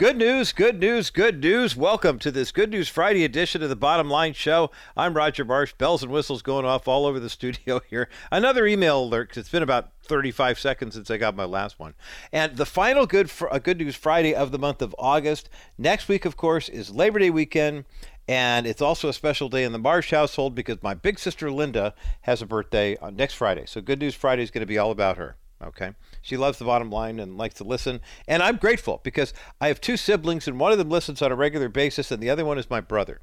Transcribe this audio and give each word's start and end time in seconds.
Good 0.00 0.16
news, 0.16 0.54
good 0.54 0.80
news, 0.80 1.10
good 1.10 1.42
news. 1.42 1.76
Welcome 1.76 2.18
to 2.20 2.30
this 2.30 2.52
Good 2.52 2.70
News 2.70 2.88
Friday 2.88 3.22
edition 3.22 3.62
of 3.62 3.68
the 3.68 3.76
Bottom 3.76 4.08
Line 4.08 4.32
Show. 4.32 4.70
I'm 4.96 5.12
Roger 5.12 5.44
Marsh. 5.44 5.74
Bells 5.74 6.02
and 6.02 6.10
whistles 6.10 6.40
going 6.40 6.64
off 6.64 6.88
all 6.88 7.04
over 7.04 7.20
the 7.20 7.28
studio 7.28 7.82
here. 7.90 8.08
Another 8.32 8.66
email 8.66 9.02
alert 9.02 9.28
because 9.28 9.42
it's 9.42 9.50
been 9.50 9.62
about 9.62 9.90
35 10.04 10.58
seconds 10.58 10.94
since 10.94 11.10
I 11.10 11.18
got 11.18 11.36
my 11.36 11.44
last 11.44 11.78
one. 11.78 11.92
And 12.32 12.56
the 12.56 12.64
final 12.64 13.04
good 13.04 13.28
fr- 13.28 13.48
uh, 13.50 13.58
Good 13.58 13.76
News 13.76 13.94
Friday 13.94 14.34
of 14.34 14.52
the 14.52 14.58
month 14.58 14.80
of 14.80 14.96
August. 14.98 15.50
Next 15.76 16.08
week, 16.08 16.24
of 16.24 16.34
course, 16.34 16.70
is 16.70 16.90
Labor 16.90 17.18
Day 17.18 17.28
weekend. 17.28 17.84
And 18.26 18.66
it's 18.66 18.80
also 18.80 19.10
a 19.10 19.12
special 19.12 19.50
day 19.50 19.64
in 19.64 19.72
the 19.72 19.78
Marsh 19.78 20.12
household 20.12 20.54
because 20.54 20.82
my 20.82 20.94
big 20.94 21.18
sister 21.18 21.50
Linda 21.50 21.94
has 22.22 22.40
a 22.40 22.46
birthday 22.46 22.96
on 23.02 23.16
next 23.16 23.34
Friday. 23.34 23.64
So 23.66 23.82
Good 23.82 23.98
News 23.98 24.14
Friday 24.14 24.44
is 24.44 24.50
going 24.50 24.62
to 24.62 24.66
be 24.66 24.78
all 24.78 24.92
about 24.92 25.18
her. 25.18 25.36
Okay. 25.62 25.92
She 26.22 26.36
loves 26.36 26.58
the 26.58 26.64
bottom 26.64 26.90
line 26.90 27.20
and 27.20 27.36
likes 27.36 27.56
to 27.56 27.64
listen. 27.64 28.00
And 28.26 28.42
I'm 28.42 28.56
grateful 28.56 29.00
because 29.02 29.34
I 29.60 29.68
have 29.68 29.80
two 29.80 29.96
siblings, 29.96 30.48
and 30.48 30.58
one 30.58 30.72
of 30.72 30.78
them 30.78 30.88
listens 30.88 31.20
on 31.20 31.32
a 31.32 31.36
regular 31.36 31.68
basis, 31.68 32.10
and 32.10 32.22
the 32.22 32.30
other 32.30 32.44
one 32.44 32.58
is 32.58 32.70
my 32.70 32.80
brother. 32.80 33.20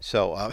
So, 0.00 0.36
um, 0.36 0.52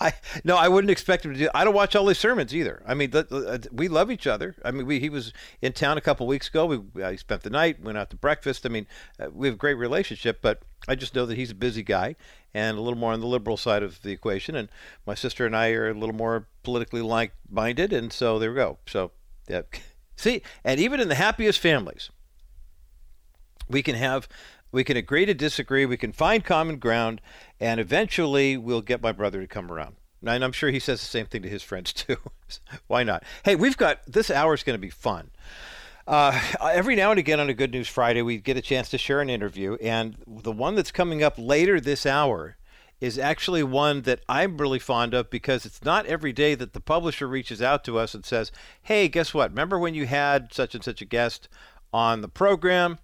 I 0.00 0.12
no, 0.44 0.56
I 0.56 0.68
wouldn't 0.68 0.90
expect 0.90 1.24
him 1.24 1.32
to 1.32 1.38
do. 1.38 1.48
I 1.54 1.64
don't 1.64 1.74
watch 1.74 1.94
all 1.94 2.08
his 2.08 2.18
sermons 2.18 2.54
either. 2.54 2.82
I 2.86 2.94
mean, 2.94 3.10
the, 3.10 3.68
we 3.72 3.88
love 3.88 4.10
each 4.10 4.26
other. 4.26 4.56
I 4.64 4.72
mean, 4.72 4.86
we, 4.86 4.98
he 4.98 5.08
was 5.08 5.32
in 5.62 5.72
town 5.72 5.96
a 5.96 6.00
couple 6.00 6.26
weeks 6.26 6.48
ago. 6.48 6.66
We 6.66 7.02
I 7.02 7.16
spent 7.16 7.42
the 7.42 7.50
night, 7.50 7.80
went 7.80 7.98
out 7.98 8.10
to 8.10 8.16
breakfast. 8.16 8.66
I 8.66 8.68
mean, 8.68 8.86
uh, 9.20 9.28
we 9.32 9.46
have 9.46 9.54
a 9.54 9.58
great 9.58 9.74
relationship. 9.74 10.40
But 10.42 10.62
I 10.88 10.94
just 10.96 11.14
know 11.14 11.26
that 11.26 11.36
he's 11.36 11.52
a 11.52 11.54
busy 11.54 11.82
guy 11.82 12.16
and 12.52 12.78
a 12.78 12.80
little 12.80 12.98
more 12.98 13.12
on 13.12 13.20
the 13.20 13.26
liberal 13.26 13.56
side 13.56 13.82
of 13.82 14.02
the 14.02 14.10
equation. 14.10 14.56
And 14.56 14.68
my 15.06 15.14
sister 15.14 15.46
and 15.46 15.54
I 15.54 15.70
are 15.70 15.90
a 15.90 15.94
little 15.94 16.14
more 16.14 16.48
politically 16.64 17.02
like 17.02 17.32
minded, 17.48 17.92
and 17.92 18.12
so 18.12 18.38
there 18.38 18.50
we 18.50 18.56
go. 18.56 18.78
So, 18.86 19.12
yeah. 19.48 19.62
See, 20.16 20.42
and 20.64 20.80
even 20.80 21.00
in 21.00 21.08
the 21.08 21.14
happiest 21.14 21.58
families, 21.58 22.10
we 23.68 23.82
can 23.82 23.94
have 23.94 24.28
we 24.72 24.84
can 24.84 24.96
agree 24.96 25.24
to 25.26 25.34
disagree, 25.34 25.86
we 25.86 25.96
can 25.96 26.12
find 26.12 26.44
common 26.44 26.78
ground, 26.78 27.20
and 27.60 27.80
eventually 27.80 28.56
we'll 28.56 28.82
get 28.82 29.00
my 29.00 29.12
brother 29.12 29.40
to 29.40 29.46
come 29.46 29.70
around. 29.70 29.96
And 30.26 30.44
I'm 30.44 30.52
sure 30.52 30.70
he 30.70 30.80
says 30.80 31.00
the 31.00 31.06
same 31.06 31.26
thing 31.26 31.42
to 31.42 31.48
his 31.48 31.62
friends 31.62 31.92
too. 31.92 32.16
Why 32.86 33.02
not? 33.02 33.22
Hey, 33.44 33.54
we've 33.54 33.76
got 33.76 34.00
this 34.06 34.30
hour 34.30 34.54
is 34.54 34.62
going 34.62 34.74
to 34.74 34.80
be 34.80 34.90
fun. 34.90 35.30
Uh, 36.06 36.40
every 36.60 36.94
now 36.94 37.10
and 37.10 37.18
again 37.18 37.40
on 37.40 37.48
a 37.48 37.54
Good 37.54 37.72
News 37.72 37.88
Friday, 37.88 38.22
we 38.22 38.38
get 38.38 38.56
a 38.56 38.62
chance 38.62 38.88
to 38.90 38.98
share 38.98 39.20
an 39.20 39.28
interview, 39.28 39.76
and 39.82 40.16
the 40.26 40.52
one 40.52 40.76
that's 40.76 40.92
coming 40.92 41.22
up 41.22 41.34
later 41.36 41.80
this 41.80 42.06
hour 42.06 42.56
is 43.00 43.18
actually 43.18 43.62
one 43.62 44.02
that 44.02 44.20
I'm 44.28 44.56
really 44.58 44.78
fond 44.78 45.14
of 45.14 45.28
because 45.30 45.66
it's 45.66 45.84
not 45.84 46.06
every 46.06 46.32
day 46.32 46.54
that 46.54 46.72
the 46.72 46.80
publisher 46.80 47.26
reaches 47.26 47.60
out 47.60 47.84
to 47.84 47.98
us 47.98 48.14
and 48.14 48.24
says, 48.24 48.50
"Hey, 48.82 49.08
guess 49.08 49.34
what? 49.34 49.50
Remember 49.50 49.78
when 49.78 49.94
you 49.94 50.06
had 50.06 50.52
such 50.52 50.74
and 50.74 50.82
such 50.82 51.02
a 51.02 51.06
guest 51.06 51.48
on 51.92 52.20
the 52.20 52.28
program?" 52.28 52.98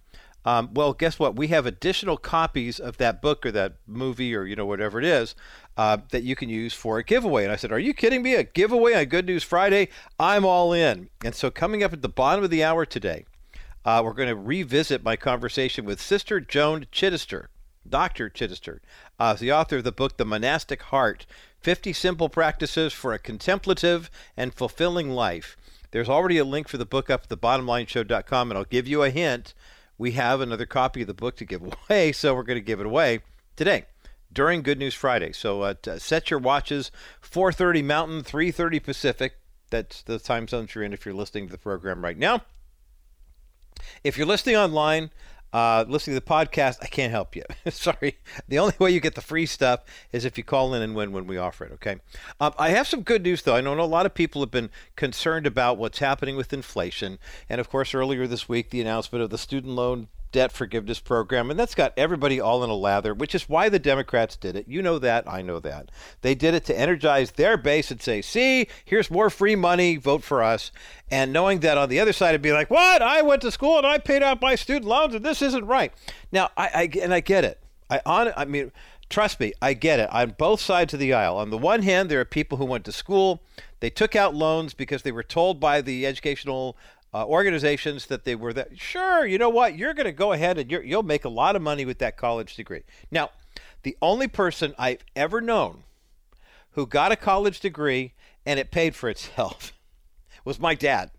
Um, 0.45 0.73
well, 0.73 0.93
guess 0.93 1.19
what? 1.19 1.37
We 1.37 1.47
have 1.49 1.65
additional 1.65 2.17
copies 2.17 2.79
of 2.79 2.97
that 2.97 3.21
book 3.21 3.45
or 3.45 3.51
that 3.51 3.75
movie 3.87 4.35
or 4.35 4.45
you 4.45 4.55
know 4.55 4.65
whatever 4.65 4.99
it 4.99 5.05
is 5.05 5.35
uh, 5.77 5.97
that 6.11 6.23
you 6.23 6.35
can 6.35 6.49
use 6.49 6.73
for 6.73 6.97
a 6.97 7.03
giveaway. 7.03 7.43
And 7.43 7.51
I 7.51 7.55
said, 7.55 7.71
"Are 7.71 7.79
you 7.79 7.93
kidding 7.93 8.23
me? 8.23 8.35
A 8.35 8.43
giveaway 8.43 8.93
on 8.93 9.05
Good 9.05 9.25
News 9.25 9.43
Friday? 9.43 9.89
I'm 10.19 10.43
all 10.43 10.73
in." 10.73 11.09
And 11.23 11.35
so, 11.35 11.49
coming 11.49 11.83
up 11.83 11.93
at 11.93 12.01
the 12.01 12.09
bottom 12.09 12.43
of 12.43 12.49
the 12.49 12.63
hour 12.63 12.85
today, 12.85 13.25
uh, 13.85 14.01
we're 14.03 14.13
going 14.13 14.29
to 14.29 14.35
revisit 14.35 15.03
my 15.03 15.15
conversation 15.15 15.85
with 15.85 16.01
Sister 16.01 16.39
Joan 16.39 16.87
Chittister. 16.91 17.47
Dr. 17.87 18.29
Chittister, 18.29 18.79
uh, 19.19 19.33
the 19.33 19.51
author 19.51 19.77
of 19.77 19.83
the 19.83 19.91
book 19.91 20.17
The 20.17 20.25
Monastic 20.25 20.81
Heart 20.83 21.25
50 21.59 21.93
Simple 21.93 22.29
Practices 22.29 22.93
for 22.93 23.13
a 23.13 23.19
Contemplative 23.19 24.09
and 24.35 24.53
Fulfilling 24.53 25.11
Life. 25.11 25.55
There's 25.91 26.09
already 26.09 26.37
a 26.37 26.43
link 26.43 26.67
for 26.67 26.77
the 26.77 26.85
book 26.85 27.09
up 27.09 27.23
at 27.23 27.29
thebottomlineshow.com, 27.29 28.51
and 28.51 28.57
I'll 28.57 28.65
give 28.65 28.87
you 28.87 29.03
a 29.03 29.09
hint. 29.09 29.53
We 29.97 30.11
have 30.11 30.41
another 30.41 30.65
copy 30.65 31.01
of 31.01 31.07
the 31.07 31.13
book 31.13 31.37
to 31.37 31.45
give 31.45 31.61
away, 31.89 32.11
so 32.11 32.33
we're 32.33 32.43
going 32.43 32.59
to 32.59 32.65
give 32.65 32.79
it 32.79 32.85
away 32.85 33.19
today 33.55 33.85
during 34.33 34.61
Good 34.61 34.79
News 34.79 34.93
Friday. 34.95 35.31
So 35.31 35.61
uh, 35.61 35.75
set 35.99 36.31
your 36.31 36.39
watches 36.39 36.91
4:30 37.21 37.83
Mountain, 37.83 38.23
3:30 38.23 38.83
Pacific. 38.83 39.35
That's 39.69 40.01
the 40.01 40.19
time 40.19 40.47
zones 40.47 40.75
you're 40.75 40.83
in 40.83 40.93
if 40.93 41.05
you're 41.05 41.15
listening 41.15 41.47
to 41.47 41.51
the 41.51 41.57
program 41.57 42.03
right 42.03 42.17
now. 42.17 42.41
If 44.03 44.17
you're 44.17 44.27
listening 44.27 44.55
online, 44.55 45.11
uh, 45.53 45.85
listening 45.87 46.15
to 46.17 46.19
the 46.19 46.29
podcast, 46.29 46.77
I 46.81 46.87
can't 46.87 47.11
help 47.11 47.35
you. 47.35 47.43
Sorry. 47.69 48.17
The 48.47 48.59
only 48.59 48.73
way 48.79 48.91
you 48.91 48.99
get 48.99 49.15
the 49.15 49.21
free 49.21 49.45
stuff 49.45 49.81
is 50.11 50.25
if 50.25 50.37
you 50.37 50.43
call 50.43 50.73
in 50.73 50.81
and 50.81 50.95
win 50.95 51.11
when 51.11 51.27
we 51.27 51.37
offer 51.37 51.65
it, 51.65 51.71
okay? 51.73 51.97
Um, 52.39 52.53
I 52.57 52.69
have 52.69 52.87
some 52.87 53.03
good 53.03 53.23
news, 53.23 53.43
though. 53.43 53.55
I 53.55 53.61
know 53.61 53.79
a 53.79 53.83
lot 53.83 54.05
of 54.07 54.13
people 54.13 54.41
have 54.41 54.51
been 54.51 54.71
concerned 54.95 55.45
about 55.45 55.77
what's 55.77 55.99
happening 55.99 56.35
with 56.35 56.51
inflation. 56.51 57.19
And 57.47 57.61
of 57.61 57.69
course, 57.69 57.93
earlier 57.93 58.25
this 58.25 58.49
week, 58.49 58.71
the 58.71 58.81
announcement 58.81 59.23
of 59.23 59.29
the 59.29 59.37
student 59.37 59.73
loan 59.73 60.07
debt 60.33 60.51
forgiveness 60.51 60.99
program, 60.99 61.49
and 61.49 61.57
that's 61.57 61.75
got 61.75 61.93
everybody 61.95 62.41
all 62.41 62.61
in 62.65 62.69
a 62.69 62.75
lather, 62.75 63.13
which 63.13 63.33
is 63.33 63.47
why 63.47 63.69
the 63.69 63.79
Democrats 63.79 64.35
did 64.35 64.57
it. 64.57 64.67
You 64.67 64.81
know 64.81 64.99
that, 64.99 65.23
I 65.25 65.41
know 65.41 65.59
that. 65.59 65.89
They 66.21 66.35
did 66.35 66.53
it 66.53 66.65
to 66.65 66.77
energize 66.77 67.31
their 67.31 67.55
base 67.55 67.89
and 67.91 68.01
say, 68.01 68.21
see, 68.21 68.67
here's 68.83 69.09
more 69.09 69.29
free 69.29 69.55
money, 69.55 69.95
vote 69.95 70.23
for 70.23 70.43
us. 70.43 70.73
And 71.09 71.31
knowing 71.31 71.61
that 71.61 71.77
on 71.77 71.87
the 71.87 72.01
other 72.01 72.11
side, 72.11 72.29
it'd 72.29 72.41
be 72.41 72.51
like, 72.51 72.69
what? 72.69 73.01
I 73.01 73.21
went 73.21 73.41
to 73.43 73.51
school 73.51 73.77
and 73.77 73.87
I 73.87 73.99
paid 73.99 74.23
off 74.23 74.41
my 74.41 74.55
student 74.55 74.85
loans, 74.85 75.15
and 75.15 75.23
this 75.23 75.41
isn't 75.41 75.65
right. 75.65 75.93
Now, 76.33 76.49
I, 76.57 76.67
I 76.73 76.99
and 77.01 77.13
I 77.13 77.21
get 77.21 77.45
it. 77.45 77.61
I 77.89 78.01
on, 78.05 78.33
I 78.35 78.43
mean, 78.43 78.71
trust 79.09 79.39
me, 79.39 79.53
I 79.61 79.73
get 79.73 79.99
it. 79.99 80.11
On 80.11 80.31
both 80.31 80.59
sides 80.59 80.93
of 80.93 80.99
the 80.99 81.13
aisle. 81.13 81.37
On 81.37 81.51
the 81.51 81.57
one 81.57 81.83
hand, 81.83 82.09
there 82.09 82.19
are 82.19 82.25
people 82.25 82.57
who 82.57 82.65
went 82.65 82.83
to 82.85 82.91
school. 82.91 83.43
They 83.79 83.91
took 83.91 84.15
out 84.15 84.33
loans 84.33 84.73
because 84.73 85.03
they 85.03 85.11
were 85.11 85.23
told 85.23 85.59
by 85.59 85.81
the 85.81 86.05
educational 86.07 86.75
uh, 87.13 87.25
organizations 87.25 88.07
that 88.07 88.23
they 88.23 88.35
were 88.35 88.53
that 88.53 88.79
sure 88.79 89.25
you 89.25 89.37
know 89.37 89.49
what 89.49 89.77
you're 89.77 89.93
going 89.93 90.05
to 90.05 90.11
go 90.11 90.31
ahead 90.31 90.57
and 90.57 90.71
you 90.71 90.81
will 90.83 91.03
make 91.03 91.25
a 91.25 91.29
lot 91.29 91.55
of 91.55 91.61
money 91.61 91.85
with 91.85 91.99
that 91.99 92.17
college 92.17 92.55
degree. 92.55 92.83
Now 93.11 93.29
the 93.83 93.97
only 94.01 94.27
person 94.27 94.73
i've 94.79 95.03
ever 95.15 95.41
known 95.41 95.83
who 96.71 96.87
got 96.87 97.11
a 97.11 97.15
college 97.15 97.59
degree 97.59 98.13
and 98.45 98.59
it 98.59 98.71
paid 98.71 98.95
for 98.95 99.09
itself 99.09 99.73
was 100.45 100.59
my 100.59 100.75
dad. 100.75 101.11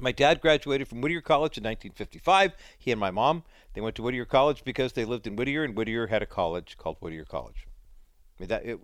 My 0.00 0.12
dad 0.12 0.40
graduated 0.40 0.86
from 0.86 1.00
whittier 1.00 1.20
college 1.20 1.56
in 1.56 1.64
1955 1.64 2.52
he 2.78 2.90
and 2.90 3.00
my 3.00 3.10
mom 3.10 3.44
they 3.74 3.80
went 3.80 3.94
to 3.96 4.02
whittier 4.02 4.24
college 4.24 4.64
because 4.64 4.94
they 4.94 5.04
lived 5.04 5.26
in 5.26 5.36
whittier 5.36 5.62
and 5.62 5.76
whittier 5.76 6.08
had 6.08 6.22
a 6.22 6.26
college 6.26 6.76
called 6.76 6.96
whittier 6.98 7.24
college. 7.24 7.66
I 8.38 8.42
mean, 8.42 8.48
that, 8.48 8.66
it, 8.66 8.80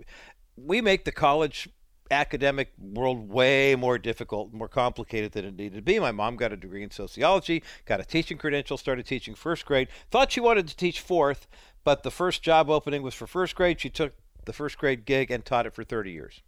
we 0.57 0.81
make 0.81 1.05
the 1.05 1.13
college 1.13 1.69
academic 2.11 2.73
world 2.79 3.29
way 3.29 3.75
more 3.75 3.99
difficult, 3.99 4.53
more 4.53 4.69
complicated 4.69 5.33
than 5.33 5.45
it 5.45 5.57
needed 5.57 5.77
to 5.77 5.83
be. 5.83 5.99
My 5.99 6.13
mom 6.13 6.37
got 6.37 6.53
a 6.53 6.57
degree 6.57 6.83
in 6.83 6.91
sociology, 6.91 7.63
got 7.87 8.01
a 8.01 8.05
teaching 8.05 8.39
credential, 8.39 8.77
started 8.77 9.07
teaching 9.07 9.35
first 9.35 9.65
grade, 9.65 9.89
thought 10.11 10.33
she 10.33 10.41
wanted 10.41 10.69
to 10.69 10.77
teach 10.77 11.01
fourth, 11.01 11.47
but 11.83 12.03
the 12.03 12.11
first 12.11 12.43
job 12.43 12.69
opening 12.69 13.03
was 13.03 13.15
for 13.15 13.27
first 13.27 13.55
grade. 13.55 13.81
She 13.81 13.91
took 13.91 14.13
the 14.45 14.53
first 14.53 14.77
grade 14.79 15.05
gig 15.05 15.31
and 15.31 15.45
taught 15.45 15.67
it 15.67 15.75
for 15.75 15.85
30 15.85 16.11
years 16.11 16.43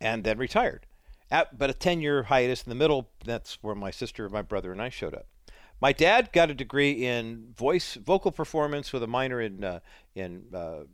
and 0.00 0.24
then 0.24 0.38
retired. 0.38 0.86
At, 1.30 1.58
but 1.58 1.70
a 1.70 1.74
10 1.74 2.02
year 2.02 2.24
hiatus 2.24 2.62
in 2.62 2.68
the 2.68 2.76
middle, 2.76 3.08
that's 3.24 3.58
where 3.62 3.74
my 3.74 3.90
sister, 3.90 4.28
my 4.28 4.42
brother, 4.42 4.70
and 4.70 4.82
I 4.82 4.90
showed 4.90 5.14
up. 5.14 5.26
My 5.80 5.92
dad 5.92 6.30
got 6.32 6.50
a 6.50 6.54
degree 6.54 7.06
in 7.06 7.54
voice, 7.56 7.94
vocal 7.94 8.30
performance 8.30 8.92
with 8.92 9.02
a 9.02 9.06
minor 9.06 9.40
in, 9.40 9.64
uh, 9.64 9.80
in 10.14 10.44
uh, 10.54 10.84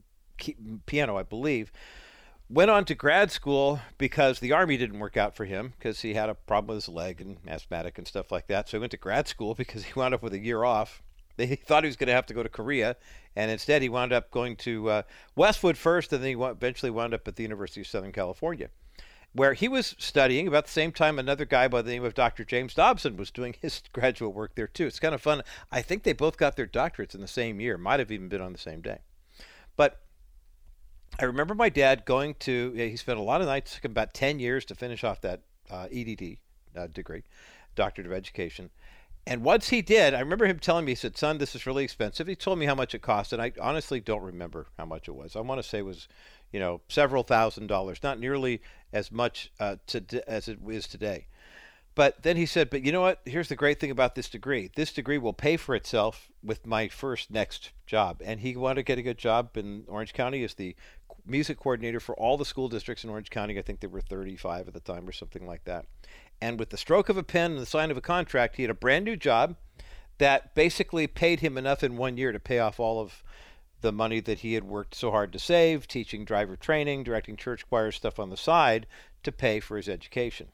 piano, 0.87 1.17
I 1.17 1.25
believe 1.25 1.73
went 2.51 2.71
on 2.71 2.85
to 2.87 2.95
grad 2.95 3.31
school 3.31 3.81
because 3.99 4.41
the 4.41 4.53
army 4.53 4.77
didn't 4.77 4.99
work 4.99 5.17
out 5.17 5.35
for 5.35 5.45
him 5.45 5.75
because 5.79 6.01
he 6.01 6.15
had 6.15 6.31
a 6.31 6.35
problem 6.35 6.75
with 6.75 6.87
his 6.87 6.95
leg 6.95 7.21
and 7.21 7.39
asthmatic 7.47 7.99
and 7.99 8.07
stuff 8.07 8.33
like 8.33 8.47
that. 8.47 8.69
So 8.69 8.77
he 8.77 8.81
went 8.81 8.93
to 8.93 8.97
grad 8.97 9.29
school 9.29 9.55
because 9.57 9.85
he 9.85 9.93
wound 9.95 10.15
up 10.15 10.23
with 10.23 10.33
a 10.33 10.39
year 10.39 10.65
off. 10.65 11.03
They 11.37 11.55
thought 11.55 11.85
he 11.85 11.89
was 11.89 11.97
going 11.97 12.09
to 12.09 12.15
have 12.15 12.27
to 12.27 12.35
go 12.35 12.43
to 12.43 12.49
Korea, 12.49 12.97
and 13.37 13.49
instead 13.49 13.81
he 13.81 13.89
wound 13.89 14.13
up 14.13 14.33
going 14.33 14.57
to 14.57 14.91
uh, 14.91 15.03
Westwood 15.37 15.79
first, 15.79 16.13
and 16.13 16.21
then 16.21 16.37
he 16.37 16.45
eventually 16.45 16.91
wound 16.91 17.15
up 17.15 17.29
at 17.29 17.37
the 17.37 17.45
University 17.45 17.81
of 17.81 17.87
Southern 17.87 18.11
California, 18.11 18.71
where 19.35 19.55
he 19.55 19.69
was 19.69 19.95
studying 19.99 20.49
about 20.49 20.65
the 20.65 20.73
same 20.73 20.91
time 20.91 21.17
another 21.17 21.45
guy 21.45 21.69
by 21.69 21.81
the 21.81 21.93
name 21.93 22.03
of 22.03 22.15
Dr. 22.15 22.45
James 22.45 22.75
Dobson 22.75 23.17
was 23.17 23.31
doing 23.31 23.55
his 23.61 23.83
graduate 23.93 24.35
work 24.35 24.57
there 24.57 24.67
too. 24.67 24.87
It's 24.87 24.99
kind 24.99 25.15
of 25.15 25.23
fun. 25.23 25.43
I 25.71 25.81
think 25.81 26.03
they 26.03 26.13
both 26.13 26.37
got 26.37 26.57
their 26.57 26.67
doctorates 26.67 27.15
in 27.15 27.21
the 27.21 27.29
same 27.29 27.61
year, 27.61 27.79
might 27.79 28.01
have 28.01 28.11
even 28.11 28.29
been 28.29 28.41
on 28.41 28.53
the 28.53 28.59
same 28.59 28.81
day. 28.81 28.99
But 29.77 30.01
I 31.19 31.25
remember 31.25 31.55
my 31.55 31.69
dad 31.69 32.05
going 32.05 32.35
to, 32.41 32.73
he 32.73 32.97
spent 32.97 33.19
a 33.19 33.23
lot 33.23 33.41
of 33.41 33.49
nights, 33.49 33.75
took 33.75 33.85
about 33.85 34.15
10 34.15 34.39
years 34.39 34.65
to 34.67 34.75
finish 34.75 35.03
off 35.03 35.21
that 35.23 35.41
uh, 35.69 35.89
EDD 35.93 36.39
uh, 36.77 36.87
degree, 36.87 37.25
Doctorate 37.75 38.07
of 38.07 38.13
Education. 38.13 38.71
And 39.27 39.43
once 39.43 39.69
he 39.69 39.83
did, 39.83 40.15
I 40.15 40.21
remember 40.21 40.47
him 40.47 40.59
telling 40.59 40.85
me, 40.85 40.93
he 40.93 40.97
said, 40.97 41.19
son, 41.19 41.39
this 41.39 41.55
is 41.55 41.67
really 41.67 41.85
expensive. 41.85 42.29
He 42.29 42.37
told 42.37 42.59
me 42.59 42.67
how 42.67 42.75
much 42.75 42.95
it 42.95 43.03
cost, 43.03 43.33
and 43.33 43.43
I 43.43 43.53
honestly 43.61 44.01
don't 44.01 44.23
remember 44.23 44.69
how 44.79 44.87
much 44.87 45.09
it 45.09 45.15
was. 45.15 45.35
I 45.35 45.41
want 45.41 45.61
to 45.61 45.69
say 45.69 45.79
it 45.79 45.85
was, 45.85 46.09
you 46.53 46.61
know, 46.61 46.81
several 46.89 47.25
thousand 47.25 47.67
dollars, 47.67 47.99
not 48.03 48.21
nearly 48.21 48.63
as 48.93 49.11
much 49.11 49.53
uh, 49.59 49.77
to, 49.89 50.23
as 50.31 50.49
it 50.49 50.61
is 50.69 50.87
today. 50.87 51.27
But 51.99 52.23
then 52.23 52.37
he 52.37 52.47
said, 52.47 52.71
but 52.71 52.85
you 52.85 52.93
know 52.93 53.01
what? 53.01 53.21
Here's 53.25 53.49
the 53.49 53.57
great 53.57 53.81
thing 53.81 53.91
about 53.91 54.15
this 54.15 54.29
degree. 54.29 54.71
This 54.77 54.93
degree 54.93 55.19
will 55.19 55.33
pay 55.33 55.57
for 55.57 55.75
itself 55.75 56.31
with 56.45 56.65
my 56.65 56.87
first 56.87 57.29
next 57.29 57.73
job. 57.87 58.23
And 58.25 58.39
he 58.39 58.55
wanted 58.57 58.77
to 58.77 58.83
get 58.85 58.99
a 58.99 59.03
good 59.03 59.19
job 59.19 59.57
in 59.57 59.83
Orange 59.89 60.13
County 60.13 60.45
as 60.45 60.55
the 60.55 60.77
music 61.29 61.59
coordinator 61.59 62.01
for 62.01 62.15
all 62.17 62.37
the 62.37 62.45
school 62.45 62.69
districts 62.69 63.05
in 63.05 63.11
Orange 63.11 63.31
County. 63.31 63.59
I 63.59 63.63
think 63.63 63.81
there 63.81 63.91
were 63.91 64.01
35 64.01 64.69
at 64.69 64.75
the 64.75 64.81
time 64.81 65.09
or 65.09 65.13
something 65.13 65.47
like 65.47 65.65
that. 65.65 65.87
And 66.41 66.59
with 66.59 66.71
the 66.71 66.77
stroke 66.77 67.09
of 67.09 67.17
a 67.17 67.23
pen 67.23 67.53
and 67.53 67.61
the 67.61 67.67
sign 67.67 67.91
of 67.91 67.97
a 67.97 68.03
contract, 68.03 68.57
he 68.57 68.63
had 68.63 68.71
a 68.71 68.75
brand 68.75 69.05
new 69.05 69.17
job 69.17 69.57
that 70.19 70.55
basically 70.55 71.07
paid 71.07 71.41
him 71.41 71.57
enough 71.57 71.83
in 71.83 71.97
one 71.97 72.17
year 72.17 72.33
to 72.33 72.41
pay 72.41 72.59
off 72.59 72.81
all 72.81 73.01
of 73.01 73.23
the 73.81 73.93
money 73.93 74.21
that 74.21 74.41
he 74.41 74.55
had 74.55 74.65
worked 74.65 74.95
so 74.95 75.11
hard 75.11 75.33
to 75.33 75.39
save, 75.39 75.87
teaching 75.87 76.25
driver 76.25 76.57
training, 76.57 77.05
directing 77.05 77.37
church 77.37 77.69
choir 77.69 77.93
stuff 77.93 78.19
on 78.19 78.31
the 78.31 78.37
side 78.37 78.87
to 79.23 79.31
pay 79.31 79.61
for 79.61 79.77
his 79.77 79.89
education. 79.89 80.49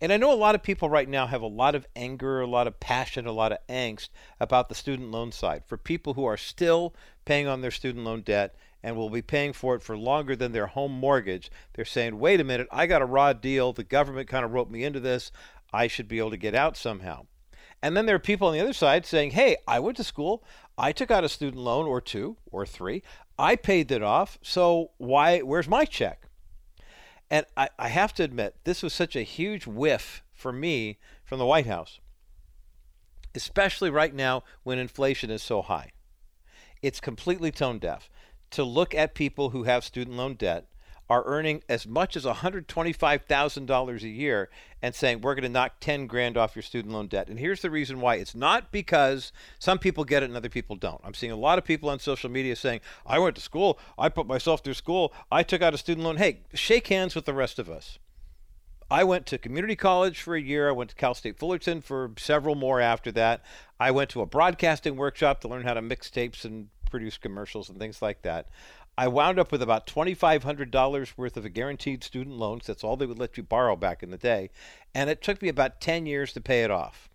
And 0.00 0.12
I 0.12 0.16
know 0.16 0.32
a 0.32 0.34
lot 0.34 0.54
of 0.54 0.62
people 0.62 0.88
right 0.88 1.08
now 1.08 1.26
have 1.26 1.42
a 1.42 1.46
lot 1.46 1.74
of 1.74 1.86
anger, 1.94 2.40
a 2.40 2.46
lot 2.46 2.66
of 2.66 2.80
passion, 2.80 3.26
a 3.26 3.32
lot 3.32 3.52
of 3.52 3.58
angst 3.68 4.08
about 4.40 4.68
the 4.68 4.74
student 4.74 5.10
loan 5.10 5.30
side 5.30 5.62
for 5.66 5.76
people 5.76 6.14
who 6.14 6.24
are 6.24 6.38
still 6.38 6.94
paying 7.26 7.46
on 7.46 7.60
their 7.60 7.70
student 7.70 8.04
loan 8.04 8.22
debt 8.22 8.54
and 8.82 8.96
will 8.96 9.10
be 9.10 9.22
paying 9.22 9.52
for 9.52 9.74
it 9.74 9.82
for 9.82 9.96
longer 9.96 10.34
than 10.34 10.52
their 10.52 10.68
home 10.68 10.92
mortgage. 10.92 11.50
They're 11.74 11.84
saying, 11.84 12.18
wait 12.18 12.40
a 12.40 12.44
minute, 12.44 12.68
I 12.70 12.86
got 12.86 13.02
a 13.02 13.06
raw 13.06 13.32
deal. 13.32 13.72
The 13.72 13.84
government 13.84 14.28
kind 14.28 14.44
of 14.44 14.52
roped 14.52 14.70
me 14.70 14.84
into 14.84 15.00
this. 15.00 15.30
I 15.72 15.86
should 15.86 16.08
be 16.08 16.18
able 16.18 16.30
to 16.30 16.36
get 16.36 16.54
out 16.54 16.76
somehow. 16.76 17.26
And 17.82 17.96
then 17.96 18.06
there 18.06 18.16
are 18.16 18.20
people 18.20 18.48
on 18.48 18.54
the 18.54 18.60
other 18.60 18.72
side 18.72 19.06
saying, 19.06 19.30
hey, 19.30 19.56
I 19.66 19.80
went 19.80 19.96
to 19.98 20.04
school. 20.04 20.44
I 20.76 20.92
took 20.92 21.10
out 21.10 21.24
a 21.24 21.28
student 21.28 21.62
loan 21.62 21.86
or 21.86 22.00
two 22.00 22.36
or 22.50 22.66
three. 22.66 23.02
I 23.38 23.56
paid 23.56 23.88
that 23.88 24.02
off. 24.02 24.38
So 24.42 24.90
why, 24.98 25.40
where's 25.40 25.68
my 25.68 25.84
check? 25.84 26.26
And 27.30 27.46
I, 27.56 27.68
I 27.78 27.88
have 27.88 28.12
to 28.14 28.24
admit, 28.24 28.56
this 28.64 28.82
was 28.82 28.92
such 28.92 29.14
a 29.14 29.22
huge 29.22 29.66
whiff 29.66 30.22
for 30.32 30.52
me 30.52 30.98
from 31.24 31.38
the 31.38 31.46
White 31.46 31.66
House, 31.66 32.00
especially 33.34 33.88
right 33.88 34.14
now 34.14 34.42
when 34.62 34.78
inflation 34.78 35.30
is 35.30 35.42
so 35.42 35.62
high. 35.62 35.92
It's 36.82 36.98
completely 36.98 37.52
tone 37.52 37.78
deaf 37.78 38.10
to 38.50 38.64
look 38.64 38.94
at 38.94 39.14
people 39.14 39.50
who 39.50 39.64
have 39.64 39.84
student 39.84 40.16
loan 40.16 40.34
debt 40.34 40.66
are 41.08 41.24
earning 41.26 41.60
as 41.68 41.88
much 41.88 42.16
as 42.16 42.24
$125,000 42.24 44.02
a 44.02 44.08
year 44.08 44.48
and 44.80 44.94
saying 44.94 45.20
we're 45.20 45.34
going 45.34 45.42
to 45.42 45.48
knock 45.48 45.72
10 45.80 46.06
grand 46.06 46.36
off 46.36 46.54
your 46.54 46.62
student 46.62 46.94
loan 46.94 47.08
debt. 47.08 47.28
And 47.28 47.40
here's 47.40 47.62
the 47.62 47.70
reason 47.70 48.00
why. 48.00 48.14
It's 48.14 48.34
not 48.34 48.70
because 48.70 49.32
some 49.58 49.78
people 49.78 50.04
get 50.04 50.22
it 50.22 50.26
and 50.26 50.36
other 50.36 50.48
people 50.48 50.76
don't. 50.76 51.00
I'm 51.02 51.14
seeing 51.14 51.32
a 51.32 51.36
lot 51.36 51.58
of 51.58 51.64
people 51.64 51.90
on 51.90 51.98
social 51.98 52.30
media 52.30 52.54
saying, 52.54 52.80
"I 53.04 53.18
went 53.18 53.34
to 53.34 53.42
school, 53.42 53.76
I 53.98 54.08
put 54.08 54.28
myself 54.28 54.62
through 54.62 54.74
school, 54.74 55.12
I 55.32 55.42
took 55.42 55.62
out 55.62 55.74
a 55.74 55.78
student 55.78 56.04
loan." 56.04 56.18
Hey, 56.18 56.42
shake 56.54 56.86
hands 56.86 57.16
with 57.16 57.24
the 57.24 57.34
rest 57.34 57.58
of 57.58 57.68
us. 57.68 57.98
I 58.88 59.02
went 59.02 59.26
to 59.26 59.38
community 59.38 59.76
college 59.76 60.20
for 60.20 60.36
a 60.36 60.40
year. 60.40 60.68
I 60.68 60.72
went 60.72 60.90
to 60.90 60.96
Cal 60.96 61.14
State 61.14 61.38
Fullerton 61.38 61.80
for 61.80 62.12
several 62.18 62.54
more 62.54 62.80
after 62.80 63.10
that. 63.12 63.42
I 63.78 63.90
went 63.90 64.10
to 64.10 64.20
a 64.20 64.26
broadcasting 64.26 64.96
workshop 64.96 65.40
to 65.40 65.48
learn 65.48 65.62
how 65.62 65.74
to 65.74 65.82
mix 65.82 66.10
tapes 66.10 66.44
and 66.44 66.68
produce 66.90 67.16
commercials 67.16 67.68
and 67.68 67.78
things 67.78 68.02
like 68.02 68.22
that. 68.22 68.48
I 68.98 69.08
wound 69.08 69.38
up 69.38 69.50
with 69.50 69.62
about 69.62 69.86
$2,500 69.86 71.16
worth 71.16 71.36
of 71.36 71.44
a 71.46 71.48
guaranteed 71.48 72.04
student 72.04 72.36
loan, 72.36 72.50
loans. 72.50 72.66
That's 72.66 72.84
all 72.84 72.96
they 72.96 73.06
would 73.06 73.18
let 73.18 73.36
you 73.36 73.42
borrow 73.42 73.76
back 73.76 74.02
in 74.02 74.10
the 74.10 74.18
day. 74.18 74.50
And 74.94 75.08
it 75.08 75.22
took 75.22 75.40
me 75.40 75.48
about 75.48 75.80
10 75.80 76.06
years 76.06 76.32
to 76.32 76.40
pay 76.40 76.62
it 76.64 76.70
off. 76.70 77.08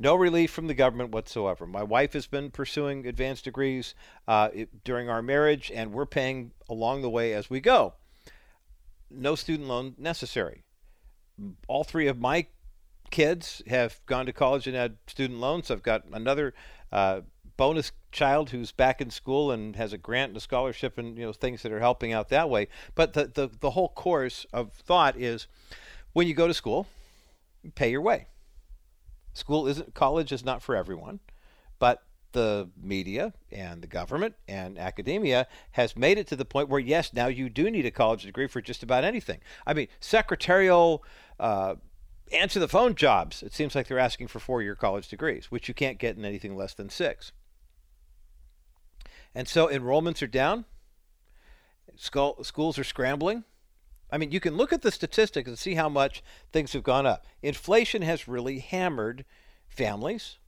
No 0.00 0.14
relief 0.14 0.50
from 0.52 0.68
the 0.68 0.74
government 0.74 1.10
whatsoever. 1.10 1.66
My 1.66 1.82
wife 1.82 2.12
has 2.12 2.26
been 2.26 2.50
pursuing 2.50 3.06
advanced 3.06 3.44
degrees 3.44 3.94
uh, 4.28 4.50
it, 4.52 4.84
during 4.84 5.08
our 5.08 5.22
marriage, 5.22 5.72
and 5.74 5.92
we're 5.92 6.06
paying 6.06 6.52
along 6.68 7.02
the 7.02 7.10
way 7.10 7.32
as 7.32 7.50
we 7.50 7.60
go. 7.60 7.94
No 9.10 9.34
student 9.34 9.68
loan 9.68 9.94
necessary. 9.98 10.62
All 11.66 11.82
three 11.82 12.06
of 12.06 12.20
my 12.20 12.46
kids 13.10 13.62
have 13.66 14.00
gone 14.06 14.26
to 14.26 14.32
college 14.32 14.66
and 14.68 14.76
had 14.76 14.98
student 15.08 15.40
loans. 15.40 15.70
I've 15.70 15.82
got 15.82 16.04
another 16.12 16.54
uh, 16.92 17.22
bonus 17.58 17.92
child 18.12 18.50
who's 18.50 18.72
back 18.72 19.02
in 19.02 19.10
school 19.10 19.50
and 19.50 19.76
has 19.76 19.92
a 19.92 19.98
grant 19.98 20.30
and 20.30 20.36
a 20.38 20.40
scholarship 20.40 20.96
and 20.96 21.18
you 21.18 21.26
know 21.26 21.32
things 21.34 21.60
that 21.62 21.72
are 21.72 21.80
helping 21.80 22.14
out 22.14 22.30
that 22.30 22.48
way. 22.48 22.68
But 22.94 23.12
the 23.12 23.26
the, 23.26 23.50
the 23.60 23.70
whole 23.70 23.90
course 23.90 24.46
of 24.50 24.72
thought 24.72 25.18
is 25.18 25.46
when 26.14 26.26
you 26.26 26.32
go 26.32 26.46
to 26.46 26.54
school, 26.54 26.86
pay 27.74 27.90
your 27.90 28.00
way. 28.00 28.28
School 29.34 29.66
isn't 29.66 29.92
college 29.92 30.32
is 30.32 30.44
not 30.44 30.62
for 30.62 30.74
everyone, 30.74 31.20
but 31.78 32.04
the 32.32 32.70
media 32.80 33.34
and 33.50 33.82
the 33.82 33.86
government 33.86 34.34
and 34.46 34.78
academia 34.78 35.46
has 35.72 35.96
made 35.96 36.16
it 36.16 36.26
to 36.28 36.36
the 36.36 36.44
point 36.44 36.68
where 36.68 36.80
yes, 36.80 37.12
now 37.12 37.26
you 37.26 37.50
do 37.50 37.70
need 37.70 37.84
a 37.86 37.90
college 37.90 38.22
degree 38.22 38.46
for 38.46 38.60
just 38.60 38.82
about 38.82 39.04
anything. 39.04 39.40
I 39.66 39.74
mean, 39.74 39.88
secretarial. 40.00 41.04
Uh, 41.38 41.76
answer 42.30 42.60
the 42.60 42.68
phone 42.68 42.94
jobs. 42.94 43.42
It 43.42 43.54
seems 43.54 43.74
like 43.74 43.86
they're 43.86 43.98
asking 43.98 44.28
for 44.28 44.38
four 44.38 44.60
year 44.60 44.74
college 44.74 45.08
degrees, 45.08 45.46
which 45.50 45.66
you 45.66 45.72
can't 45.72 45.98
get 45.98 46.18
in 46.18 46.26
anything 46.26 46.56
less 46.56 46.74
than 46.74 46.90
six. 46.90 47.32
And 49.38 49.46
so 49.46 49.68
enrollments 49.68 50.20
are 50.20 50.26
down. 50.26 50.64
Schools 51.94 52.76
are 52.76 52.82
scrambling. 52.82 53.44
I 54.10 54.18
mean, 54.18 54.32
you 54.32 54.40
can 54.40 54.56
look 54.56 54.72
at 54.72 54.82
the 54.82 54.90
statistics 54.90 55.46
and 55.46 55.56
see 55.56 55.74
how 55.76 55.88
much 55.88 56.24
things 56.50 56.72
have 56.72 56.82
gone 56.82 57.06
up. 57.06 57.24
Inflation 57.40 58.02
has 58.02 58.26
really 58.26 58.58
hammered 58.58 59.24
families. 59.68 60.38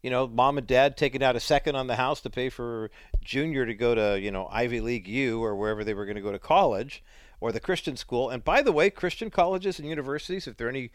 You 0.00 0.10
know, 0.10 0.28
mom 0.28 0.58
and 0.58 0.66
dad 0.68 0.96
taking 0.96 1.24
out 1.24 1.34
a 1.34 1.40
second 1.40 1.74
on 1.74 1.88
the 1.88 1.96
house 1.96 2.20
to 2.20 2.30
pay 2.30 2.50
for 2.50 2.92
junior 3.20 3.66
to 3.66 3.74
go 3.74 3.96
to, 3.96 4.20
you 4.20 4.30
know, 4.30 4.46
Ivy 4.52 4.80
League 4.80 5.08
U 5.08 5.42
or 5.42 5.56
wherever 5.56 5.82
they 5.82 5.92
were 5.92 6.04
going 6.04 6.14
to 6.14 6.22
go 6.22 6.30
to 6.30 6.38
college 6.38 7.02
or 7.40 7.50
the 7.50 7.58
Christian 7.58 7.96
school. 7.96 8.30
And 8.30 8.44
by 8.44 8.62
the 8.62 8.70
way, 8.70 8.90
Christian 8.90 9.30
colleges 9.30 9.80
and 9.80 9.88
universities, 9.88 10.46
if 10.46 10.56
there 10.56 10.68
are 10.68 10.70
any 10.70 10.92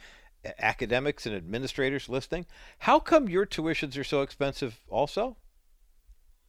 academics 0.58 1.26
and 1.26 1.36
administrators 1.36 2.08
listening, 2.08 2.46
how 2.80 2.98
come 2.98 3.28
your 3.28 3.46
tuitions 3.46 3.98
are 3.98 4.06
so 4.06 4.22
expensive 4.22 4.80
also? 4.88 5.36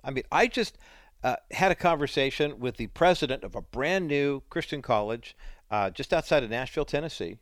I 0.07 0.13
mean, 0.13 0.25
I 0.31 0.47
just 0.47 0.79
uh, 1.25 1.37
had 1.51 1.73
a 1.73 1.75
conversation 1.75 2.61
with 2.61 2.77
the 2.77 2.87
president 2.87 3.43
of 3.43 3.57
a 3.57 3.61
brand 3.61 4.07
new 4.07 4.43
Christian 4.49 4.81
college 4.81 5.37
uh, 5.71 5.91
just 5.91 6.15
outside 6.15 6.45
of 6.45 6.51
Nashville, 6.51 6.85
Tennessee, 6.85 7.39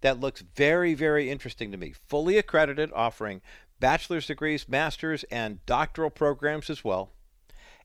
that 0.00 0.18
looks 0.18 0.42
very, 0.56 0.94
very 0.94 1.30
interesting 1.30 1.70
to 1.70 1.78
me. 1.78 1.94
Fully 2.08 2.36
accredited, 2.36 2.90
offering 2.92 3.40
bachelor's 3.78 4.26
degrees, 4.26 4.68
master's, 4.68 5.22
and 5.24 5.64
doctoral 5.66 6.10
programs 6.10 6.68
as 6.68 6.82
well. 6.82 7.12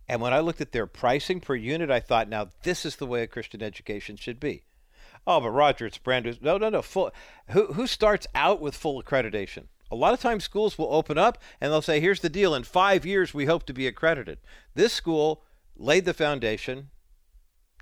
And 0.07 0.21
when 0.21 0.33
I 0.33 0.39
looked 0.39 0.61
at 0.61 0.71
their 0.71 0.87
pricing 0.87 1.39
per 1.39 1.55
unit, 1.55 1.91
I 1.91 1.99
thought, 1.99 2.27
now 2.27 2.49
this 2.63 2.85
is 2.85 2.95
the 2.95 3.05
way 3.05 3.21
a 3.21 3.27
Christian 3.27 3.61
education 3.61 4.15
should 4.15 4.39
be. 4.39 4.63
Oh, 5.27 5.39
but 5.39 5.49
Roger, 5.49 5.85
it's 5.85 5.97
brand 5.97 6.25
new. 6.25 6.35
No, 6.41 6.57
no, 6.57 6.69
no. 6.69 6.81
Full. 6.81 7.11
Who 7.49 7.73
who 7.73 7.87
starts 7.87 8.27
out 8.35 8.61
with 8.61 8.75
full 8.75 9.01
accreditation? 9.01 9.65
A 9.91 9.95
lot 9.95 10.13
of 10.13 10.19
times 10.19 10.43
schools 10.43 10.77
will 10.77 10.93
open 10.93 11.17
up 11.17 11.37
and 11.61 11.71
they'll 11.71 11.81
say, 11.81 11.99
here's 11.99 12.21
the 12.21 12.29
deal. 12.29 12.55
In 12.55 12.63
five 12.63 13.05
years, 13.05 13.33
we 13.33 13.45
hope 13.45 13.65
to 13.67 13.73
be 13.73 13.87
accredited. 13.87 14.39
This 14.73 14.93
school 14.93 15.43
laid 15.77 16.05
the 16.05 16.13
foundation, 16.13 16.89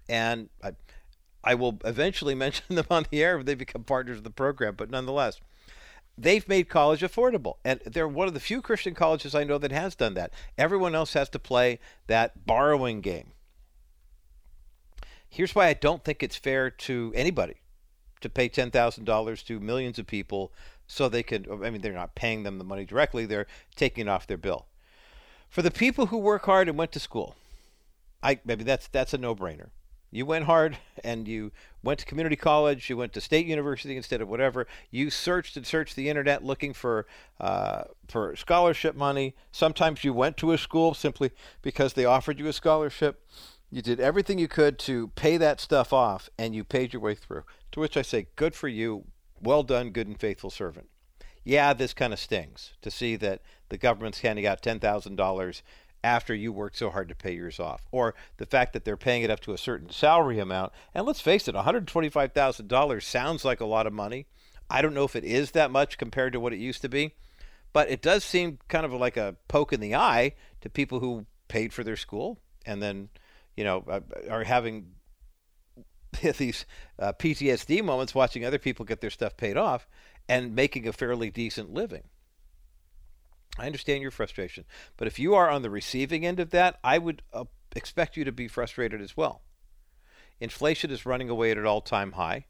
and 0.10 0.50
I, 0.64 0.74
I 1.44 1.56
will 1.56 1.80
eventually 1.86 2.36
mention 2.46 2.76
them 2.76 2.86
on 2.90 3.06
the 3.10 3.24
air 3.24 3.40
if 3.40 3.46
they 3.46 3.56
become 3.56 3.84
partners 3.84 4.18
of 4.18 4.24
the 4.24 4.30
program, 4.30 4.76
but 4.76 4.90
nonetheless, 4.90 5.40
they've 6.18 6.48
made 6.48 6.70
college 6.70 7.02
affordable. 7.02 7.56
And 7.64 7.80
they're 7.86 8.08
one 8.08 8.28
of 8.28 8.34
the 8.34 8.40
few 8.40 8.62
Christian 8.62 8.94
colleges 8.94 9.34
I 9.34 9.44
know 9.44 9.58
that 9.58 9.72
has 9.72 9.96
done 9.96 10.14
that. 10.16 10.34
Everyone 10.58 10.96
else 10.96 11.14
has 11.14 11.30
to 11.30 11.40
play 11.40 11.80
that 12.08 12.46
borrowing 12.46 13.02
game. 13.02 13.32
Here's 15.30 15.56
why 15.56 15.68
I 15.68 15.74
don't 15.74 16.04
think 16.04 16.22
it's 16.22 16.36
fair 16.36 16.70
to 16.70 17.12
anybody 17.16 17.56
to 18.22 18.30
pay 18.30 18.48
$10,000 18.48 19.46
to 19.46 19.60
millions 19.60 20.00
of 20.00 20.08
people 20.08 20.54
so 20.88 21.10
they 21.10 21.24
could 21.24 21.48
I 21.50 21.70
mean 21.70 21.82
they're 21.82 21.94
not 21.94 22.16
paying 22.16 22.44
them 22.44 22.58
the 22.58 22.64
money 22.64 22.86
directly, 22.86 23.26
they're 23.26 23.48
taking 23.76 24.08
it 24.08 24.10
off 24.10 24.28
their 24.28 24.38
bill. 24.38 24.68
For 25.50 25.62
the 25.62 25.72
people 25.72 26.08
who 26.08 26.18
work 26.18 26.46
hard 26.46 26.68
and 26.68 26.78
went 26.78 26.92
to 26.94 27.00
school, 27.00 27.36
I 28.22 28.40
maybe 28.46 28.64
that's 28.64 28.88
that's 28.88 29.14
a 29.14 29.18
no-brainer. 29.18 29.70
You 30.14 30.28
went 30.28 30.46
hard 30.46 30.78
and 31.04 31.28
you 31.28 31.52
went 31.82 32.00
to 32.00 32.06
community 32.06 32.36
college, 32.36 32.88
you 32.88 32.96
went 32.96 33.14
to 33.14 33.22
state 33.22 33.48
university 33.48 33.98
instead 33.98 34.22
of 34.22 34.28
whatever. 34.30 34.68
You 34.92 35.10
searched 35.10 35.58
and 35.58 35.66
searched 35.66 35.96
the 35.96 36.08
internet 36.08 36.44
looking 36.44 36.74
for 36.74 37.08
uh, 37.40 37.86
for 38.08 38.36
scholarship 38.36 38.96
money. 38.96 39.36
Sometimes 39.52 40.04
you 40.04 40.14
went 40.14 40.38
to 40.38 40.52
a 40.52 40.58
school 40.60 40.94
simply 40.94 41.32
because 41.64 41.94
they 41.94 42.06
offered 42.06 42.38
you 42.38 42.48
a 42.48 42.54
scholarship. 42.54 43.28
You 43.72 43.82
did 43.82 44.00
everything 44.00 44.38
you 44.38 44.48
could 44.48 44.78
to 44.80 45.08
pay 45.16 45.38
that 45.38 45.60
stuff 45.60 45.92
off, 45.92 46.30
and 46.38 46.54
you 46.54 46.64
paid 46.64 46.94
your 46.94 47.02
way 47.02 47.16
through. 47.16 47.44
To 47.72 47.80
which 47.80 47.98
I 47.98 48.04
say, 48.04 48.28
good 48.36 48.54
for 48.54 48.68
you. 48.68 49.06
Well 49.44 49.64
done, 49.64 49.90
good 49.90 50.08
and 50.08 50.20
faithful 50.20 50.50
servant. 50.50 50.88
Yeah, 51.44 51.74
this 51.74 51.94
kind 51.94 52.14
of 52.14 52.20
stings 52.20 52.74
to 52.82 52.90
see 52.90 53.18
that 53.18 53.42
the 53.68 53.78
government's 53.78 54.22
handing 54.22 54.46
out 54.46 54.64
$10,000 54.64 55.62
after 56.02 56.34
you 56.34 56.54
worked 56.54 56.78
so 56.78 56.90
hard 56.90 57.10
to 57.10 57.16
pay 57.16 57.34
yours 57.34 57.60
off. 57.60 57.86
Or 57.92 58.16
the 58.38 58.46
fact 58.46 58.72
that 58.74 58.86
they're 58.86 58.96
paying 58.96 59.24
it 59.24 59.30
up 59.30 59.42
to 59.42 59.54
a 59.54 59.58
certain 59.58 59.90
salary 59.90 60.40
amount. 60.40 60.72
And 60.94 61.06
let's 61.06 61.20
face 61.20 61.48
it, 61.50 61.56
$125,000 61.56 63.04
sounds 63.04 63.44
like 63.44 63.60
a 63.60 63.66
lot 63.66 63.86
of 63.86 63.92
money. 63.92 64.28
I 64.70 64.82
don't 64.82 64.94
know 64.94 65.04
if 65.04 65.16
it 65.16 65.26
is 65.26 65.52
that 65.52 65.72
much 65.72 65.98
compared 65.98 66.32
to 66.34 66.40
what 66.40 66.54
it 66.54 66.60
used 66.60 66.82
to 66.82 66.90
be, 66.90 67.14
but 67.74 67.90
it 67.90 68.02
does 68.02 68.24
seem 68.24 68.60
kind 68.70 68.86
of 68.86 68.94
like 68.94 69.18
a 69.18 69.36
poke 69.50 69.74
in 69.74 69.82
the 69.82 69.96
eye 69.96 70.34
to 70.62 70.70
people 70.70 71.00
who 71.00 71.26
paid 71.50 71.74
for 71.74 71.84
their 71.84 71.98
school 71.98 72.40
and 72.66 72.82
then, 72.82 73.10
you 73.58 73.66
know, 73.66 73.84
uh, 73.90 74.00
are 74.30 74.46
having 74.46 74.94
these 76.38 76.66
uh, 77.00 77.14
PTSD 77.14 77.84
moments 77.84 78.16
watching 78.16 78.46
other 78.46 78.60
people 78.60 78.86
get 78.86 79.02
their 79.02 79.10
stuff 79.10 79.38
paid 79.38 79.58
off 79.58 79.88
and 80.28 80.56
making 80.56 80.88
a 80.88 80.94
fairly 80.94 81.30
decent 81.30 81.74
living. 81.74 82.04
I 83.58 83.68
understand 83.68 84.02
your 84.02 84.12
frustration, 84.12 84.66
but 84.98 85.08
if 85.08 85.20
you 85.20 85.36
are 85.36 85.50
on 85.50 85.62
the 85.62 85.70
receiving 85.70 86.26
end 86.26 86.40
of 86.40 86.50
that, 86.52 86.80
I 86.84 86.98
would 86.98 87.22
uh, 87.32 87.46
expect 87.76 88.18
you 88.18 88.24
to 88.24 88.32
be 88.32 88.48
frustrated 88.48 89.00
as 89.00 89.16
well. 89.16 89.42
Inflation 90.40 90.90
is 90.90 91.06
running 91.06 91.30
away 91.30 91.52
at 91.52 91.58
an 91.58 91.66
all 91.66 91.82
time 91.82 92.14
high. 92.14 92.46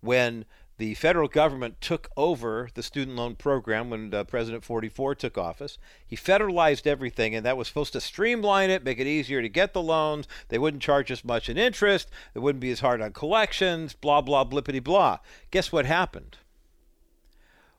When 0.00 0.44
the 0.78 0.94
federal 0.94 1.28
government 1.28 1.80
took 1.80 2.08
over 2.16 2.68
the 2.74 2.82
student 2.82 3.16
loan 3.16 3.34
program 3.34 3.88
when 3.88 4.12
uh, 4.12 4.24
President 4.24 4.62
44 4.62 5.14
took 5.14 5.38
office. 5.38 5.78
He 6.06 6.16
federalized 6.16 6.86
everything, 6.86 7.34
and 7.34 7.46
that 7.46 7.56
was 7.56 7.66
supposed 7.66 7.94
to 7.94 8.00
streamline 8.00 8.68
it, 8.68 8.84
make 8.84 8.98
it 8.98 9.06
easier 9.06 9.40
to 9.40 9.48
get 9.48 9.72
the 9.72 9.82
loans. 9.82 10.28
They 10.48 10.58
wouldn't 10.58 10.82
charge 10.82 11.10
as 11.10 11.24
much 11.24 11.48
in 11.48 11.56
interest. 11.56 12.10
It 12.34 12.40
wouldn't 12.40 12.60
be 12.60 12.70
as 12.70 12.80
hard 12.80 13.00
on 13.00 13.12
collections, 13.12 13.94
blah, 13.94 14.20
blah, 14.20 14.44
blippity, 14.44 14.84
blah. 14.84 15.18
Guess 15.50 15.72
what 15.72 15.86
happened? 15.86 16.36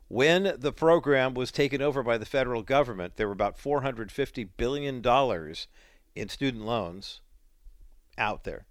When 0.08 0.56
the 0.58 0.72
program 0.72 1.34
was 1.34 1.52
taken 1.52 1.82
over 1.82 2.02
by 2.02 2.18
the 2.18 2.26
federal 2.26 2.64
government, 2.64 3.18
there 3.18 3.28
were 3.28 3.34
about 3.34 3.60
$450 3.60 4.50
billion 4.58 5.06
in 6.16 6.30
student 6.30 6.66
loans 6.66 7.22
out 8.18 8.44
there. 8.44 8.66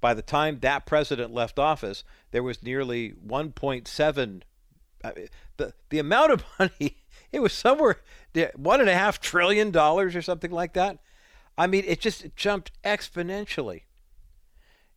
By 0.00 0.14
the 0.14 0.22
time 0.22 0.60
that 0.60 0.86
president 0.86 1.32
left 1.32 1.58
office, 1.58 2.04
there 2.30 2.42
was 2.42 2.62
nearly 2.62 3.12
1.7. 3.26 4.42
I 5.02 5.12
mean, 5.14 5.28
the 5.56 5.72
the 5.88 5.98
amount 5.98 6.32
of 6.32 6.44
money 6.58 6.96
it 7.32 7.40
was 7.40 7.52
somewhere 7.52 8.00
one 8.54 8.80
and 8.80 8.88
a 8.88 8.94
half 8.94 9.20
trillion 9.20 9.70
dollars 9.70 10.16
or 10.16 10.22
something 10.22 10.50
like 10.50 10.72
that. 10.74 10.98
I 11.56 11.66
mean, 11.66 11.84
it 11.86 12.00
just 12.00 12.34
jumped 12.36 12.72
exponentially. 12.82 13.82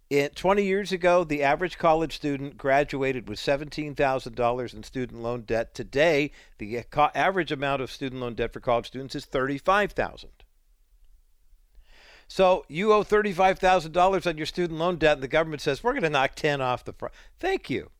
It, 0.10 0.36
20 0.36 0.64
years 0.64 0.92
ago, 0.92 1.24
the 1.24 1.42
average 1.42 1.78
college 1.78 2.16
student 2.16 2.58
graduated 2.58 3.28
with 3.28 3.40
$17,000 3.40 4.74
in 4.74 4.84
student 4.84 5.24
loan 5.24 5.42
debt. 5.42 5.74
Today, 5.74 6.32
the 6.60 6.84
uh, 6.96 7.10
average 7.16 7.52
amount 7.52 7.82
of 7.82 7.92
student 7.92 8.22
loan 8.22 8.36
debt 8.36 8.54
for 8.54 8.60
college 8.60 8.88
students 8.88 9.16
is 9.16 9.26
35,000. 9.26 10.30
So 12.34 12.66
you 12.68 12.92
owe 12.94 13.04
$35,000 13.04 14.26
on 14.26 14.38
your 14.38 14.48
student 14.48 14.80
loan 14.80 14.96
debt, 14.96 15.18
and 15.18 15.22
the 15.22 15.28
government 15.28 15.62
says, 15.62 15.84
we're 15.84 15.92
going 15.92 16.02
to 16.02 16.10
knock 16.10 16.34
10 16.34 16.62
off 16.62 16.84
the 16.84 16.92
price. 16.92 17.12
Thank 17.40 17.70
you. 17.70 17.92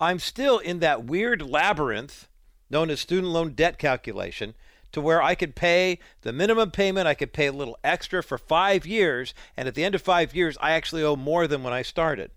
I'm 0.00 0.18
still 0.18 0.58
in 0.58 0.80
that 0.80 1.04
weird 1.04 1.48
labyrinth 1.48 2.26
known 2.70 2.90
as 2.90 2.98
student 2.98 3.32
loan 3.32 3.50
debt 3.50 3.78
calculation 3.78 4.54
to 4.90 5.00
where 5.00 5.22
I 5.22 5.36
could 5.36 5.54
pay 5.54 6.00
the 6.22 6.32
minimum 6.32 6.72
payment, 6.72 7.06
I 7.06 7.14
could 7.14 7.32
pay 7.32 7.46
a 7.46 7.52
little 7.52 7.78
extra 7.84 8.20
for 8.20 8.36
five 8.36 8.84
years, 8.84 9.32
and 9.56 9.68
at 9.68 9.76
the 9.76 9.84
end 9.84 9.94
of 9.94 10.02
five 10.02 10.34
years, 10.34 10.58
I 10.60 10.72
actually 10.72 11.04
owe 11.04 11.14
more 11.14 11.46
than 11.46 11.62
when 11.62 11.72
I 11.72 11.82
started. 11.82 12.32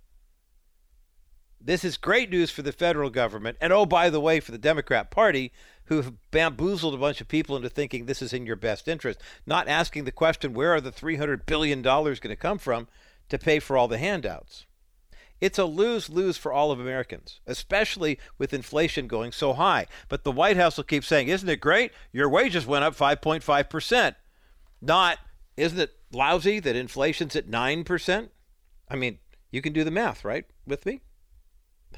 This 1.59 1.83
is 1.83 1.97
great 1.97 2.29
news 2.29 2.51
for 2.51 2.61
the 2.61 2.71
federal 2.71 3.09
government, 3.09 3.57
and 3.59 3.73
oh, 3.73 3.87
by 3.87 4.11
the 4.11 4.21
way, 4.21 4.39
for 4.39 4.51
the 4.51 4.59
Democrat 4.59 5.09
Party, 5.09 5.51
who 5.85 5.97
have 5.97 6.13
bamboozled 6.31 6.93
a 6.93 6.97
bunch 6.97 7.21
of 7.21 7.27
people 7.27 7.55
into 7.55 7.69
thinking 7.69 8.05
this 8.05 8.21
is 8.21 8.33
in 8.33 8.45
your 8.45 8.55
best 8.55 8.87
interest, 8.87 9.21
not 9.45 9.67
asking 9.67 10.05
the 10.05 10.11
question, 10.11 10.53
where 10.53 10.73
are 10.73 10.81
the 10.81 10.91
$300 10.91 11.45
billion 11.45 11.81
going 11.81 12.15
to 12.15 12.35
come 12.35 12.57
from 12.57 12.87
to 13.29 13.37
pay 13.37 13.59
for 13.59 13.77
all 13.77 13.87
the 13.87 13.97
handouts? 13.97 14.65
It's 15.41 15.59
a 15.59 15.65
lose 15.65 16.09
lose 16.09 16.37
for 16.37 16.53
all 16.53 16.71
of 16.71 16.79
Americans, 16.79 17.41
especially 17.45 18.17
with 18.37 18.53
inflation 18.53 19.07
going 19.07 19.31
so 19.31 19.53
high. 19.53 19.85
But 20.07 20.23
the 20.23 20.31
White 20.31 20.57
House 20.57 20.77
will 20.77 20.85
keep 20.85 21.03
saying, 21.03 21.27
Isn't 21.27 21.49
it 21.49 21.59
great? 21.59 21.91
Your 22.13 22.29
wages 22.29 22.65
went 22.65 22.85
up 22.85 22.95
5.5%. 22.95 24.15
Not, 24.81 25.19
isn't 25.57 25.79
it 25.79 25.91
lousy 26.13 26.59
that 26.61 26.75
inflation's 26.75 27.35
at 27.35 27.49
9%? 27.49 28.29
I 28.89 28.95
mean, 28.95 29.19
you 29.51 29.61
can 29.61 29.73
do 29.73 29.83
the 29.83 29.91
math, 29.91 30.23
right, 30.23 30.45
with 30.65 30.85
me? 30.85 31.01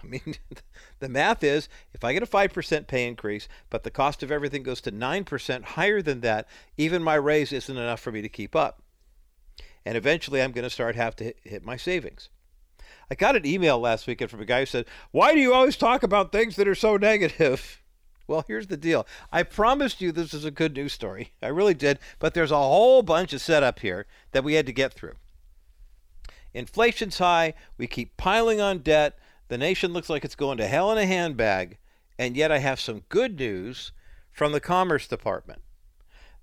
I 0.04 0.08
mean, 0.08 0.36
the 1.00 1.10
math 1.10 1.44
is 1.44 1.70
if 1.94 2.04
I 2.04 2.13
get 2.13 2.24
a 2.24 2.27
5% 2.27 2.88
pay 2.88 3.08
increase, 3.08 3.48
but 3.70 3.84
the 3.84 3.92
cost 3.92 4.24
of 4.24 4.32
everything 4.32 4.63
goes 4.63 4.82
to 4.82 4.92
9% 4.92 5.63
higher 5.63 6.01
than 6.01 6.22
that, 6.22 6.48
even 6.77 7.04
my 7.04 7.16
raise 7.16 7.51
isn't 7.51 7.77
enough 7.77 8.00
for 8.00 8.12
me 8.12 8.22
to 8.22 8.30
keep 8.30 8.56
up. 8.56 8.82
And 9.86 9.96
eventually 9.96 10.42
I'm 10.42 10.51
going 10.51 10.63
to 10.63 10.70
start 10.70 10.96
have 10.96 11.16
to 11.18 11.34
hit, 11.44 11.66
my 11.66 11.77
savings. 11.77 12.30
I 13.10 13.16
got 13.16 13.36
an 13.36 13.46
email 13.46 13.80
last 13.80 14.06
weekend 14.06 14.30
from 14.30 14.42
a 14.42 14.46
guy 14.46 14.60
who 14.60 14.66
said, 14.66 14.86
Why 15.12 15.34
do 15.34 15.39
you 15.39 15.54
always 15.54 15.77
talk 15.77 16.04
about 16.04 16.32
things 16.32 16.58
that 16.58 16.68
are 16.68 16.75
so 16.75 16.98
negative? 16.98 17.82
Well, 18.30 18.44
here's 18.46 18.68
the 18.68 18.75
deal. 18.75 19.08
I 19.32 19.44
promised 19.44 20.01
you 20.01 20.12
this 20.12 20.34
is 20.34 20.44
a 20.44 20.51
good 20.51 20.75
news 20.75 20.92
story. 20.92 21.32
I 21.42 21.48
really 21.48 21.74
did, 21.74 21.98
but 22.20 22.34
there's 22.34 22.51
a 22.51 22.58
whole 22.58 23.01
bunch 23.01 23.32
of 23.32 23.39
setup 23.39 23.80
here 23.80 24.06
that 24.34 24.44
we 24.44 24.56
had 24.56 24.66
to 24.66 24.74
get 24.74 24.94
through. 24.94 25.13
Inflation's 26.54 27.20
high. 27.20 27.54
We 27.77 27.88
keep 27.88 28.18
piling 28.18 28.60
on 28.60 28.80
debt. 28.80 29.18
The 29.48 29.58
nation 29.58 29.94
looks 29.94 30.10
like 30.10 30.25
it's 30.25 30.36
going 30.36 30.58
to 30.58 30.68
hell 30.68 30.92
in 30.92 30.98
a 30.98 31.06
handbag, 31.06 31.77
and 32.20 32.36
yet 32.36 32.51
I 32.51 32.58
have 32.58 32.80
some 32.80 33.04
good 33.10 33.39
news 33.39 33.92
from 34.32 34.51
the 34.51 34.60
Commerce 34.60 35.08
Department. 35.08 35.62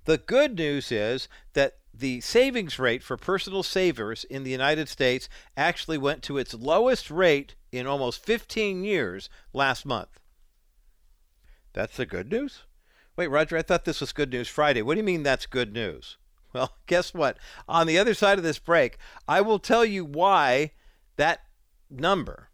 The 0.04 0.18
good 0.18 0.56
news 0.56 0.90
is 0.90 1.28
that 1.52 1.78
the 1.92 2.20
savings 2.20 2.78
rate 2.78 3.02
for 3.02 3.16
personal 3.16 3.62
savers 3.62 4.24
in 4.24 4.42
the 4.42 4.50
United 4.50 4.88
States 4.88 5.28
actually 5.56 5.98
went 5.98 6.22
to 6.24 6.38
its 6.38 6.54
lowest 6.54 7.10
rate 7.10 7.54
in 7.72 7.86
almost 7.86 8.24
15 8.24 8.84
years 8.84 9.28
last 9.52 9.86
month. 9.86 10.20
That's 11.72 11.96
the 11.96 12.06
good 12.06 12.30
news? 12.30 12.62
Wait, 13.16 13.28
Roger, 13.28 13.56
I 13.56 13.62
thought 13.62 13.84
this 13.84 14.00
was 14.00 14.12
Good 14.12 14.30
News 14.30 14.48
Friday. 14.48 14.82
What 14.82 14.94
do 14.94 14.98
you 14.98 15.04
mean 15.04 15.22
that's 15.22 15.46
good 15.46 15.72
news? 15.72 16.16
Well, 16.54 16.76
guess 16.86 17.12
what? 17.12 17.36
On 17.68 17.88
the 17.88 17.98
other 17.98 18.14
side 18.14 18.38
of 18.38 18.44
this 18.44 18.60
break, 18.60 18.96
I 19.26 19.40
will 19.40 19.58
tell 19.58 19.84
you 19.84 20.04
why 20.04 20.70
that 21.16 21.40
number 21.90 22.48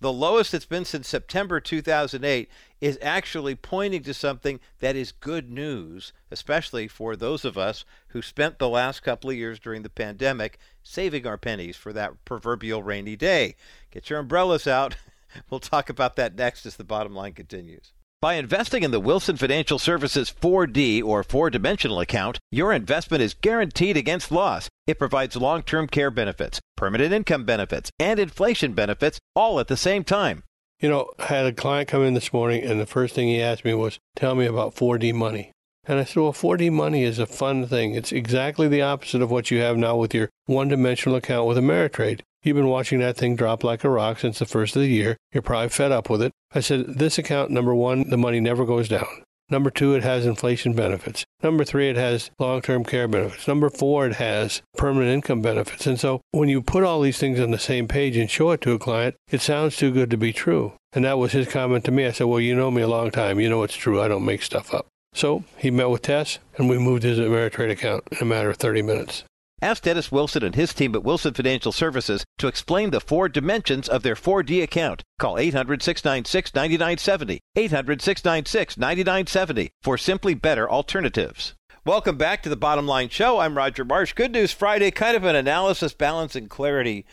the 0.00 0.12
lowest 0.12 0.54
it's 0.54 0.64
been 0.64 0.84
since 0.84 1.08
September 1.08 1.60
2008, 1.60 2.48
is 2.80 2.98
actually 3.02 3.54
pointing 3.54 4.02
to 4.04 4.14
something 4.14 4.60
that 4.78 4.94
is 4.94 5.10
good 5.10 5.50
news, 5.50 6.12
especially 6.30 6.86
for 6.86 7.16
those 7.16 7.44
of 7.44 7.58
us 7.58 7.84
who 8.08 8.22
spent 8.22 8.58
the 8.58 8.68
last 8.68 9.02
couple 9.02 9.30
of 9.30 9.36
years 9.36 9.58
during 9.58 9.82
the 9.82 9.90
pandemic 9.90 10.58
saving 10.82 11.26
our 11.26 11.36
pennies 11.36 11.76
for 11.76 11.92
that 11.92 12.24
proverbial 12.24 12.82
rainy 12.82 13.16
day. 13.16 13.56
Get 13.90 14.08
your 14.10 14.20
umbrellas 14.20 14.66
out. 14.66 14.96
We'll 15.50 15.60
talk 15.60 15.90
about 15.90 16.16
that 16.16 16.34
next 16.34 16.64
as 16.64 16.76
the 16.76 16.84
bottom 16.84 17.14
line 17.14 17.34
continues. 17.34 17.92
By 18.20 18.34
investing 18.34 18.82
in 18.82 18.90
the 18.90 18.98
Wilson 18.98 19.36
Financial 19.36 19.78
Services 19.78 20.28
4D 20.28 21.04
or 21.04 21.22
four 21.22 21.50
dimensional 21.50 22.00
account, 22.00 22.40
your 22.50 22.72
investment 22.72 23.22
is 23.22 23.34
guaranteed 23.34 23.96
against 23.96 24.32
loss. 24.32 24.68
It 24.88 24.98
provides 24.98 25.36
long 25.36 25.62
term 25.62 25.86
care 25.86 26.10
benefits, 26.10 26.60
permanent 26.76 27.12
income 27.12 27.44
benefits, 27.44 27.92
and 28.00 28.18
inflation 28.18 28.72
benefits 28.72 29.20
all 29.36 29.60
at 29.60 29.68
the 29.68 29.76
same 29.76 30.02
time. 30.02 30.42
You 30.80 30.88
know, 30.88 31.12
I 31.20 31.26
had 31.26 31.46
a 31.46 31.52
client 31.52 31.88
come 31.88 32.02
in 32.02 32.14
this 32.14 32.32
morning, 32.32 32.64
and 32.64 32.80
the 32.80 32.86
first 32.86 33.14
thing 33.14 33.28
he 33.28 33.40
asked 33.40 33.64
me 33.64 33.72
was, 33.74 34.00
Tell 34.16 34.34
me 34.34 34.46
about 34.46 34.74
4D 34.74 35.14
money. 35.14 35.52
And 35.84 36.00
I 36.00 36.04
said, 36.04 36.20
Well, 36.20 36.32
4D 36.32 36.72
money 36.72 37.04
is 37.04 37.20
a 37.20 37.26
fun 37.26 37.68
thing. 37.68 37.94
It's 37.94 38.10
exactly 38.10 38.66
the 38.66 38.82
opposite 38.82 39.22
of 39.22 39.30
what 39.30 39.52
you 39.52 39.60
have 39.60 39.76
now 39.76 39.94
with 39.94 40.12
your 40.12 40.28
one 40.46 40.66
dimensional 40.66 41.14
account 41.14 41.46
with 41.46 41.56
Ameritrade. 41.56 42.22
You've 42.42 42.56
been 42.56 42.68
watching 42.68 43.00
that 43.00 43.16
thing 43.16 43.34
drop 43.36 43.64
like 43.64 43.82
a 43.84 43.90
rock 43.90 44.20
since 44.20 44.38
the 44.38 44.46
first 44.46 44.76
of 44.76 44.82
the 44.82 44.88
year. 44.88 45.16
You're 45.32 45.42
probably 45.42 45.70
fed 45.70 45.92
up 45.92 46.08
with 46.08 46.22
it. 46.22 46.32
I 46.54 46.60
said, 46.60 46.98
this 46.98 47.18
account, 47.18 47.50
number 47.50 47.74
one, 47.74 48.08
the 48.10 48.16
money 48.16 48.40
never 48.40 48.64
goes 48.64 48.88
down. 48.88 49.06
Number 49.50 49.70
two, 49.70 49.94
it 49.94 50.02
has 50.02 50.26
inflation 50.26 50.74
benefits. 50.74 51.24
Number 51.42 51.64
three, 51.64 51.88
it 51.88 51.96
has 51.96 52.30
long 52.38 52.60
term 52.60 52.84
care 52.84 53.08
benefits. 53.08 53.48
Number 53.48 53.70
four, 53.70 54.06
it 54.06 54.16
has 54.16 54.60
permanent 54.76 55.10
income 55.10 55.40
benefits. 55.40 55.86
And 55.86 55.98
so 55.98 56.20
when 56.32 56.50
you 56.50 56.60
put 56.60 56.84
all 56.84 57.00
these 57.00 57.18
things 57.18 57.40
on 57.40 57.50
the 57.50 57.58
same 57.58 57.88
page 57.88 58.16
and 58.16 58.30
show 58.30 58.50
it 58.50 58.60
to 58.62 58.72
a 58.72 58.78
client, 58.78 59.16
it 59.30 59.40
sounds 59.40 59.76
too 59.76 59.90
good 59.90 60.10
to 60.10 60.18
be 60.18 60.34
true. 60.34 60.74
And 60.92 61.04
that 61.04 61.18
was 61.18 61.32
his 61.32 61.48
comment 61.48 61.84
to 61.86 61.90
me. 61.90 62.04
I 62.06 62.12
said, 62.12 62.26
Well, 62.26 62.40
you 62.40 62.54
know 62.54 62.70
me 62.70 62.82
a 62.82 62.88
long 62.88 63.10
time. 63.10 63.40
You 63.40 63.48
know 63.48 63.62
it's 63.62 63.76
true. 63.76 64.02
I 64.02 64.08
don't 64.08 64.24
make 64.24 64.42
stuff 64.42 64.74
up. 64.74 64.86
So 65.14 65.44
he 65.56 65.70
met 65.70 65.88
with 65.88 66.02
Tess, 66.02 66.38
and 66.58 66.68
we 66.68 66.78
moved 66.78 67.02
his 67.02 67.18
Ameritrade 67.18 67.70
account 67.70 68.04
in 68.12 68.18
a 68.20 68.24
matter 68.26 68.50
of 68.50 68.58
30 68.58 68.82
minutes. 68.82 69.24
Ask 69.60 69.82
Dennis 69.82 70.12
Wilson 70.12 70.44
and 70.44 70.54
his 70.54 70.72
team 70.72 70.94
at 70.94 71.02
Wilson 71.02 71.34
Financial 71.34 71.72
Services 71.72 72.24
to 72.38 72.46
explain 72.46 72.90
the 72.90 73.00
four 73.00 73.28
dimensions 73.28 73.88
of 73.88 74.04
their 74.04 74.14
4D 74.14 74.62
account. 74.62 75.02
Call 75.18 75.36
800 75.36 75.82
696 75.82 76.54
9970. 76.54 77.40
800 77.56 78.00
696 78.00 78.76
9970 78.76 79.70
for 79.82 79.98
simply 79.98 80.34
better 80.34 80.70
alternatives. 80.70 81.54
Welcome 81.84 82.16
back 82.16 82.42
to 82.42 82.48
the 82.48 82.56
Bottom 82.56 82.86
Line 82.86 83.08
Show. 83.08 83.40
I'm 83.40 83.56
Roger 83.56 83.84
Marsh. 83.84 84.12
Good 84.12 84.30
News 84.30 84.52
Friday, 84.52 84.90
kind 84.92 85.16
of 85.16 85.24
an 85.24 85.34
analysis, 85.34 85.92
balance, 85.92 86.36
and 86.36 86.48
clarity 86.48 87.04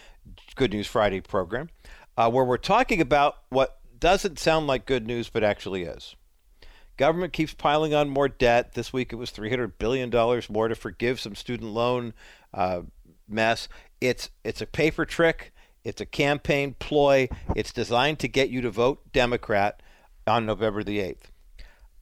Good 0.56 0.72
News 0.72 0.88
Friday 0.88 1.22
program 1.22 1.70
uh, 2.18 2.30
where 2.30 2.46
we're 2.46 2.58
talking 2.58 3.02
about 3.02 3.38
what 3.50 3.80
doesn't 4.00 4.40
sound 4.40 4.68
like 4.68 4.86
good 4.86 5.08
news 5.08 5.30
but 5.30 5.44
actually 5.44 5.84
is. 5.84 6.16
Government 6.98 7.34
keeps 7.34 7.54
piling 7.54 7.94
on 7.94 8.10
more 8.10 8.28
debt. 8.30 8.74
This 8.74 8.94
week 8.94 9.12
it 9.12 9.18
was 9.18 9.32
$300 9.32 9.74
billion 9.78 10.10
more 10.50 10.68
to 10.68 10.76
forgive 10.76 11.20
some 11.20 11.36
student 11.36 11.72
loan 11.72 12.14
uh, 12.54 12.82
mess. 13.28 13.68
It's, 14.00 14.30
it's 14.44 14.62
a 14.62 14.66
paper 14.66 15.06
trick, 15.06 15.54
it's 15.84 16.02
a 16.02 16.06
campaign 16.06 16.76
ploy. 16.80 17.30
It's 17.56 17.72
designed 17.72 18.20
to 18.20 18.28
get 18.28 18.50
you 18.50 18.62
to 18.62 18.72
vote 18.72 19.14
Democrat 19.14 19.82
on 20.26 20.46
November 20.46 20.84
the 20.84 21.00
8th. 21.00 21.30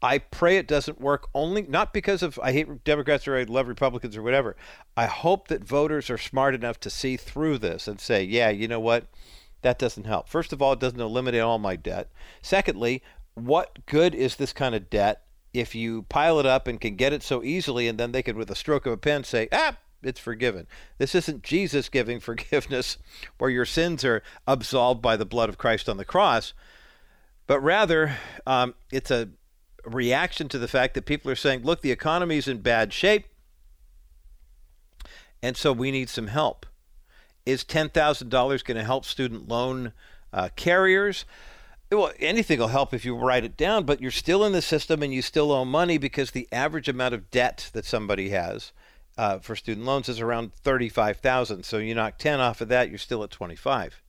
I 0.01 0.17
pray 0.17 0.57
it 0.57 0.67
doesn't 0.67 0.99
work 0.99 1.29
only 1.33 1.61
not 1.61 1.93
because 1.93 2.23
of 2.23 2.37
I 2.43 2.51
hate 2.51 2.83
Democrats 2.83 3.25
or 3.25 3.37
I 3.37 3.43
love 3.43 3.69
Republicans 3.69 4.17
or 4.17 4.21
whatever. 4.21 4.57
I 4.97 5.05
hope 5.05 5.47
that 5.47 5.63
voters 5.63 6.09
are 6.09 6.17
smart 6.17 6.55
enough 6.55 6.79
to 6.81 6.89
see 6.89 7.15
through 7.15 7.59
this 7.59 7.87
and 7.87 8.01
say, 8.01 8.23
yeah, 8.23 8.49
you 8.49 8.67
know 8.67 8.81
what? 8.81 9.07
That 9.61 9.79
doesn't 9.79 10.05
help. 10.05 10.27
First 10.27 10.51
of 10.51 10.61
all, 10.61 10.73
it 10.73 10.81
doesn't 10.81 10.99
eliminate 10.99 11.39
all 11.39 11.57
my 11.57 11.77
debt. 11.77 12.09
Secondly, 12.41 13.01
what 13.35 13.85
good 13.85 14.13
is 14.13 14.35
this 14.35 14.53
kind 14.53 14.75
of 14.75 14.89
debt 14.89 15.23
if 15.53 15.75
you 15.75 16.03
pile 16.03 16.39
it 16.39 16.45
up 16.45 16.67
and 16.67 16.81
can 16.81 16.95
get 16.95 17.13
it 17.13 17.23
so 17.23 17.43
easily 17.43 17.87
and 17.87 17.99
then 17.99 18.11
they 18.11 18.23
can 18.23 18.37
with 18.37 18.49
a 18.49 18.55
stroke 18.55 18.85
of 18.85 18.93
a 18.93 18.97
pen 18.97 19.23
say 19.23 19.47
ah 19.51 19.77
it's 20.01 20.19
forgiven 20.19 20.67
this 20.97 21.15
isn't 21.15 21.43
jesus 21.43 21.89
giving 21.89 22.19
forgiveness 22.21 22.97
where 23.37 23.49
your 23.49 23.65
sins 23.65 24.03
are 24.03 24.21
absolved 24.47 25.01
by 25.01 25.15
the 25.15 25.25
blood 25.25 25.49
of 25.49 25.57
christ 25.57 25.87
on 25.87 25.97
the 25.97 26.05
cross 26.05 26.53
but 27.47 27.59
rather 27.59 28.17
um, 28.47 28.73
it's 28.91 29.11
a 29.11 29.29
reaction 29.85 30.47
to 30.49 30.57
the 30.57 30.67
fact 30.67 30.93
that 30.93 31.05
people 31.05 31.29
are 31.29 31.35
saying, 31.35 31.63
look, 31.63 31.81
the 31.81 31.91
economy 31.91 32.37
is 32.37 32.47
in 32.47 32.59
bad 32.59 32.93
shape, 32.93 33.25
and 35.41 35.57
so 35.57 35.73
we 35.73 35.91
need 35.91 36.09
some 36.09 36.27
help. 36.27 36.65
Is 37.45 37.65
$10,000 37.65 38.29
going 38.29 38.77
to 38.77 38.83
help 38.83 39.03
student 39.03 39.49
loan 39.49 39.91
uh, 40.31 40.49
carriers? 40.55 41.25
Well, 41.93 42.11
anything 42.19 42.59
will 42.59 42.67
help 42.67 42.93
if 42.93 43.05
you 43.05 43.15
write 43.15 43.43
it 43.43 43.55
down, 43.55 43.83
but 43.83 44.01
you're 44.01 44.11
still 44.11 44.43
in 44.43 44.51
the 44.51 44.61
system 44.61 45.03
and 45.03 45.13
you 45.13 45.21
still 45.21 45.51
owe 45.51 45.65
money 45.65 45.97
because 45.97 46.31
the 46.31 46.47
average 46.51 46.89
amount 46.89 47.13
of 47.13 47.29
debt 47.29 47.69
that 47.73 47.85
somebody 47.85 48.29
has 48.29 48.71
uh, 49.17 49.39
for 49.39 49.55
student 49.55 49.85
loans 49.85 50.09
is 50.09 50.19
around 50.19 50.53
35,000. 50.55 51.63
So 51.63 51.77
you 51.77 51.93
knock 51.95 52.17
10 52.17 52.39
off 52.39 52.61
of 52.61 52.67
that, 52.69 52.89
you're 52.89 52.97
still 52.97 53.23
at 53.23 53.31
25. 53.31 54.01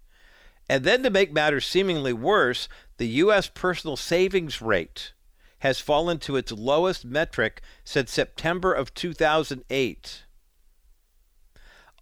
And 0.69 0.85
then 0.85 1.03
to 1.03 1.11
make 1.11 1.33
matters 1.33 1.67
seemingly 1.67 2.13
worse, 2.13 2.69
the 2.97 3.09
U.S. 3.09 3.51
personal 3.53 3.97
savings 3.97 4.63
rate 4.63 5.13
has 5.59 5.81
fallen 5.81 6.19
to 6.21 6.37
its 6.37 6.53
lowest 6.53 7.05
metric 7.05 7.61
since 7.85 8.11
September 8.11 8.73
of 8.73 8.95
2008. 8.95 10.25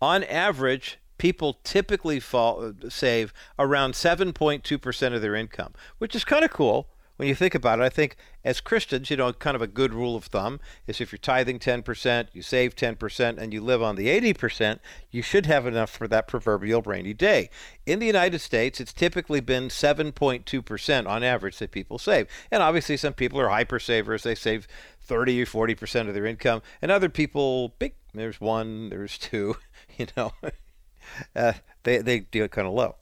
On 0.01 0.25
average, 0.25 0.99
people 1.23 1.61
typically 1.63 2.19
fall, 2.19 2.73
save 2.89 3.33
around 3.57 3.93
7.2% 3.93 5.15
of 5.15 5.23
their 5.23 5.37
income, 5.37 5.73
which 5.99 6.17
is 6.17 6.25
kind 6.25 6.45
of 6.45 6.51
cool 6.51 6.89
when 7.15 7.29
you 7.29 7.35
think 7.37 7.55
about 7.55 7.79
it. 7.79 7.85
I 7.85 7.91
think 7.91 8.17
as 8.43 8.61
Christians, 8.61 9.09
you 9.09 9.17
know, 9.17 9.33
kind 9.33 9.55
of 9.55 9.63
a 9.63 9.69
good 9.69 9.95
rule 9.95 10.17
of 10.17 10.25
thumb 10.25 10.59
is 10.89 11.01
if 11.01 11.13
you're 11.13 11.21
tithing 11.21 11.61
10%, 11.61 12.27
you 12.33 12.43
save 12.43 12.75
10%, 12.75 13.39
and 13.39 13.53
you 13.53 13.61
live 13.61 13.81
on 13.81 13.95
the 13.95 14.09
80%, 14.09 14.81
you 15.13 15.23
should 15.23 15.47
have 15.47 15.65
enough 15.65 15.91
for 15.91 16.09
that 16.09 16.27
proverbial 16.27 16.83
rainy 16.83 17.15
day. 17.15 17.51
In 17.87 18.01
the 18.01 18.07
United 18.07 18.41
States, 18.41 18.81
it's 18.81 18.93
typically 18.93 19.39
been 19.39 19.69
7.2% 19.69 21.07
on 21.07 21.23
average 21.23 21.59
that 21.59 21.71
people 21.71 22.01
save. 22.01 22.27
And 22.51 22.65
obviously, 22.65 22.97
some 22.97 23.13
people 23.13 23.39
are 23.39 23.51
hyper 23.51 23.79
savers. 23.79 24.25
They 24.25 24.35
save 24.35 24.67
30 25.03 25.41
or 25.41 25.47
40% 25.47 26.09
of 26.09 26.15
their 26.15 26.27
income. 26.27 26.63
And 26.83 26.91
other 26.91 27.09
people, 27.09 27.77
big, 27.79 27.95
there's 28.13 28.41
one, 28.41 28.89
there's 28.89 29.19
two, 29.19 29.55
you 29.97 30.09
know. 30.17 30.33
Uh, 31.37 31.55
they, 31.83 31.99
they 31.99 32.21
do 32.21 32.45
it 32.45 32.51
kind 32.51 32.67
of 32.67 32.75
low. 32.75 32.97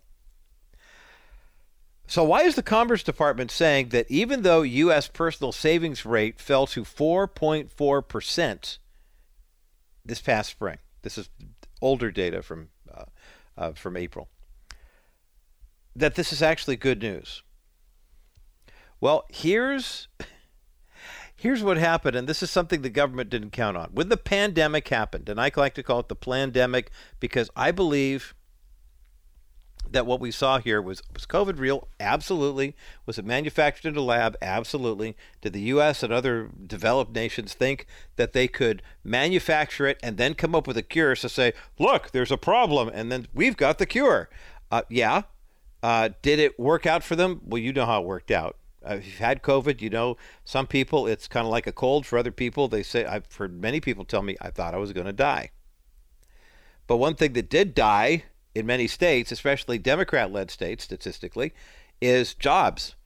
So, 2.07 2.25
why 2.25 2.43
is 2.43 2.57
the 2.57 2.63
Commerce 2.63 3.05
Department 3.05 3.53
saying 3.53 3.91
that 3.91 4.11
even 4.11 4.43
though 4.43 4.63
U.S. 4.63 5.07
personal 5.07 5.53
savings 5.53 6.05
rate 6.05 6.41
fell 6.41 6.67
to 6.67 6.83
4.4% 6.83 8.79
this 10.05 10.21
past 10.21 10.51
spring, 10.51 10.79
this 11.03 11.17
is 11.17 11.29
older 11.81 12.11
data 12.11 12.43
from, 12.43 12.71
uh, 12.93 13.05
uh, 13.57 13.73
from 13.75 13.97
April, 13.97 14.29
that 15.95 16.17
this 16.17 16.33
is 16.33 16.43
actually 16.43 16.77
good 16.77 17.01
news? 17.01 17.45
Well, 19.01 19.25
here's. 19.29 20.09
Here's 21.41 21.63
what 21.63 21.79
happened, 21.79 22.17
and 22.17 22.29
this 22.29 22.43
is 22.43 22.51
something 22.51 22.83
the 22.83 22.91
government 22.91 23.31
didn't 23.31 23.53
count 23.53 23.75
on. 23.75 23.89
When 23.95 24.11
the 24.11 24.19
pandemic 24.19 24.87
happened, 24.89 25.27
and 25.31 25.41
I 25.41 25.51
like 25.57 25.73
to 25.77 25.83
call 25.83 26.01
it 26.01 26.09
the 26.09 26.15
pandemic 26.15 26.91
because 27.19 27.49
I 27.57 27.71
believe 27.71 28.35
that 29.91 30.05
what 30.05 30.21
we 30.21 30.31
saw 30.31 30.59
here 30.59 30.83
was 30.83 31.03
was 31.15 31.25
COVID 31.25 31.59
real? 31.59 31.89
Absolutely. 31.99 32.77
Was 33.07 33.19
it 33.19 33.25
manufactured 33.25 33.89
in 33.89 33.97
a 33.97 34.03
lab? 34.03 34.37
Absolutely. 34.43 35.17
Did 35.41 35.55
the 35.55 35.63
U.S. 35.63 36.03
and 36.03 36.13
other 36.13 36.51
developed 36.67 37.15
nations 37.15 37.55
think 37.55 37.87
that 38.17 38.35
they 38.35 38.47
could 38.47 38.83
manufacture 39.03 39.87
it 39.87 39.99
and 40.03 40.19
then 40.19 40.35
come 40.35 40.55
up 40.55 40.67
with 40.67 40.77
a 40.77 40.83
cure 40.83 41.17
to 41.17 41.29
say, 41.31 41.55
look, 41.79 42.11
there's 42.11 42.31
a 42.31 42.37
problem, 42.37 42.91
and 42.93 43.11
then 43.11 43.29
we've 43.33 43.57
got 43.57 43.79
the 43.79 43.87
cure? 43.87 44.29
Uh, 44.71 44.83
yeah. 44.91 45.23
Uh, 45.83 46.11
did 46.21 46.39
it 46.39 46.61
work 46.61 46.85
out 46.85 47.03
for 47.03 47.17
them? 47.17 47.41
Well, 47.47 47.63
you 47.63 47.73
know 47.73 47.87
how 47.87 48.03
it 48.03 48.07
worked 48.07 48.31
out. 48.31 48.59
Uh, 48.87 48.95
if 48.95 49.07
you've 49.07 49.19
had 49.19 49.43
COVID, 49.43 49.81
you 49.81 49.91
know 49.91 50.17
some 50.45 50.67
people 50.67 51.07
it's 51.07 51.29
kind 51.29 51.47
of 51.47 51.51
like 51.51 51.67
a 51.67 51.73
cold. 51.73 52.07
For 52.07 52.19
other 52.19 52.33
people, 52.33 52.69
they 52.69 52.83
say 52.83 53.05
I've 53.05 53.31
heard 53.33 53.61
many 53.61 53.81
people 53.81 54.05
tell 54.05 54.23
me 54.23 54.37
I 54.41 54.51
thought 54.51 54.75
I 54.75 54.79
was 54.79 54.93
going 54.93 55.07
to 55.07 55.13
die. 55.13 55.51
But 56.87 56.97
one 56.97 57.15
thing 57.15 57.35
that 57.35 57.51
did 57.51 57.75
die 57.75 58.25
in 58.55 58.67
many 58.67 58.87
states, 58.89 59.31
especially 59.31 59.79
Democrat-led 59.79 60.51
states, 60.51 60.83
statistically, 60.83 61.53
is 62.01 62.35
jobs, 62.35 62.97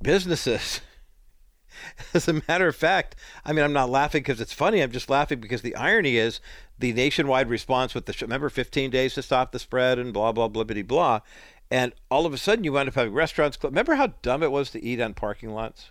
businesses. 0.00 0.80
As 2.14 2.28
a 2.28 2.42
matter 2.46 2.68
of 2.68 2.76
fact, 2.76 3.16
I 3.44 3.52
mean, 3.52 3.64
I'm 3.64 3.72
not 3.72 3.90
laughing 3.90 4.20
because 4.22 4.40
it's 4.40 4.52
funny. 4.52 4.80
I'm 4.80 4.92
just 4.92 5.10
laughing 5.10 5.40
because 5.40 5.62
the 5.62 5.74
irony 5.74 6.18
is 6.18 6.40
the 6.78 6.92
nationwide 6.92 7.48
response 7.48 7.94
with 7.94 8.06
the 8.06 8.14
remember 8.20 8.50
15 8.50 8.90
days 8.90 9.14
to 9.14 9.22
stop 9.22 9.52
the 9.52 9.58
spread 9.58 9.98
and 9.98 10.12
blah 10.12 10.32
blah 10.32 10.48
blah 10.48 10.64
blah 10.64 10.82
blah 10.82 11.20
and 11.72 11.94
all 12.10 12.26
of 12.26 12.34
a 12.34 12.38
sudden, 12.38 12.64
you 12.64 12.72
wind 12.72 12.90
up 12.90 12.96
having 12.96 13.14
restaurants. 13.14 13.56
Remember 13.62 13.94
how 13.94 14.08
dumb 14.20 14.42
it 14.42 14.52
was 14.52 14.70
to 14.72 14.84
eat 14.84 15.00
on 15.00 15.14
parking 15.14 15.54
lots? 15.54 15.90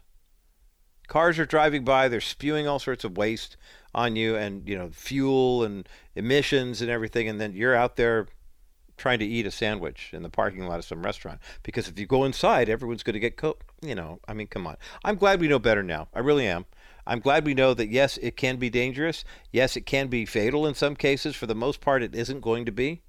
Cars 1.07 1.39
are 1.39 1.45
driving 1.47 1.83
by; 1.83 2.07
they're 2.07 2.21
spewing 2.21 2.67
all 2.67 2.77
sorts 2.77 3.03
of 3.03 3.17
waste 3.17 3.57
on 3.95 4.15
you, 4.15 4.35
and 4.35 4.69
you 4.69 4.77
know, 4.77 4.91
fuel 4.91 5.63
and 5.63 5.89
emissions 6.15 6.83
and 6.83 6.91
everything. 6.91 7.27
And 7.27 7.41
then 7.41 7.53
you're 7.53 7.75
out 7.75 7.95
there 7.95 8.27
trying 8.95 9.17
to 9.17 9.25
eat 9.25 9.47
a 9.47 9.51
sandwich 9.51 10.11
in 10.13 10.21
the 10.21 10.29
parking 10.29 10.67
lot 10.67 10.77
of 10.77 10.85
some 10.85 11.01
restaurant 11.01 11.39
because 11.63 11.87
if 11.87 11.97
you 11.97 12.05
go 12.05 12.25
inside, 12.25 12.69
everyone's 12.69 13.01
going 13.01 13.15
to 13.15 13.19
get 13.19 13.35
co- 13.35 13.57
you 13.81 13.95
know. 13.95 14.19
I 14.27 14.33
mean, 14.35 14.45
come 14.45 14.67
on. 14.67 14.77
I'm 15.03 15.15
glad 15.15 15.41
we 15.41 15.47
know 15.47 15.57
better 15.57 15.81
now. 15.81 16.09
I 16.13 16.19
really 16.19 16.45
am. 16.45 16.67
I'm 17.07 17.19
glad 17.19 17.43
we 17.43 17.55
know 17.55 17.73
that 17.73 17.89
yes, 17.89 18.17
it 18.17 18.37
can 18.37 18.57
be 18.57 18.69
dangerous. 18.69 19.23
Yes, 19.51 19.75
it 19.75 19.87
can 19.87 20.09
be 20.09 20.27
fatal 20.27 20.67
in 20.67 20.75
some 20.75 20.95
cases. 20.95 21.35
For 21.35 21.47
the 21.47 21.55
most 21.55 21.81
part, 21.81 22.03
it 22.03 22.13
isn't 22.13 22.41
going 22.41 22.65
to 22.65 22.71
be. 22.71 23.01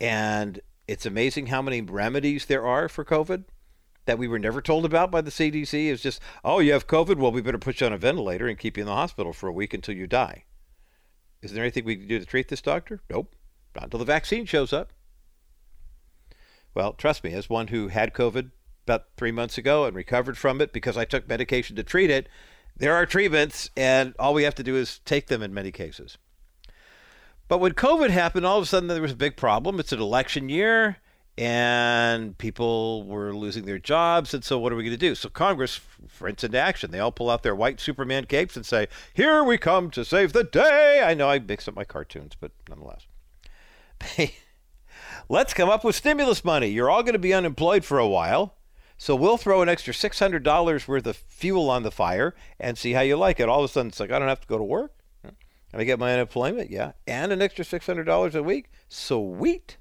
And 0.00 0.58
it's 0.92 1.06
amazing 1.06 1.46
how 1.46 1.62
many 1.62 1.80
remedies 1.80 2.44
there 2.44 2.66
are 2.66 2.86
for 2.86 3.02
COVID 3.02 3.44
that 4.04 4.18
we 4.18 4.28
were 4.28 4.38
never 4.38 4.60
told 4.60 4.84
about 4.84 5.10
by 5.10 5.22
the 5.22 5.30
CDC. 5.30 5.90
It's 5.90 6.02
just, 6.02 6.20
oh, 6.44 6.58
you 6.58 6.72
have 6.72 6.86
COVID? 6.86 7.16
Well, 7.16 7.32
we 7.32 7.40
better 7.40 7.56
put 7.56 7.80
you 7.80 7.86
on 7.86 7.94
a 7.94 7.98
ventilator 7.98 8.46
and 8.46 8.58
keep 8.58 8.76
you 8.76 8.82
in 8.82 8.86
the 8.86 8.94
hospital 8.94 9.32
for 9.32 9.48
a 9.48 9.52
week 9.52 9.72
until 9.72 9.96
you 9.96 10.06
die. 10.06 10.44
Is 11.40 11.52
there 11.52 11.64
anything 11.64 11.86
we 11.86 11.96
can 11.96 12.08
do 12.08 12.18
to 12.18 12.26
treat 12.26 12.48
this 12.48 12.60
doctor? 12.60 13.00
Nope. 13.08 13.34
Not 13.74 13.84
until 13.84 14.00
the 14.00 14.04
vaccine 14.04 14.44
shows 14.44 14.70
up. 14.70 14.92
Well, 16.74 16.92
trust 16.92 17.24
me, 17.24 17.32
as 17.32 17.48
one 17.48 17.68
who 17.68 17.88
had 17.88 18.12
COVID 18.12 18.50
about 18.84 19.06
three 19.16 19.32
months 19.32 19.56
ago 19.56 19.86
and 19.86 19.96
recovered 19.96 20.36
from 20.36 20.60
it 20.60 20.74
because 20.74 20.98
I 20.98 21.06
took 21.06 21.26
medication 21.26 21.74
to 21.76 21.82
treat 21.82 22.10
it, 22.10 22.28
there 22.76 22.94
are 22.94 23.06
treatments, 23.06 23.70
and 23.78 24.14
all 24.18 24.34
we 24.34 24.42
have 24.42 24.54
to 24.56 24.62
do 24.62 24.76
is 24.76 24.98
take 25.06 25.28
them 25.28 25.42
in 25.42 25.54
many 25.54 25.72
cases. 25.72 26.18
But 27.48 27.58
when 27.58 27.72
COVID 27.72 28.10
happened, 28.10 28.46
all 28.46 28.58
of 28.58 28.64
a 28.64 28.66
sudden 28.66 28.88
there 28.88 29.02
was 29.02 29.12
a 29.12 29.16
big 29.16 29.36
problem. 29.36 29.78
It's 29.78 29.92
an 29.92 30.00
election 30.00 30.48
year, 30.48 30.98
and 31.36 32.36
people 32.38 33.04
were 33.04 33.34
losing 33.34 33.64
their 33.64 33.78
jobs. 33.78 34.32
And 34.32 34.44
so, 34.44 34.58
what 34.58 34.72
are 34.72 34.76
we 34.76 34.84
going 34.84 34.92
to 34.92 34.96
do? 34.96 35.14
So, 35.14 35.28
Congress 35.28 35.80
fronts 36.08 36.44
into 36.44 36.58
action. 36.58 36.90
They 36.90 36.98
all 36.98 37.12
pull 37.12 37.30
out 37.30 37.42
their 37.42 37.54
white 37.54 37.80
Superman 37.80 38.24
capes 38.24 38.56
and 38.56 38.64
say, 38.64 38.88
Here 39.12 39.42
we 39.44 39.58
come 39.58 39.90
to 39.90 40.04
save 40.04 40.32
the 40.32 40.44
day. 40.44 41.02
I 41.04 41.14
know 41.14 41.28
I 41.28 41.38
mix 41.38 41.68
up 41.68 41.74
my 41.74 41.84
cartoons, 41.84 42.36
but 42.38 42.52
nonetheless. 42.68 43.06
Let's 45.28 45.54
come 45.54 45.68
up 45.68 45.84
with 45.84 45.96
stimulus 45.96 46.44
money. 46.44 46.68
You're 46.68 46.90
all 46.90 47.02
going 47.02 47.14
to 47.14 47.18
be 47.18 47.34
unemployed 47.34 47.84
for 47.84 47.98
a 47.98 48.08
while. 48.08 48.54
So 48.98 49.16
we'll 49.16 49.36
throw 49.36 49.62
an 49.62 49.68
extra 49.68 49.92
$600 49.92 50.86
worth 50.86 51.06
of 51.06 51.16
fuel 51.16 51.70
on 51.70 51.82
the 51.82 51.90
fire 51.90 52.34
and 52.60 52.78
see 52.78 52.92
how 52.92 53.00
you 53.00 53.16
like 53.16 53.40
it. 53.40 53.48
All 53.48 53.64
of 53.64 53.70
a 53.70 53.72
sudden, 53.72 53.88
it's 53.88 53.98
like, 53.98 54.12
I 54.12 54.18
don't 54.18 54.28
have 54.28 54.40
to 54.42 54.46
go 54.46 54.58
to 54.58 54.64
work. 54.64 54.94
And 55.72 55.80
I 55.80 55.84
get 55.84 55.98
my 55.98 56.12
unemployment, 56.12 56.70
yeah, 56.70 56.92
and 57.06 57.32
an 57.32 57.40
extra 57.40 57.64
$600 57.64 58.34
a 58.34 58.42
week. 58.42 58.70
Sweet. 58.88 59.78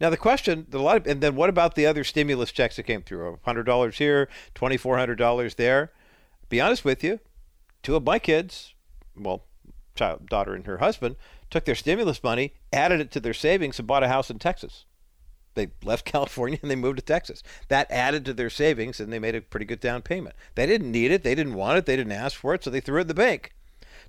Now 0.00 0.10
the 0.10 0.16
question, 0.16 0.66
a 0.72 0.78
lot 0.78 0.96
of, 0.98 1.06
and 1.06 1.20
then 1.20 1.36
what 1.36 1.48
about 1.48 1.74
the 1.74 1.86
other 1.86 2.04
stimulus 2.04 2.52
checks 2.52 2.76
that 2.76 2.82
came 2.82 3.02
through? 3.02 3.38
$100 3.46 3.94
here, 3.94 4.28
$2,400 4.54 5.56
there. 5.56 5.92
Be 6.48 6.60
honest 6.60 6.84
with 6.84 7.02
you, 7.02 7.20
two 7.82 7.96
of 7.96 8.04
my 8.04 8.18
kids, 8.18 8.74
well, 9.16 9.46
child, 9.94 10.28
daughter 10.28 10.54
and 10.54 10.66
her 10.66 10.78
husband, 10.78 11.16
took 11.48 11.64
their 11.64 11.74
stimulus 11.74 12.22
money, 12.22 12.54
added 12.72 13.00
it 13.00 13.10
to 13.12 13.20
their 13.20 13.32
savings, 13.32 13.78
and 13.78 13.88
bought 13.88 14.02
a 14.02 14.08
house 14.08 14.30
in 14.30 14.38
Texas. 14.38 14.84
They 15.56 15.70
left 15.82 16.04
California 16.12 16.60
and 16.62 16.70
they 16.70 16.76
moved 16.76 16.98
to 16.98 17.04
Texas. 17.04 17.42
That 17.68 17.90
added 17.90 18.24
to 18.26 18.32
their 18.32 18.50
savings 18.50 19.00
and 19.00 19.12
they 19.12 19.18
made 19.18 19.34
a 19.34 19.40
pretty 19.40 19.66
good 19.66 19.80
down 19.80 20.02
payment. 20.02 20.36
They 20.54 20.66
didn't 20.66 20.92
need 20.92 21.10
it, 21.10 21.24
they 21.24 21.34
didn't 21.34 21.54
want 21.54 21.78
it, 21.78 21.86
they 21.86 21.96
didn't 21.96 22.12
ask 22.12 22.36
for 22.38 22.54
it, 22.54 22.62
so 22.62 22.70
they 22.70 22.80
threw 22.80 22.98
it 22.98 23.02
in 23.02 23.08
the 23.08 23.14
bank. 23.14 23.52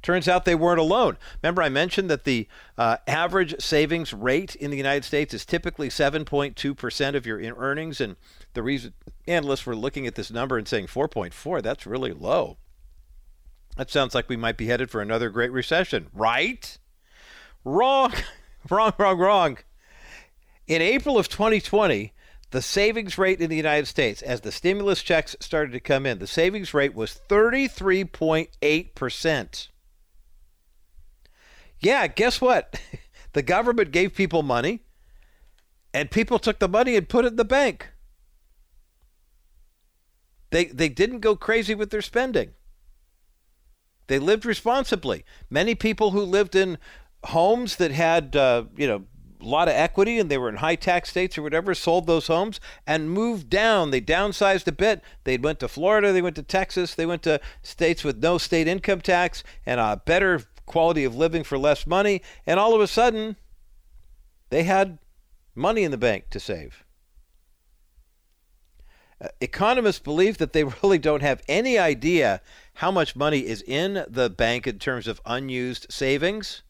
Turns 0.01 0.27
out 0.27 0.45
they 0.45 0.55
weren't 0.55 0.79
alone. 0.79 1.17
Remember, 1.41 1.61
I 1.61 1.69
mentioned 1.69 2.09
that 2.09 2.23
the 2.23 2.47
uh, 2.77 2.97
average 3.07 3.59
savings 3.59 4.13
rate 4.13 4.55
in 4.55 4.69
the 4.71 4.77
United 4.77 5.03
States 5.03 5.33
is 5.33 5.45
typically 5.45 5.89
7.2% 5.89 7.15
of 7.15 7.25
your 7.25 7.39
earnings. 7.57 7.99
And 7.99 8.15
the 8.53 8.61
reason 8.61 8.93
analysts 9.27 9.65
were 9.65 9.75
looking 9.75 10.05
at 10.05 10.15
this 10.15 10.31
number 10.31 10.57
and 10.57 10.67
saying 10.67 10.87
4.4, 10.87 11.61
that's 11.61 11.87
really 11.87 12.13
low. 12.13 12.57
That 13.75 13.91
sounds 13.91 14.15
like 14.15 14.29
we 14.29 14.37
might 14.37 14.57
be 14.57 14.67
headed 14.67 14.89
for 14.89 15.01
another 15.01 15.29
great 15.29 15.51
recession, 15.51 16.07
right? 16.13 16.77
Wrong, 17.63 18.13
wrong, 18.69 18.93
wrong, 18.97 19.17
wrong. 19.17 19.57
In 20.67 20.81
April 20.81 21.17
of 21.17 21.29
2020, 21.29 22.11
the 22.51 22.61
savings 22.61 23.17
rate 23.17 23.41
in 23.41 23.49
the 23.49 23.55
United 23.55 23.87
States, 23.87 24.21
as 24.21 24.41
the 24.41 24.51
stimulus 24.51 25.01
checks 25.01 25.37
started 25.39 25.71
to 25.71 25.79
come 25.79 26.05
in, 26.05 26.19
the 26.19 26.27
savings 26.27 26.73
rate 26.73 26.93
was 26.93 27.21
33.8%. 27.29 29.67
Yeah, 31.79 32.07
guess 32.07 32.41
what? 32.41 32.81
The 33.33 33.43
government 33.43 33.91
gave 33.91 34.15
people 34.15 34.41
money, 34.41 34.85
and 35.93 36.09
people 36.09 36.39
took 36.39 36.57
the 36.57 36.67
money 36.67 36.95
and 36.95 37.07
put 37.07 37.25
it 37.25 37.27
in 37.27 37.35
the 37.35 37.45
bank. 37.45 37.91
They 40.49 40.65
they 40.65 40.89
didn't 40.89 41.19
go 41.19 41.35
crazy 41.35 41.75
with 41.75 41.91
their 41.91 42.01
spending. 42.01 42.53
They 44.07 44.17
lived 44.17 44.43
responsibly. 44.43 45.23
Many 45.51 45.75
people 45.75 46.09
who 46.11 46.21
lived 46.21 46.55
in 46.55 46.79
homes 47.25 47.75
that 47.75 47.91
had 47.91 48.35
uh, 48.35 48.63
you 48.75 48.87
know 48.87 49.03
a 49.39 49.45
lot 49.45 49.67
of 49.67 49.75
equity 49.75 50.19
and 50.19 50.29
they 50.29 50.37
were 50.37 50.49
in 50.49 50.57
high 50.57 50.75
tax 50.75 51.09
states 51.09 51.37
or 51.37 51.43
whatever 51.43 51.75
sold 51.75 52.07
those 52.07 52.27
homes 52.27 52.59
and 52.85 53.11
moved 53.11 53.49
down. 53.49 53.91
They 53.91 54.01
downsized 54.01 54.67
a 54.67 54.71
bit. 54.71 55.01
They 55.23 55.37
went 55.37 55.59
to 55.59 55.67
florida 55.67 56.11
they 56.11 56.21
went 56.21 56.35
to 56.37 56.43
texas 56.43 56.95
they 56.95 57.05
went 57.05 57.23
to 57.23 57.39
states 57.61 58.03
with 58.03 58.21
no 58.21 58.37
state 58.37 58.67
income 58.67 59.01
tax 59.01 59.43
and 59.65 59.79
a 59.79 60.01
better 60.05 60.41
quality 60.65 61.03
of 61.03 61.15
living 61.15 61.43
for 61.43 61.57
less 61.57 61.85
money. 61.85 62.21
And 62.45 62.59
all 62.59 62.73
of 62.73 62.81
a 62.81 62.87
sudden 62.87 63.37
they 64.49 64.63
had 64.63 64.97
money 65.55 65.83
in 65.83 65.91
the 65.91 65.97
bank 65.97 66.29
to 66.31 66.39
save. 66.39 66.83
Uh, 69.19 69.27
economists 69.41 69.99
believe 69.99 70.37
that 70.37 70.53
they 70.53 70.63
really 70.83 70.99
don't 70.99 71.21
have 71.21 71.41
any 71.47 71.77
idea 71.77 72.41
how 72.75 72.91
much 72.91 73.15
money 73.15 73.39
is 73.39 73.63
in 73.63 74.05
the 74.07 74.29
bank 74.29 74.67
in 74.67 74.79
terms 74.79 75.07
of 75.07 75.21
unused 75.25 75.87
savings 75.89 76.61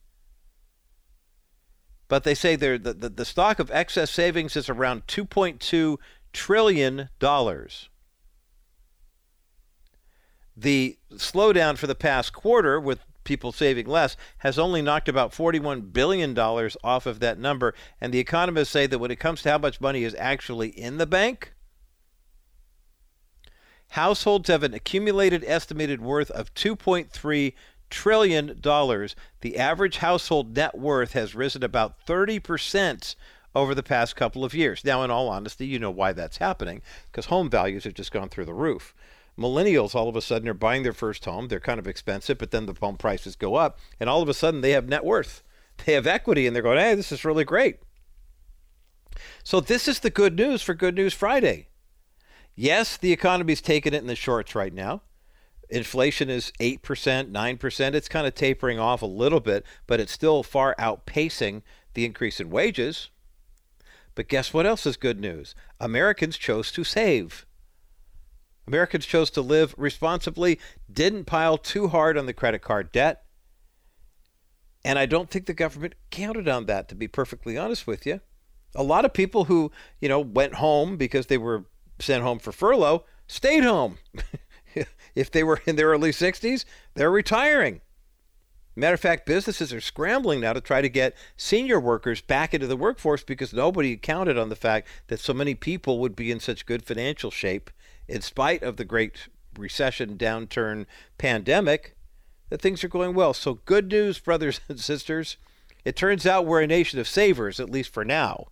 but 2.07 2.23
they 2.23 2.33
say 2.33 2.55
the, 2.55 2.77
the, 2.77 3.09
the 3.09 3.25
stock 3.25 3.59
of 3.59 3.71
excess 3.71 4.11
savings 4.11 4.55
is 4.55 4.69
around 4.69 5.07
$2.2 5.07 5.97
trillion. 6.33 7.09
The 10.55 10.97
slowdown 11.13 11.77
for 11.77 11.87
the 11.87 11.95
past 11.95 12.33
quarter, 12.33 12.79
with 12.79 12.99
people 13.23 13.51
saving 13.51 13.87
less, 13.87 14.15
has 14.39 14.57
only 14.57 14.81
knocked 14.81 15.09
about 15.09 15.33
$41 15.33 15.91
billion 15.91 16.37
off 16.39 17.05
of 17.05 17.19
that 17.19 17.37
number. 17.37 17.75
And 17.99 18.13
the 18.13 18.19
economists 18.19 18.69
say 18.69 18.87
that 18.87 18.99
when 18.99 19.11
it 19.11 19.19
comes 19.19 19.41
to 19.41 19.51
how 19.51 19.57
much 19.57 19.81
money 19.81 20.03
is 20.03 20.15
actually 20.17 20.69
in 20.69 20.97
the 20.97 21.05
bank, 21.05 21.53
households 23.89 24.47
have 24.47 24.63
an 24.63 24.73
accumulated 24.73 25.43
estimated 25.45 26.01
worth 26.01 26.31
of 26.31 26.53
2.3 26.53 27.53
trillion 27.89 28.57
dollars. 28.59 29.15
The 29.41 29.57
average 29.57 29.97
household 29.97 30.55
net 30.55 30.77
worth 30.77 31.13
has 31.13 31.35
risen 31.35 31.63
about 31.63 32.05
30% 32.05 33.15
over 33.55 33.73
the 33.73 33.83
past 33.83 34.15
couple 34.15 34.43
of 34.43 34.53
years. 34.53 34.83
Now, 34.83 35.03
in 35.03 35.11
all 35.11 35.29
honesty, 35.29 35.65
you 35.65 35.79
know 35.79 35.91
why 35.91 36.13
that's 36.13 36.37
happening 36.37 36.81
because 37.05 37.25
home 37.25 37.49
values 37.49 37.85
have 37.85 37.93
just 37.93 38.11
gone 38.11 38.29
through 38.29 38.45
the 38.45 38.53
roof. 38.53 38.93
Millennials 39.37 39.93
all 39.93 40.09
of 40.09 40.15
a 40.15 40.21
sudden 40.21 40.49
are 40.49 40.53
buying 40.53 40.83
their 40.83 40.93
first 40.93 41.25
home. 41.25 41.47
They're 41.47 41.59
kind 41.59 41.79
of 41.79 41.87
expensive, 41.87 42.37
but 42.37 42.51
then 42.51 42.65
the 42.65 42.75
home 42.79 42.97
prices 42.97 43.35
go 43.35 43.55
up, 43.55 43.79
and 43.99 44.09
all 44.09 44.21
of 44.21 44.29
a 44.29 44.33
sudden 44.33 44.61
they 44.61 44.71
have 44.71 44.89
net 44.89 45.05
worth. 45.05 45.43
They 45.85 45.93
have 45.93 46.07
equity, 46.07 46.47
and 46.47 46.55
they're 46.55 46.63
going, 46.63 46.79
hey, 46.79 46.95
this 46.95 47.11
is 47.11 47.23
really 47.23 47.43
great. 47.43 47.77
So, 49.43 49.59
this 49.59 49.87
is 49.87 49.99
the 49.99 50.09
good 50.09 50.35
news 50.35 50.63
for 50.63 50.73
Good 50.73 50.95
News 50.95 51.13
Friday. 51.13 51.67
Yes, 52.55 52.97
the 52.97 53.11
economy's 53.11 53.61
taking 53.61 53.93
it 53.93 54.01
in 54.01 54.07
the 54.07 54.15
shorts 54.15 54.55
right 54.55 54.73
now 54.73 55.01
inflation 55.69 56.29
is 56.29 56.51
8%, 56.59 56.79
9%. 57.31 57.93
It's 57.93 58.09
kind 58.09 58.27
of 58.27 58.35
tapering 58.35 58.79
off 58.79 59.01
a 59.01 59.07
little 59.07 59.39
bit, 59.39 59.65
but 59.85 59.99
it's 59.99 60.11
still 60.11 60.43
far 60.43 60.75
outpacing 60.79 61.61
the 61.93 62.05
increase 62.05 62.39
in 62.39 62.49
wages. 62.49 63.09
But 64.15 64.27
guess 64.27 64.53
what 64.53 64.65
else 64.65 64.85
is 64.85 64.97
good 64.97 65.19
news? 65.19 65.53
Americans 65.79 66.37
chose 66.37 66.71
to 66.71 66.83
save. 66.83 67.45
Americans 68.67 69.05
chose 69.05 69.29
to 69.31 69.41
live 69.41 69.73
responsibly, 69.77 70.59
didn't 70.91 71.25
pile 71.25 71.57
too 71.57 71.87
hard 71.87 72.17
on 72.17 72.25
the 72.25 72.33
credit 72.33 72.61
card 72.61 72.91
debt. 72.91 73.23
And 74.83 74.99
I 74.99 75.05
don't 75.05 75.29
think 75.29 75.45
the 75.45 75.53
government 75.53 75.95
counted 76.11 76.47
on 76.47 76.65
that, 76.65 76.89
to 76.89 76.95
be 76.95 77.07
perfectly 77.07 77.57
honest 77.57 77.87
with 77.87 78.05
you. 78.05 78.21
A 78.75 78.83
lot 78.83 79.05
of 79.05 79.13
people 79.13 79.45
who, 79.45 79.71
you 80.01 80.09
know, 80.09 80.19
went 80.19 80.55
home 80.55 80.97
because 80.97 81.27
they 81.27 81.37
were 81.37 81.65
sent 81.99 82.23
home 82.23 82.39
for 82.39 82.51
furlough 82.51 83.05
stayed 83.27 83.63
home. 83.63 83.97
if 85.17 85.31
they 85.31 85.43
were 85.43 85.61
in 85.65 85.75
their 85.75 85.87
early 85.87 86.11
60s, 86.11 86.63
they're 86.93 87.11
retiring. 87.11 87.81
Matter 88.75 88.93
of 88.93 88.99
fact, 88.99 89.25
businesses 89.25 89.73
are 89.73 89.81
scrambling 89.81 90.41
now 90.41 90.53
to 90.53 90.61
try 90.61 90.81
to 90.81 90.89
get 90.89 91.15
senior 91.35 91.79
workers 91.79 92.21
back 92.21 92.53
into 92.53 92.67
the 92.67 92.77
workforce 92.77 93.23
because 93.23 93.51
nobody 93.51 93.97
counted 93.97 94.37
on 94.37 94.49
the 94.49 94.55
fact 94.55 94.87
that 95.07 95.19
so 95.19 95.33
many 95.33 95.55
people 95.55 95.99
would 95.99 96.15
be 96.15 96.31
in 96.31 96.39
such 96.39 96.67
good 96.67 96.83
financial 96.85 97.31
shape 97.31 97.71
in 98.07 98.21
spite 98.21 98.61
of 98.61 98.77
the 98.77 98.85
great 98.85 99.27
recession, 99.57 100.15
downturn, 100.15 100.85
pandemic, 101.17 101.95
that 102.49 102.61
things 102.61 102.83
are 102.83 102.87
going 102.87 103.15
well. 103.15 103.33
So, 103.33 103.55
good 103.65 103.91
news, 103.91 104.19
brothers 104.19 104.61
and 104.69 104.79
sisters. 104.79 105.37
It 105.83 105.95
turns 105.95 106.27
out 106.27 106.45
we're 106.45 106.61
a 106.61 106.67
nation 106.67 106.99
of 106.99 107.07
savers, 107.07 107.59
at 107.59 107.71
least 107.71 107.91
for 107.91 108.05
now. 108.05 108.47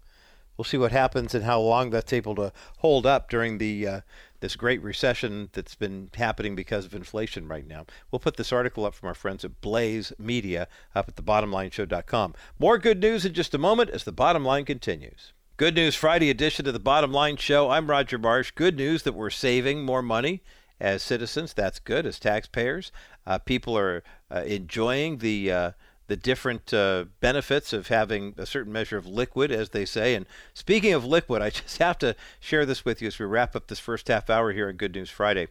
We'll 0.58 0.66
see 0.66 0.78
what 0.78 0.92
happens 0.92 1.36
and 1.36 1.44
how 1.44 1.60
long 1.60 1.90
that's 1.90 2.14
able 2.14 2.34
to 2.36 2.54
hold 2.80 3.06
up 3.06 3.30
during 3.30 3.58
the 3.58 3.88
uh, 3.88 4.02
this 4.40 4.56
great 4.56 4.82
recession 4.82 5.50
that's 5.54 5.76
been 5.76 6.10
happening 6.16 6.56
because 6.56 6.86
of 6.86 6.94
inflation 6.94 7.48
right 7.48 7.68
now. 7.68 7.86
We'll 8.12 8.20
put 8.20 8.38
this 8.38 8.52
article 8.52 8.86
up 8.86 8.94
from 8.94 9.08
our 9.08 9.14
friends 9.14 9.44
at 9.46 9.62
Blaze 9.62 10.14
Media 10.18 10.68
up 10.94 11.10
at 11.10 11.16
thebottomlineshow.com. 11.16 12.34
More 12.60 12.78
good 12.78 13.00
news 13.00 13.26
in 13.26 13.34
just 13.34 13.54
a 13.54 13.58
moment 13.58 13.90
as 13.90 14.04
the 14.04 14.12
bottom 14.12 14.46
line 14.46 14.66
continues. 14.66 15.34
Good 15.58 15.76
News 15.76 15.96
Friday 15.96 16.30
edition 16.30 16.68
of 16.68 16.74
the 16.74 16.80
Bottom 16.80 17.14
Line 17.14 17.38
Show. 17.38 17.70
I'm 17.70 17.90
Roger 17.90 18.18
Marsh. 18.18 18.52
Good 18.52 18.76
news 18.76 19.04
that 19.04 19.14
we're 19.14 19.30
saving 19.30 19.86
more 19.86 20.02
money 20.02 20.44
as 20.82 21.02
citizens. 21.02 21.54
That's 21.54 21.80
good 21.80 22.06
as 22.06 22.20
taxpayers. 22.20 22.92
Uh, 23.26 23.38
people 23.38 23.78
are 23.78 24.04
uh, 24.30 24.42
enjoying 24.42 25.20
the 25.20 25.52
uh, 25.52 25.72
the 26.08 26.16
different 26.16 26.74
uh, 26.74 27.06
benefits 27.20 27.74
of 27.74 27.88
having 27.88 28.36
a 28.38 28.46
certain 28.46 28.72
measure 28.72 28.98
of 28.98 29.08
liquid, 29.08 29.52
as 29.52 29.70
they 29.70 29.86
say. 29.86 30.16
And 30.16 30.26
speaking 30.54 30.94
of 30.94 31.06
liquid, 31.06 31.42
I 31.42 31.50
just 31.62 31.78
have 31.80 31.98
to 32.00 32.16
share 32.40 32.66
this 32.66 32.86
with 32.86 33.02
you 33.02 33.08
as 33.08 33.20
we 33.20 33.26
wrap 33.26 33.56
up 33.56 33.68
this 33.68 33.80
first 33.80 34.08
half 34.08 34.30
hour 34.30 34.52
here 34.52 34.70
on 34.70 34.76
Good 34.76 34.94
News 34.94 35.10
Friday. 35.10 35.48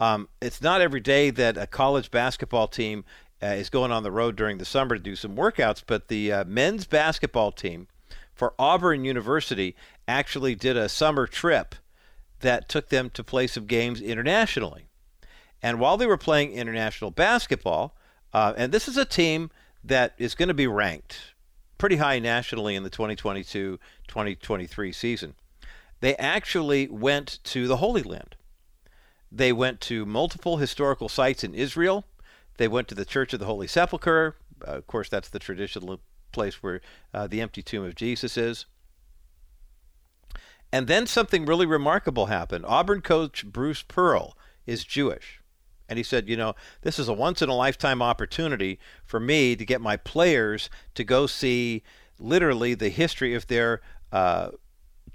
Um, 0.00 0.28
it's 0.40 0.62
not 0.62 0.80
every 0.80 1.00
day 1.00 1.30
that 1.30 1.56
a 1.56 1.66
college 1.66 2.10
basketball 2.10 2.68
team 2.68 3.04
uh, 3.42 3.46
is 3.46 3.70
going 3.70 3.92
on 3.92 4.02
the 4.02 4.12
road 4.12 4.36
during 4.36 4.58
the 4.58 4.64
summer 4.64 4.96
to 4.96 5.02
do 5.02 5.16
some 5.16 5.36
workouts, 5.36 5.82
but 5.84 6.08
the 6.08 6.32
uh, 6.32 6.44
men's 6.44 6.86
basketball 6.86 7.52
team 7.52 7.88
for 8.32 8.54
Auburn 8.58 9.04
University 9.04 9.74
actually 10.06 10.54
did 10.54 10.76
a 10.76 10.88
summer 10.88 11.26
trip 11.26 11.74
that 12.40 12.68
took 12.68 12.88
them 12.88 13.10
to 13.10 13.24
play 13.24 13.48
some 13.48 13.66
games 13.66 14.00
internationally. 14.00 14.86
And 15.60 15.80
while 15.80 15.96
they 15.96 16.06
were 16.06 16.16
playing 16.16 16.52
international 16.52 17.10
basketball, 17.10 17.96
uh, 18.32 18.54
and 18.56 18.70
this 18.70 18.86
is 18.86 18.96
a 18.96 19.04
team 19.04 19.50
that 19.88 20.14
is 20.18 20.34
going 20.34 20.48
to 20.48 20.54
be 20.54 20.66
ranked 20.66 21.34
pretty 21.78 21.96
high 21.96 22.18
nationally 22.18 22.74
in 22.74 22.82
the 22.82 22.90
2022 22.90 23.78
2023 24.06 24.92
season. 24.92 25.34
They 26.00 26.14
actually 26.16 26.88
went 26.88 27.38
to 27.44 27.66
the 27.66 27.78
Holy 27.78 28.02
Land. 28.02 28.36
They 29.30 29.52
went 29.52 29.80
to 29.82 30.06
multiple 30.06 30.56
historical 30.56 31.08
sites 31.08 31.44
in 31.44 31.54
Israel. 31.54 32.04
They 32.56 32.68
went 32.68 32.88
to 32.88 32.94
the 32.94 33.04
Church 33.04 33.32
of 33.32 33.40
the 33.40 33.46
Holy 33.46 33.66
Sepulchre. 33.66 34.36
Uh, 34.66 34.72
of 34.72 34.86
course, 34.86 35.08
that's 35.08 35.28
the 35.28 35.38
traditional 35.38 36.00
place 36.32 36.62
where 36.62 36.80
uh, 37.12 37.26
the 37.26 37.40
empty 37.40 37.62
tomb 37.62 37.84
of 37.84 37.94
Jesus 37.94 38.36
is. 38.36 38.66
And 40.72 40.86
then 40.86 41.06
something 41.06 41.46
really 41.46 41.66
remarkable 41.66 42.26
happened. 42.26 42.64
Auburn 42.66 43.00
coach 43.00 43.46
Bruce 43.46 43.82
Pearl 43.82 44.36
is 44.66 44.84
Jewish. 44.84 45.40
And 45.88 45.96
he 45.96 46.02
said, 46.02 46.28
you 46.28 46.36
know, 46.36 46.54
this 46.82 46.98
is 46.98 47.08
a 47.08 47.12
once 47.12 47.40
in 47.40 47.48
a 47.48 47.54
lifetime 47.54 48.02
opportunity 48.02 48.78
for 49.04 49.18
me 49.18 49.56
to 49.56 49.64
get 49.64 49.80
my 49.80 49.96
players 49.96 50.68
to 50.94 51.04
go 51.04 51.26
see 51.26 51.82
literally 52.18 52.74
the 52.74 52.90
history 52.90 53.34
of 53.34 53.46
their 53.46 53.80
uh, 54.12 54.50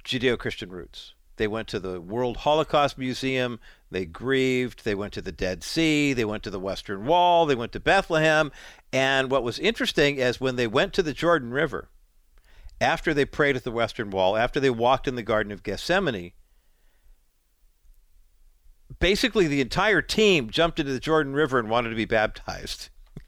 Judeo 0.03 0.37
Christian 0.37 0.69
roots. 0.69 1.13
They 1.37 1.47
went 1.47 1.67
to 1.69 1.79
the 1.79 1.99
World 1.99 2.37
Holocaust 2.37 2.97
Museum. 2.97 3.59
They 3.89 4.05
grieved. 4.05 4.83
They 4.83 4.95
went 4.95 5.13
to 5.13 5.21
the 5.21 5.31
Dead 5.31 5.63
Sea. 5.63 6.13
They 6.13 6.25
went 6.25 6.43
to 6.43 6.49
the 6.49 6.59
Western 6.59 7.05
Wall. 7.05 7.45
They 7.45 7.55
went 7.55 7.71
to 7.73 7.79
Bethlehem. 7.79 8.51
And 8.91 9.31
what 9.31 9.43
was 9.43 9.59
interesting 9.59 10.17
is 10.17 10.39
when 10.39 10.55
they 10.55 10.67
went 10.67 10.93
to 10.93 11.03
the 11.03 11.13
Jordan 11.13 11.51
River, 11.51 11.89
after 12.79 13.13
they 13.13 13.25
prayed 13.25 13.55
at 13.55 13.63
the 13.63 13.71
Western 13.71 14.09
Wall, 14.09 14.37
after 14.37 14.59
they 14.59 14.69
walked 14.69 15.07
in 15.07 15.15
the 15.15 15.23
Garden 15.23 15.51
of 15.51 15.63
Gethsemane, 15.63 16.33
basically 19.03 19.47
the 19.47 19.59
entire 19.59 20.01
team 20.01 20.49
jumped 20.49 20.79
into 20.79 20.93
the 20.93 20.99
Jordan 20.99 21.33
River 21.33 21.59
and 21.59 21.69
wanted 21.69 21.89
to 21.89 21.95
be 21.95 22.05
baptized. 22.05 22.87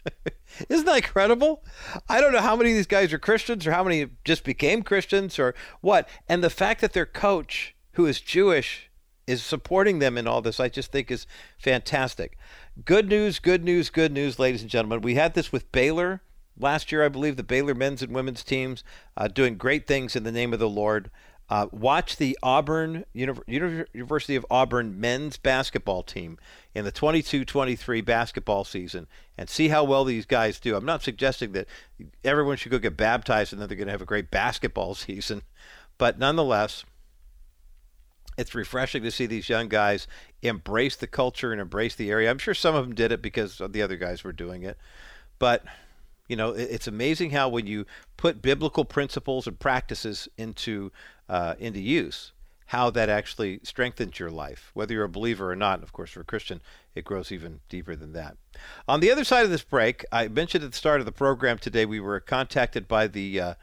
Isn't 0.70 0.86
that 0.86 0.96
incredible? 0.96 1.66
I 2.08 2.22
don't 2.22 2.32
know 2.32 2.40
how 2.40 2.56
many 2.56 2.70
of 2.70 2.78
these 2.78 2.88
guys 2.88 3.12
are 3.12 3.20
Christians 3.20 3.68
or 3.68 3.74
how 3.74 3.84
many 3.84 4.08
just 4.24 4.46
became 4.46 4.84
Christians 4.84 5.38
or 5.38 5.54
what. 5.82 6.08
And 6.30 6.42
the 6.42 6.50
fact 6.50 6.80
that 6.80 6.94
their 6.94 7.06
coach, 7.06 7.76
who 7.96 8.06
is 8.06 8.22
Jewish, 8.22 8.90
is 9.28 9.44
supporting 9.44 10.00
them 10.00 10.18
in 10.18 10.30
all 10.30 10.42
this, 10.42 10.62
I 10.62 10.70
just 10.70 10.94
think 10.94 11.12
is 11.12 11.28
fantastic. 11.58 12.38
Good 12.86 13.10
news, 13.10 13.40
good 13.40 13.66
news, 13.66 13.90
good 13.90 14.14
news, 14.14 14.40
ladies 14.40 14.62
and 14.62 14.72
gentlemen. 14.72 15.02
We 15.02 15.16
had 15.16 15.34
this 15.34 15.52
with 15.52 15.74
Baylor 15.74 16.22
last 16.58 16.90
year, 16.90 17.04
I 17.04 17.10
believe, 17.10 17.36
the 17.36 17.44
Baylor 17.44 17.76
men's 17.76 18.02
and 18.02 18.16
women's 18.16 18.46
teams 18.46 18.82
uh, 19.18 19.28
doing 19.28 19.58
great 19.58 19.88
things 19.88 20.16
in 20.16 20.24
the 20.24 20.32
name 20.32 20.54
of 20.54 20.60
the 20.60 20.70
Lord. 20.70 21.12
Uh, 21.48 21.68
watch 21.72 22.18
the 22.18 22.38
Auburn 22.42 23.06
University 23.14 24.36
of 24.36 24.46
Auburn 24.50 25.00
men's 25.00 25.38
basketball 25.38 26.02
team 26.02 26.40
in 26.74 26.86
the 26.86 26.92
22-23 26.92 28.04
basketball 28.04 28.64
season 28.64 29.06
and 29.38 29.48
see 29.48 29.68
how 29.68 29.84
well 29.84 30.04
these 30.04 30.26
guys 30.26 30.60
do. 30.60 30.76
I'm 30.76 30.86
not 30.86 31.04
suggesting 31.04 31.52
that 31.52 31.68
everyone 32.24 32.58
should 32.58 32.72
go 32.72 32.80
get 32.80 32.98
baptized 32.98 33.54
and 33.54 33.62
then 33.62 33.68
they're 33.68 33.78
going 33.78 33.88
to 33.88 33.92
have 33.92 34.02
a 34.02 34.06
great 34.06 34.32
basketball 34.32 34.96
season, 34.96 35.44
but 36.00 36.18
nonetheless, 36.18 36.84
it's 38.40 38.56
refreshing 38.56 39.04
to 39.04 39.12
see 39.12 39.28
these 39.28 39.48
young 39.48 39.70
guys 39.70 40.08
embrace 40.42 40.96
the 40.96 41.08
culture 41.08 41.52
and 41.52 41.62
embrace 41.62 41.94
the 41.96 42.10
area. 42.10 42.30
I'm 42.30 42.40
sure 42.40 42.56
some 42.56 42.76
of 42.76 42.86
them 42.86 42.96
did 42.96 43.12
it 43.12 43.22
because 43.22 43.62
the 43.70 43.82
other 43.84 43.98
guys 43.98 44.24
were 44.24 44.34
doing 44.34 44.64
it, 44.64 44.78
but 45.38 45.64
you 46.28 46.36
know, 46.36 46.52
it's 46.52 46.88
amazing 46.88 47.30
how 47.30 47.50
when 47.50 47.68
you 47.68 47.86
put 48.18 48.42
biblical 48.42 48.84
principles 48.84 49.46
and 49.46 49.60
practices 49.60 50.28
into 50.38 50.92
uh, 51.30 51.56
into 51.60 51.80
use, 51.80 52.32
how 52.68 52.90
that 52.90 53.10
actually 53.10 53.60
strengthens 53.64 54.20
your 54.20 54.32
life, 54.32 54.72
whether 54.74 54.94
you're 54.94 55.06
a 55.06 55.10
believer 55.10 55.52
or 55.52 55.56
not. 55.56 55.84
Of 55.84 55.94
course, 55.94 56.12
for 56.12 56.22
a 56.22 56.26
Christian, 56.26 56.62
it 56.94 57.06
grows 57.06 57.32
even 57.32 57.60
deeper 57.70 57.96
than 57.96 58.14
that. 58.14 58.38
On 58.88 59.00
the 59.00 59.12
other 59.12 59.24
side 59.24 59.46
of 59.46 59.52
this 59.52 59.64
break, 59.64 60.06
I 60.12 60.28
mentioned 60.28 60.64
at 60.64 60.72
the 60.72 60.78
start 60.78 61.00
of 61.00 61.06
the 61.06 61.12
program 61.12 61.58
today, 61.58 61.86
we 61.86 62.00
were 62.00 62.20
contacted 62.20 62.88
by 62.88 63.08
the 63.08 63.40
uh, 63.40 63.54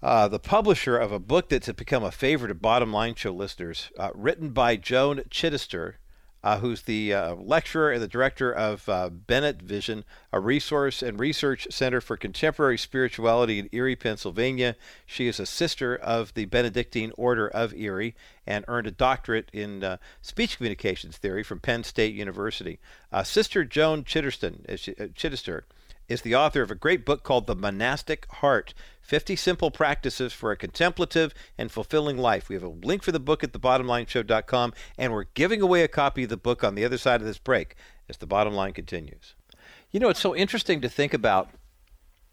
uh, 0.00 0.28
the 0.28 0.38
publisher 0.38 0.96
of 0.96 1.10
a 1.10 1.18
book 1.18 1.48
that's 1.48 1.70
become 1.72 2.04
a 2.04 2.12
favorite 2.12 2.52
of 2.52 2.62
Bottom 2.62 2.92
Line 2.92 3.16
Show 3.16 3.32
listeners, 3.32 3.90
uh, 3.98 4.10
written 4.14 4.50
by 4.50 4.76
Joan 4.76 5.22
Chittister, 5.28 5.94
uh, 6.42 6.58
who's 6.58 6.82
the 6.82 7.12
uh, 7.12 7.34
lecturer 7.34 7.92
and 7.92 8.02
the 8.02 8.08
director 8.08 8.52
of 8.52 8.88
uh, 8.88 9.10
Benetvision, 9.10 10.04
a 10.32 10.40
resource 10.40 11.02
and 11.02 11.18
research 11.18 11.66
center 11.70 12.00
for 12.00 12.16
contemporary 12.16 12.78
spirituality 12.78 13.58
in 13.58 13.68
Erie, 13.72 13.96
Pennsylvania. 13.96 14.76
She 15.04 15.26
is 15.26 15.40
a 15.40 15.46
sister 15.46 15.96
of 15.96 16.34
the 16.34 16.44
Benedictine 16.44 17.12
Order 17.16 17.48
of 17.48 17.74
Erie 17.74 18.14
and 18.46 18.64
earned 18.68 18.86
a 18.86 18.92
doctorate 18.92 19.50
in 19.52 19.82
uh, 19.82 19.96
speech 20.22 20.56
communications 20.56 21.16
theory 21.16 21.42
from 21.42 21.60
Penn 21.60 21.84
State 21.84 22.14
University. 22.14 22.78
Uh, 23.12 23.22
Sister 23.22 23.64
Joan 23.64 24.04
Chitterston, 24.04 24.64
uh, 24.68 25.06
Chittister 25.08 25.62
is 26.08 26.22
the 26.22 26.34
author 26.34 26.62
of 26.62 26.70
a 26.70 26.74
great 26.74 27.04
book 27.04 27.22
called 27.22 27.46
The 27.46 27.54
Monastic 27.54 28.26
Heart 28.26 28.74
50 29.02 29.36
Simple 29.36 29.70
Practices 29.70 30.32
for 30.32 30.50
a 30.50 30.56
Contemplative 30.56 31.32
and 31.56 31.70
Fulfilling 31.70 32.18
Life. 32.18 32.48
We 32.48 32.54
have 32.54 32.62
a 32.62 32.68
link 32.68 33.02
for 33.02 33.12
the 33.12 33.20
book 33.20 33.44
at 33.44 33.52
thebottomlineshow.com, 33.52 34.72
and 34.96 35.12
we're 35.12 35.24
giving 35.34 35.62
away 35.62 35.82
a 35.82 35.88
copy 35.88 36.24
of 36.24 36.30
the 36.30 36.36
book 36.36 36.64
on 36.64 36.74
the 36.74 36.84
other 36.84 36.98
side 36.98 37.20
of 37.20 37.26
this 37.26 37.38
break 37.38 37.76
as 38.08 38.16
the 38.16 38.26
bottom 38.26 38.54
line 38.54 38.72
continues. 38.72 39.34
You 39.90 40.00
know, 40.00 40.08
it's 40.08 40.20
so 40.20 40.34
interesting 40.34 40.80
to 40.80 40.88
think 40.88 41.14
about 41.14 41.50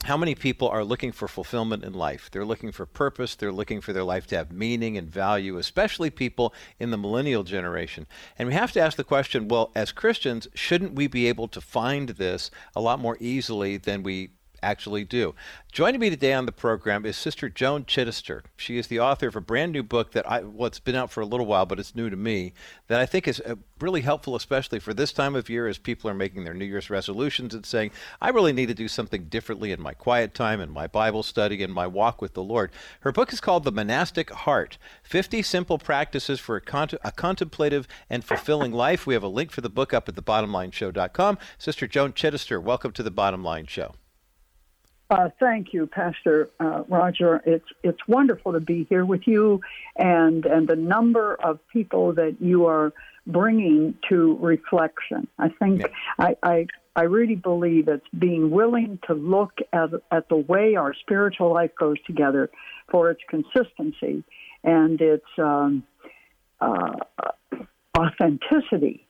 how 0.06 0.18
many 0.18 0.36
people 0.36 0.70
are 0.70 0.84
looking 0.84 1.12
for 1.12 1.28
fulfillment 1.28 1.84
in 1.84 1.94
life? 1.94 2.30
They're 2.32 2.46
looking 2.46 2.72
for 2.72 2.86
purpose. 2.86 3.36
They're 3.36 3.52
looking 3.52 3.82
for 3.82 3.92
their 3.92 4.04
life 4.04 4.28
to 4.28 4.38
have 4.38 4.52
meaning 4.52 4.98
and 4.98 5.10
value, 5.10 5.58
especially 5.58 6.10
people 6.10 6.54
in 6.80 6.92
the 6.92 6.98
millennial 6.98 7.44
generation. 7.44 8.06
And 8.38 8.48
we 8.48 8.54
have 8.54 8.72
to 8.74 8.80
ask 8.80 8.98
the 8.98 9.04
question 9.04 9.48
well, 9.48 9.72
as 9.76 9.92
Christians, 9.92 10.48
shouldn't 10.54 10.94
we 10.94 11.08
be 11.08 11.28
able 11.28 11.48
to 11.48 11.60
find 11.60 12.10
this 12.10 12.52
a 12.76 12.82
lot 12.82 13.00
more 13.00 13.18
easily 13.20 13.78
than 13.78 14.04
we 14.04 14.30
actually 14.66 15.04
do. 15.04 15.36
Joining 15.72 16.00
me 16.00 16.10
today 16.10 16.34
on 16.34 16.46
the 16.46 16.52
program 16.52 17.06
is 17.06 17.18
Sister 17.18 17.50
Joan 17.50 17.84
Chittister. 17.84 18.44
She 18.58 18.78
is 18.78 18.88
the 18.88 19.00
author 19.00 19.28
of 19.28 19.36
a 19.36 19.42
brand 19.42 19.74
new 19.74 19.84
book 19.84 20.14
that 20.14 20.30
I, 20.30 20.40
well, 20.40 20.68
it's 20.68 20.80
been 20.80 20.96
out 20.96 21.12
for 21.12 21.22
a 21.22 21.26
little 21.26 21.46
while, 21.46 21.66
but 21.66 21.80
it's 21.80 21.96
new 21.96 22.10
to 22.10 22.16
me, 22.16 22.54
that 22.88 23.00
I 23.00 23.06
think 23.06 23.28
is 23.28 23.42
uh, 23.42 23.56
really 23.80 24.02
helpful, 24.02 24.36
especially 24.36 24.80
for 24.80 24.94
this 24.94 25.12
time 25.12 25.36
of 25.36 25.50
year 25.50 25.68
as 25.68 25.78
people 25.78 26.10
are 26.10 26.16
making 26.16 26.46
their 26.46 26.54
New 26.54 26.66
Year's 26.66 26.90
resolutions 26.90 27.54
and 27.54 27.66
saying, 27.66 27.92
I 28.22 28.30
really 28.30 28.54
need 28.54 28.68
to 28.68 28.74
do 28.74 28.88
something 28.88 29.26
differently 29.26 29.72
in 29.72 29.82
my 29.82 29.94
quiet 29.94 30.34
time, 30.34 30.62
in 30.62 30.72
my 30.72 30.88
Bible 30.88 31.24
study, 31.24 31.62
in 31.62 31.72
my 31.72 31.86
walk 31.86 32.22
with 32.22 32.34
the 32.34 32.44
Lord. 32.44 32.72
Her 33.02 33.12
book 33.12 33.34
is 33.34 33.42
called 33.42 33.66
The 33.66 33.72
Monastic 33.72 34.32
Heart 34.32 34.78
50 35.04 35.42
Simple 35.42 35.78
Practices 35.78 36.40
for 36.40 36.56
a, 36.56 36.62
Cont- 36.62 36.94
a 37.04 37.12
Contemplative 37.12 37.88
and 38.10 38.24
Fulfilling 38.24 38.72
Life. 38.72 39.06
We 39.06 39.14
have 39.14 39.24
a 39.24 39.28
link 39.28 39.52
for 39.52 39.62
the 39.62 39.70
book 39.70 39.94
up 39.94 40.08
at 40.08 40.16
thebottomlineshow.com. 40.16 41.38
Sister 41.58 41.86
Joan 41.86 42.14
Chittister, 42.14 42.64
welcome 42.64 42.94
to 42.94 43.04
the 43.04 43.12
Bottom 43.12 43.44
Line 43.44 43.66
Show. 43.66 43.94
Uh, 45.10 45.30
thank 45.40 45.72
you, 45.72 45.86
Pastor 45.86 46.50
uh, 46.60 46.84
Roger. 46.88 47.42
It's 47.46 47.68
it's 47.84 48.00
wonderful 48.08 48.54
to 48.54 48.60
be 48.60 48.86
here 48.90 49.06
with 49.06 49.28
you, 49.28 49.62
and 49.96 50.46
and 50.46 50.68
the 50.68 50.76
number 50.76 51.36
of 51.36 51.60
people 51.72 52.14
that 52.14 52.38
you 52.40 52.66
are 52.66 52.92
bringing 53.28 53.96
to 54.10 54.38
reflection. 54.42 55.28
I 55.38 55.50
think 55.50 55.82
yeah. 55.82 55.88
I, 56.18 56.36
I 56.42 56.68
I 56.96 57.04
really 57.04 57.36
believe 57.36 57.88
it's 57.88 58.08
being 58.18 58.50
willing 58.50 59.00
to 59.08 59.14
look 59.14 59.60
at 59.72 59.90
at 60.12 60.28
the 60.30 60.38
way 60.38 60.76
our 60.76 60.96
spiritual 60.96 61.54
life 61.54 61.72
goes 61.80 61.98
together 62.08 62.50
for 62.90 63.12
its 63.12 63.22
consistency 63.30 64.24
and 64.64 65.00
its 65.00 65.26
um, 65.38 65.84
uh, 66.60 66.94
authenticity. 67.96 69.06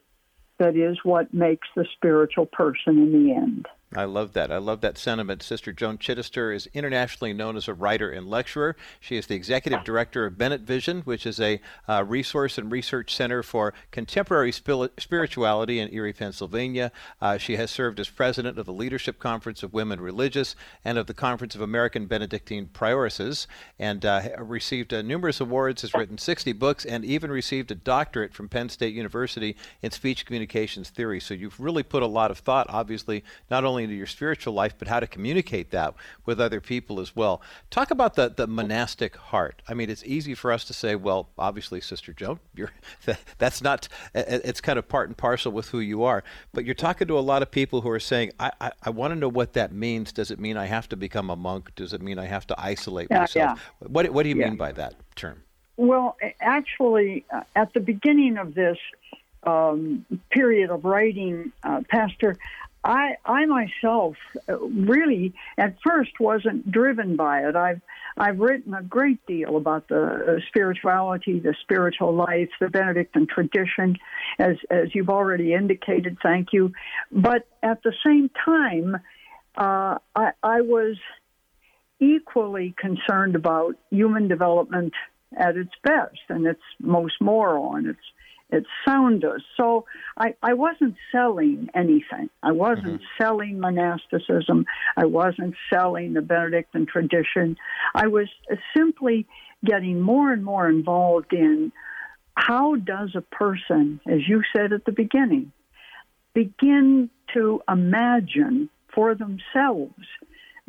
That 0.58 0.76
is 0.76 0.98
what 1.04 1.34
makes 1.34 1.68
the 1.76 1.86
spiritual 1.96 2.46
person 2.46 2.98
in 2.98 3.12
the 3.12 3.34
end. 3.34 3.68
I 3.96 4.04
love 4.04 4.34
that. 4.34 4.52
I 4.52 4.58
love 4.58 4.82
that 4.82 4.98
sentiment. 4.98 5.42
Sister 5.42 5.72
Joan 5.72 5.98
Chittister 5.98 6.54
is 6.54 6.68
internationally 6.74 7.32
known 7.32 7.56
as 7.56 7.68
a 7.68 7.74
writer 7.74 8.10
and 8.10 8.30
lecturer. 8.30 8.76
She 9.00 9.16
is 9.16 9.28
the 9.28 9.36
executive 9.36 9.84
director 9.86 10.26
of 10.26 10.34
Benetvision, 10.34 11.06
which 11.06 11.26
is 11.26 11.40
a 11.40 11.62
uh, 11.88 12.04
resource 12.04 12.58
and 12.58 12.72
research 12.72 13.16
center 13.16 13.42
for 13.42 13.74
contemporary 13.92 14.52
spirituality 14.52 15.80
in 15.80 15.94
Erie, 15.94 16.12
Pennsylvania. 16.12 16.92
Uh, 17.22 17.38
she 17.38 17.56
has 17.56 17.72
served 17.72 18.00
as 18.00 18.10
president 18.10 18.60
of 18.60 18.66
the 18.66 18.74
Leadership 18.74 19.18
Conference 19.18 19.64
of 19.64 19.74
Women 19.74 20.02
Religious 20.02 20.56
and 20.84 20.98
of 20.98 21.08
the 21.08 21.14
Conference 21.14 21.56
of 21.56 21.62
American 21.62 22.06
Benedictine 22.06 22.68
Prioresses, 22.68 23.48
and 23.80 24.06
uh, 24.06 24.22
received 24.40 24.94
uh, 24.94 25.02
numerous 25.02 25.40
awards, 25.40 25.84
has 25.84 25.94
written 25.94 26.18
60 26.18 26.52
books, 26.54 26.84
and 26.84 27.06
even 27.06 27.32
received 27.32 27.72
a 27.72 27.76
doctorate 27.76 28.34
from 28.34 28.50
Penn 28.50 28.68
State 28.68 28.94
University 28.94 29.56
in 29.82 29.92
speech 29.92 30.26
communications 30.26 30.90
theory. 30.90 31.22
So 31.22 31.34
you've 31.34 31.60
really 31.60 31.84
put 31.84 32.04
a 32.04 32.08
lot 32.08 32.32
of 32.32 32.40
thought, 32.40 32.68
obviously, 32.70 33.24
not 33.50 33.64
only 33.64 33.85
into 33.86 33.95
your 33.95 34.06
spiritual 34.06 34.54
life, 34.54 34.76
but 34.78 34.88
how 34.88 35.00
to 35.00 35.08
communicate 35.08 35.71
that 35.71 35.93
with 36.26 36.41
other 36.41 36.60
people 36.60 37.00
as 37.00 37.15
well. 37.15 37.41
Talk 37.69 37.91
about 37.91 38.15
the, 38.15 38.30
the 38.30 38.48
monastic 38.48 39.15
heart. 39.15 39.62
I 39.67 39.74
mean, 39.74 39.89
it's 39.89 40.04
easy 40.04 40.36
for 40.36 40.52
us 40.52 40.65
to 40.65 40.74
say, 40.74 40.95
well, 40.95 41.30
obviously, 41.38 41.80
Sister 41.80 42.12
Joan, 42.12 42.39
you're, 42.56 42.71
that's 43.38 43.62
not, 43.62 43.88
it's 44.13 44.60
kind 44.60 44.78
of 44.78 44.88
part 44.89 45.08
and 45.08 45.15
parcel 45.17 45.52
with 45.52 45.69
who 45.69 45.80
you 45.80 46.04
are. 46.04 46.24
But 46.54 46.65
you're 46.65 46.76
talking 46.76 47.08
to 47.08 47.17
a 47.17 47.21
lot 47.21 47.41
of 47.41 47.52
people 47.52 47.82
who 47.82 47.89
are 47.89 48.00
saying, 48.00 48.34
I, 48.39 48.52
I, 48.60 48.71
I 48.84 48.89
want 48.89 49.13
to 49.13 49.15
know 49.19 49.30
what 49.30 49.54
that 49.54 49.71
means. 49.71 50.12
Does 50.12 50.32
it 50.32 50.39
mean 50.39 50.58
I 50.58 50.65
have 50.65 50.89
to 50.89 50.98
become 50.98 51.30
a 51.30 51.36
monk? 51.36 51.74
Does 51.76 51.93
it 51.93 52.02
mean 52.02 52.19
I 52.19 52.26
have 52.26 52.45
to 52.48 52.56
isolate 52.60 53.08
yeah, 53.10 53.19
myself? 53.19 53.60
Yeah. 53.82 53.88
What, 53.88 54.10
what 54.10 54.24
do 54.24 54.30
you 54.30 54.36
yeah. 54.36 54.50
mean 54.50 54.58
by 54.58 54.71
that 54.74 54.95
term? 55.15 55.43
Well, 55.78 56.17
actually, 56.39 57.26
uh, 57.34 57.41
at 57.56 57.74
the 57.74 57.82
beginning 57.82 58.38
of 58.38 58.56
this 58.56 58.78
um, 59.45 60.06
period 60.32 60.69
of 60.69 60.86
writing, 60.86 61.52
uh, 61.63 61.82
Pastor, 61.89 62.38
I, 62.86 63.17
I 63.26 63.45
myself 63.45 64.15
uh, 64.48 64.60
really 64.60 65.34
at 65.58 65.76
first 65.84 66.12
wasn't 66.19 66.71
driven 66.71 67.15
by 67.15 67.48
it. 67.48 67.56
I've 67.56 67.82
I've 68.17 68.39
written 68.39 68.74
a 68.74 68.84
great 68.84 69.26
deal 69.26 69.58
about 69.58 69.89
the 69.89 70.04
uh, 70.04 70.39
spirituality, 70.48 71.39
the 71.39 71.56
spiritual 71.63 72.13
life, 72.13 72.50
the 72.62 72.69
Benedictine 72.69 73.28
tradition, 73.28 73.98
as 74.38 74.58
as 74.69 74.93
you've 74.93 75.10
already 75.10 75.54
indicated. 75.54 76.17
Thank 76.21 76.54
you. 76.54 76.74
But 77.12 77.48
at 77.63 77.82
the 77.82 77.93
same 78.06 78.30
time, 78.45 78.95
uh, 79.58 79.98
I, 80.15 80.32
I 80.43 80.62
was 80.62 80.98
equally 82.00 82.76
concerned 82.78 83.36
about 83.36 83.76
human 83.89 84.28
development 84.28 84.93
at 85.36 85.58
its 85.58 85.71
best 85.84 86.19
and 86.30 86.45
its 86.45 86.62
most 86.80 87.15
moral 87.19 87.76
and 87.76 87.88
its 87.88 88.00
its 88.50 88.68
soundest. 88.88 89.46
So 89.58 89.86
I, 90.18 90.36
I 90.42 90.54
wasn't 90.54 90.96
selling 91.12 91.70
anything. 91.74 92.30
I 92.44 92.52
wasn't 92.52 93.02
mm-hmm. 93.02 93.24
selling 93.24 93.60
monasticism. 93.60 94.66
I 94.96 95.06
wasn't 95.06 95.56
selling 95.74 96.14
the 96.14 96.22
Benedictine 96.22 96.86
tradition. 96.86 97.58
I 97.94 98.08
was 98.08 98.28
simply 98.76 99.28
getting 99.64 100.00
more 100.00 100.32
and 100.32 100.44
more 100.44 100.70
involved 100.70 101.34
in 101.34 101.72
how 102.36 102.76
does 102.76 103.16
a 103.16 103.22
person, 103.22 104.00
as 104.08 104.28
you 104.28 104.44
said 104.56 104.74
at 104.74 104.86
the 104.86 104.92
beginning, 104.92 105.52
begin 106.34 107.10
to 107.34 107.62
imagine 107.68 108.70
for 108.94 109.16
themselves 109.16 110.04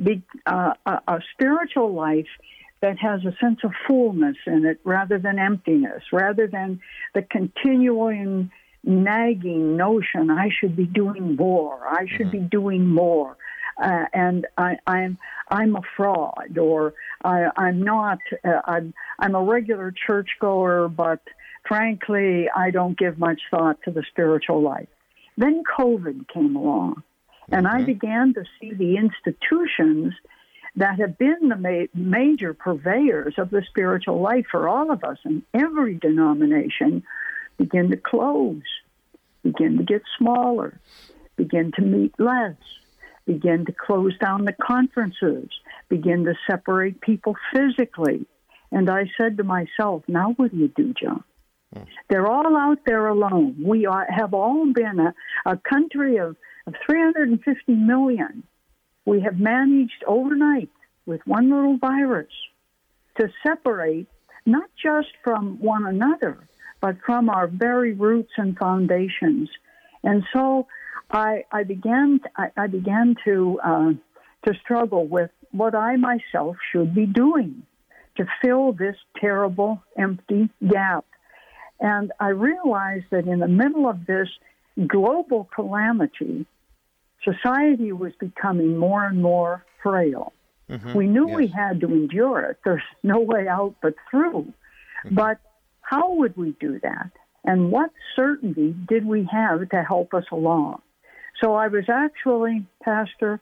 be, 0.02 0.22
uh, 0.46 0.74
a, 0.86 1.00
a 1.08 1.20
spiritual 1.32 1.92
life 1.92 2.28
that 2.80 2.98
has 2.98 3.24
a 3.24 3.34
sense 3.40 3.60
of 3.64 3.72
fullness 3.86 4.36
in 4.46 4.64
it 4.66 4.80
rather 4.84 5.18
than 5.18 5.38
emptiness, 5.38 6.02
rather 6.12 6.46
than 6.46 6.80
the 7.14 7.22
continuing 7.22 8.50
nagging 8.84 9.76
notion 9.76 10.30
I 10.30 10.50
should 10.60 10.76
be 10.76 10.86
doing 10.86 11.36
more, 11.36 11.86
I 11.86 12.06
should 12.06 12.28
mm-hmm. 12.28 12.44
be 12.44 12.48
doing 12.48 12.86
more. 12.86 13.36
Uh, 13.82 14.06
and 14.14 14.46
I, 14.56 14.78
I'm 14.86 15.18
I'm 15.50 15.76
a 15.76 15.82
fraud, 15.96 16.56
or 16.58 16.94
I, 17.22 17.48
I'm 17.58 17.82
not. 17.82 18.18
Uh, 18.42 18.60
I'm 18.64 18.94
I'm 19.18 19.34
a 19.34 19.42
regular 19.42 19.92
churchgoer, 20.06 20.88
but 20.88 21.20
frankly, 21.68 22.48
I 22.54 22.70
don't 22.70 22.98
give 22.98 23.18
much 23.18 23.40
thought 23.50 23.76
to 23.84 23.90
the 23.90 24.02
spiritual 24.08 24.62
life. 24.62 24.88
Then 25.36 25.62
COVID 25.78 26.28
came 26.28 26.56
along, 26.56 27.02
and 27.50 27.66
mm-hmm. 27.66 27.76
I 27.76 27.84
began 27.84 28.32
to 28.34 28.44
see 28.58 28.72
the 28.72 28.96
institutions 28.96 30.14
that 30.76 31.00
have 31.00 31.18
been 31.18 31.48
the 31.48 31.56
ma- 31.56 31.86
major 31.94 32.54
purveyors 32.54 33.34
of 33.38 33.50
the 33.50 33.62
spiritual 33.68 34.20
life 34.20 34.46
for 34.50 34.68
all 34.68 34.90
of 34.90 35.02
us 35.04 35.18
in 35.24 35.42
every 35.54 35.94
denomination 35.94 37.02
begin 37.56 37.90
to 37.90 37.96
close, 37.96 38.62
begin 39.42 39.78
to 39.78 39.84
get 39.84 40.02
smaller, 40.18 40.78
begin 41.36 41.72
to 41.76 41.82
meet 41.82 42.14
less, 42.18 42.56
begin 43.26 43.64
to 43.64 43.72
close 43.72 44.16
down 44.18 44.44
the 44.44 44.52
conferences, 44.52 45.48
begin 45.88 46.24
to 46.24 46.34
separate 46.48 47.00
people 47.00 47.34
physically. 47.52 48.26
And 48.70 48.90
I 48.90 49.10
said 49.16 49.38
to 49.38 49.44
myself, 49.44 50.02
now 50.06 50.32
what 50.36 50.50
do 50.50 50.58
you 50.58 50.68
do, 50.68 50.92
Joan? 50.92 51.24
They're 52.08 52.26
all 52.26 52.56
out 52.56 52.78
there 52.86 53.06
alone. 53.08 53.56
We 53.62 53.86
are, 53.86 54.06
have 54.08 54.34
all 54.34 54.72
been 54.72 55.00
a, 55.00 55.14
a 55.44 55.56
country 55.56 56.16
of, 56.18 56.36
of 56.66 56.74
350 56.86 57.74
million. 57.74 58.42
We 59.06 59.20
have 59.22 59.38
managed 59.38 60.04
overnight 60.06 60.70
with 61.06 61.20
one 61.26 61.50
little 61.50 61.78
virus 61.78 62.32
to 63.18 63.28
separate 63.46 64.08
not 64.44 64.68
just 64.80 65.08
from 65.24 65.58
one 65.60 65.86
another, 65.86 66.46
but 66.80 66.96
from 67.04 67.30
our 67.30 67.46
very 67.46 67.94
roots 67.94 68.32
and 68.36 68.56
foundations. 68.58 69.48
And 70.04 70.24
so 70.32 70.66
I, 71.10 71.44
I 71.50 71.62
began 71.64 72.20
I, 72.36 72.50
I 72.56 72.66
began 72.66 73.16
to 73.24 73.60
uh, 73.64 73.92
to 74.44 74.54
struggle 74.62 75.06
with 75.06 75.30
what 75.52 75.74
I 75.74 75.96
myself 75.96 76.56
should 76.72 76.94
be 76.94 77.06
doing 77.06 77.62
to 78.16 78.26
fill 78.42 78.72
this 78.72 78.96
terrible 79.20 79.82
empty 79.98 80.48
gap. 80.68 81.04
And 81.80 82.12
I 82.18 82.28
realized 82.28 83.06
that 83.10 83.26
in 83.26 83.40
the 83.40 83.48
middle 83.48 83.88
of 83.88 84.06
this 84.06 84.28
global 84.86 85.48
calamity, 85.54 86.46
society 87.24 87.92
was 87.92 88.12
becoming 88.20 88.76
more 88.76 89.04
and 89.04 89.22
more 89.22 89.64
frail. 89.82 90.32
Mm-hmm. 90.70 90.94
We 90.94 91.06
knew 91.06 91.28
yes. 91.28 91.36
we 91.36 91.46
had 91.46 91.80
to 91.80 91.86
endure 91.86 92.40
it. 92.40 92.58
There's 92.64 92.82
no 93.02 93.20
way 93.20 93.46
out 93.48 93.76
but 93.82 93.94
through. 94.10 94.52
Mm-hmm. 95.04 95.14
But 95.14 95.38
how 95.80 96.14
would 96.14 96.36
we 96.36 96.56
do 96.58 96.80
that? 96.82 97.10
And 97.44 97.70
what 97.70 97.90
certainty 98.16 98.74
did 98.88 99.06
we 99.06 99.28
have 99.30 99.68
to 99.68 99.82
help 99.82 100.12
us 100.14 100.24
along? 100.32 100.82
So 101.42 101.54
I 101.54 101.68
was 101.68 101.84
actually, 101.88 102.66
Pastor, 102.82 103.40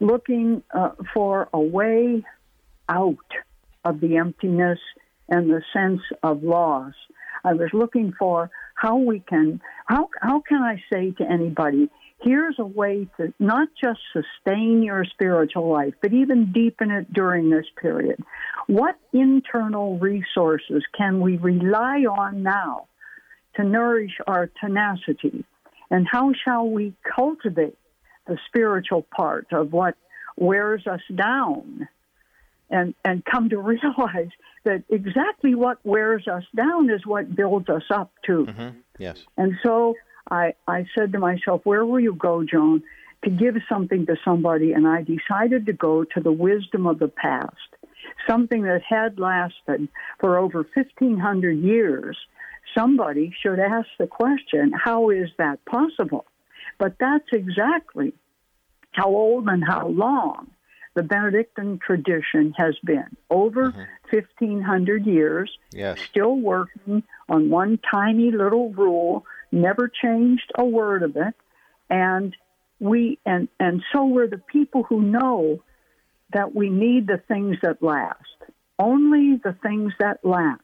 looking 0.00 0.62
uh, 0.74 0.90
for 1.14 1.48
a 1.54 1.60
way 1.60 2.24
out 2.88 3.16
of 3.84 4.00
the 4.00 4.16
emptiness 4.16 4.78
and 5.28 5.48
the 5.48 5.62
sense 5.72 6.02
of 6.22 6.42
loss. 6.42 6.92
I 7.44 7.54
was 7.54 7.70
looking 7.72 8.12
for 8.18 8.50
how 8.74 8.96
we 8.96 9.20
can, 9.20 9.60
how, 9.86 10.10
how 10.20 10.40
can 10.40 10.62
I 10.62 10.82
say 10.92 11.12
to 11.12 11.24
anybody, 11.24 11.88
here's 12.22 12.56
a 12.58 12.64
way 12.64 13.08
to 13.16 13.32
not 13.38 13.68
just 13.82 14.00
sustain 14.12 14.82
your 14.82 15.04
spiritual 15.04 15.70
life, 15.70 15.94
but 16.00 16.12
even 16.12 16.52
deepen 16.52 16.90
it 16.90 17.12
during 17.12 17.50
this 17.50 17.66
period. 17.80 18.22
What 18.66 18.96
internal 19.12 19.98
resources 19.98 20.82
can 20.96 21.20
we 21.20 21.36
rely 21.36 22.04
on 22.04 22.42
now 22.42 22.86
to 23.56 23.64
nourish 23.64 24.12
our 24.26 24.50
tenacity? 24.60 25.44
And 25.90 26.06
how 26.10 26.32
shall 26.44 26.68
we 26.68 26.94
cultivate 27.14 27.78
the 28.26 28.38
spiritual 28.48 29.02
part 29.02 29.46
of 29.52 29.72
what 29.72 29.94
wears 30.36 30.86
us 30.86 31.00
down 31.14 31.88
and, 32.70 32.94
and 33.04 33.24
come 33.24 33.48
to 33.50 33.58
realize 33.60 34.30
that 34.64 34.82
exactly 34.88 35.54
what 35.54 35.78
wears 35.84 36.26
us 36.26 36.42
down 36.54 36.90
is 36.90 37.06
what 37.06 37.34
builds 37.34 37.68
us 37.68 37.84
up 37.90 38.10
too. 38.24 38.46
Mm-hmm. 38.48 38.78
Yes. 38.98 39.24
And 39.36 39.54
so 39.62 39.94
I, 40.30 40.54
I 40.66 40.86
said 40.94 41.12
to 41.12 41.18
myself, 41.18 41.62
where 41.64 41.84
will 41.84 42.00
you 42.00 42.14
go, 42.14 42.44
Joan, 42.44 42.82
to 43.24 43.30
give 43.30 43.56
something 43.68 44.06
to 44.06 44.16
somebody? 44.24 44.72
And 44.72 44.86
I 44.86 45.02
decided 45.02 45.66
to 45.66 45.72
go 45.72 46.04
to 46.04 46.20
the 46.20 46.32
wisdom 46.32 46.86
of 46.86 46.98
the 46.98 47.08
past, 47.08 47.56
something 48.28 48.62
that 48.62 48.82
had 48.82 49.18
lasted 49.18 49.88
for 50.20 50.38
over 50.38 50.66
1,500 50.74 51.52
years. 51.58 52.16
Somebody 52.76 53.32
should 53.40 53.58
ask 53.58 53.88
the 53.98 54.06
question, 54.06 54.72
how 54.72 55.10
is 55.10 55.30
that 55.38 55.64
possible? 55.64 56.26
But 56.78 56.96
that's 56.98 57.28
exactly 57.32 58.12
how 58.92 59.08
old 59.08 59.48
and 59.48 59.62
how 59.64 59.88
long 59.88 60.50
the 60.94 61.02
Benedictine 61.02 61.78
tradition 61.78 62.54
has 62.56 62.74
been. 62.82 63.16
Over 63.30 63.70
mm-hmm. 63.70 64.16
1,500 64.16 65.06
years, 65.06 65.50
yes. 65.72 66.00
still 66.00 66.36
working 66.36 67.02
on 67.28 67.50
one 67.50 67.78
tiny 67.90 68.30
little 68.30 68.72
rule 68.72 69.24
never 69.56 69.88
changed 69.88 70.52
a 70.56 70.64
word 70.64 71.02
of 71.02 71.16
it, 71.16 71.34
and 71.90 72.36
we 72.78 73.18
and 73.24 73.48
and 73.58 73.82
so 73.92 74.04
we're 74.04 74.28
the 74.28 74.38
people 74.38 74.82
who 74.84 75.00
know 75.00 75.62
that 76.32 76.54
we 76.54 76.68
need 76.68 77.06
the 77.06 77.20
things 77.28 77.56
that 77.62 77.82
last. 77.82 78.20
Only 78.78 79.40
the 79.42 79.56
things 79.62 79.92
that 79.98 80.24
last 80.24 80.60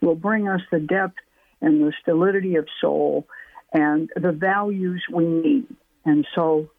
will 0.00 0.14
bring 0.14 0.48
us 0.48 0.62
the 0.70 0.80
depth 0.80 1.18
and 1.60 1.82
the 1.82 1.92
stolidity 2.00 2.56
of 2.56 2.66
soul 2.80 3.26
and 3.72 4.10
the 4.16 4.32
values 4.32 5.04
we 5.12 5.24
need. 5.24 5.66
And 6.04 6.26
so, 6.34 6.70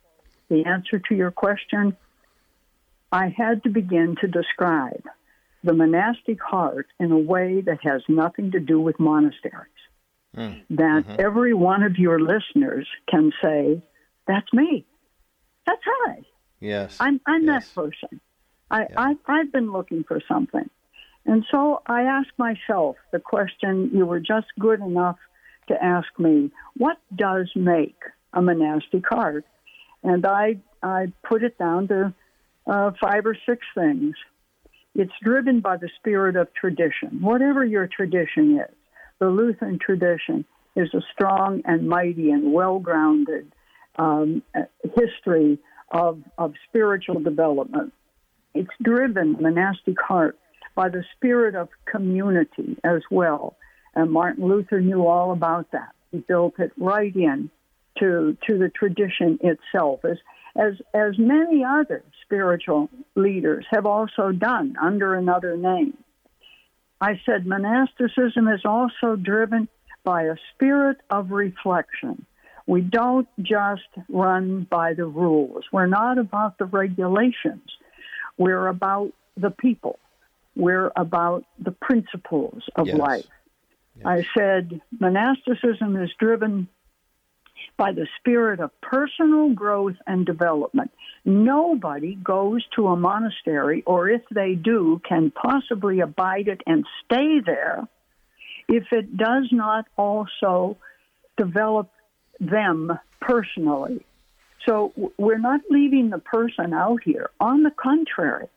the 0.49 0.65
answer 0.65 0.99
to 0.99 1.15
your 1.15 1.31
question, 1.31 1.95
I 3.11 3.29
had 3.29 3.63
to 3.63 3.69
begin 3.69 4.15
to 4.21 4.27
describe 4.27 5.03
the 5.63 5.73
monastic 5.73 6.41
heart 6.41 6.87
in 6.99 7.11
a 7.11 7.17
way 7.17 7.61
that 7.61 7.83
has 7.83 8.01
nothing 8.09 8.51
to 8.51 8.59
do 8.59 8.79
with 8.79 8.99
monasteries 8.99 9.72
mm. 10.35 10.61
that 10.69 11.03
mm-hmm. 11.05 11.15
every 11.19 11.53
one 11.53 11.83
of 11.83 11.97
your 11.97 12.19
listeners 12.19 12.87
can 13.09 13.31
say, 13.41 13.81
"That's 14.27 14.51
me. 14.53 14.85
That's 15.65 15.81
I. 16.07 16.23
Yes, 16.59 16.97
I'm 16.99 17.19
I'm 17.25 17.45
yes. 17.45 17.67
that 17.67 17.75
person. 17.75 18.21
I, 18.69 18.81
yeah. 18.81 18.87
I 18.97 19.15
I've 19.27 19.51
been 19.51 19.71
looking 19.71 20.03
for 20.03 20.21
something." 20.27 20.69
And 21.25 21.45
so 21.51 21.81
I 21.85 22.03
asked 22.03 22.37
myself 22.37 22.97
the 23.11 23.19
question 23.19 23.91
you 23.93 24.05
were 24.05 24.19
just 24.19 24.47
good 24.59 24.81
enough 24.81 25.17
to 25.67 25.81
ask 25.81 26.07
me, 26.19 26.51
what 26.75 26.97
does 27.15 27.49
make 27.55 27.97
a 28.33 28.41
monastic 28.41 29.07
heart? 29.07 29.45
And 30.03 30.25
I, 30.25 30.57
I 30.81 31.13
put 31.23 31.43
it 31.43 31.57
down 31.57 31.87
to 31.87 32.13
uh, 32.67 32.91
five 33.01 33.25
or 33.25 33.37
six 33.47 33.65
things. 33.73 34.15
It's 34.95 35.13
driven 35.23 35.61
by 35.61 35.77
the 35.77 35.89
spirit 35.97 36.35
of 36.35 36.53
tradition, 36.53 37.21
whatever 37.21 37.63
your 37.63 37.87
tradition 37.87 38.59
is 38.59 38.75
the 39.23 39.29
Lutheran 39.29 39.79
tradition 39.79 40.43
is 40.75 40.93
a 40.93 40.99
strong 41.13 41.61
and 41.63 41.87
mighty 41.87 42.29
and 42.31 42.51
well 42.51 42.77
grounded 42.77 43.49
um, 43.95 44.43
history 44.97 45.59
of, 45.91 46.21
of 46.37 46.53
spiritual 46.67 47.21
development. 47.21 47.93
It's 48.53 48.73
driven, 48.81 49.37
monastic 49.39 49.95
heart, 50.01 50.37
by 50.75 50.89
the 50.89 51.05
spirit 51.15 51.55
of 51.55 51.69
community 51.85 52.77
as 52.83 53.01
well. 53.09 53.55
And 53.95 54.11
Martin 54.11 54.45
Luther 54.45 54.81
knew 54.81 55.07
all 55.07 55.31
about 55.31 55.71
that. 55.71 55.93
He 56.11 56.17
built 56.17 56.55
it 56.59 56.73
right 56.77 57.15
in 57.15 57.49
to, 57.99 58.35
to 58.49 58.57
the 58.57 58.69
tradition 58.77 59.39
itself, 59.41 60.01
as, 60.03 60.17
as, 60.57 60.73
as 60.93 61.17
many 61.17 61.63
other 61.63 62.03
spiritual 62.25 62.89
leaders 63.15 63.65
have 63.71 63.85
also 63.85 64.33
done 64.33 64.75
under 64.81 65.15
another 65.15 65.55
name. 65.55 65.97
I 67.03 67.19
said 67.25 67.45
monasticism 67.45 68.47
is 68.47 68.61
also 68.63 69.17
driven 69.17 69.67
by 70.05 70.23
a 70.23 70.37
spirit 70.53 70.99
of 71.09 71.31
reflection. 71.31 72.25
We 72.65 72.79
don't 72.79 73.27
just 73.41 73.89
run 74.07 74.65
by 74.69 74.93
the 74.93 75.05
rules. 75.05 75.65
We're 75.73 75.85
not 75.85 76.17
about 76.17 76.57
the 76.59 76.63
regulations. 76.63 77.69
We're 78.37 78.67
about 78.67 79.11
the 79.35 79.51
people. 79.51 79.99
We're 80.55 80.93
about 80.95 81.43
the 81.59 81.71
principles 81.71 82.63
of 82.77 82.87
yes. 82.87 82.97
life. 82.97 83.27
Yes. 83.97 84.05
I 84.05 84.25
said 84.37 84.81
monasticism 84.97 86.01
is 86.01 86.09
driven 86.17 86.69
by 87.77 87.91
the 87.91 88.07
spirit 88.19 88.59
of 88.59 88.71
personal 88.81 89.49
growth 89.53 89.95
and 90.05 90.25
development. 90.25 90.91
Nobody 91.25 92.15
goes 92.15 92.65
to 92.75 92.87
a 92.87 92.95
monastery, 92.95 93.83
or 93.85 94.09
if 94.09 94.21
they 94.33 94.55
do, 94.55 95.01
can 95.07 95.31
possibly 95.31 95.99
abide 95.99 96.47
it 96.47 96.61
and 96.65 96.85
stay 97.05 97.39
there 97.45 97.87
if 98.67 98.85
it 98.91 99.17
does 99.17 99.47
not 99.51 99.85
also 99.97 100.77
develop 101.37 101.89
them 102.39 102.97
personally. 103.19 104.05
So 104.67 104.93
we're 105.17 105.39
not 105.39 105.61
leaving 105.69 106.09
the 106.09 106.19
person 106.19 106.73
out 106.73 107.03
here. 107.03 107.29
On 107.39 107.63
the 107.63 107.71
contrary, 107.71 108.47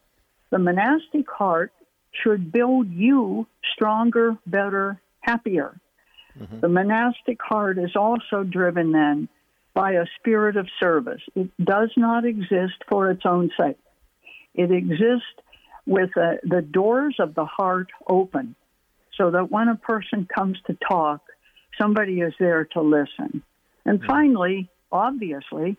the 0.51 0.59
monastic 0.59 1.29
heart 1.29 1.73
should 2.13 2.53
build 2.53 2.91
you 2.91 3.47
stronger, 3.75 4.37
better, 4.47 5.01
happier. 5.21 5.79
Mm-hmm. 6.41 6.61
The 6.61 6.69
monastic 6.69 7.39
heart 7.43 7.79
is 7.79 7.97
also 7.97 8.43
driven 8.43 8.93
then 8.93 9.29
by 9.75 9.93
a 9.93 10.07
spirit 10.19 10.57
of 10.57 10.69
service. 10.81 11.21
It 11.35 11.51
does 11.63 11.91
not 11.97 12.25
exist 12.25 12.75
for 12.89 13.11
its 13.11 13.23
own 13.25 13.51
sake. 13.59 13.79
It 14.55 14.71
exists 14.71 15.27
with 15.87 16.11
uh, 16.17 16.37
the 16.43 16.63
doors 16.63 17.17
of 17.19 17.35
the 17.35 17.45
heart 17.45 17.89
open 18.07 18.55
so 19.17 19.31
that 19.31 19.51
when 19.51 19.69
a 19.69 19.77
person 19.77 20.27
comes 20.35 20.59
to 20.67 20.77
talk, 20.89 21.21
somebody 21.81 22.21
is 22.21 22.35
there 22.39 22.65
to 22.73 22.81
listen. 22.81 23.43
And 23.85 23.99
mm-hmm. 23.99 24.07
finally, 24.07 24.71
obviously, 24.91 25.77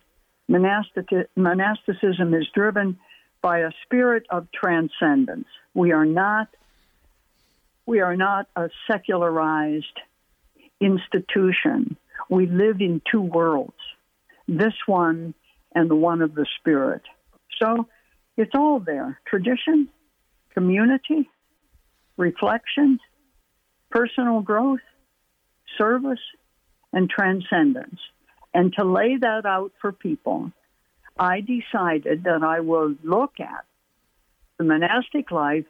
monastic, 0.48 1.10
monasticism 1.36 2.34
is 2.34 2.48
driven 2.54 3.00
by 3.42 3.60
a 3.60 3.72
spirit 3.84 4.26
of 4.30 4.48
transcendence. 4.52 5.48
We 5.74 5.92
are 5.92 6.06
not 6.06 6.48
we 7.86 8.02
are 8.02 8.18
not 8.18 8.48
a 8.56 8.70
secularized 8.86 9.86
institution. 10.80 11.98
We 12.30 12.48
live 12.48 12.82
in 12.82 13.02
two 13.10 13.22
worlds 13.22 13.76
this 14.48 14.74
one 14.86 15.34
and 15.76 15.90
the 15.90 15.96
one 15.96 16.22
of 16.22 16.34
the 16.34 16.46
Spirit. 16.60 17.02
So 17.62 17.88
it's 18.38 18.54
all 18.56 18.80
there 18.80 19.20
tradition, 19.28 19.90
community, 20.54 21.30
reflection, 22.16 23.00
personal 23.92 24.42
growth, 24.42 24.80
service 25.78 26.20
and 26.94 27.10
transcendence. 27.10 28.00
And 28.54 28.74
to 28.78 28.86
lay 28.86 29.18
that 29.18 29.46
out 29.46 29.72
for 29.82 29.92
people, 29.92 30.52
I 31.20 31.42
decided 31.42 32.24
that 32.24 32.44
I 32.44 32.62
will 32.62 32.96
look 33.04 33.40
at 33.40 33.66
the 34.58 34.64
monastic 34.64 35.32
life 35.32 35.66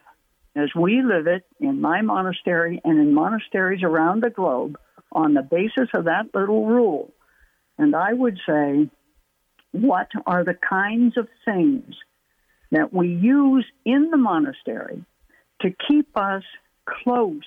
as 0.55 0.69
we 0.75 1.01
live 1.01 1.27
it 1.27 1.45
in 1.59 1.81
my 1.81 2.01
monastery 2.01 2.81
and 2.83 2.99
in 2.99 3.13
monasteries 3.13 3.83
around 3.83 4.23
the 4.23 4.29
globe 4.29 4.77
on 5.17 5.33
the 5.33 5.41
basis 5.41 5.89
of 5.95 6.05
that 6.05 6.27
little 6.33 6.65
rule. 6.67 7.11
And 7.77 7.95
I 7.95 8.13
would 8.13 8.37
say, 8.47 8.89
what 9.71 10.09
are 10.25 10.43
the 10.43 10.53
kinds 10.53 11.17
of 11.17 11.27
things 11.43 11.95
that 12.71 12.93
we 12.93 13.09
use 13.09 13.65
in 13.83 14.11
the 14.11 14.17
monastery 14.17 15.03
to 15.61 15.73
keep 15.87 16.15
us 16.15 16.43
close 16.85 17.41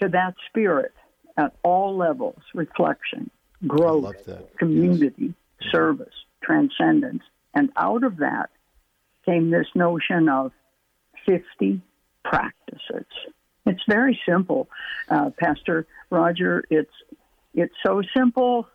to 0.00 0.08
that 0.08 0.34
spirit 0.48 0.92
at 1.36 1.54
all 1.62 1.96
levels 1.96 2.40
reflection, 2.54 3.30
growth, 3.66 4.16
community, 4.58 5.34
yes. 5.60 5.70
service, 5.70 6.14
transcendence. 6.42 7.22
And 7.54 7.70
out 7.76 8.02
of 8.02 8.18
that 8.18 8.48
came 9.26 9.50
this 9.50 9.66
notion 9.74 10.28
of 10.30 10.52
50 11.26 11.82
practices. 12.24 13.06
It's 13.66 13.82
very 13.88 14.18
simple, 14.26 14.68
uh, 15.08 15.30
Pastor 15.38 15.86
Roger. 16.10 16.64
It's 16.70 16.92
it's 17.54 17.74
so 17.84 18.02
simple 18.16 18.68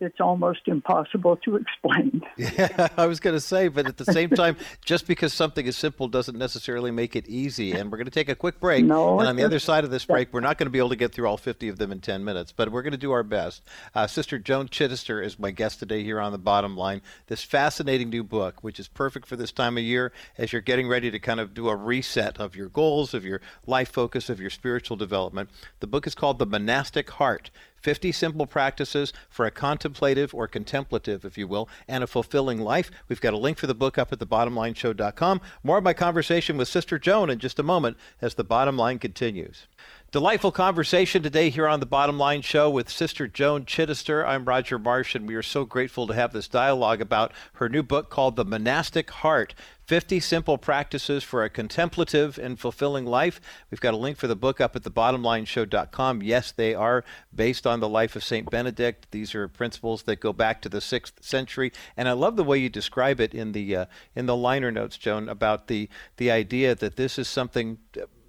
it's 0.00 0.20
almost 0.20 0.60
impossible 0.66 1.36
to 1.36 1.56
explain. 1.56 2.22
Yeah, 2.40 2.88
I 2.96 3.06
was 3.06 3.20
going 3.20 3.36
to 3.36 3.40
say, 3.40 3.68
but 3.68 3.86
at 3.86 3.98
the 3.98 4.06
same 4.06 4.30
time, 4.30 4.56
just 4.84 5.06
because 5.06 5.32
something 5.32 5.66
is 5.66 5.76
simple 5.76 6.08
doesn't 6.08 6.38
necessarily 6.38 6.90
make 6.90 7.14
it 7.14 7.28
easy. 7.28 7.72
And 7.72 7.90
we're 7.90 7.98
going 7.98 8.06
to 8.06 8.10
take 8.10 8.30
a 8.30 8.34
quick 8.34 8.58
break. 8.58 8.84
No, 8.84 9.20
and 9.20 9.28
on 9.28 9.36
the 9.36 9.44
other 9.44 9.58
side 9.58 9.84
of 9.84 9.90
this 9.90 10.06
break, 10.06 10.32
we're 10.32 10.40
not 10.40 10.56
going 10.56 10.66
to 10.66 10.70
be 10.70 10.78
able 10.78 10.88
to 10.88 10.96
get 10.96 11.12
through 11.12 11.26
all 11.26 11.36
50 11.36 11.68
of 11.68 11.78
them 11.78 11.92
in 11.92 12.00
10 12.00 12.24
minutes, 12.24 12.52
but 12.52 12.72
we're 12.72 12.82
going 12.82 12.92
to 12.92 12.98
do 12.98 13.12
our 13.12 13.22
best. 13.22 13.62
Uh, 13.94 14.06
Sister 14.06 14.38
Joan 14.38 14.68
Chittister 14.68 15.24
is 15.24 15.38
my 15.38 15.50
guest 15.50 15.78
today 15.80 16.02
here 16.02 16.18
on 16.18 16.32
the 16.32 16.38
bottom 16.38 16.76
line. 16.76 17.02
This 17.26 17.44
fascinating 17.44 18.08
new 18.08 18.24
book, 18.24 18.64
which 18.64 18.80
is 18.80 18.88
perfect 18.88 19.26
for 19.26 19.36
this 19.36 19.52
time 19.52 19.76
of 19.76 19.84
year 19.84 20.12
as 20.38 20.52
you're 20.52 20.62
getting 20.62 20.88
ready 20.88 21.10
to 21.10 21.18
kind 21.18 21.40
of 21.40 21.52
do 21.52 21.68
a 21.68 21.76
reset 21.76 22.40
of 22.40 22.56
your 22.56 22.68
goals, 22.68 23.12
of 23.12 23.24
your 23.24 23.40
life 23.66 23.90
focus, 23.90 24.30
of 24.30 24.40
your 24.40 24.50
spiritual 24.50 24.96
development. 24.96 25.50
The 25.80 25.86
book 25.86 26.06
is 26.06 26.14
called 26.14 26.38
The 26.38 26.46
Monastic 26.46 27.10
Heart 27.10 27.50
50 27.80 28.12
simple 28.12 28.46
practices 28.46 29.12
for 29.28 29.46
a 29.46 29.50
contemplative 29.50 30.34
or 30.34 30.46
contemplative, 30.46 31.24
if 31.24 31.36
you 31.36 31.46
will, 31.46 31.68
and 31.88 32.04
a 32.04 32.06
fulfilling 32.06 32.60
life. 32.60 32.90
We've 33.08 33.20
got 33.20 33.34
a 33.34 33.38
link 33.38 33.58
for 33.58 33.66
the 33.66 33.74
book 33.74 33.98
up 33.98 34.12
at 34.12 34.18
thebottomlineshow.com. 34.18 35.40
More 35.62 35.78
of 35.78 35.84
my 35.84 35.92
conversation 35.92 36.56
with 36.56 36.68
Sister 36.68 36.98
Joan 36.98 37.30
in 37.30 37.38
just 37.38 37.58
a 37.58 37.64
moment 37.64 37.96
as 38.20 38.34
the 38.34 38.44
bottom 38.44 38.76
line 38.76 38.98
continues. 38.98 39.66
Delightful 40.12 40.50
conversation 40.50 41.22
today 41.22 41.50
here 41.50 41.68
on 41.68 41.78
the 41.78 41.86
Bottom 41.86 42.18
Line 42.18 42.42
Show 42.42 42.68
with 42.68 42.90
Sister 42.90 43.28
Joan 43.28 43.64
Chittister. 43.64 44.26
I'm 44.26 44.44
Roger 44.44 44.76
Marsh, 44.76 45.14
and 45.14 45.28
we 45.28 45.36
are 45.36 45.42
so 45.42 45.64
grateful 45.64 46.08
to 46.08 46.14
have 46.14 46.32
this 46.32 46.48
dialogue 46.48 47.00
about 47.00 47.32
her 47.54 47.68
new 47.68 47.84
book 47.84 48.10
called 48.10 48.34
The 48.34 48.44
Monastic 48.44 49.08
Heart 49.10 49.54
50 49.90 50.20
Simple 50.20 50.56
Practices 50.56 51.24
for 51.24 51.42
a 51.42 51.50
Contemplative 51.50 52.38
and 52.38 52.60
Fulfilling 52.60 53.06
Life. 53.06 53.40
We've 53.72 53.80
got 53.80 53.92
a 53.92 53.96
link 53.96 54.18
for 54.18 54.28
the 54.28 54.36
book 54.36 54.60
up 54.60 54.76
at 54.76 54.84
thebottomlineshow.com. 54.84 56.22
Yes, 56.22 56.52
they 56.52 56.76
are 56.76 57.04
based 57.34 57.66
on 57.66 57.80
the 57.80 57.88
life 57.88 58.14
of 58.14 58.22
St. 58.22 58.48
Benedict. 58.48 59.08
These 59.10 59.34
are 59.34 59.48
principles 59.48 60.04
that 60.04 60.20
go 60.20 60.32
back 60.32 60.62
to 60.62 60.68
the 60.68 60.78
6th 60.78 61.24
century. 61.24 61.72
And 61.96 62.08
I 62.08 62.12
love 62.12 62.36
the 62.36 62.44
way 62.44 62.58
you 62.58 62.68
describe 62.68 63.20
it 63.20 63.34
in 63.34 63.50
the, 63.50 63.74
uh, 63.74 63.86
in 64.14 64.26
the 64.26 64.36
liner 64.36 64.70
notes, 64.70 64.96
Joan, 64.96 65.28
about 65.28 65.66
the, 65.66 65.88
the 66.18 66.30
idea 66.30 66.76
that 66.76 66.94
this 66.94 67.18
is 67.18 67.26
something 67.26 67.78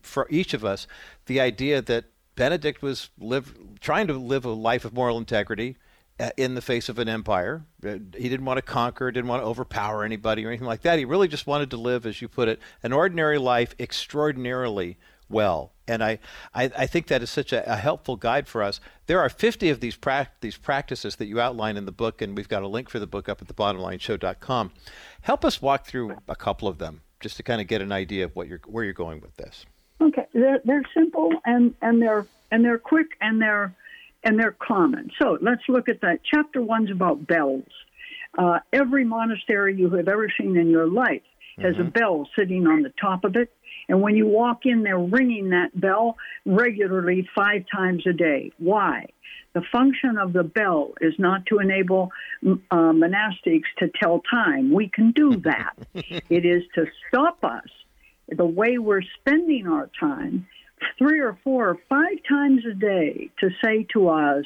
for 0.02 0.26
each 0.32 0.56
of 0.56 0.66
us 0.66 0.88
the 1.28 1.40
idea 1.40 1.80
that 1.80 2.06
Benedict 2.36 2.82
was 2.82 3.12
live, 3.20 3.54
trying 3.80 4.08
to 4.08 4.14
live 4.14 4.46
a 4.46 4.50
life 4.50 4.84
of 4.84 4.96
moral 4.96 5.20
integrity 5.20 5.78
uh, 5.78 5.91
in 6.38 6.56
the 6.56 6.62
face 6.62 6.90
of 6.90 7.00
an 7.00 7.10
empire. 7.10 7.66
Uh, 7.86 7.98
he 8.16 8.30
didn't 8.30 8.46
want 8.46 8.58
to 8.58 8.62
conquer, 8.62 9.12
didn't 9.12 9.30
want 9.30 9.42
to 9.42 9.48
overpower 9.48 10.04
anybody 10.04 10.46
or 10.46 10.50
anything 10.50 10.68
like 10.68 10.82
that. 10.82 11.00
He 11.00 11.06
really 11.06 11.28
just 11.28 11.48
wanted 11.48 11.72
to 11.72 11.78
live, 11.78 12.06
as 12.06 12.22
you 12.22 12.28
put 12.28 12.48
it, 12.48 12.60
an 12.84 12.94
ordinary 12.94 13.38
life 13.38 13.76
extraordinarily 13.80 14.98
well. 15.30 15.74
And 15.88 16.04
I, 16.04 16.20
I, 16.54 16.72
I 16.78 16.88
think 16.88 17.08
that 17.08 17.22
is 17.22 17.30
such 17.30 17.52
a, 17.52 17.70
a, 17.70 17.76
helpful 17.76 18.16
guide 18.16 18.48
for 18.48 18.62
us. 18.62 18.80
There 19.08 19.20
are 19.20 19.30
50 19.30 19.70
of 19.70 19.80
these, 19.80 19.96
pra- 19.96 20.30
these 20.42 20.58
practices 20.58 21.16
that 21.18 21.26
you 21.26 21.40
outline 21.40 21.76
in 21.76 21.86
the 21.86 21.92
book, 21.92 22.22
and 22.22 22.36
we've 22.36 22.48
got 22.48 22.64
a 22.64 22.68
link 22.68 22.90
for 22.90 23.00
the 23.00 23.08
book 23.08 23.28
up 23.28 23.42
at 23.42 23.48
the 23.48 23.54
thebottomlineshow.com. 23.54 24.72
Help 25.22 25.44
us 25.44 25.62
walk 25.62 25.86
through 25.86 26.18
a 26.28 26.36
couple 26.36 26.68
of 26.68 26.78
them 26.78 27.02
just 27.20 27.38
to 27.38 27.44
kind 27.44 27.62
of 27.62 27.68
get 27.68 27.82
an 27.82 27.92
idea 27.92 28.26
of 28.26 28.36
what 28.36 28.48
you're, 28.48 28.62
where 28.66 28.84
you're 28.84 28.94
going 28.94 29.22
with 29.22 29.36
this. 29.38 29.66
Okay, 30.02 30.26
they're 30.34 30.60
they're 30.66 30.84
simple 30.96 31.32
and 31.46 31.76
and 31.82 32.02
they're 32.02 32.26
and 32.50 32.66
they're 32.66 32.80
quick 32.80 33.10
and 33.22 33.40
they're 33.40 33.76
and 34.24 34.40
they're 34.40 34.56
common. 34.60 35.10
So 35.20 35.38
let's 35.42 35.64
look 35.68 35.90
at 35.90 36.02
that. 36.02 36.20
Chapter 36.24 36.62
one's 36.62 36.92
about 36.92 37.26
bells. 37.28 37.68
Uh, 38.38 38.60
every 38.72 39.04
monastery 39.04 39.76
you 39.76 39.90
have 39.90 40.08
ever 40.08 40.28
seen 40.40 40.58
in 40.58 40.70
your 40.70 40.88
life 40.88 41.24
has 41.58 41.76
mm-hmm. 41.76 41.88
a 41.88 41.92
bell 41.92 42.28
sitting 42.38 42.68
on 42.68 42.82
the 42.82 42.94
top 43.02 43.24
of 43.26 43.36
it. 43.36 43.52
And 43.90 44.02
when 44.02 44.16
you 44.16 44.26
walk 44.28 44.66
in, 44.66 44.84
they're 44.84 44.98
ringing 44.98 45.50
that 45.50 45.78
bell 45.80 46.16
regularly 46.46 47.28
five 47.36 47.66
times 47.74 48.04
a 48.08 48.14
day. 48.14 48.52
Why? 48.58 49.08
The 49.54 49.64
function 49.70 50.18
of 50.18 50.32
the 50.32 50.44
bell 50.44 50.94
is 51.02 51.14
not 51.18 51.46
to 51.48 51.60
enable 51.60 52.12
uh, 52.46 52.56
monastics 52.72 53.68
to 53.80 53.90
tell 54.02 54.22
time. 54.22 54.72
We 54.72 54.88
can 54.88 55.12
do 55.12 55.36
that. 55.44 55.74
it 55.94 56.46
is 56.46 56.64
to 56.76 56.86
stop 57.10 57.44
us 57.44 57.68
the 58.30 58.46
way 58.46 58.78
we're 58.78 59.02
spending 59.20 59.68
our 59.68 59.90
time 60.00 60.48
three 60.98 61.20
or 61.20 61.38
four 61.44 61.70
or 61.70 61.78
five 61.90 62.18
times 62.28 62.62
a 62.70 62.74
day 62.74 63.30
to 63.40 63.50
say 63.64 63.86
to 63.94 64.10
us, 64.10 64.46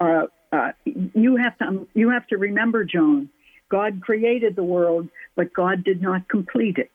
uh, 0.00 0.26
uh, 0.52 0.72
you 0.84 1.36
have 1.36 1.56
to 1.58 1.86
you 1.94 2.10
have 2.10 2.26
to 2.28 2.36
remember, 2.36 2.84
Joan, 2.84 3.28
God 3.70 4.00
created 4.00 4.56
the 4.56 4.64
world, 4.64 5.08
but 5.36 5.52
God 5.52 5.84
did 5.84 6.02
not 6.02 6.28
complete 6.28 6.78
it. 6.78 6.90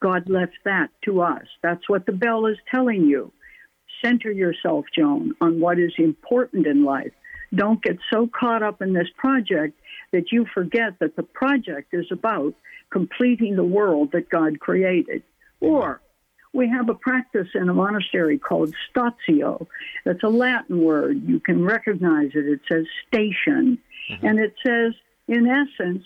God 0.00 0.28
left 0.28 0.58
that 0.64 0.88
to 1.04 1.22
us. 1.22 1.44
That's 1.62 1.88
what 1.88 2.06
the 2.06 2.12
bell 2.12 2.46
is 2.46 2.56
telling 2.70 3.04
you. 3.04 3.32
Center 4.02 4.30
yourself, 4.30 4.86
Joan, 4.96 5.34
on 5.40 5.60
what 5.60 5.78
is 5.78 5.92
important 5.98 6.66
in 6.66 6.84
life. 6.84 7.12
Don't 7.54 7.82
get 7.82 7.98
so 8.10 8.28
caught 8.28 8.62
up 8.62 8.80
in 8.80 8.92
this 8.92 9.08
project 9.16 9.78
that 10.12 10.32
you 10.32 10.46
forget 10.52 10.98
that 11.00 11.16
the 11.16 11.22
project 11.22 11.92
is 11.92 12.06
about 12.10 12.54
completing 12.90 13.56
the 13.56 13.64
world 13.64 14.12
that 14.12 14.30
God 14.30 14.60
created. 14.60 15.22
Or 15.60 16.00
we 16.52 16.68
have 16.68 16.88
a 16.88 16.94
practice 16.94 17.48
in 17.54 17.68
a 17.68 17.74
monastery 17.74 18.38
called 18.38 18.74
statio. 18.88 19.66
That's 20.04 20.22
a 20.22 20.28
Latin 20.28 20.82
word. 20.82 21.22
You 21.28 21.40
can 21.40 21.64
recognize 21.64 22.30
it. 22.34 22.46
It 22.46 22.60
says 22.68 22.86
station. 23.06 23.78
Mm-hmm. 24.10 24.26
And 24.26 24.38
it 24.40 24.54
says, 24.64 24.94
in 25.28 25.46
essence, 25.46 26.04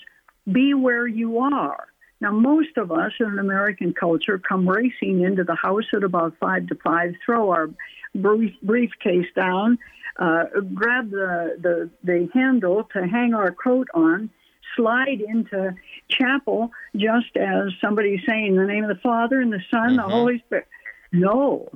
be 0.50 0.74
where 0.74 1.06
you 1.06 1.38
are. 1.38 1.86
Now, 2.20 2.32
most 2.32 2.76
of 2.76 2.92
us 2.92 3.12
in 3.20 3.38
American 3.38 3.92
culture 3.92 4.38
come 4.38 4.68
racing 4.68 5.22
into 5.22 5.44
the 5.44 5.54
house 5.54 5.84
at 5.94 6.04
about 6.04 6.34
five 6.38 6.66
to 6.68 6.74
five, 6.76 7.14
throw 7.24 7.50
our 7.50 7.70
brief, 8.14 8.54
briefcase 8.62 9.26
down, 9.34 9.78
uh, 10.18 10.44
grab 10.72 11.10
the, 11.10 11.56
the, 11.60 11.90
the 12.02 12.28
handle 12.32 12.84
to 12.92 13.06
hang 13.06 13.34
our 13.34 13.50
coat 13.50 13.88
on, 13.94 14.30
slide 14.76 15.20
into 15.20 15.74
chapel 16.08 16.70
just 16.96 17.36
as 17.36 17.72
somebody 17.80 18.22
saying 18.26 18.56
the 18.56 18.64
name 18.64 18.84
of 18.84 18.88
the 18.88 19.02
Father 19.02 19.40
and 19.40 19.52
the 19.52 19.62
Son, 19.70 19.88
mm-hmm. 19.88 19.96
the 19.96 20.02
Holy 20.02 20.38
Spirit. 20.46 20.66
No, 21.12 21.68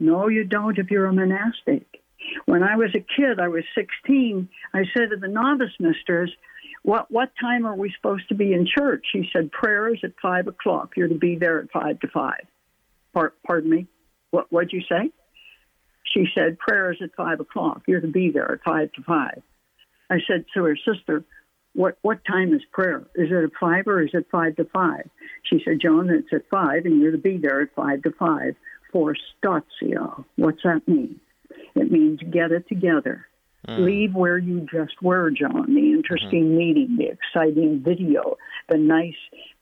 no, 0.00 0.28
you 0.28 0.44
don't 0.44 0.78
if 0.78 0.90
you're 0.90 1.06
a 1.06 1.12
monastic. 1.12 1.84
When 2.46 2.62
I 2.62 2.76
was 2.76 2.90
a 2.94 3.00
kid, 3.00 3.40
I 3.40 3.48
was 3.48 3.64
16, 3.74 4.48
I 4.74 4.84
said 4.94 5.10
to 5.10 5.16
the 5.16 5.28
novice 5.28 5.72
mistress, 5.78 6.30
what, 6.82 7.10
what 7.10 7.30
time 7.40 7.66
are 7.66 7.74
we 7.74 7.92
supposed 7.96 8.28
to 8.28 8.34
be 8.34 8.52
in 8.52 8.66
church? 8.66 9.04
She 9.12 9.28
said, 9.32 9.50
prayers 9.50 10.00
at 10.04 10.12
5 10.22 10.48
o'clock. 10.48 10.92
You're 10.96 11.08
to 11.08 11.18
be 11.18 11.36
there 11.36 11.60
at 11.60 11.70
5 11.70 12.00
to 12.00 12.08
5. 12.08 12.34
pardon 13.44 13.70
me? 13.70 13.86
What, 14.30 14.46
what'd 14.50 14.72
you 14.72 14.82
say? 14.88 15.10
She 16.04 16.26
said, 16.34 16.58
prayers 16.58 16.98
at 17.02 17.14
5 17.16 17.40
o'clock. 17.40 17.82
You're 17.86 18.00
to 18.00 18.08
be 18.08 18.30
there 18.30 18.52
at 18.52 18.62
5 18.62 18.92
to 18.92 19.02
5. 19.02 19.42
I 20.10 20.18
said 20.26 20.46
to 20.54 20.64
her 20.64 20.76
sister, 20.76 21.24
what 21.78 21.96
what 22.02 22.18
time 22.24 22.52
is 22.52 22.62
prayer? 22.72 23.06
Is 23.14 23.30
it 23.30 23.44
at 23.44 23.50
five 23.60 23.86
or 23.86 24.02
is 24.02 24.10
it 24.12 24.26
five 24.32 24.56
to 24.56 24.64
five? 24.64 25.08
She 25.44 25.62
said, 25.64 25.78
Joan, 25.80 26.10
it's 26.10 26.26
at 26.32 26.48
five, 26.50 26.84
and 26.84 27.00
you're 27.00 27.12
to 27.12 27.18
be 27.18 27.38
there 27.38 27.60
at 27.60 27.74
five 27.76 28.02
to 28.02 28.10
five 28.18 28.56
for 28.92 29.14
statio. 29.14 30.24
What's 30.34 30.62
that 30.64 30.88
mean? 30.88 31.20
It 31.76 31.92
means 31.92 32.18
get 32.32 32.50
it 32.50 32.68
together. 32.68 33.26
Mm. 33.68 33.84
Leave 33.84 34.14
where 34.14 34.38
you 34.38 34.66
just 34.72 35.00
were, 35.02 35.30
Joan. 35.30 35.72
The 35.72 35.92
interesting 35.92 36.46
mm-hmm. 36.46 36.58
meeting, 36.58 36.96
the 36.98 37.10
exciting 37.10 37.80
video, 37.84 38.36
the 38.68 38.76
nice 38.76 39.14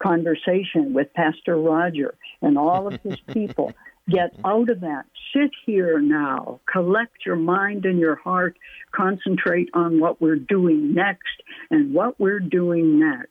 conversation 0.03 0.95
with 0.95 1.13
Pastor 1.13 1.57
Roger 1.57 2.15
and 2.41 2.57
all 2.57 2.87
of 2.87 2.99
his 3.03 3.17
people. 3.33 3.75
Get 4.09 4.35
out 4.45 4.71
of 4.71 4.81
that. 4.81 5.07
Sit 5.35 5.51
here 5.65 5.99
now. 6.01 6.61
Collect 6.73 7.27
your 7.27 7.37
mind 7.37 7.85
and 7.85 7.99
your 7.99 8.17
heart. 8.17 8.57
Concentrate 8.93 9.69
on 9.75 10.01
what 10.01 10.21
we're 10.21 10.37
doing 10.37 10.95
next. 10.95 11.43
And 11.71 11.93
what 11.93 12.19
we're 12.21 12.41
doing 12.41 13.01
next 13.01 13.31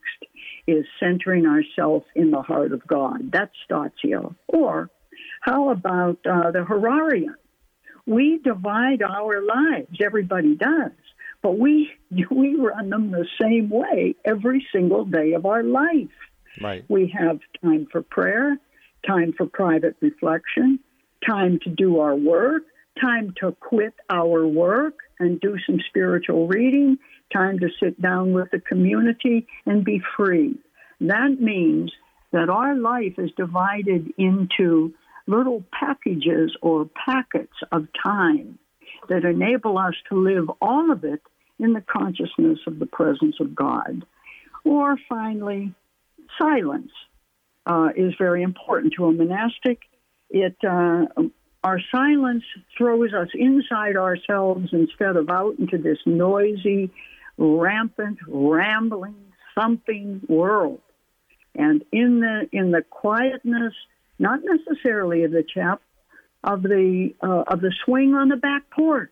is 0.68 0.86
centering 1.00 1.46
ourselves 1.46 2.06
in 2.16 2.32
the 2.32 2.42
heart 2.42 2.74
of 2.74 2.86
God. 2.86 3.32
That's 3.32 3.54
Statio. 3.70 4.36
Or 4.48 4.90
how 5.42 5.70
about 5.70 6.18
uh, 6.26 6.52
the 6.52 6.66
Horarium? 6.68 7.36
we 8.06 8.40
divide 8.44 9.02
our 9.02 9.42
lives. 9.42 9.98
Everybody 10.04 10.56
does. 10.56 10.92
But 11.42 11.58
we, 11.58 11.92
we 12.32 12.56
run 12.56 12.90
them 12.90 13.12
the 13.12 13.26
same 13.42 13.70
way 13.70 14.16
every 14.24 14.66
single 14.74 15.06
day 15.06 15.34
of 15.34 15.46
our 15.46 15.64
life. 15.64 16.10
Right. 16.62 16.86
We 16.88 17.14
have 17.18 17.40
time 17.62 17.88
for 17.92 18.02
prayer, 18.02 18.58
time 19.08 19.34
for 19.38 19.46
private 19.46 19.96
reflection, 20.02 20.80
time 21.28 21.60
to 21.64 21.70
do 21.70 22.00
our 22.00 22.16
work, 22.16 22.64
time 23.02 23.34
to 23.42 23.52
quit 23.60 23.94
our 24.10 24.46
work 24.46 24.96
and 25.20 25.40
do 25.40 25.58
some 25.66 25.80
spiritual 25.90 26.48
reading, 26.48 26.98
time 27.34 27.60
to 27.60 27.70
sit 27.82 28.02
down 28.02 28.34
with 28.34 28.50
the 28.52 28.60
community 28.60 29.48
and 29.66 29.84
be 29.84 30.02
free. 30.16 30.56
That 31.02 31.38
means 31.40 31.92
that 32.32 32.50
our 32.50 32.76
life 32.76 33.14
is 33.18 33.32
divided 33.38 34.14
into 34.18 34.94
little 35.28 35.64
packages 35.72 36.56
or 36.62 36.90
packets 37.06 37.56
of 37.72 37.88
time 38.04 38.60
that 39.10 39.26
enable 39.26 39.78
us 39.78 39.94
to 40.10 40.22
live 40.22 40.50
all 40.62 40.92
of 40.92 41.04
it 41.04 41.22
in 41.60 41.74
the 41.74 41.82
consciousness 41.82 42.60
of 42.68 42.80
the 42.80 42.86
presence 42.86 43.36
of 43.40 43.56
God. 43.56 44.06
Or 44.64 44.98
finally, 45.08 45.74
silence 46.40 46.92
uh, 47.66 47.90
is 47.96 48.14
very 48.18 48.44
important 48.44 48.94
to 48.98 49.06
a 49.06 49.12
monastic. 49.12 49.80
It 50.30 50.56
uh, 50.68 51.06
our 51.64 51.80
silence 51.92 52.44
throws 52.78 53.12
us 53.14 53.30
inside 53.34 53.98
ourselves 53.98 54.70
instead 54.72 55.16
of 55.16 55.30
out 55.30 55.56
into 55.58 55.80
this 55.80 55.98
noisy, 56.06 56.92
rampant, 57.38 58.20
rambling, 58.28 59.16
thumping 59.56 60.22
world. 60.28 60.82
And 61.56 61.84
in 61.92 62.20
the 62.20 62.48
in 62.52 62.72
the 62.72 62.84
quietness, 62.84 63.74
not 64.20 64.42
necessarily 64.44 65.24
of 65.24 65.32
the 65.32 65.44
chap, 65.44 65.82
of 66.44 66.62
the 66.62 67.14
uh, 67.22 67.44
of 67.48 67.62
the 67.62 67.74
swing 67.84 68.14
on 68.14 68.30
the 68.30 68.36
back 68.36 68.70
porch, 68.70 69.10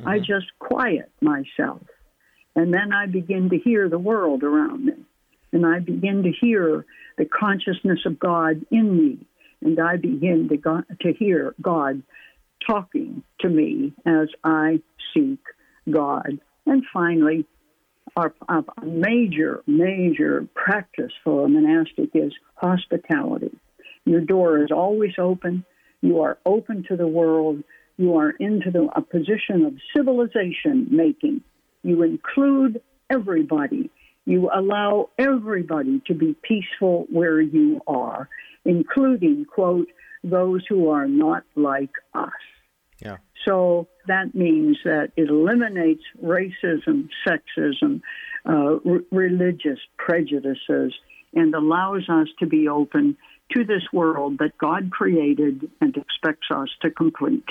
mm-hmm. 0.00 0.08
I 0.08 0.18
just 0.18 0.46
quiet 0.58 1.10
myself, 1.22 1.82
and 2.54 2.74
then 2.74 2.92
I 2.92 3.06
begin 3.06 3.50
to 3.50 3.58
hear 3.58 3.88
the 3.88 3.98
world 3.98 4.42
around 4.42 4.84
me, 4.84 4.94
and 5.52 5.64
I 5.64 5.78
begin 5.78 6.24
to 6.24 6.32
hear 6.32 6.84
the 7.16 7.24
consciousness 7.24 8.00
of 8.06 8.18
God 8.18 8.64
in 8.70 8.96
me, 8.96 9.26
and 9.62 9.78
I 9.80 9.96
begin 9.96 10.48
to 10.48 10.56
go, 10.56 10.82
to 11.00 11.12
hear 11.12 11.54
God 11.60 12.02
talking 12.66 13.22
to 13.40 13.48
me 13.48 13.92
as 14.06 14.28
I 14.42 14.80
seek 15.12 15.40
God, 15.90 16.40
and 16.66 16.82
finally 16.92 17.46
our, 18.16 18.32
our 18.48 18.64
major, 18.84 19.62
major 19.66 20.46
practice 20.54 21.12
for 21.24 21.46
a 21.46 21.48
monastic 21.48 22.10
is 22.14 22.32
hospitality. 22.54 23.50
Your 24.04 24.20
door 24.20 24.62
is 24.62 24.70
always 24.70 25.12
open. 25.18 25.64
You 26.00 26.20
are 26.20 26.38
open 26.44 26.84
to 26.88 26.96
the 26.96 27.08
world. 27.08 27.64
You 27.96 28.16
are 28.16 28.30
into 28.30 28.70
the, 28.70 28.88
a 28.94 29.00
position 29.00 29.64
of 29.64 29.74
civilization 29.96 30.88
making. 30.90 31.42
You 31.82 32.02
include 32.02 32.80
everybody. 33.10 33.90
You 34.26 34.50
allow 34.52 35.10
everybody 35.18 36.00
to 36.06 36.14
be 36.14 36.34
peaceful 36.42 37.06
where 37.10 37.40
you 37.40 37.80
are, 37.86 38.28
including, 38.64 39.44
quote, 39.44 39.88
those 40.22 40.64
who 40.68 40.88
are 40.88 41.06
not 41.06 41.44
like 41.54 41.92
us. 42.14 42.30
Yeah. 43.00 43.18
So 43.44 43.88
that 44.06 44.34
means 44.34 44.78
that 44.84 45.12
it 45.16 45.28
eliminates 45.28 46.02
racism, 46.22 47.08
sexism, 47.26 48.00
uh, 48.46 48.78
r- 48.84 49.00
religious 49.10 49.78
prejudices, 49.98 50.94
and 51.34 51.54
allows 51.54 52.08
us 52.08 52.28
to 52.38 52.46
be 52.46 52.68
open 52.68 53.16
to 53.52 53.64
this 53.64 53.82
world 53.92 54.38
that 54.38 54.56
God 54.58 54.90
created 54.90 55.70
and 55.80 55.94
expects 55.96 56.46
us 56.50 56.68
to 56.80 56.90
complete. 56.90 57.44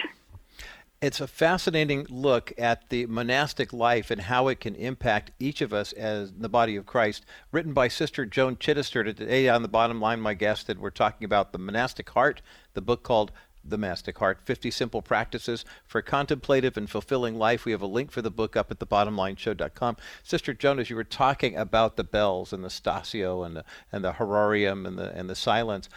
It's 1.04 1.20
a 1.20 1.28
fascinating 1.28 2.08
look 2.10 2.54
at 2.58 2.88
the 2.88 3.08
monastic 3.08 3.74
life 3.74 4.10
and 4.10 4.22
how 4.22 4.47
it 4.47 4.62
can 4.62 4.74
impact 4.76 5.32
each 5.38 5.60
of 5.60 5.74
us 5.74 5.91
as 5.91 6.32
the 6.32 6.47
body 6.47 6.78
of 6.78 6.86
Christ. 6.86 7.26
Written 7.51 7.74
by 7.74 7.89
Sister 7.89 8.26
Joan 8.26 8.56
Chittister 8.56 9.04
today 9.04 9.49
on 9.49 9.64
the 9.64 9.68
bottom 9.68 9.99
line, 9.99 10.22
my 10.22 10.34
guest, 10.34 10.70
and 10.70 10.80
we're 10.80 10.91
talking 10.91 11.26
about 11.26 11.51
the 11.51 11.58
monastic 11.58 12.10
heart, 12.12 12.41
the 12.74 12.80
book 12.82 13.04
called 13.04 13.34
the 13.66 13.78
Monastic 13.78 14.18
Heart 14.18 14.39
50 14.43 14.72
Simple 14.72 15.01
Practices 15.01 15.64
for 15.86 16.01
Contemplative 16.01 16.76
and 16.78 16.89
Fulfilling 16.89 17.38
Life. 17.38 17.66
We 17.66 17.72
have 17.72 17.82
a 17.82 17.88
link 17.88 18.12
for 18.12 18.22
the 18.22 18.32
book 18.32 18.56
up 18.56 18.72
at 18.72 18.80
the 18.80 18.86
thebottomlineshow.com. 18.86 19.97
Sister 20.22 20.54
Jonas, 20.54 20.89
you 20.89 20.95
were 20.95 21.04
talking 21.04 21.56
about 21.56 21.95
the 21.95 22.04
bells 22.04 22.51
and 22.51 22.64
the 22.64 22.70
Statio 22.70 23.45
and 23.45 23.56
the, 23.56 23.66
and 23.91 24.04
the 24.04 24.14
Horarium 24.14 24.86
and 24.86 24.97
the, 24.97 25.12
and 25.18 25.30
the 25.30 25.36
silence. 25.36 25.89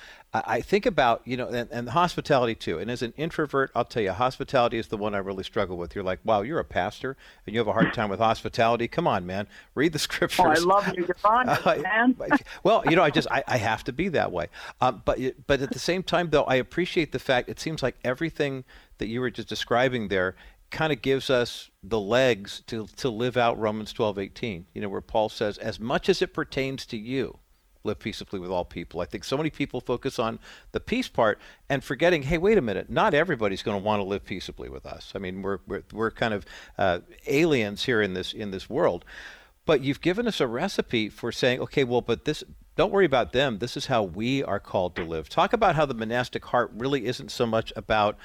I 0.45 0.61
think 0.61 0.87
about, 0.87 1.23
you 1.25 1.37
know, 1.37 1.49
and, 1.49 1.71
and, 1.71 1.89
hospitality 1.89 2.55
too. 2.55 2.79
And 2.79 2.91
as 2.91 3.03
an 3.03 3.13
introvert, 3.17 3.71
I'll 3.75 3.85
tell 3.85 4.03
you, 4.03 4.13
hospitality 4.13 4.79
is 4.79 4.89
the 4.89 4.97
one 4.97 5.15
I 5.15 5.19
really 5.19 5.45
struggle 5.45 5.77
with. 5.77 5.95
You're 5.95 6.05
like, 6.05 6.19
wow, 6.25 6.43
you're 6.43 6.59
a 6.59 6.65
pastor 6.65 7.17
and 7.47 7.55
you 7.55 7.61
have 7.61 7.69
a 7.69 7.73
hard 7.73 7.95
time 7.95 8.09
with 8.11 8.19
hospitality. 8.19 8.89
Come 8.89 9.07
on, 9.07 9.27
man. 9.27 9.47
Read 9.75 9.93
the 9.93 9.99
scriptures. 9.99 10.37
Oh, 10.47 10.51
I 10.51 10.55
love 10.55 10.89
you. 10.97 11.07
You're 11.07 11.17
honest, 11.25 11.65
man. 11.65 12.17
well, 12.63 12.83
you 12.87 12.97
know, 12.97 13.03
I 13.03 13.11
just, 13.11 13.29
I, 13.31 13.43
I 13.47 13.57
have 13.57 13.85
to 13.85 13.93
be 13.93 14.09
that 14.09 14.31
way. 14.33 14.47
Um, 14.81 15.03
but, 15.05 15.19
but 15.47 15.61
at 15.61 15.71
the 15.71 15.79
same 15.79 16.03
time, 16.03 16.31
though, 16.31 16.45
I 16.45 16.57
appreciate 16.57 17.13
the 17.13 17.19
fact 17.19 17.49
it 17.49 17.59
seems 17.59 17.83
like 17.83 17.97
everything 18.05 18.65
that 18.99 19.07
you 19.07 19.21
were 19.21 19.31
just 19.31 19.49
describing 19.49 20.09
there 20.09 20.37
kind 20.71 20.93
of 20.93 21.03
gives 21.03 21.31
us 21.31 21.71
the 21.83 22.01
legs 22.01 22.63
to, 22.67 22.87
to 22.97 23.09
live 23.09 23.37
out 23.37 23.59
Romans 23.59 23.93
12, 23.93 24.19
18, 24.19 24.67
you 24.75 24.83
know, 24.83 24.89
where 24.89 25.01
Paul 25.01 25.29
says, 25.29 25.59
as 25.59 25.79
much 25.81 26.09
as 26.09 26.21
it 26.23 26.35
pertains 26.35 26.85
to 26.87 26.97
you, 26.97 27.39
live 27.87 27.99
peaceably 27.99 28.39
with 28.39 28.51
all 28.51 28.65
people. 28.65 29.01
I 29.01 29.07
think 29.07 29.25
so 29.25 29.37
many 29.37 29.51
people 29.51 29.81
focus 29.81 30.19
on 30.19 30.39
the 30.73 30.81
peace 30.81 31.09
part 31.09 31.39
and 31.69 31.83
forgetting, 31.83 32.23
hey, 32.25 32.39
wait 32.39 32.59
a 32.59 32.63
minute, 32.63 32.91
not 32.91 33.15
everybody's 33.15 33.63
going 33.63 33.79
to 33.79 33.85
want 33.85 34.01
to 34.01 34.05
live 34.05 34.25
peaceably 34.25 34.69
with 34.69 34.85
us. 34.87 35.13
I 35.15 35.19
mean, 35.19 35.43
we're 35.43 35.59
we're, 35.67 35.83
we're 35.93 36.11
kind 36.11 36.35
of 36.35 36.45
uh, 36.77 36.99
aliens 37.27 37.85
here 37.85 38.03
in 38.03 38.15
this 38.15 38.33
in 38.33 38.51
this 38.51 38.69
world. 38.69 39.05
But 39.65 39.83
you've 39.83 40.01
given 40.01 40.29
us 40.29 40.41
a 40.41 40.47
recipe 40.47 41.09
for 41.09 41.33
saying, 41.33 41.61
okay, 41.61 41.83
well, 41.83 42.01
but 42.01 42.25
this 42.25 42.45
don't 42.77 42.93
worry 42.93 43.07
about 43.07 43.33
them. 43.33 43.59
This 43.59 43.77
is 43.77 43.87
how 43.87 44.03
we 44.03 44.45
are 44.45 44.61
called 44.61 44.95
to 44.97 45.05
live. 45.05 45.29
Talk 45.29 45.53
about 45.53 45.75
how 45.75 45.87
the 45.87 45.95
monastic 45.95 46.45
heart 46.45 46.71
really 46.75 47.07
isn't 47.07 47.31
so 47.31 47.47
much 47.47 47.73
about 47.75 48.17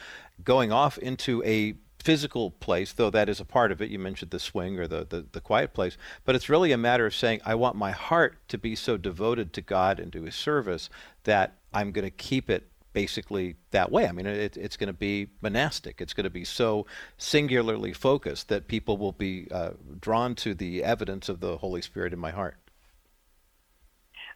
going 0.43 0.71
off 0.71 0.97
into 0.97 1.41
a 1.43 1.75
physical 2.01 2.51
place, 2.51 2.93
though 2.93 3.09
that 3.09 3.29
is 3.29 3.39
a 3.39 3.45
part 3.45 3.71
of 3.71 3.81
it. 3.81 3.89
You 3.89 3.99
mentioned 3.99 4.31
the 4.31 4.39
swing 4.39 4.79
or 4.79 4.87
the, 4.87 5.05
the, 5.07 5.25
the, 5.31 5.41
quiet 5.41 5.73
place, 5.73 5.97
but 6.25 6.35
it's 6.35 6.49
really 6.49 6.71
a 6.71 6.77
matter 6.77 7.05
of 7.05 7.15
saying, 7.15 7.41
I 7.45 7.55
want 7.55 7.75
my 7.75 7.91
heart 7.91 8.37
to 8.49 8.57
be 8.57 8.75
so 8.75 8.97
devoted 8.97 9.53
to 9.53 9.61
God 9.61 9.99
and 9.99 10.11
to 10.13 10.23
His 10.23 10.35
service 10.35 10.89
that 11.23 11.57
I'm 11.73 11.91
going 11.91 12.05
to 12.05 12.11
keep 12.11 12.49
it 12.49 12.67
basically 12.93 13.55
that 13.71 13.91
way. 13.91 14.07
I 14.07 14.11
mean, 14.11 14.25
it, 14.25 14.57
it's 14.57 14.77
going 14.77 14.87
to 14.87 14.93
be 14.93 15.29
monastic. 15.41 16.01
It's 16.01 16.13
going 16.13 16.25
to 16.25 16.29
be 16.29 16.43
so 16.43 16.85
singularly 17.17 17.93
focused 17.93 18.49
that 18.49 18.67
people 18.67 18.97
will 18.97 19.13
be 19.13 19.47
uh, 19.51 19.71
drawn 19.99 20.35
to 20.35 20.53
the 20.53 20.83
evidence 20.83 21.29
of 21.29 21.39
the 21.39 21.57
Holy 21.57 21.81
Spirit 21.81 22.13
in 22.13 22.19
my 22.19 22.31
heart. 22.31 22.57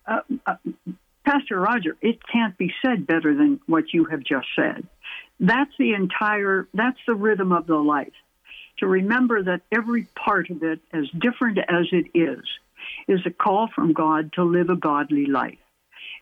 Uh, 0.08 0.20
uh, 0.46 0.56
Pastor 1.26 1.60
Roger, 1.60 1.98
it 2.02 2.20
can't 2.32 2.58
be 2.58 2.72
said 2.86 3.08
better 3.08 3.34
than 3.36 3.60
what 3.66 3.94
you 3.94 4.06
have 4.06 4.24
just 4.24 4.48
said. 4.56 4.88
That's 5.40 5.72
the 5.78 5.94
entire, 5.94 6.68
that's 6.74 7.00
the 7.08 7.16
rhythm 7.16 7.52
of 7.52 7.68
the 7.68 7.76
life. 7.76 8.14
To 8.80 8.88
remember 8.88 9.44
that 9.44 9.62
every 9.72 10.08
part 10.16 10.50
of 10.50 10.64
it, 10.64 10.80
as 10.94 11.06
different 11.18 11.60
as 11.60 11.88
it 11.92 12.18
is, 12.18 12.44
is 13.08 13.22
a 13.26 13.32
call 13.32 13.70
from 13.74 13.94
God 13.94 14.34
to 14.34 14.44
live 14.44 14.70
a 14.70 14.76
godly 14.76 15.26
life. 15.26 15.58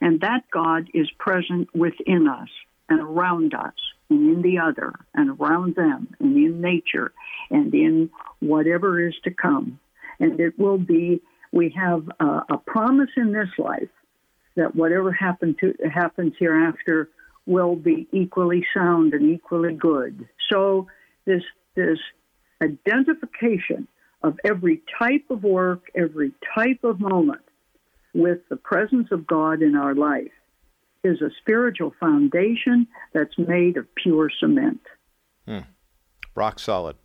And 0.01 0.21
that 0.21 0.43
God 0.51 0.89
is 0.93 1.09
present 1.17 1.73
within 1.75 2.27
us 2.27 2.49
and 2.89 2.99
around 2.99 3.53
us 3.53 3.73
and 4.09 4.35
in 4.35 4.41
the 4.41 4.59
other 4.59 4.93
and 5.13 5.39
around 5.39 5.75
them 5.75 6.15
and 6.19 6.35
in 6.35 6.61
nature 6.61 7.13
and 7.49 7.73
in 7.73 8.09
whatever 8.39 8.99
is 8.99 9.15
to 9.23 9.31
come. 9.31 9.79
And 10.19 10.39
it 10.39 10.59
will 10.59 10.77
be, 10.77 11.21
we 11.51 11.69
have 11.69 12.09
a, 12.19 12.41
a 12.49 12.57
promise 12.57 13.09
in 13.17 13.31
this 13.31 13.49
life 13.57 13.89
that 14.55 14.75
whatever 14.75 15.11
happen 15.11 15.55
to, 15.61 15.73
happens 15.91 16.33
hereafter 16.37 17.09
will 17.45 17.75
be 17.75 18.07
equally 18.11 18.65
sound 18.73 19.13
and 19.13 19.29
equally 19.29 19.73
good. 19.73 20.27
So 20.51 20.87
this 21.25 21.43
this 21.75 21.99
identification 22.61 23.87
of 24.21 24.39
every 24.45 24.81
type 24.97 25.25
of 25.29 25.43
work, 25.43 25.83
every 25.95 26.31
type 26.55 26.83
of 26.83 26.99
moment 26.99 27.41
with 28.13 28.39
the 28.49 28.55
presence 28.55 29.07
of 29.11 29.27
God 29.27 29.61
in 29.61 29.75
our 29.75 29.95
life 29.95 30.31
is 31.03 31.21
a 31.21 31.29
spiritual 31.41 31.93
foundation 31.99 32.87
that's 33.13 33.37
made 33.37 33.75
of 33.75 33.93
pure 33.95 34.29
cement. 34.39 34.79
Hmm. 35.45 35.59
Rock 36.35 36.59
solid. 36.59 36.95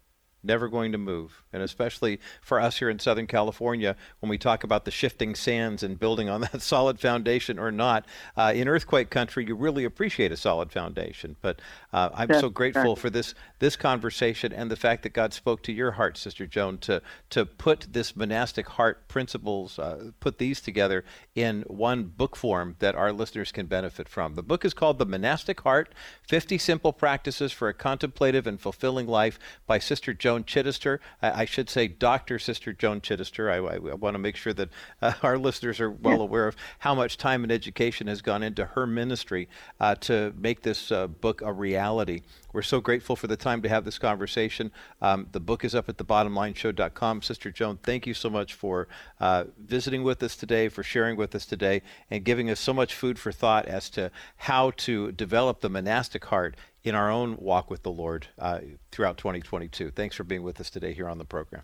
Never 0.43 0.68
going 0.68 0.93
to 0.93 0.99
move. 0.99 1.43
And 1.53 1.62
especially 1.62 2.20
for 2.41 2.61
us 2.61 2.78
here 2.78 2.91
in 2.91 2.99
Southern 2.99 3.26
California, 3.26 3.97
when 4.20 4.30
we 4.30 4.39
talk 4.39 4.64
about 4.64 4.84
the 4.84 4.91
shifting 4.91 5.34
sands 5.34 5.82
and 5.82 5.99
building 5.99 6.28
on 6.28 6.41
that 6.53 6.62
solid 6.62 7.01
foundation 7.01 7.59
or 7.59 7.72
not, 7.72 8.07
uh, 8.36 8.53
in 8.55 8.68
earthquake 8.68 9.11
country, 9.11 9.45
you 9.47 9.55
really 9.55 9.84
appreciate 9.84 10.32
a 10.32 10.36
solid 10.36 10.70
foundation. 10.70 11.36
But 11.41 11.61
uh, 11.93 12.11
I'm 12.14 12.32
so 12.41 12.51
grateful 12.51 12.97
for 12.97 13.11
this 13.11 13.34
this 13.59 13.76
conversation 13.76 14.53
and 14.53 14.70
the 14.70 14.76
fact 14.76 15.03
that 15.03 15.12
God 15.12 15.32
spoke 15.32 15.62
to 15.64 15.72
your 15.72 15.93
heart, 15.93 16.16
Sister 16.16 16.47
Joan, 16.47 16.78
to 16.78 17.03
to 17.30 17.45
put 17.45 17.89
this 17.93 18.14
monastic 18.14 18.68
heart 18.68 19.09
principles, 19.09 19.78
uh, 19.78 20.11
put 20.20 20.39
these 20.39 20.61
together 20.61 21.05
in 21.34 21.62
one 21.62 22.05
book 22.05 22.36
form 22.36 22.76
that 22.78 22.95
our 22.95 23.12
listeners 23.12 23.53
can 23.53 23.66
benefit 23.66 24.09
from. 24.09 24.34
The 24.34 24.43
book 24.43 24.64
is 24.64 24.74
called 24.74 24.99
The 24.99 25.07
Monastic 25.07 25.61
Heart: 25.62 25.93
50 26.22 26.59
Simple 26.59 26.93
Practices 26.93 27.53
for 27.53 27.68
a 27.68 27.74
Contemplative 27.74 28.47
and 28.47 28.61
Fulfilling 28.61 29.07
Life 29.07 29.39
by 29.66 29.78
Sister 29.78 30.14
Joan 30.14 30.28
Joan 30.29 30.45
Chittister. 30.45 30.99
I, 31.22 31.31
I, 31.31 31.45
should 31.47 31.70
say 31.70 31.89
Dr. 31.89 32.39
Sister 32.39 32.74
Joan 32.74 33.01
Chittister. 33.01 33.51
I, 33.51 33.76
I, 33.76 33.76
I 33.76 33.95
want 33.95 34.12
to 34.12 34.18
make 34.18 34.37
sure 34.37 34.53
that 34.53 34.68
uh, 35.01 35.14
our 35.22 35.39
listeners 35.39 35.81
are 35.81 35.91
well 35.91 36.20
aware 36.20 36.47
of 36.47 36.55
how 36.81 36.95
much 36.95 37.16
time 37.16 37.45
and 37.45 37.51
education 37.51 38.09
has 38.09 38.20
gone 38.20 38.43
into 38.43 38.66
her 38.66 38.87
ministry 38.87 39.49
uh, 39.81 39.95
to 40.03 40.35
make 40.37 40.61
this 40.61 40.93
uh, 40.93 41.07
book 41.07 41.41
a 41.41 41.51
reality. 41.51 42.20
We're 42.53 42.61
so 42.61 42.79
grateful 42.79 43.16
for 43.16 43.26
the 43.26 43.39
time 43.39 43.62
to 43.62 43.70
have 43.70 43.87
this 43.87 43.99
conversation. 43.99 44.70
Um, 45.01 45.29
the 45.33 45.41
book 45.41 45.64
is 45.64 45.74
up 45.74 45.89
at 45.89 45.97
thebottomlineshow.com. 45.97 47.22
Sister 47.22 47.51
Joan, 47.51 47.79
thank 47.83 48.07
you 48.07 48.12
so 48.12 48.29
much 48.29 48.53
for 48.53 48.87
uh, 49.20 49.45
visiting 49.59 50.03
with 50.03 50.22
us 50.22 50.37
today, 50.37 50.68
for 50.68 50.83
sharing 50.83 51.16
with 51.16 51.35
us 51.35 51.47
today, 51.47 51.81
and 52.11 52.22
giving 52.22 52.51
us 52.51 52.61
so 52.61 52.74
much 52.74 52.95
food 52.95 53.18
for 53.18 53.33
thought 53.33 53.64
as 53.64 53.89
to 53.91 54.11
how 54.37 54.72
to 54.72 55.11
develop 55.12 55.61
the 55.61 55.70
monastic 55.70 56.26
heart 56.26 56.55
in 56.89 56.95
our 56.95 57.11
own 57.11 57.36
walk 57.39 57.70
with 57.70 57.82
the 57.82 57.91
Lord 57.91 58.28
uh, 58.39 58.61
throughout 58.91 59.18
2022. 59.18 59.91
Thanks 59.91 60.16
for 60.16 60.24
being 60.24 60.43
with 60.43 60.61
us 60.61 60.70
today 60.70 60.93
here 60.93 61.09
on 61.09 61.18
the 61.18 61.24
program. 61.24 61.62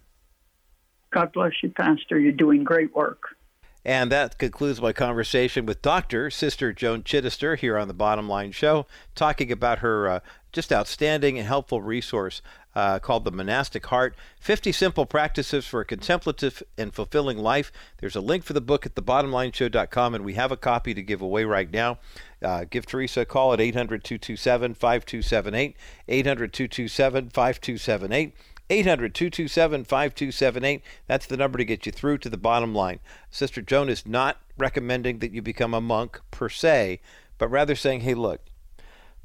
God 1.11 1.33
bless 1.33 1.53
you, 1.63 1.71
Pastor. 1.71 2.19
You're 2.19 2.33
doing 2.33 2.65
great 2.65 2.95
work. 2.95 3.37
And 3.85 4.11
that 4.11 4.39
concludes 4.39 4.81
my 4.81 4.93
conversation 4.93 5.67
with 5.67 5.83
Dr. 5.83 6.31
Sister 6.31 6.73
Joan 6.73 7.03
Chittister 7.03 7.59
here 7.59 7.77
on 7.77 7.87
the 7.87 7.95
Bottom 7.95 8.29
Line 8.29 8.51
Show, 8.51 8.87
talking 9.15 9.53
about 9.53 9.81
her 9.81 10.09
uh, 10.09 10.21
just 10.55 10.73
outstanding 10.73 11.37
and 11.37 11.47
helpful 11.47 11.83
resource 11.83 12.41
uh, 12.75 12.99
called 13.01 13.25
The 13.25 13.31
Monastic 13.31 13.85
Heart 13.87 14.17
50 14.41 14.73
Simple 14.73 15.05
Practices 15.05 15.67
for 15.67 15.81
a 15.81 15.85
Contemplative 15.85 16.63
and 16.79 16.95
Fulfilling 16.95 17.39
Life. 17.39 17.73
There's 17.99 18.17
a 18.17 18.21
link 18.21 18.45
for 18.45 18.53
the 18.53 18.61
book 18.61 18.87
at 18.87 18.95
thebottomlineshow.com, 18.95 20.15
and 20.15 20.25
we 20.25 20.35
have 20.35 20.53
a 20.53 20.57
copy 20.57 20.95
to 20.95 21.03
give 21.03 21.21
away 21.21 21.45
right 21.45 21.71
now. 21.71 21.99
Uh, 22.41 22.65
give 22.69 22.87
Teresa 22.87 23.23
a 23.23 23.25
call 23.25 23.53
at 23.53 23.61
800 23.61 24.05
227 24.05 24.75
5278. 24.75 25.77
800 26.09 26.53
227 26.53 27.31
5278. 27.31 28.35
800 28.71 29.15
227 29.15 29.85
5278. 29.85 30.83
That's 31.07 31.27
the 31.27 31.37
number 31.37 31.59
to 31.59 31.65
get 31.65 31.85
you 31.85 31.93
through 31.93 32.19
to 32.19 32.31
the 32.31 32.37
bottom 32.37 32.75
line. 32.75 33.01
Sister 33.31 33.61
Joan 33.61 33.89
is 33.89 34.07
not 34.07 34.41
recommending 34.57 35.19
that 35.19 35.33
you 35.33 35.43
become 35.43 35.75
a 35.75 35.81
monk 35.81 36.21
per 36.31 36.49
se, 36.49 37.01
but 37.39 37.49
rather 37.49 37.75
saying, 37.75 38.01
hey, 38.01 38.15
look, 38.15 38.41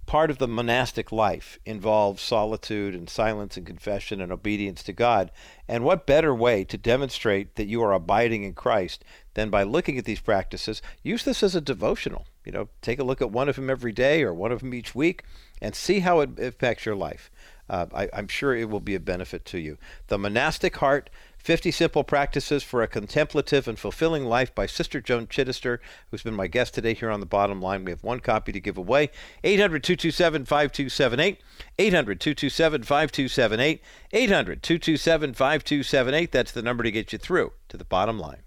part 0.10 0.32
of 0.32 0.40
the 0.40 0.48
monastic 0.48 1.12
life 1.12 1.60
involves 1.68 2.20
solitude 2.20 2.96
and 2.96 3.08
silence 3.08 3.56
and 3.58 3.66
confession 3.68 4.20
and 4.20 4.32
obedience 4.32 4.82
to 4.82 4.92
God. 4.92 5.30
And 5.68 5.84
what 5.84 6.08
better 6.08 6.34
way 6.34 6.64
to 6.64 6.80
demonstrate 6.80 7.58
that 7.58 7.68
you 7.68 7.84
are 7.84 7.94
abiding 7.94 8.44
in 8.44 8.54
Christ 8.54 9.06
than 9.36 9.52
by 9.52 9.62
looking 9.62 10.00
at 10.00 10.06
these 10.06 10.20
practices? 10.20 10.82
Use 11.04 11.24
this 11.26 11.44
as 11.44 11.54
a 11.54 11.62
devotional. 11.62 12.26
You 12.44 12.52
know, 12.52 12.70
take 12.82 12.98
a 12.98 13.04
look 13.04 13.22
at 13.22 13.30
one 13.30 13.50
of 13.50 13.56
them 13.56 13.70
every 13.70 13.92
day 13.92 14.24
or 14.24 14.34
one 14.34 14.52
of 14.52 14.62
them 14.62 14.74
each 14.74 14.96
week 14.96 15.26
and 15.62 15.76
see 15.76 16.00
how 16.00 16.22
it 16.22 16.40
affects 16.40 16.88
your 16.88 16.96
life 16.96 17.30
uh, 17.70 17.86
I, 17.94 18.10
I'm 18.14 18.28
sure 18.28 18.56
it 18.56 18.70
will 18.70 18.80
be 18.80 18.96
a 18.96 19.00
benefit 19.00 19.46
to 19.46 19.60
you. 19.60 19.78
The 20.08 20.18
Monastic 20.18 20.78
Heart 20.78 21.10
50 21.40 21.72
Simple 21.72 22.04
Practices 22.04 22.64
for 22.64 22.84
a 22.84 22.88
Contemplative 22.88 23.68
and 23.68 23.80
Fulfilling 23.80 24.26
Life 24.26 24.54
by 24.54 24.66
Sister 24.66 25.02
Joan 25.02 25.26
Chittister, 25.26 25.80
who's 26.12 26.22
been 26.22 26.36
my 26.36 26.48
guest 26.48 26.74
today 26.74 26.94
here 26.94 27.10
on 27.10 27.22
the 27.22 27.26
bottom 27.26 27.62
line. 27.62 27.86
We 27.86 27.92
have 27.92 28.04
one 28.04 28.20
copy 28.20 28.52
to 28.52 28.60
give 28.60 28.78
away 28.78 29.10
800 29.44 29.84
227 29.84 30.46
5278. 30.46 31.42
800 31.80 32.20
227 32.20 32.84
5278. 32.84 33.82
800 34.12 34.64
227 34.64 35.34
5278. 35.34 36.32
That's 36.32 36.52
the 36.52 36.62
number 36.62 36.84
to 36.84 36.92
get 36.92 37.14
you 37.14 37.20
through 37.20 37.54
to 37.70 37.78
the 37.78 37.86
bottom 37.86 38.20
line. 38.20 38.44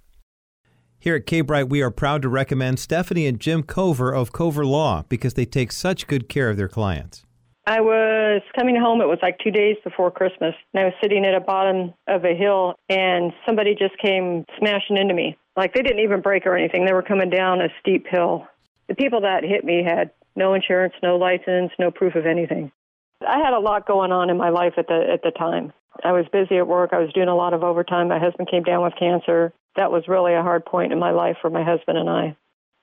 Here 0.98 1.16
at 1.16 1.26
K 1.26 1.40
Bright, 1.40 1.68
we 1.68 1.82
are 1.82 1.90
proud 1.90 2.22
to 2.22 2.28
recommend 2.28 2.78
Stephanie 2.78 3.26
and 3.26 3.40
Jim 3.40 3.64
Cover 3.64 4.12
of 4.12 4.32
Cover 4.32 4.64
Law 4.64 5.02
because 5.08 5.34
they 5.34 5.44
take 5.44 5.72
such 5.72 6.06
good 6.06 6.28
care 6.28 6.48
of 6.48 6.56
their 6.56 6.68
clients. 6.68 7.24
I 7.66 7.80
was 7.80 8.42
coming 8.56 8.76
home. 8.76 9.00
It 9.00 9.06
was 9.06 9.20
like 9.22 9.38
two 9.38 9.52
days 9.52 9.76
before 9.84 10.10
Christmas, 10.10 10.54
and 10.72 10.82
I 10.82 10.84
was 10.86 10.94
sitting 11.00 11.24
at 11.24 11.38
the 11.38 11.44
bottom 11.44 11.94
of 12.08 12.24
a 12.24 12.34
hill, 12.34 12.74
and 12.88 13.32
somebody 13.46 13.76
just 13.76 13.96
came 13.98 14.44
smashing 14.58 14.96
into 14.96 15.14
me. 15.14 15.36
Like 15.56 15.72
they 15.72 15.82
didn't 15.82 16.00
even 16.00 16.22
break 16.22 16.44
or 16.46 16.56
anything. 16.56 16.84
They 16.84 16.92
were 16.92 17.02
coming 17.02 17.30
down 17.30 17.60
a 17.60 17.68
steep 17.80 18.06
hill. 18.08 18.46
The 18.88 18.94
people 18.94 19.20
that 19.20 19.44
hit 19.44 19.64
me 19.64 19.84
had 19.84 20.10
no 20.34 20.54
insurance, 20.54 20.94
no 21.02 21.16
license, 21.16 21.70
no 21.78 21.90
proof 21.90 22.16
of 22.16 22.26
anything. 22.26 22.72
I 23.26 23.38
had 23.38 23.54
a 23.54 23.60
lot 23.60 23.86
going 23.86 24.10
on 24.10 24.30
in 24.30 24.36
my 24.36 24.48
life 24.48 24.74
at 24.76 24.88
the 24.88 25.06
at 25.12 25.22
the 25.22 25.30
time. 25.30 25.72
I 26.02 26.12
was 26.12 26.24
busy 26.32 26.56
at 26.56 26.66
work. 26.66 26.90
I 26.92 26.98
was 26.98 27.12
doing 27.12 27.28
a 27.28 27.36
lot 27.36 27.54
of 27.54 27.62
overtime. 27.62 28.08
My 28.08 28.18
husband 28.18 28.48
came 28.50 28.64
down 28.64 28.82
with 28.82 28.94
cancer. 28.98 29.52
That 29.76 29.92
was 29.92 30.08
really 30.08 30.34
a 30.34 30.42
hard 30.42 30.64
point 30.64 30.92
in 30.92 30.98
my 30.98 31.12
life 31.12 31.36
for 31.40 31.50
my 31.50 31.62
husband 31.62 31.98
and 31.98 32.10
I 32.10 32.36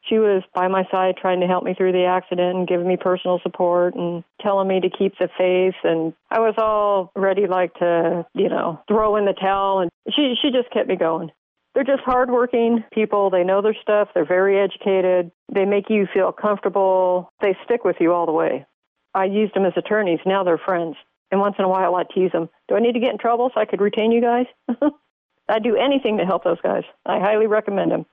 she 0.09 0.17
was 0.17 0.43
by 0.53 0.67
my 0.67 0.83
side 0.91 1.15
trying 1.17 1.39
to 1.41 1.47
help 1.47 1.63
me 1.63 1.73
through 1.73 1.91
the 1.91 2.05
accident 2.05 2.57
and 2.57 2.67
giving 2.67 2.87
me 2.87 2.97
personal 2.97 3.39
support 3.43 3.95
and 3.95 4.23
telling 4.41 4.67
me 4.67 4.79
to 4.81 4.89
keep 4.89 5.17
the 5.19 5.29
faith 5.37 5.75
and 5.83 6.13
I 6.31 6.39
was 6.39 6.55
all 6.57 7.11
ready 7.15 7.47
like 7.47 7.73
to, 7.75 8.25
you 8.33 8.49
know, 8.49 8.81
throw 8.87 9.15
in 9.15 9.25
the 9.25 9.33
towel 9.33 9.79
and 9.79 9.91
she 10.15 10.35
she 10.41 10.51
just 10.51 10.71
kept 10.71 10.87
me 10.87 10.95
going. 10.95 11.31
They're 11.73 11.83
just 11.83 12.03
hardworking 12.03 12.83
people. 12.91 13.29
They 13.29 13.43
know 13.43 13.61
their 13.61 13.77
stuff. 13.81 14.09
They're 14.13 14.25
very 14.25 14.59
educated. 14.59 15.31
They 15.53 15.65
make 15.65 15.89
you 15.89 16.07
feel 16.13 16.31
comfortable. 16.31 17.31
They 17.41 17.55
stick 17.63 17.85
with 17.85 17.97
you 17.99 18.11
all 18.11 18.25
the 18.25 18.31
way. 18.31 18.65
I 19.13 19.25
used 19.25 19.53
them 19.53 19.65
as 19.65 19.73
attorneys. 19.77 20.19
Now 20.25 20.43
they're 20.43 20.57
friends. 20.57 20.95
And 21.31 21.39
once 21.39 21.55
in 21.59 21.65
a 21.65 21.69
while 21.69 21.95
I 21.95 22.03
tease 22.03 22.31
them. 22.31 22.49
Do 22.67 22.75
I 22.75 22.79
need 22.79 22.93
to 22.93 22.99
get 22.99 23.11
in 23.11 23.19
trouble 23.19 23.51
so 23.53 23.61
I 23.61 23.65
could 23.65 23.81
retain 23.81 24.11
you 24.11 24.21
guys? 24.21 24.45
I'd 25.49 25.63
do 25.63 25.75
anything 25.75 26.17
to 26.17 26.25
help 26.25 26.43
those 26.43 26.61
guys. 26.61 26.83
I 27.05 27.19
highly 27.19 27.47
recommend 27.47 27.91
them. 27.91 28.05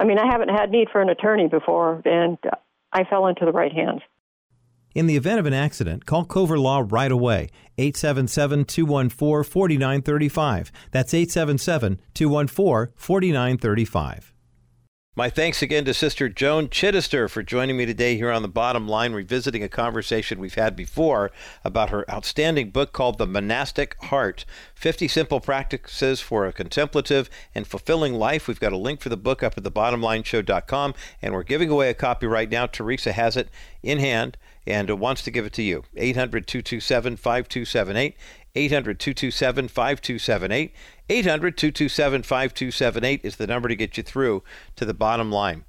I 0.00 0.04
mean, 0.04 0.18
I 0.18 0.26
haven't 0.26 0.48
had 0.48 0.70
need 0.70 0.88
for 0.90 1.02
an 1.02 1.10
attorney 1.10 1.46
before, 1.46 2.00
and 2.06 2.38
I 2.90 3.04
fell 3.04 3.26
into 3.26 3.44
the 3.44 3.52
right 3.52 3.70
hands. 3.70 4.00
In 4.94 5.06
the 5.06 5.16
event 5.16 5.38
of 5.38 5.44
an 5.44 5.52
accident, 5.52 6.06
call 6.06 6.24
Cover 6.24 6.58
Law 6.58 6.84
right 6.88 7.12
away. 7.12 7.50
877 7.76 8.64
214 8.64 9.44
4935. 9.44 10.72
That's 10.90 11.12
877 11.12 12.00
214 12.14 12.94
4935. 12.96 14.32
My 15.16 15.28
thanks 15.28 15.60
again 15.60 15.84
to 15.86 15.92
Sister 15.92 16.28
Joan 16.28 16.68
Chittister 16.68 17.28
for 17.28 17.42
joining 17.42 17.76
me 17.76 17.84
today 17.84 18.16
here 18.16 18.30
on 18.30 18.42
the 18.42 18.48
bottom 18.48 18.86
line, 18.86 19.12
revisiting 19.12 19.60
a 19.60 19.68
conversation 19.68 20.38
we've 20.38 20.54
had 20.54 20.76
before 20.76 21.32
about 21.64 21.90
her 21.90 22.08
outstanding 22.08 22.70
book 22.70 22.92
called 22.92 23.18
The 23.18 23.26
Monastic 23.26 24.00
Heart 24.04 24.44
50 24.76 25.08
Simple 25.08 25.40
Practices 25.40 26.20
for 26.20 26.46
a 26.46 26.52
Contemplative 26.52 27.28
and 27.56 27.66
Fulfilling 27.66 28.14
Life. 28.14 28.46
We've 28.46 28.60
got 28.60 28.72
a 28.72 28.76
link 28.76 29.00
for 29.00 29.08
the 29.08 29.16
book 29.16 29.42
up 29.42 29.58
at 29.58 29.64
thebottomlineshow.com, 29.64 30.94
and 31.20 31.34
we're 31.34 31.42
giving 31.42 31.70
away 31.70 31.90
a 31.90 31.94
copy 31.94 32.28
right 32.28 32.48
now. 32.48 32.66
Teresa 32.66 33.10
has 33.10 33.36
it 33.36 33.48
in 33.82 33.98
hand 33.98 34.36
and 34.66 34.90
wants 35.00 35.22
to 35.22 35.30
give 35.30 35.46
it 35.46 35.52
to 35.54 35.62
you. 35.62 35.84
800 35.96 36.46
227 36.46 37.16
5278. 37.16 38.16
800 38.54 38.98
227 38.98 39.68
5278. 39.68 40.72
800 41.08 41.56
227 41.56 42.22
5278 42.22 43.20
is 43.24 43.36
the 43.36 43.46
number 43.46 43.68
to 43.68 43.76
get 43.76 43.96
you 43.96 44.02
through 44.02 44.42
to 44.76 44.84
the 44.84 44.94
bottom 44.94 45.30
line. 45.30 45.64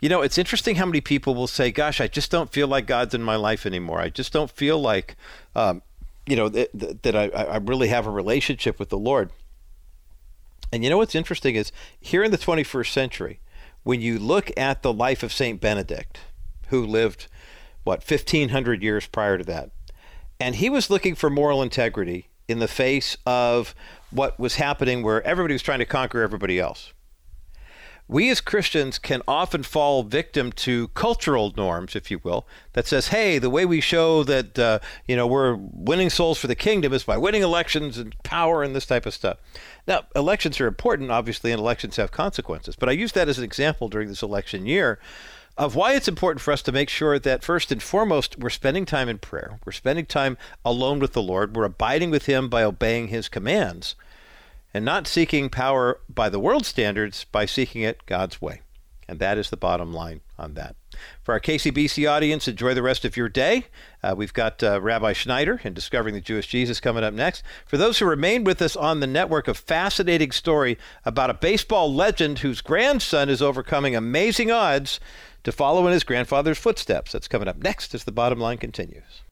You 0.00 0.08
know, 0.08 0.22
it's 0.22 0.38
interesting 0.38 0.76
how 0.76 0.86
many 0.86 1.00
people 1.00 1.34
will 1.34 1.46
say, 1.46 1.70
Gosh, 1.70 2.00
I 2.00 2.06
just 2.06 2.30
don't 2.30 2.52
feel 2.52 2.68
like 2.68 2.86
God's 2.86 3.14
in 3.14 3.22
my 3.22 3.36
life 3.36 3.66
anymore. 3.66 4.00
I 4.00 4.10
just 4.10 4.32
don't 4.32 4.50
feel 4.50 4.78
like, 4.80 5.16
um, 5.54 5.82
you 6.26 6.36
know, 6.36 6.48
that, 6.48 7.02
that 7.02 7.16
I, 7.16 7.26
I 7.26 7.56
really 7.58 7.88
have 7.88 8.06
a 8.06 8.10
relationship 8.10 8.78
with 8.78 8.90
the 8.90 8.98
Lord. 8.98 9.30
And 10.72 10.82
you 10.82 10.90
know 10.90 10.98
what's 10.98 11.14
interesting 11.14 11.54
is 11.54 11.72
here 12.00 12.24
in 12.24 12.30
the 12.30 12.38
21st 12.38 12.92
century, 12.92 13.40
when 13.84 14.00
you 14.00 14.18
look 14.18 14.50
at 14.56 14.82
the 14.82 14.92
life 14.92 15.22
of 15.22 15.32
St. 15.32 15.60
Benedict, 15.60 16.18
who 16.68 16.84
lived, 16.84 17.28
what, 17.86 18.00
1500 18.00 18.82
years 18.82 19.06
prior 19.06 19.38
to 19.38 19.44
that, 19.44 19.70
and 20.40 20.56
he 20.56 20.68
was 20.68 20.90
looking 20.90 21.14
for 21.14 21.30
moral 21.30 21.62
integrity 21.62 22.28
in 22.48 22.58
the 22.58 22.68
face 22.68 23.16
of 23.24 23.74
what 24.10 24.38
was 24.38 24.56
happening 24.56 25.02
where 25.02 25.22
everybody 25.22 25.54
was 25.54 25.62
trying 25.62 25.78
to 25.78 25.84
conquer 25.84 26.20
everybody 26.20 26.58
else. 26.58 26.92
We 28.08 28.30
as 28.30 28.40
Christians 28.40 28.98
can 29.00 29.22
often 29.26 29.64
fall 29.64 30.04
victim 30.04 30.52
to 30.52 30.88
cultural 30.88 31.52
norms, 31.56 31.96
if 31.96 32.08
you 32.08 32.20
will, 32.22 32.46
that 32.72 32.86
says, 32.86 33.08
"Hey, 33.08 33.38
the 33.38 33.50
way 33.50 33.64
we 33.64 33.80
show 33.80 34.22
that 34.22 34.56
uh, 34.58 34.78
you 35.08 35.16
know 35.16 35.26
we're 35.26 35.56
winning 35.56 36.10
souls 36.10 36.38
for 36.38 36.46
the 36.46 36.54
kingdom 36.54 36.92
is 36.92 37.02
by 37.02 37.16
winning 37.16 37.42
elections 37.42 37.98
and 37.98 38.14
power 38.22 38.62
and 38.62 38.76
this 38.76 38.86
type 38.86 39.06
of 39.06 39.14
stuff." 39.14 39.38
Now, 39.88 40.04
elections 40.14 40.60
are 40.60 40.68
important, 40.68 41.10
obviously, 41.10 41.50
and 41.50 41.60
elections 41.60 41.96
have 41.96 42.12
consequences. 42.12 42.76
But 42.76 42.88
I 42.88 42.92
use 42.92 43.10
that 43.12 43.28
as 43.28 43.38
an 43.38 43.44
example 43.44 43.88
during 43.88 44.08
this 44.08 44.22
election 44.22 44.66
year 44.66 45.00
of 45.58 45.74
why 45.74 45.94
it's 45.94 46.08
important 46.08 46.40
for 46.40 46.52
us 46.52 46.62
to 46.62 46.72
make 46.72 46.90
sure 46.90 47.18
that 47.18 47.42
first 47.42 47.72
and 47.72 47.82
foremost 47.82 48.38
we're 48.38 48.50
spending 48.50 48.84
time 48.84 49.08
in 49.08 49.18
prayer. 49.18 49.58
We're 49.64 49.72
spending 49.72 50.06
time 50.06 50.36
alone 50.64 50.98
with 50.98 51.12
the 51.12 51.22
Lord. 51.22 51.56
We're 51.56 51.64
abiding 51.64 52.10
with 52.10 52.26
Him 52.26 52.48
by 52.48 52.62
obeying 52.62 53.08
His 53.08 53.28
commands 53.28 53.94
and 54.74 54.84
not 54.84 55.06
seeking 55.06 55.48
power 55.48 56.00
by 56.08 56.28
the 56.28 56.40
world 56.40 56.66
standards, 56.66 57.24
by 57.24 57.46
seeking 57.46 57.82
it 57.82 58.04
God's 58.04 58.42
way. 58.42 58.60
And 59.08 59.18
that 59.20 59.38
is 59.38 59.48
the 59.48 59.56
bottom 59.56 59.92
line 59.94 60.20
on 60.38 60.54
that. 60.54 60.76
For 61.22 61.32
our 61.32 61.40
KCBC 61.40 62.10
audience, 62.10 62.48
enjoy 62.48 62.74
the 62.74 62.82
rest 62.82 63.04
of 63.04 63.16
your 63.16 63.28
day. 63.28 63.66
Uh, 64.02 64.14
we've 64.16 64.32
got 64.32 64.62
uh, 64.62 64.80
Rabbi 64.80 65.12
Schneider 65.12 65.60
and 65.64 65.74
Discovering 65.74 66.14
the 66.14 66.20
Jewish 66.20 66.46
Jesus 66.46 66.80
coming 66.80 67.04
up 67.04 67.14
next. 67.14 67.42
For 67.66 67.76
those 67.76 67.98
who 67.98 68.06
remain 68.06 68.44
with 68.44 68.62
us 68.62 68.76
on 68.76 69.00
the 69.00 69.06
network, 69.06 69.48
a 69.48 69.54
fascinating 69.54 70.32
story 70.32 70.78
about 71.04 71.30
a 71.30 71.34
baseball 71.34 71.92
legend 71.92 72.40
whose 72.40 72.60
grandson 72.60 73.28
is 73.28 73.42
overcoming 73.42 73.96
amazing 73.96 74.50
odds 74.50 75.00
to 75.44 75.52
follow 75.52 75.86
in 75.86 75.92
his 75.92 76.04
grandfather's 76.04 76.58
footsteps. 76.58 77.12
That's 77.12 77.28
coming 77.28 77.48
up 77.48 77.58
next 77.58 77.94
as 77.94 78.04
the 78.04 78.12
bottom 78.12 78.40
line 78.40 78.58
continues. 78.58 79.22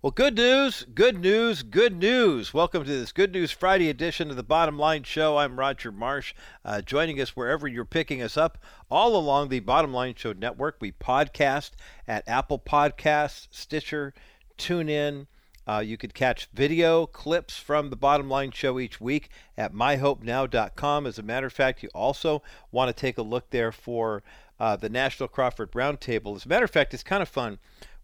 Well, 0.00 0.12
good 0.12 0.36
news, 0.36 0.86
good 0.94 1.18
news, 1.18 1.64
good 1.64 1.96
news. 1.96 2.54
Welcome 2.54 2.84
to 2.84 2.88
this 2.88 3.10
Good 3.10 3.32
News 3.32 3.50
Friday 3.50 3.88
edition 3.88 4.30
of 4.30 4.36
the 4.36 4.44
Bottom 4.44 4.78
Line 4.78 5.02
Show. 5.02 5.38
I'm 5.38 5.58
Roger 5.58 5.90
Marsh, 5.90 6.34
uh, 6.64 6.82
joining 6.82 7.20
us 7.20 7.30
wherever 7.30 7.66
you're 7.66 7.84
picking 7.84 8.22
us 8.22 8.36
up, 8.36 8.58
all 8.92 9.16
along 9.16 9.48
the 9.48 9.58
Bottom 9.58 9.92
Line 9.92 10.14
Show 10.14 10.32
network. 10.32 10.76
We 10.80 10.92
podcast 10.92 11.72
at 12.06 12.28
Apple 12.28 12.60
Podcasts, 12.60 13.48
Stitcher, 13.50 14.14
TuneIn. 14.56 15.26
Uh, 15.66 15.80
you 15.80 15.96
could 15.96 16.14
catch 16.14 16.48
video 16.54 17.04
clips 17.04 17.58
from 17.58 17.90
the 17.90 17.96
Bottom 17.96 18.30
Line 18.30 18.52
Show 18.52 18.78
each 18.78 19.00
week 19.00 19.30
at 19.56 19.74
myhopenow.com. 19.74 21.06
As 21.08 21.18
a 21.18 21.24
matter 21.24 21.48
of 21.48 21.52
fact, 21.52 21.82
you 21.82 21.88
also 21.92 22.40
want 22.70 22.88
to 22.88 22.92
take 22.92 23.18
a 23.18 23.22
look 23.22 23.50
there 23.50 23.72
for 23.72 24.22
uh, 24.60 24.76
the 24.76 24.88
National 24.88 25.28
Crawford 25.28 25.72
Roundtable. 25.72 26.36
As 26.36 26.46
a 26.46 26.48
matter 26.48 26.66
of 26.66 26.70
fact, 26.70 26.94
it's 26.94 27.02
kind 27.02 27.20
of 27.20 27.28
fun 27.28 27.58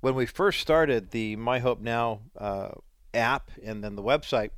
when 0.04 0.14
we 0.14 0.26
first 0.26 0.60
started 0.60 1.12
the 1.12 1.34
My 1.36 1.60
Hope 1.60 1.80
Now 1.80 2.20
uh, 2.36 2.72
app 3.14 3.50
and 3.64 3.82
then 3.82 3.96
the 3.96 4.02
website, 4.02 4.50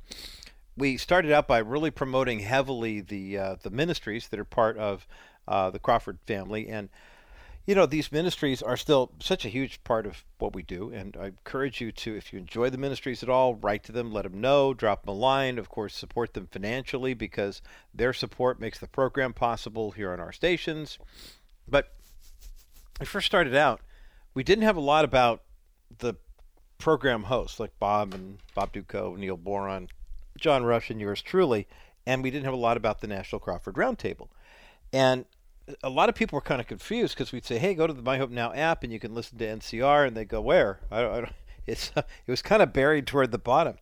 we 0.75 0.97
started 0.97 1.31
out 1.31 1.47
by 1.47 1.59
really 1.59 1.89
promoting 1.89 2.39
heavily 2.39 2.99
the 2.99 3.37
uh, 3.37 3.55
the 3.63 3.69
ministries 3.69 4.27
that 4.27 4.41
are 4.41 4.43
part 4.43 4.77
of 4.77 5.07
uh, 5.47 5.69
the 5.69 5.79
Crawford 5.79 6.19
family, 6.27 6.67
and 6.67 6.89
you 7.65 7.75
know 7.75 7.85
these 7.85 8.11
ministries 8.11 8.61
are 8.61 8.75
still 8.75 9.13
such 9.21 9.45
a 9.45 9.49
huge 9.49 9.81
part 9.85 10.05
of 10.05 10.25
what 10.37 10.53
we 10.53 10.63
do. 10.63 10.91
And 10.91 11.15
I 11.17 11.27
encourage 11.27 11.79
you 11.79 11.93
to, 11.93 12.17
if 12.17 12.33
you 12.33 12.39
enjoy 12.39 12.69
the 12.69 12.77
ministries 12.77 13.23
at 13.23 13.29
all, 13.29 13.55
write 13.55 13.85
to 13.85 13.93
them, 13.93 14.11
let 14.11 14.23
them 14.23 14.41
know, 14.41 14.73
drop 14.73 15.05
them 15.05 15.15
a 15.15 15.17
line. 15.17 15.57
Of 15.57 15.69
course, 15.69 15.95
support 15.95 16.33
them 16.33 16.49
financially 16.51 17.13
because 17.13 17.61
their 17.93 18.11
support 18.11 18.59
makes 18.59 18.79
the 18.79 18.87
program 18.87 19.31
possible 19.31 19.91
here 19.91 20.11
on 20.11 20.19
our 20.19 20.33
stations. 20.33 20.99
But 21.69 21.93
I 22.99 23.05
first 23.05 23.27
started 23.27 23.55
out 23.55 23.79
we 24.37 24.43
didn't 24.43 24.65
have 24.65 24.77
a 24.77 24.81
lot 24.81 25.03
about 25.03 25.41
the 25.97 26.13
program 26.77 27.23
hosts 27.23 27.59
like 27.59 27.71
Bob 27.79 28.13
and 28.13 28.37
Bob 28.53 28.71
Dutko, 28.71 29.17
Neil 29.17 29.35
Boron, 29.35 29.87
John 30.37 30.63
Rush, 30.63 30.91
and 30.91 31.01
yours 31.01 31.23
truly, 31.23 31.67
and 32.05 32.21
we 32.21 32.29
didn't 32.29 32.45
have 32.45 32.53
a 32.53 32.57
lot 32.57 32.77
about 32.77 33.01
the 33.01 33.07
National 33.07 33.39
Crawford 33.39 33.73
Roundtable. 33.73 34.27
And 34.93 35.25
a 35.81 35.89
lot 35.89 36.07
of 36.07 36.13
people 36.13 36.37
were 36.37 36.41
kind 36.41 36.61
of 36.61 36.67
confused 36.67 37.15
because 37.15 37.31
we'd 37.31 37.47
say, 37.47 37.57
"Hey, 37.57 37.73
go 37.73 37.87
to 37.87 37.93
the 37.93 38.03
My 38.03 38.19
Hope 38.19 38.29
Now 38.29 38.53
app 38.53 38.83
and 38.83 38.93
you 38.93 38.99
can 38.99 39.15
listen 39.15 39.39
to 39.39 39.47
NCR," 39.47 40.05
and 40.05 40.15
they 40.15 40.23
go, 40.23 40.39
"Where?" 40.39 40.81
I 40.91 41.01
don't, 41.01 41.11
I 41.13 41.21
don't, 41.21 41.33
it's 41.65 41.91
it 41.95 42.29
was 42.29 42.43
kind 42.43 42.61
of 42.61 42.71
buried 42.71 43.07
toward 43.07 43.31
the 43.31 43.39
bottom. 43.39 43.79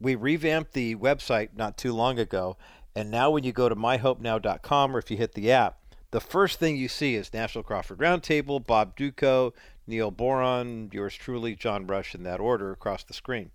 We 0.00 0.14
revamped 0.14 0.74
the 0.74 0.94
website 0.94 1.56
not 1.56 1.76
too 1.76 1.92
long 1.92 2.20
ago, 2.20 2.56
and 2.94 3.10
now 3.10 3.30
when 3.30 3.42
you 3.42 3.50
go 3.50 3.68
to 3.68 3.74
myhopenow.com 3.74 4.94
or 4.94 5.00
if 5.00 5.10
you 5.10 5.16
hit 5.16 5.34
the 5.34 5.50
app, 5.50 5.80
the 6.12 6.20
first 6.20 6.60
thing 6.60 6.76
you 6.76 6.88
see 6.88 7.16
is 7.16 7.34
National 7.34 7.64
Crawford 7.64 7.98
Roundtable, 7.98 8.64
Bob 8.64 8.96
Dutko, 8.96 9.52
Neil 9.88 10.10
Boron, 10.10 10.90
yours 10.92 11.14
truly, 11.14 11.56
John 11.56 11.86
Rush, 11.86 12.14
in 12.14 12.22
that 12.22 12.40
order 12.40 12.70
across 12.70 13.02
the 13.02 13.14
screen. 13.14 13.50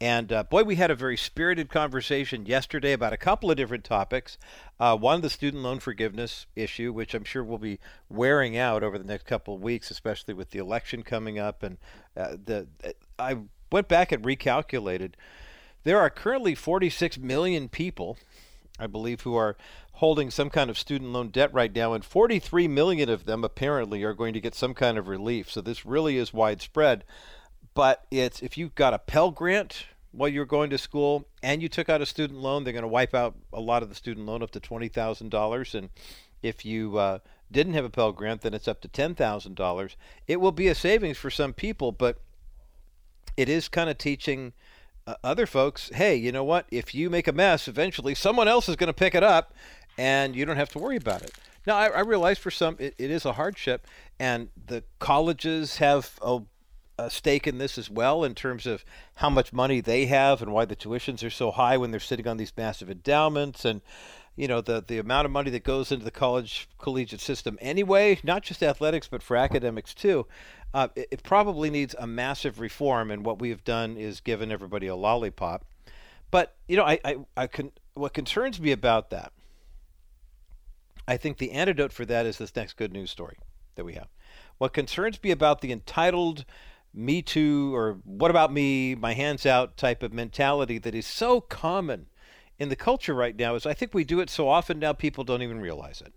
And 0.00 0.30
uh, 0.30 0.42
boy, 0.42 0.64
we 0.64 0.76
had 0.76 0.90
a 0.90 0.94
very 0.94 1.16
spirited 1.16 1.70
conversation 1.70 2.44
yesterday 2.44 2.92
about 2.92 3.14
a 3.14 3.18
couple 3.18 3.50
of 3.50 3.56
different 3.56 3.84
topics. 3.84 4.36
Uh, 4.78 4.96
one, 4.96 5.22
the 5.22 5.30
student 5.30 5.62
loan 5.62 5.78
forgiveness 5.78 6.46
issue, 6.54 6.92
which 6.92 7.14
I'm 7.14 7.24
sure 7.24 7.42
will 7.42 7.58
be 7.58 7.78
wearing 8.10 8.58
out 8.58 8.82
over 8.82 8.98
the 8.98 9.04
next 9.04 9.24
couple 9.26 9.54
of 9.54 9.62
weeks, 9.62 9.90
especially 9.90 10.34
with 10.34 10.50
the 10.50 10.58
election 10.58 11.02
coming 11.02 11.38
up. 11.38 11.62
And 11.62 11.78
uh, 12.14 12.36
the 12.44 12.66
I 13.18 13.38
went 13.72 13.88
back 13.88 14.12
and 14.12 14.22
recalculated. 14.22 15.12
There 15.84 15.98
are 15.98 16.10
currently 16.10 16.54
46 16.54 17.16
million 17.18 17.68
people, 17.70 18.18
I 18.78 18.86
believe, 18.86 19.22
who 19.22 19.34
are 19.34 19.56
holding 19.96 20.30
some 20.30 20.50
kind 20.50 20.68
of 20.68 20.78
student 20.78 21.10
loan 21.12 21.28
debt 21.28 21.52
right 21.54 21.74
now, 21.74 21.94
and 21.94 22.04
43 22.04 22.68
million 22.68 23.08
of 23.08 23.24
them 23.24 23.44
apparently 23.44 24.02
are 24.02 24.12
going 24.12 24.34
to 24.34 24.40
get 24.40 24.54
some 24.54 24.74
kind 24.74 24.98
of 24.98 25.08
relief. 25.08 25.50
So 25.50 25.60
this 25.60 25.86
really 25.86 26.18
is 26.18 26.34
widespread. 26.34 27.04
But 27.74 28.04
it's 28.10 28.42
if 28.42 28.56
you've 28.58 28.74
got 28.74 28.94
a 28.94 28.98
Pell 28.98 29.30
Grant 29.30 29.86
while 30.12 30.28
you're 30.28 30.44
going 30.44 30.70
to 30.70 30.78
school 30.78 31.26
and 31.42 31.62
you 31.62 31.68
took 31.68 31.88
out 31.88 32.02
a 32.02 32.06
student 32.06 32.40
loan, 32.40 32.64
they're 32.64 32.72
going 32.72 32.82
to 32.82 32.88
wipe 32.88 33.14
out 33.14 33.36
a 33.52 33.60
lot 33.60 33.82
of 33.82 33.88
the 33.88 33.94
student 33.94 34.26
loan 34.26 34.42
up 34.42 34.50
to 34.52 34.60
twenty 34.60 34.88
thousand 34.88 35.30
dollars, 35.30 35.74
and 35.74 35.90
if 36.42 36.64
you 36.64 36.96
uh, 36.98 37.18
didn't 37.50 37.74
have 37.74 37.84
a 37.84 37.90
Pell 37.90 38.12
Grant, 38.12 38.42
then 38.42 38.54
it's 38.54 38.68
up 38.68 38.80
to 38.82 38.88
ten 38.88 39.14
thousand 39.14 39.56
dollars. 39.56 39.96
It 40.26 40.40
will 40.40 40.52
be 40.52 40.68
a 40.68 40.74
savings 40.74 41.18
for 41.18 41.30
some 41.30 41.52
people, 41.52 41.92
but 41.92 42.18
it 43.36 43.48
is 43.48 43.68
kind 43.68 43.90
of 43.90 43.98
teaching 43.98 44.52
uh, 45.06 45.14
other 45.22 45.46
folks, 45.46 45.90
hey, 45.94 46.16
you 46.16 46.32
know 46.32 46.44
what? 46.44 46.66
If 46.70 46.94
you 46.94 47.10
make 47.10 47.28
a 47.28 47.32
mess, 47.32 47.68
eventually 47.68 48.14
someone 48.14 48.48
else 48.48 48.68
is 48.68 48.76
going 48.76 48.88
to 48.88 48.94
pick 48.94 49.14
it 49.14 49.22
up, 49.22 49.54
and 49.98 50.34
you 50.36 50.44
don't 50.44 50.56
have 50.56 50.70
to 50.70 50.78
worry 50.78 50.96
about 50.96 51.22
it. 51.22 51.32
Now, 51.66 51.76
I, 51.76 51.86
I 51.88 52.00
realize 52.00 52.38
for 52.38 52.50
some 52.50 52.76
it, 52.78 52.94
it 52.98 53.10
is 53.10 53.24
a 53.24 53.32
hardship, 53.32 53.86
and 54.18 54.48
the 54.66 54.84
colleges 54.98 55.78
have 55.78 56.18
a, 56.22 56.40
a, 56.98 57.10
stake 57.10 57.46
in 57.46 57.58
this 57.58 57.76
as 57.76 57.90
well 57.90 58.22
in 58.22 58.34
terms 58.34 58.66
of 58.66 58.84
how 59.16 59.28
much 59.28 59.52
money 59.52 59.80
they 59.80 60.06
have 60.06 60.40
and 60.40 60.52
why 60.52 60.64
the 60.64 60.76
tuitions 60.76 61.26
are 61.26 61.30
so 61.30 61.50
high 61.50 61.76
when 61.76 61.90
they're 61.90 62.00
sitting 62.00 62.28
on 62.28 62.36
these 62.36 62.52
massive 62.56 62.88
endowments 62.88 63.64
and 63.64 63.80
you 64.36 64.46
know 64.46 64.60
the 64.60 64.84
the 64.86 64.98
amount 64.98 65.24
of 65.24 65.32
money 65.32 65.50
that 65.50 65.64
goes 65.64 65.90
into 65.90 66.04
the 66.04 66.10
college 66.10 66.68
collegiate 66.78 67.20
system 67.20 67.58
anyway, 67.60 68.18
not 68.22 68.42
just 68.42 68.62
athletics 68.62 69.08
but 69.08 69.22
for 69.22 69.36
academics 69.36 69.92
too. 69.94 70.26
Uh, 70.74 70.88
it, 70.94 71.08
it 71.10 71.22
probably 71.22 71.70
needs 71.70 71.96
a 71.98 72.06
massive 72.06 72.60
reform, 72.60 73.10
and 73.10 73.24
what 73.24 73.40
we 73.40 73.48
have 73.48 73.64
done 73.64 73.96
is 73.96 74.20
given 74.20 74.52
everybody 74.52 74.86
a 74.86 74.94
lollipop. 74.94 75.64
But 76.30 76.54
you 76.68 76.76
know, 76.76 76.84
I, 76.84 76.98
I, 77.04 77.16
I 77.36 77.46
can 77.46 77.72
what 77.94 78.12
concerns 78.12 78.60
me 78.60 78.72
about 78.72 79.10
that 79.10 79.32
I 81.08 81.16
think 81.16 81.38
the 81.38 81.52
antidote 81.52 81.92
for 81.92 82.04
that 82.06 82.26
is 82.26 82.38
this 82.38 82.56
next 82.56 82.76
good 82.76 82.92
news 82.92 83.10
story 83.10 83.38
that 83.76 83.84
we 83.84 83.94
have. 83.94 84.08
What 84.58 84.72
concerns 84.72 85.22
me 85.22 85.30
about 85.30 85.60
the 85.60 85.72
entitled 85.72 86.44
me 86.92 87.22
too 87.22 87.74
or 87.74 87.98
what 88.04 88.30
about 88.30 88.52
me, 88.52 88.94
my 88.94 89.12
hands 89.12 89.44
out 89.46 89.76
type 89.76 90.02
of 90.02 90.12
mentality 90.12 90.78
that 90.78 90.94
is 90.94 91.06
so 91.06 91.40
common 91.40 92.06
in 92.58 92.70
the 92.70 92.76
culture 92.76 93.14
right 93.14 93.36
now 93.36 93.54
is 93.54 93.66
I 93.66 93.74
think 93.74 93.92
we 93.92 94.04
do 94.04 94.20
it 94.20 94.30
so 94.30 94.48
often 94.48 94.78
now 94.78 94.92
people 94.92 95.24
don't 95.24 95.42
even 95.42 95.60
realize 95.60 96.00
it. 96.00 96.14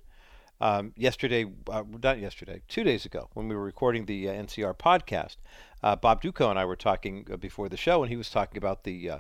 Um, 0.61 0.93
yesterday, 0.97 1.45
uh, 1.69 1.83
not 2.03 2.19
yesterday, 2.19 2.61
two 2.67 2.83
days 2.83 3.05
ago, 3.05 3.29
when 3.33 3.47
we 3.47 3.55
were 3.55 3.63
recording 3.63 4.05
the 4.05 4.27
uh, 4.27 4.33
NCR 4.33 4.77
podcast, 4.77 5.37
uh, 5.81 5.95
Bob 5.95 6.21
Dutko 6.21 6.49
and 6.49 6.59
I 6.59 6.65
were 6.65 6.75
talking 6.75 7.25
uh, 7.31 7.37
before 7.37 7.69
the 7.69 7.77
show, 7.77 8.03
and 8.03 8.09
he 8.09 8.17
was 8.17 8.29
talking 8.29 8.57
about 8.57 8.83
the 8.83 9.09
uh, 9.09 9.19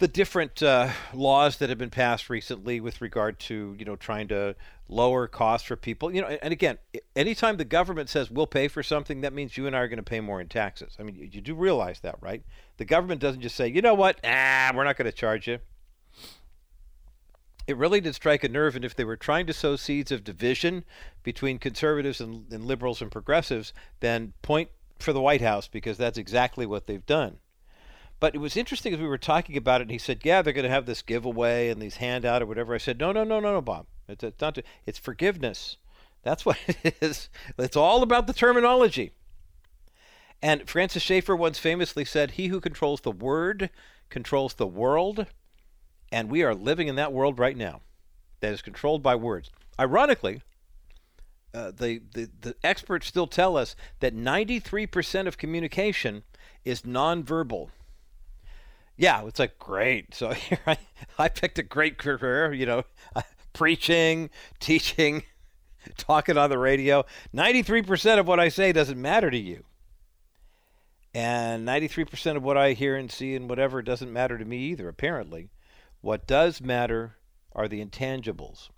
the 0.00 0.08
different 0.08 0.62
uh, 0.62 0.90
laws 1.12 1.58
that 1.58 1.68
have 1.68 1.76
been 1.76 1.90
passed 1.90 2.30
recently 2.30 2.80
with 2.80 3.02
regard 3.02 3.38
to 3.38 3.76
you 3.78 3.84
know 3.84 3.96
trying 3.96 4.26
to 4.26 4.56
lower 4.88 5.28
costs 5.28 5.68
for 5.68 5.76
people 5.76 6.12
you 6.12 6.22
know 6.22 6.26
and 6.26 6.52
again 6.52 6.78
anytime 7.14 7.58
the 7.58 7.66
government 7.66 8.08
says 8.08 8.30
we'll 8.30 8.46
pay 8.46 8.66
for 8.66 8.82
something 8.82 9.20
that 9.20 9.34
means 9.34 9.58
you 9.58 9.66
and 9.66 9.76
i 9.76 9.78
are 9.78 9.88
going 9.88 9.98
to 9.98 10.02
pay 10.02 10.18
more 10.18 10.40
in 10.40 10.48
taxes. 10.48 10.96
I 10.98 11.02
mean 11.02 11.28
you, 11.30 11.40
do 11.40 11.54
realize 11.54 12.00
that 12.00 12.16
right? 12.20 12.42
The 12.78 12.86
government 12.86 13.20
doesn't 13.20 13.42
just 13.42 13.54
say 13.54 13.68
you 13.68 13.82
know 13.82 13.94
what? 13.94 14.18
Ah 14.24 14.72
we're 14.74 14.84
not 14.84 14.96
going 14.96 15.10
to 15.10 15.16
charge 15.16 15.46
you. 15.46 15.58
It 17.66 17.76
really 17.76 18.00
did 18.00 18.14
strike 18.14 18.42
a 18.42 18.48
nerve 18.48 18.76
and 18.76 18.86
if 18.86 18.96
they 18.96 19.04
were 19.04 19.18
trying 19.18 19.46
to 19.46 19.52
sow 19.52 19.76
seeds 19.76 20.10
of 20.10 20.24
division 20.24 20.84
between 21.22 21.58
conservatives 21.58 22.22
and, 22.22 22.50
and 22.50 22.64
liberals 22.64 23.02
and 23.02 23.12
progressives 23.12 23.74
then 24.00 24.32
point 24.40 24.70
for 24.98 25.12
the 25.12 25.20
white 25.20 25.42
house 25.42 25.68
because 25.68 25.98
that's 25.98 26.18
exactly 26.18 26.64
what 26.64 26.86
they've 26.86 27.04
done 27.04 27.38
but 28.20 28.34
it 28.34 28.38
was 28.38 28.56
interesting 28.56 28.92
as 28.92 29.00
we 29.00 29.08
were 29.08 29.18
talking 29.18 29.56
about 29.56 29.80
it, 29.80 29.84
and 29.84 29.90
he 29.90 29.98
said, 29.98 30.20
"Yeah, 30.22 30.42
they're 30.42 30.52
going 30.52 30.64
to 30.64 30.70
have 30.70 30.84
this 30.84 31.00
giveaway 31.00 31.70
and 31.70 31.80
these 31.80 31.96
handout 31.96 32.42
or 32.42 32.46
whatever." 32.46 32.74
I 32.74 32.78
said, 32.78 33.00
"No, 33.00 33.12
no, 33.12 33.24
no, 33.24 33.40
no, 33.40 33.54
no, 33.54 33.62
Bob. 33.62 33.86
It's, 34.06 34.22
it's 34.22 34.40
not. 34.40 34.58
It's 34.84 34.98
forgiveness. 34.98 35.78
That's 36.22 36.44
what 36.44 36.58
it 36.84 36.96
is. 37.00 37.30
It's 37.58 37.76
all 37.76 38.02
about 38.02 38.26
the 38.26 38.34
terminology." 38.34 39.12
And 40.42 40.68
Francis 40.68 41.02
Schaeffer 41.02 41.34
once 41.34 41.58
famously 41.58 42.04
said, 42.04 42.32
"He 42.32 42.48
who 42.48 42.60
controls 42.60 43.00
the 43.00 43.10
word 43.10 43.70
controls 44.10 44.54
the 44.54 44.66
world," 44.66 45.26
and 46.12 46.30
we 46.30 46.42
are 46.42 46.54
living 46.54 46.88
in 46.88 46.96
that 46.96 47.14
world 47.14 47.38
right 47.38 47.56
now, 47.56 47.80
that 48.40 48.52
is 48.52 48.60
controlled 48.60 49.02
by 49.02 49.14
words. 49.14 49.50
Ironically, 49.78 50.42
uh, 51.54 51.70
the, 51.70 52.02
the 52.12 52.28
the 52.38 52.54
experts 52.62 53.06
still 53.06 53.26
tell 53.26 53.56
us 53.56 53.74
that 54.00 54.14
93% 54.14 55.26
of 55.26 55.38
communication 55.38 56.22
is 56.66 56.82
nonverbal 56.82 57.70
yeah, 59.00 59.24
it's 59.24 59.38
like 59.38 59.58
great. 59.58 60.14
So 60.14 60.30
here 60.34 60.60
I, 60.66 60.76
I 61.18 61.28
picked 61.28 61.58
a 61.58 61.62
great 61.62 61.96
career, 61.96 62.52
you 62.52 62.66
know, 62.66 62.84
uh, 63.16 63.22
preaching, 63.54 64.28
teaching, 64.60 65.22
talking 65.96 66.36
on 66.36 66.50
the 66.50 66.58
radio. 66.58 67.06
93% 67.34 68.18
of 68.18 68.28
what 68.28 68.38
I 68.38 68.50
say 68.50 68.72
doesn't 68.72 69.00
matter 69.00 69.30
to 69.30 69.38
you. 69.38 69.64
And 71.14 71.66
93% 71.66 72.36
of 72.36 72.42
what 72.42 72.58
I 72.58 72.74
hear 72.74 72.94
and 72.94 73.10
see 73.10 73.34
and 73.34 73.48
whatever 73.48 73.80
doesn't 73.80 74.12
matter 74.12 74.36
to 74.36 74.44
me 74.44 74.58
either, 74.58 74.86
apparently. 74.86 75.48
What 76.02 76.26
does 76.26 76.60
matter 76.60 77.16
are 77.52 77.68
the 77.68 77.84
intangibles 77.84 78.68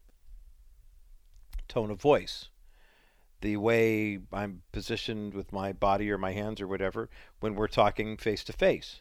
tone 1.66 1.90
of 1.90 2.00
voice, 2.00 2.48
the 3.40 3.56
way 3.56 4.20
I'm 4.32 4.62
positioned 4.70 5.34
with 5.34 5.52
my 5.52 5.72
body 5.72 6.10
or 6.12 6.18
my 6.18 6.32
hands 6.32 6.60
or 6.60 6.68
whatever 6.68 7.10
when 7.40 7.56
we're 7.56 7.66
talking 7.66 8.16
face 8.16 8.44
to 8.44 8.52
face. 8.52 9.00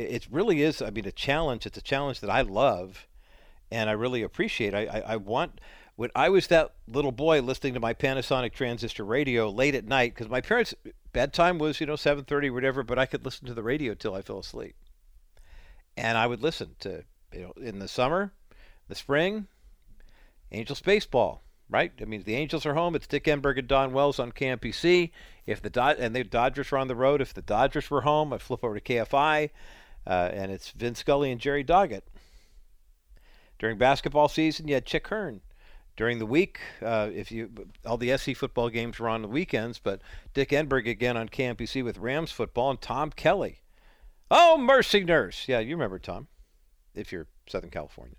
It 0.00 0.28
really 0.30 0.62
is, 0.62 0.80
I 0.82 0.90
mean, 0.90 1.06
a 1.06 1.12
challenge. 1.12 1.66
It's 1.66 1.78
a 1.78 1.82
challenge 1.82 2.20
that 2.20 2.30
I 2.30 2.42
love 2.42 3.06
and 3.70 3.88
I 3.88 3.92
really 3.92 4.22
appreciate. 4.22 4.74
I, 4.74 4.86
I, 4.86 5.00
I 5.00 5.16
want 5.16 5.60
when 5.96 6.10
I 6.14 6.28
was 6.28 6.46
that 6.48 6.72
little 6.88 7.12
boy 7.12 7.40
listening 7.40 7.74
to 7.74 7.80
my 7.80 7.94
Panasonic 7.94 8.52
transistor 8.52 9.04
radio 9.04 9.48
late 9.50 9.74
at 9.74 9.86
night 9.86 10.14
because 10.14 10.28
my 10.28 10.40
parents' 10.40 10.74
bedtime 11.12 11.58
was 11.58 11.80
you 11.80 11.86
know 11.86 11.94
7:30 11.94 12.52
whatever, 12.52 12.82
but 12.82 12.98
I 12.98 13.06
could 13.06 13.24
listen 13.24 13.46
to 13.46 13.54
the 13.54 13.62
radio 13.62 13.94
till 13.94 14.14
I 14.14 14.22
fell 14.22 14.38
asleep, 14.38 14.74
and 15.96 16.18
I 16.18 16.26
would 16.26 16.42
listen 16.42 16.76
to 16.80 17.04
you 17.32 17.42
know 17.42 17.52
in 17.62 17.78
the 17.78 17.88
summer, 17.88 18.32
the 18.88 18.94
spring, 18.94 19.46
Angels 20.52 20.80
baseball. 20.80 21.42
Right? 21.68 21.92
I 22.00 22.04
mean, 22.04 22.24
the 22.24 22.34
Angels 22.34 22.66
are 22.66 22.74
home. 22.74 22.96
It's 22.96 23.06
Dick 23.06 23.26
Enberg 23.26 23.56
and 23.56 23.68
Don 23.68 23.92
Wells 23.92 24.18
on 24.18 24.32
KMPC. 24.32 25.12
If 25.46 25.62
the 25.62 25.70
Dod- 25.70 25.98
and 26.00 26.16
the 26.16 26.24
Dodgers 26.24 26.72
were 26.72 26.78
on 26.78 26.88
the 26.88 26.96
road, 26.96 27.20
if 27.20 27.32
the 27.32 27.42
Dodgers 27.42 27.88
were 27.88 28.00
home, 28.00 28.32
I 28.32 28.38
flip 28.38 28.64
over 28.64 28.76
to 28.76 28.80
KFI, 28.80 29.50
uh, 30.06 30.30
and 30.32 30.50
it's 30.50 30.70
Vin 30.70 30.94
Scully 30.94 31.30
and 31.30 31.40
Jerry 31.40 31.64
Doggett. 31.64 32.02
During 33.58 33.78
basketball 33.78 34.28
season, 34.28 34.68
you 34.68 34.74
had 34.74 34.86
Chick 34.86 35.08
Hearn. 35.08 35.40
During 35.96 36.18
the 36.18 36.26
week, 36.26 36.60
uh, 36.80 37.10
if 37.12 37.30
you 37.30 37.50
all 37.84 37.98
the 37.98 38.16
SC 38.16 38.34
football 38.34 38.70
games 38.70 38.98
were 38.98 39.08
on 39.08 39.20
the 39.20 39.28
weekends, 39.28 39.78
but 39.78 40.00
Dick 40.32 40.48
Enberg 40.50 40.88
again 40.88 41.16
on 41.16 41.28
KMPC 41.28 41.84
with 41.84 41.98
Rams 41.98 42.32
football 42.32 42.70
and 42.70 42.80
Tom 42.80 43.10
Kelly. 43.10 43.60
Oh, 44.30 44.56
mercy 44.56 45.04
nurse. 45.04 45.46
Yeah, 45.46 45.58
you 45.58 45.74
remember 45.74 45.98
Tom, 45.98 46.28
if 46.94 47.12
you're 47.12 47.26
Southern 47.46 47.70
California 47.70 48.16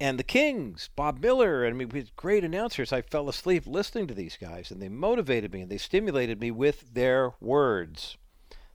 and 0.00 0.18
the 0.18 0.24
Kings, 0.24 0.88
Bob 0.96 1.20
Miller. 1.20 1.66
I 1.66 1.72
mean, 1.72 1.90
with 1.90 2.16
great 2.16 2.42
announcers. 2.42 2.92
I 2.92 3.02
fell 3.02 3.28
asleep 3.28 3.66
listening 3.66 4.06
to 4.06 4.14
these 4.14 4.38
guys, 4.40 4.70
and 4.70 4.80
they 4.80 4.88
motivated 4.88 5.52
me 5.52 5.60
and 5.60 5.70
they 5.70 5.76
stimulated 5.76 6.40
me 6.40 6.50
with 6.50 6.94
their 6.94 7.34
words. 7.38 8.16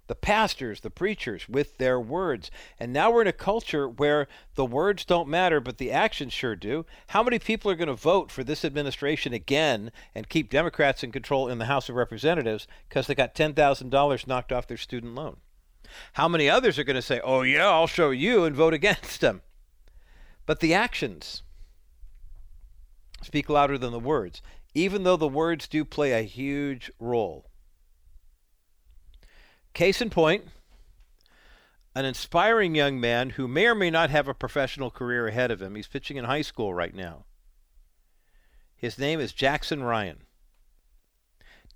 The 0.07 0.15
pastors, 0.15 0.81
the 0.81 0.91
preachers, 0.91 1.49
with 1.49 1.77
their 1.77 1.99
words. 1.99 2.51
And 2.79 2.93
now 2.93 3.11
we're 3.11 3.23
in 3.23 3.27
a 3.27 3.33
culture 3.33 3.89
where 3.89 4.27
the 4.53 4.65
words 4.65 5.03
don't 5.03 5.27
matter, 5.27 5.59
but 5.59 5.77
the 5.77 5.91
actions 5.91 6.31
sure 6.31 6.55
do. 6.55 6.85
How 7.07 7.23
many 7.23 7.39
people 7.39 7.71
are 7.71 7.75
going 7.75 7.87
to 7.87 7.95
vote 7.95 8.31
for 8.31 8.43
this 8.43 8.63
administration 8.63 9.33
again 9.33 9.91
and 10.13 10.29
keep 10.29 10.49
Democrats 10.49 11.03
in 11.03 11.11
control 11.11 11.47
in 11.47 11.57
the 11.57 11.65
House 11.65 11.89
of 11.89 11.95
Representatives 11.95 12.67
because 12.87 13.07
they 13.07 13.15
got 13.15 13.33
$10,000 13.33 14.27
knocked 14.27 14.51
off 14.51 14.67
their 14.67 14.77
student 14.77 15.15
loan? 15.15 15.37
How 16.13 16.27
many 16.27 16.49
others 16.49 16.77
are 16.77 16.83
going 16.83 16.95
to 16.95 17.01
say, 17.01 17.19
oh, 17.23 17.41
yeah, 17.41 17.67
I'll 17.67 17.87
show 17.87 18.11
you 18.11 18.43
and 18.43 18.55
vote 18.55 18.73
against 18.73 19.21
them? 19.21 19.41
But 20.45 20.59
the 20.59 20.73
actions 20.73 21.41
speak 23.21 23.49
louder 23.49 23.77
than 23.77 23.91
the 23.91 23.99
words, 23.99 24.41
even 24.73 25.03
though 25.03 25.17
the 25.17 25.27
words 25.27 25.67
do 25.67 25.83
play 25.83 26.11
a 26.11 26.21
huge 26.21 26.91
role. 26.99 27.49
Case 29.75 30.01
in 30.01 30.09
point, 30.09 30.45
an 31.93 32.05
inspiring 32.05 32.75
young 32.75 32.97
man 32.97 33.31
who 33.31 33.45
may 33.45 33.67
or 33.67 33.75
may 33.75 33.91
not 33.91 34.09
have 34.09 34.29
a 34.29 34.33
professional 34.33 34.89
career 34.89 35.27
ahead 35.27 35.51
of 35.51 35.61
him. 35.61 35.75
He's 35.75 35.89
pitching 35.89 36.15
in 36.15 36.23
high 36.23 36.43
school 36.43 36.73
right 36.73 36.95
now. 36.95 37.25
His 38.73 38.97
name 38.97 39.19
is 39.19 39.33
Jackson 39.33 39.83
Ryan. 39.83 40.23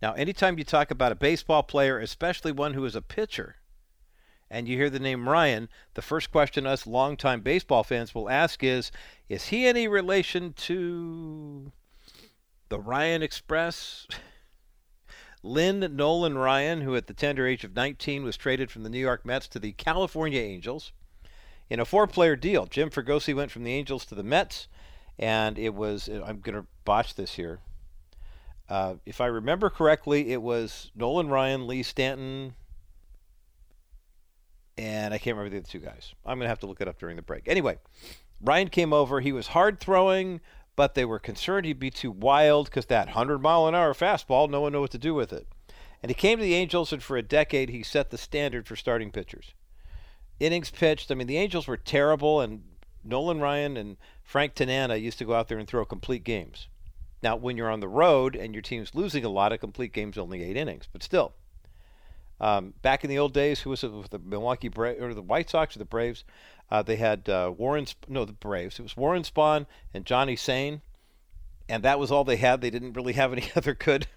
Now, 0.02 0.14
anytime 0.14 0.58
you 0.58 0.64
talk 0.64 0.92
about 0.92 1.12
a 1.12 1.16
baseball 1.16 1.62
player, 1.62 2.00
especially 2.00 2.54
one 2.54 2.74
who 2.74 2.86
is 2.86 2.96
a 2.96 3.02
pitcher, 3.02 3.58
and 4.50 4.66
you 4.66 4.78
hear 4.78 4.90
the 4.90 5.00
name 5.00 5.28
Ryan, 5.28 5.68
the 5.96 6.02
first 6.02 6.32
question 6.32 6.66
us 6.66 6.88
longtime 6.88 7.42
baseball 7.42 7.84
fans 7.84 8.16
will 8.16 8.30
ask 8.30 8.64
is 8.64 8.94
Is 9.28 9.48
he 9.48 9.68
any 9.68 9.90
relation 9.90 10.54
to 10.54 11.74
the 12.70 12.80
Ryan 12.80 13.22
Express? 13.22 14.08
Lynn 15.42 15.96
Nolan 15.96 16.38
Ryan, 16.38 16.82
who 16.82 16.96
at 16.96 17.08
the 17.08 17.14
tender 17.14 17.48
age 17.48 17.64
of 17.64 17.76
19 17.76 18.24
was 18.24 18.36
traded 18.36 18.70
from 18.70 18.84
the 18.84 18.90
New 18.90 19.00
York 19.00 19.26
Mets 19.26 19.48
to 19.50 19.60
the 19.60 19.72
California 19.74 20.42
Angels 20.42 20.92
in 21.70 21.80
a 21.80 21.86
four 21.86 22.08
player 22.08 22.36
deal. 22.36 22.66
Jim 22.66 22.90
Fregosi 22.90 23.34
went 23.34 23.52
from 23.52 23.64
the 23.64 23.74
Angels 23.74 24.06
to 24.06 24.16
the 24.16 24.24
Mets, 24.24 24.68
and 25.18 25.58
it 25.58 25.74
was, 25.74 26.08
I'm 26.08 26.40
going 26.40 26.56
to 26.56 26.66
botch 26.84 27.16
this 27.16 27.34
here. 27.34 27.60
Uh, 28.68 28.96
if 29.06 29.22
I 29.22 29.26
remember 29.26 29.70
correctly, 29.70 30.32
it 30.32 30.42
was 30.42 30.92
Nolan 30.96 31.30
Ryan, 31.30 31.68
Lee 31.68 31.84
Stanton, 31.84 32.54
and 34.78 35.14
I 35.14 35.18
can't 35.18 35.36
remember 35.36 35.50
the 35.50 35.62
other 35.62 35.68
two 35.68 35.80
guys. 35.80 36.14
I'm 36.26 36.38
going 36.38 36.46
to 36.46 36.50
have 36.50 36.60
to 36.60 36.68
look 36.68 36.82
it 36.82 36.88
up 36.88 37.00
during 37.00 37.16
the 37.16 37.22
break. 37.22 37.48
Anyway, 37.48 37.80
Ryan 38.42 38.70
came 38.70 38.94
over. 38.94 39.20
He 39.20 39.32
was 39.32 39.48
hard 39.48 39.80
throwing, 39.80 40.40
but 40.80 40.96
they 40.96 41.04
were 41.04 41.20
concerned 41.20 41.66
he'd 41.66 41.78
be 41.78 41.92
too 41.92 42.10
wild 42.10 42.68
because 42.68 42.86
that 42.86 43.08
100 43.08 43.40
mile 43.40 43.68
an 43.68 43.76
hour 43.76 43.94
fastball, 43.94 44.50
no 44.50 44.62
one 44.62 44.72
knew 44.72 44.80
what 44.80 44.92
to 44.92 44.98
do 44.98 45.14
with 45.14 45.34
it. 45.34 45.46
And 46.02 46.10
he 46.10 46.14
came 46.14 46.38
to 46.38 46.42
the 46.42 46.54
Angels, 46.54 46.94
and 46.94 47.04
for 47.04 47.18
a 47.18 47.22
decade, 47.22 47.68
he 47.68 47.84
set 47.84 48.12
the 48.12 48.18
standard 48.18 48.66
for 48.66 48.78
starting 48.78 49.12
pitchers. 49.12 49.54
Innings 50.40 50.72
pitched. 50.72 51.12
I 51.12 51.16
mean, 51.16 51.28
the 51.28 51.36
Angels 51.36 51.68
were 51.68 51.76
terrible, 51.76 52.40
and 52.40 52.64
Nolan 53.04 53.42
Ryan 53.42 53.76
and 53.76 53.98
Frank 54.24 54.56
Tanana 54.56 54.96
used 54.96 55.18
to 55.18 55.26
go 55.26 55.34
out 55.34 55.50
there 55.50 55.58
and 55.58 55.68
throw 55.68 55.84
complete 55.84 56.24
games. 56.24 56.70
Now, 57.22 57.36
when 57.36 57.58
you're 57.58 57.70
on 57.70 57.82
the 57.82 57.90
road 57.90 58.38
and 58.38 58.56
your 58.56 58.62
team's 58.62 58.96
losing 58.96 59.26
a 59.26 59.30
lot, 59.30 59.52
of 59.52 59.60
complete 59.60 59.92
game's 59.92 60.18
only 60.18 60.42
eight 60.44 60.56
innings, 60.56 60.88
but 60.94 61.04
still, 61.04 61.34
um, 62.40 62.74
back 62.82 63.04
in 63.04 63.10
the 63.10 63.20
old 63.20 63.34
days, 63.34 63.60
who 63.60 63.70
was 63.70 63.84
it 63.84 63.92
with 63.92 64.12
the 64.12 64.20
Milwaukee 64.20 64.70
Bra- 64.70 64.96
or 64.98 65.14
the 65.14 65.22
White 65.22 65.50
Sox 65.50 65.76
or 65.76 65.80
the 65.80 65.84
Braves? 65.84 66.24
Uh, 66.72 66.82
they 66.82 66.98
had 66.98 67.28
uh, 67.28 67.52
Warren, 67.56 67.86
Sp- 67.90 68.08
no, 68.08 68.26
the 68.26 68.34
Braves. 68.34 68.80
It 68.80 68.84
was 68.84 68.98
Warren 68.98 69.24
Spahn 69.24 69.66
and 69.94 70.06
Johnny 70.06 70.36
Sain, 70.36 70.82
and 71.68 71.84
that 71.84 72.00
was 72.00 72.12
all 72.12 72.24
they 72.24 72.38
had. 72.38 72.62
They 72.62 72.70
didn't 72.70 72.94
really 72.94 73.14
have 73.14 73.34
any 73.34 73.50
other 73.56 73.74
good 73.74 74.08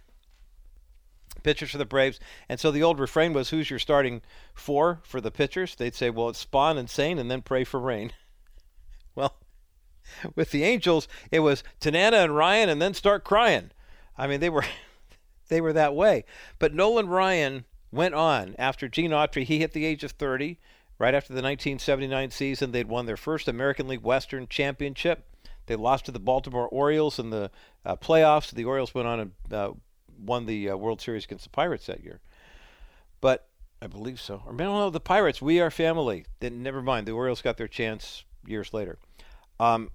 pitchers 1.43 1.71
for 1.71 1.79
the 1.79 1.85
Braves. 1.85 2.21
And 2.49 2.61
so 2.61 2.71
the 2.71 2.83
old 2.83 3.01
refrain 3.01 3.33
was, 3.33 3.51
"Who's 3.51 3.71
your 3.71 3.79
starting 3.79 4.23
four 4.55 5.01
for 5.05 5.21
the 5.21 5.31
pitchers?" 5.31 5.75
They'd 5.75 5.95
say, 5.95 6.11
"Well, 6.11 6.29
it's 6.29 6.45
Spahn 6.45 6.79
and 6.79 6.91
Sain, 6.91 7.19
and 7.19 7.31
then 7.31 7.43
pray 7.43 7.65
for 7.65 7.81
rain." 7.81 8.13
well, 9.15 9.37
with 10.35 10.51
the 10.51 10.65
Angels, 10.65 11.09
it 11.31 11.41
was 11.41 11.65
Tanana 11.81 12.19
and 12.19 12.37
Ryan, 12.37 12.69
and 12.69 12.83
then 12.83 12.95
start 12.95 13.25
crying. 13.25 13.71
I 14.17 14.27
mean, 14.27 14.41
they 14.41 14.51
were 14.51 14.65
they 15.49 15.61
were 15.61 15.73
that 15.73 15.95
way. 15.95 16.25
But 16.59 16.75
Nolan 16.75 17.09
Ryan 17.09 17.65
went 17.91 18.15
on 18.15 18.55
after 18.59 18.89
Gene 18.89 19.11
Autry. 19.11 19.45
He 19.45 19.59
hit 19.59 19.73
the 19.73 19.85
age 19.85 20.05
of 20.05 20.13
30. 20.13 20.59
Right 21.03 21.17
after 21.17 21.33
the 21.33 21.43
1979 21.43 22.31
season, 22.31 22.71
they'd 22.71 22.87
won 22.87 23.07
their 23.07 23.17
first 23.17 23.49
American 23.49 23.89
League 23.89 24.03
Western 24.03 24.47
Championship. 24.47 25.27
They 25.67 25.75
lost 25.75 26.05
to 26.05 26.13
the 26.13 26.21
Baltimore 26.21 26.69
Orioles 26.69 27.19
in 27.19 27.31
the 27.31 27.51
uh, 27.85 27.97
playoffs. 27.97 28.53
The 28.53 28.65
Orioles 28.65 28.95
went 28.95 29.09
on 29.09 29.19
and 29.19 29.33
uh, 29.53 29.73
won 30.17 30.47
the 30.47 30.71
uh, 30.71 30.77
World 30.77 31.01
Series 31.01 31.25
against 31.25 31.43
the 31.43 31.51
Pirates 31.51 31.87
that 31.87 32.05
year. 32.05 32.21
But 33.21 33.49
I 33.83 33.89
believe 33.89 34.21
so. 34.21 34.45
Or 34.47 34.53
no, 34.53 34.91
the 34.91 35.01
Pirates. 35.01 35.43
We 35.43 35.59
are 35.59 35.73
family. 35.73 36.25
Then 36.39 36.63
never 36.63 36.81
mind. 36.81 37.09
The 37.09 37.13
Orioles 37.15 37.43
got 37.43 37.57
their 37.57 37.67
chance 37.67 38.23
years 38.47 38.73
later. 38.73 38.97
Um, 39.59 39.91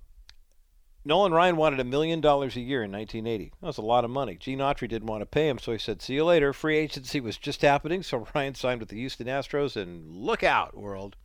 Nolan 1.07 1.31
Ryan 1.31 1.55
wanted 1.55 1.79
a 1.79 1.85
million 1.85 2.19
dollars 2.19 2.57
a 2.57 2.59
year 2.59 2.83
in 2.83 2.91
1980. 2.91 3.53
That 3.61 3.67
was 3.67 3.77
a 3.77 3.81
lot 3.81 4.03
of 4.03 4.11
money. 4.11 4.35
Gene 4.35 4.59
Autry 4.59 4.89
didn't 4.89 5.07
want 5.07 5.21
to 5.21 5.25
pay 5.25 5.47
him, 5.47 5.57
so 5.57 5.71
he 5.71 5.77
said, 5.77 6.01
"See 6.01 6.15
you 6.15 6.25
later." 6.25 6.51
Free 6.51 6.77
agency 6.77 7.21
was 7.21 7.37
just 7.37 7.61
happening, 7.61 8.03
so 8.03 8.27
Ryan 8.35 8.55
signed 8.55 8.81
with 8.81 8.89
the 8.89 8.97
Houston 8.97 9.25
Astros, 9.27 9.77
and 9.77 10.11
look 10.11 10.43
out, 10.43 10.75
world! 10.75 11.15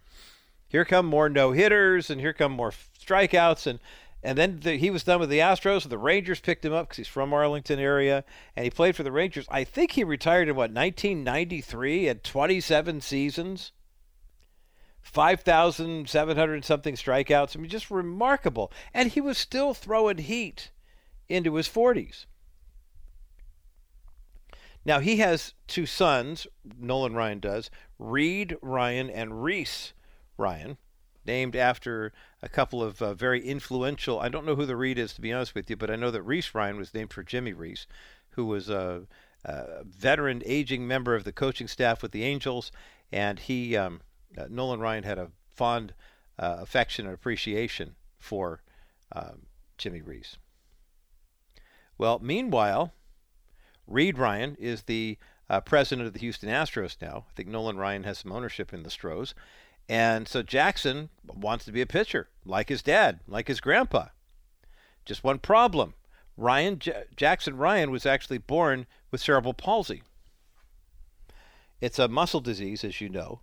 Here 0.69 0.85
come 0.85 1.07
more 1.07 1.29
no 1.29 1.51
hitters, 1.51 2.11
and 2.11 2.21
here 2.21 2.33
come 2.33 2.53
more 2.53 2.71
strikeouts, 2.71 3.67
and 3.67 3.81
and 4.23 4.39
then 4.39 4.61
the, 4.61 4.77
he 4.77 4.89
was 4.89 5.03
done 5.03 5.19
with 5.19 5.31
the 5.31 5.41
Astros. 5.41 5.89
The 5.89 5.99
Rangers 5.99 6.39
picked 6.39 6.65
him 6.65 6.73
up 6.73 6.87
because 6.87 6.99
he's 6.99 7.09
from 7.09 7.35
Arlington 7.35 7.81
area, 7.81 8.25
and 8.55 8.63
he 8.63 8.71
played 8.71 8.95
for 8.95 9.03
the 9.03 9.11
Rangers. 9.11 9.47
I 9.51 9.65
think 9.65 9.91
he 9.91 10.05
retired 10.05 10.49
in 10.49 10.55
what 10.55 10.71
1993 10.71 12.09
at 12.09 12.23
27 12.23 13.01
seasons. 13.01 13.73
5,700 15.03 16.65
something 16.65 16.95
strikeouts. 16.95 17.57
I 17.57 17.61
mean, 17.61 17.69
just 17.69 17.91
remarkable. 17.91 18.73
And 18.95 19.11
he 19.11 19.21
was 19.21 19.37
still 19.37 19.75
throwing 19.75 20.19
heat 20.19 20.71
into 21.29 21.57
his 21.57 21.69
40s. 21.69 22.27
Now, 24.85 24.99
he 24.99 25.17
has 25.19 25.55
two 25.69 25.87
sons, 25.87 26.47
Nolan 26.79 27.15
Ryan 27.15 27.41
does, 27.41 27.71
Reid 27.99 28.57
Ryan 28.63 29.11
and 29.11 29.45
Reese 29.45 29.93
Ryan, 30.37 30.77
named 31.25 31.55
after 31.55 32.13
a 32.43 32.49
couple 32.49 32.83
of 32.83 33.01
uh, 33.01 33.15
very 33.15 33.45
influential. 33.47 34.19
I 34.19 34.29
don't 34.29 34.45
know 34.45 34.57
who 34.57 34.67
the 34.67 34.77
Reid 34.77 34.99
is, 34.99 35.13
to 35.15 35.21
be 35.21 35.33
honest 35.33 35.55
with 35.55 35.71
you, 35.71 35.77
but 35.77 35.91
I 35.91 35.97
know 35.97 36.11
that 36.11 36.23
Reese 36.23 36.53
Ryan 36.55 36.79
was 36.79 36.95
named 36.95 37.13
for 37.13 37.23
Jimmy 37.23 37.53
Reese, 37.53 37.87
who 38.31 38.45
was 38.45 38.69
a, 38.69 39.03
a 39.45 39.85
veteran, 39.85 40.43
aging 40.45 40.87
member 40.87 41.15
of 41.15 41.23
the 41.23 41.33
coaching 41.33 41.69
staff 41.69 42.03
with 42.03 42.11
the 42.11 42.25
Angels, 42.25 42.73
and 43.13 43.39
he. 43.39 43.77
Um, 43.77 44.01
uh, 44.37 44.47
Nolan 44.49 44.81
Ryan 44.81 45.05
had 45.05 45.19
a 45.19 45.31
fond 45.49 45.95
uh, 46.39 46.57
affection 46.61 47.07
and 47.07 47.15
appreciation 47.15 47.95
for 48.19 48.63
um, 49.15 49.47
Jimmy 49.79 50.01
Reese. 50.01 50.37
Well, 51.99 52.19
meanwhile, 52.21 52.93
Reid 53.87 54.19
Ryan 54.19 54.57
is 54.59 54.83
the 54.83 55.19
uh, 55.51 55.61
president 55.61 56.07
of 56.07 56.15
the 56.15 56.21
Houston 56.21 56.49
Astros 56.49 56.97
now. 57.01 57.27
I 57.29 57.33
think 57.35 57.49
Nolan 57.49 57.77
Ryan 57.77 58.05
has 58.05 58.19
some 58.19 58.33
ownership 58.33 58.73
in 58.73 58.83
the 58.83 58.91
Stros. 58.91 59.35
And 59.89 60.27
so 60.27 60.43
Jackson 60.43 61.11
wants 61.27 61.65
to 61.65 61.73
be 61.73 61.83
a 61.83 61.87
pitcher, 61.87 62.29
like 62.45 62.69
his 62.69 62.83
dad, 62.83 63.21
like 63.27 63.49
his 63.49 63.61
grandpa. 63.61 64.07
Just 65.05 65.25
one 65.25 65.39
problem 65.39 65.95
Ryan 66.37 66.79
J- 66.79 67.05
Jackson 67.15 67.57
Ryan 67.57 67.91
was 67.91 68.07
actually 68.07 68.39
born 68.39 68.87
with 69.11 69.21
cerebral 69.21 69.55
palsy. 69.55 70.03
It's 71.81 71.99
a 71.99 72.09
muscle 72.09 72.41
disease, 72.41 72.85
as 72.85 73.01
you 73.01 73.09
know. 73.09 73.41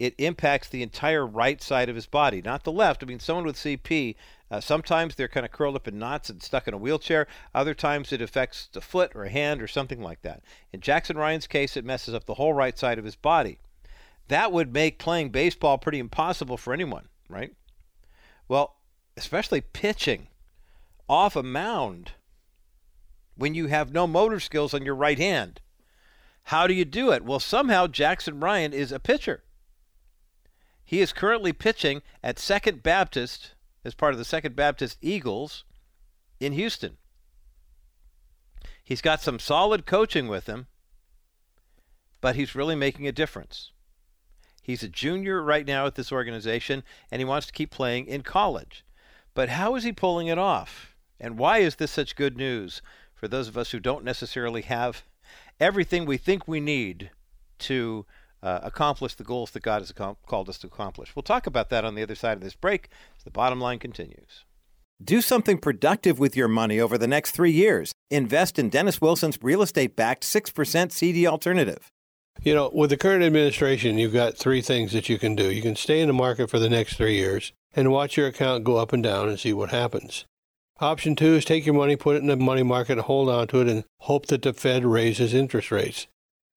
It 0.00 0.14
impacts 0.16 0.70
the 0.70 0.82
entire 0.82 1.26
right 1.26 1.62
side 1.62 1.90
of 1.90 1.94
his 1.94 2.06
body, 2.06 2.40
not 2.40 2.64
the 2.64 2.72
left. 2.72 3.02
I 3.02 3.06
mean, 3.06 3.20
someone 3.20 3.44
with 3.44 3.56
CP, 3.56 4.16
uh, 4.50 4.58
sometimes 4.58 5.14
they're 5.14 5.28
kind 5.28 5.44
of 5.44 5.52
curled 5.52 5.76
up 5.76 5.86
in 5.86 5.98
knots 5.98 6.30
and 6.30 6.42
stuck 6.42 6.66
in 6.66 6.72
a 6.72 6.78
wheelchair. 6.78 7.26
Other 7.54 7.74
times 7.74 8.10
it 8.10 8.22
affects 8.22 8.70
the 8.72 8.80
foot 8.80 9.12
or 9.14 9.24
a 9.24 9.30
hand 9.30 9.60
or 9.60 9.68
something 9.68 10.00
like 10.00 10.22
that. 10.22 10.42
In 10.72 10.80
Jackson 10.80 11.18
Ryan's 11.18 11.46
case, 11.46 11.76
it 11.76 11.84
messes 11.84 12.14
up 12.14 12.24
the 12.24 12.34
whole 12.34 12.54
right 12.54 12.78
side 12.78 12.98
of 12.98 13.04
his 13.04 13.14
body. 13.14 13.58
That 14.28 14.52
would 14.52 14.72
make 14.72 14.98
playing 14.98 15.30
baseball 15.30 15.76
pretty 15.76 15.98
impossible 15.98 16.56
for 16.56 16.72
anyone, 16.72 17.08
right? 17.28 17.52
Well, 18.48 18.76
especially 19.18 19.60
pitching 19.60 20.28
off 21.10 21.36
a 21.36 21.42
mound 21.42 22.12
when 23.36 23.52
you 23.52 23.66
have 23.66 23.92
no 23.92 24.06
motor 24.06 24.40
skills 24.40 24.72
on 24.72 24.86
your 24.86 24.94
right 24.94 25.18
hand. 25.18 25.60
How 26.44 26.66
do 26.66 26.72
you 26.72 26.86
do 26.86 27.12
it? 27.12 27.22
Well, 27.22 27.38
somehow 27.38 27.86
Jackson 27.86 28.40
Ryan 28.40 28.72
is 28.72 28.92
a 28.92 28.98
pitcher. 28.98 29.42
He 30.90 31.00
is 31.00 31.12
currently 31.12 31.52
pitching 31.52 32.02
at 32.20 32.40
Second 32.40 32.82
Baptist 32.82 33.54
as 33.84 33.94
part 33.94 34.12
of 34.12 34.18
the 34.18 34.24
Second 34.24 34.56
Baptist 34.56 34.98
Eagles 35.00 35.62
in 36.40 36.52
Houston. 36.52 36.96
He's 38.82 39.00
got 39.00 39.20
some 39.20 39.38
solid 39.38 39.86
coaching 39.86 40.26
with 40.26 40.46
him, 40.46 40.66
but 42.20 42.34
he's 42.34 42.56
really 42.56 42.74
making 42.74 43.06
a 43.06 43.12
difference. 43.12 43.70
He's 44.64 44.82
a 44.82 44.88
junior 44.88 45.40
right 45.40 45.64
now 45.64 45.86
at 45.86 45.94
this 45.94 46.10
organization, 46.10 46.82
and 47.08 47.20
he 47.20 47.24
wants 47.24 47.46
to 47.46 47.52
keep 47.52 47.70
playing 47.70 48.06
in 48.06 48.22
college. 48.22 48.84
But 49.32 49.50
how 49.50 49.76
is 49.76 49.84
he 49.84 49.92
pulling 49.92 50.26
it 50.26 50.38
off? 50.38 50.96
And 51.20 51.38
why 51.38 51.58
is 51.58 51.76
this 51.76 51.92
such 51.92 52.16
good 52.16 52.36
news 52.36 52.82
for 53.14 53.28
those 53.28 53.46
of 53.46 53.56
us 53.56 53.70
who 53.70 53.78
don't 53.78 54.02
necessarily 54.02 54.62
have 54.62 55.04
everything 55.60 56.04
we 56.04 56.16
think 56.16 56.48
we 56.48 56.58
need 56.58 57.12
to 57.60 58.06
uh, 58.42 58.60
accomplish 58.62 59.14
the 59.14 59.24
goals 59.24 59.50
that 59.52 59.62
God 59.62 59.82
has 59.82 59.92
called 59.92 60.48
us 60.48 60.58
to 60.58 60.66
accomplish? 60.66 61.14
We'll 61.14 61.22
talk 61.22 61.46
about 61.46 61.70
that 61.70 61.84
on 61.84 61.94
the 61.94 62.02
other 62.02 62.14
side 62.14 62.36
of 62.36 62.42
this 62.42 62.54
break 62.54 62.88
as 63.16 63.24
the 63.24 63.30
bottom 63.30 63.60
line 63.60 63.78
continues. 63.78 64.44
Do 65.02 65.22
something 65.22 65.56
productive 65.56 66.18
with 66.18 66.36
your 66.36 66.48
money 66.48 66.78
over 66.78 66.98
the 66.98 67.08
next 67.08 67.30
three 67.30 67.52
years. 67.52 67.92
Invest 68.10 68.58
in 68.58 68.68
Dennis 68.68 69.00
Wilson's 69.00 69.38
real 69.40 69.62
estate 69.62 69.96
backed 69.96 70.24
6% 70.24 70.92
CD 70.92 71.26
alternative. 71.26 71.90
You 72.42 72.54
know, 72.54 72.70
with 72.72 72.90
the 72.90 72.96
current 72.96 73.22
administration, 73.22 73.98
you've 73.98 74.12
got 74.12 74.36
three 74.36 74.60
things 74.60 74.92
that 74.92 75.08
you 75.08 75.18
can 75.18 75.34
do. 75.34 75.50
You 75.50 75.62
can 75.62 75.76
stay 75.76 76.00
in 76.00 76.08
the 76.08 76.12
market 76.12 76.50
for 76.50 76.58
the 76.58 76.68
next 76.68 76.96
three 76.96 77.16
years 77.16 77.52
and 77.74 77.90
watch 77.90 78.16
your 78.16 78.26
account 78.26 78.64
go 78.64 78.76
up 78.76 78.92
and 78.92 79.02
down 79.02 79.28
and 79.28 79.38
see 79.38 79.52
what 79.52 79.70
happens. 79.70 80.26
Option 80.80 81.14
two 81.14 81.34
is 81.34 81.44
take 81.44 81.66
your 81.66 81.74
money, 81.74 81.96
put 81.96 82.16
it 82.16 82.22
in 82.22 82.28
the 82.28 82.36
money 82.36 82.62
market, 82.62 82.98
hold 82.98 83.28
on 83.28 83.46
to 83.48 83.60
it, 83.60 83.68
and 83.68 83.84
hope 84.00 84.26
that 84.26 84.42
the 84.42 84.54
Fed 84.54 84.84
raises 84.84 85.34
interest 85.34 85.70
rates. 85.70 86.06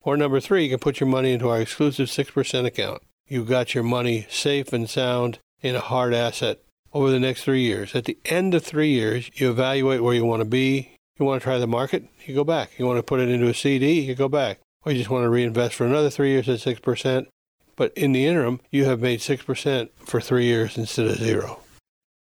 Or 0.04 0.18
number 0.18 0.40
three, 0.40 0.64
you 0.64 0.70
can 0.70 0.80
put 0.80 1.00
your 1.00 1.10
money 1.10 1.32
into 1.32 1.50
our 1.50 1.62
exclusive 1.62 2.10
6% 2.10 2.66
account. 2.66 3.02
You've 3.28 3.48
got 3.48 3.74
your 3.74 3.84
money 3.84 4.28
safe 4.30 4.74
and 4.74 4.90
sound 4.90 5.40
in 5.62 5.76
a 5.76 5.80
hard 5.80 6.14
asset 6.14 6.60
over 6.94 7.10
the 7.10 7.20
next 7.20 7.44
three 7.44 7.62
years. 7.62 7.96
At 7.96 8.06
the 8.06 8.18
end 8.26 8.54
of 8.54 8.64
three 8.64 8.90
years, 8.90 9.30
you 9.34 9.50
evaluate 9.50 10.04
where 10.04 10.14
you 10.14 10.26
want 10.26 10.42
to 10.42 10.50
be. 10.50 10.98
You 11.18 11.26
want 11.26 11.42
to 11.42 11.44
try 11.44 11.58
the 11.58 11.68
market, 11.68 12.06
you 12.26 12.36
go 12.36 12.44
back. 12.44 12.72
You 12.78 12.86
want 12.86 12.98
to 12.98 13.04
put 13.04 13.20
it 13.20 13.30
into 13.30 13.48
a 13.48 13.54
CD, 13.54 14.02
you 14.02 14.16
go 14.16 14.28
back. 14.28 14.60
Or 14.86 14.92
you 14.92 14.98
just 14.98 15.10
want 15.10 15.24
to 15.24 15.30
reinvest 15.30 15.76
for 15.76 15.86
another 15.86 16.10
three 16.10 16.32
years 16.32 16.50
at 16.50 16.60
6%. 16.60 17.28
But 17.76 17.94
in 17.94 18.12
the 18.12 18.26
interim, 18.26 18.60
you 18.72 18.86
have 18.86 19.00
made 19.00 19.20
6% 19.20 19.90
for 19.96 20.20
three 20.20 20.46
years 20.46 20.78
instead 20.78 21.08
of 21.08 21.18
zero. 21.18 21.63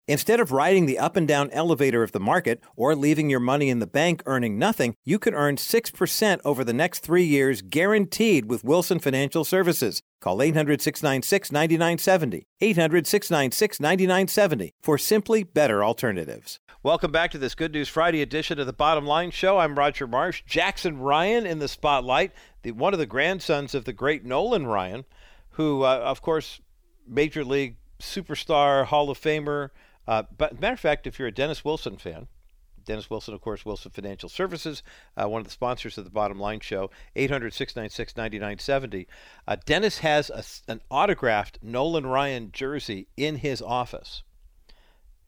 Instead 0.10 0.39
of 0.39 0.53
riding 0.53 0.86
the 0.86 0.97
up 0.97 1.18
and 1.18 1.28
down 1.28 1.49
elevator 1.51 2.01
of 2.01 2.14
the 2.14 2.20
market 2.20 2.62
or 2.78 2.95
leaving 2.95 3.30
your 3.30 3.41
money 3.41 3.70
in 3.70 3.80
the 3.80 3.86
bank 3.86 4.24
earning 4.26 4.58
nothing, 4.58 4.95
you 5.03 5.20
can 5.20 5.34
earn 5.34 5.58
6% 5.58 6.39
over 6.45 6.64
the 6.64 6.72
next 6.72 6.99
three 6.99 7.26
years 7.26 7.62
guaranteed 7.62 8.49
with 8.49 8.64
Wilson 8.64 8.99
Financial 8.99 9.43
Services. 9.43 10.01
Call 10.22 10.41
800 10.41 10.82
696 10.82 11.51
9970. 11.51 12.47
800 12.62 13.05
696 13.05 13.80
9970 13.82 14.72
for 14.82 14.97
simply 14.97 15.43
better 15.43 15.84
alternatives. 15.84 16.62
Welcome 16.84 17.12
back 17.12 17.32
to 17.32 17.38
this 17.38 17.53
Good 17.53 17.74
News 17.74 17.89
Friday 17.89 18.22
edition 18.22 18.62
of 18.62 18.66
the 18.66 18.72
Bottom 18.72 19.05
Line 19.05 19.32
Show. 19.32 19.58
I'm 19.58 19.78
Roger 19.78 20.08
Marsh. 20.08 20.41
Jackson 20.45 20.99
Ryan 20.99 21.45
in 21.45 21.60
the 21.60 21.68
spotlight, 21.68 22.32
the, 22.62 22.72
one 22.72 22.93
of 22.93 22.99
the 22.99 23.05
grandsons 23.05 23.76
of 23.76 23.84
the 23.84 23.91
great 23.91 24.24
Nolan 24.24 24.68
Ryan, 24.68 25.03
who, 25.51 25.84
uh, 25.84 25.97
of 25.97 26.22
course, 26.22 26.62
Major 27.05 27.43
League 27.43 27.76
superstar, 27.99 28.86
Hall 28.86 29.10
of 29.10 29.20
Famer. 29.20 29.72
Uh, 30.08 30.24
but 30.38 30.60
matter 30.60 30.74
of 30.74 30.80
fact, 30.80 31.05
if 31.08 31.20
you're 31.20 31.28
a 31.28 31.34
Dennis 31.34 31.66
Wilson 31.66 31.97
fan, 31.97 32.28
Dennis 32.88 33.10
Wilson, 33.10 33.34
of 33.34 33.41
course, 33.41 33.66
Wilson 33.66 33.91
Financial 33.91 34.30
Services, 34.30 34.82
uh, 35.18 35.28
one 35.28 35.41
of 35.41 35.45
the 35.45 35.51
sponsors 35.51 35.97
of 35.97 36.05
the 36.05 36.10
Bottom 36.10 36.39
Line 36.39 36.62
Show, 36.62 36.89
800 37.16 37.53
696 37.53 38.16
9970. 38.16 39.08
Uh, 39.45 39.58
Dennis 39.66 39.99
has 39.99 40.30
a, 40.30 40.72
an 40.72 40.82
autographed 40.89 41.60
Nolan 41.62 42.05
Ryan 42.05 42.51
jersey 42.51 43.10
in 43.18 43.36
his 43.38 43.62
office. 43.62 44.24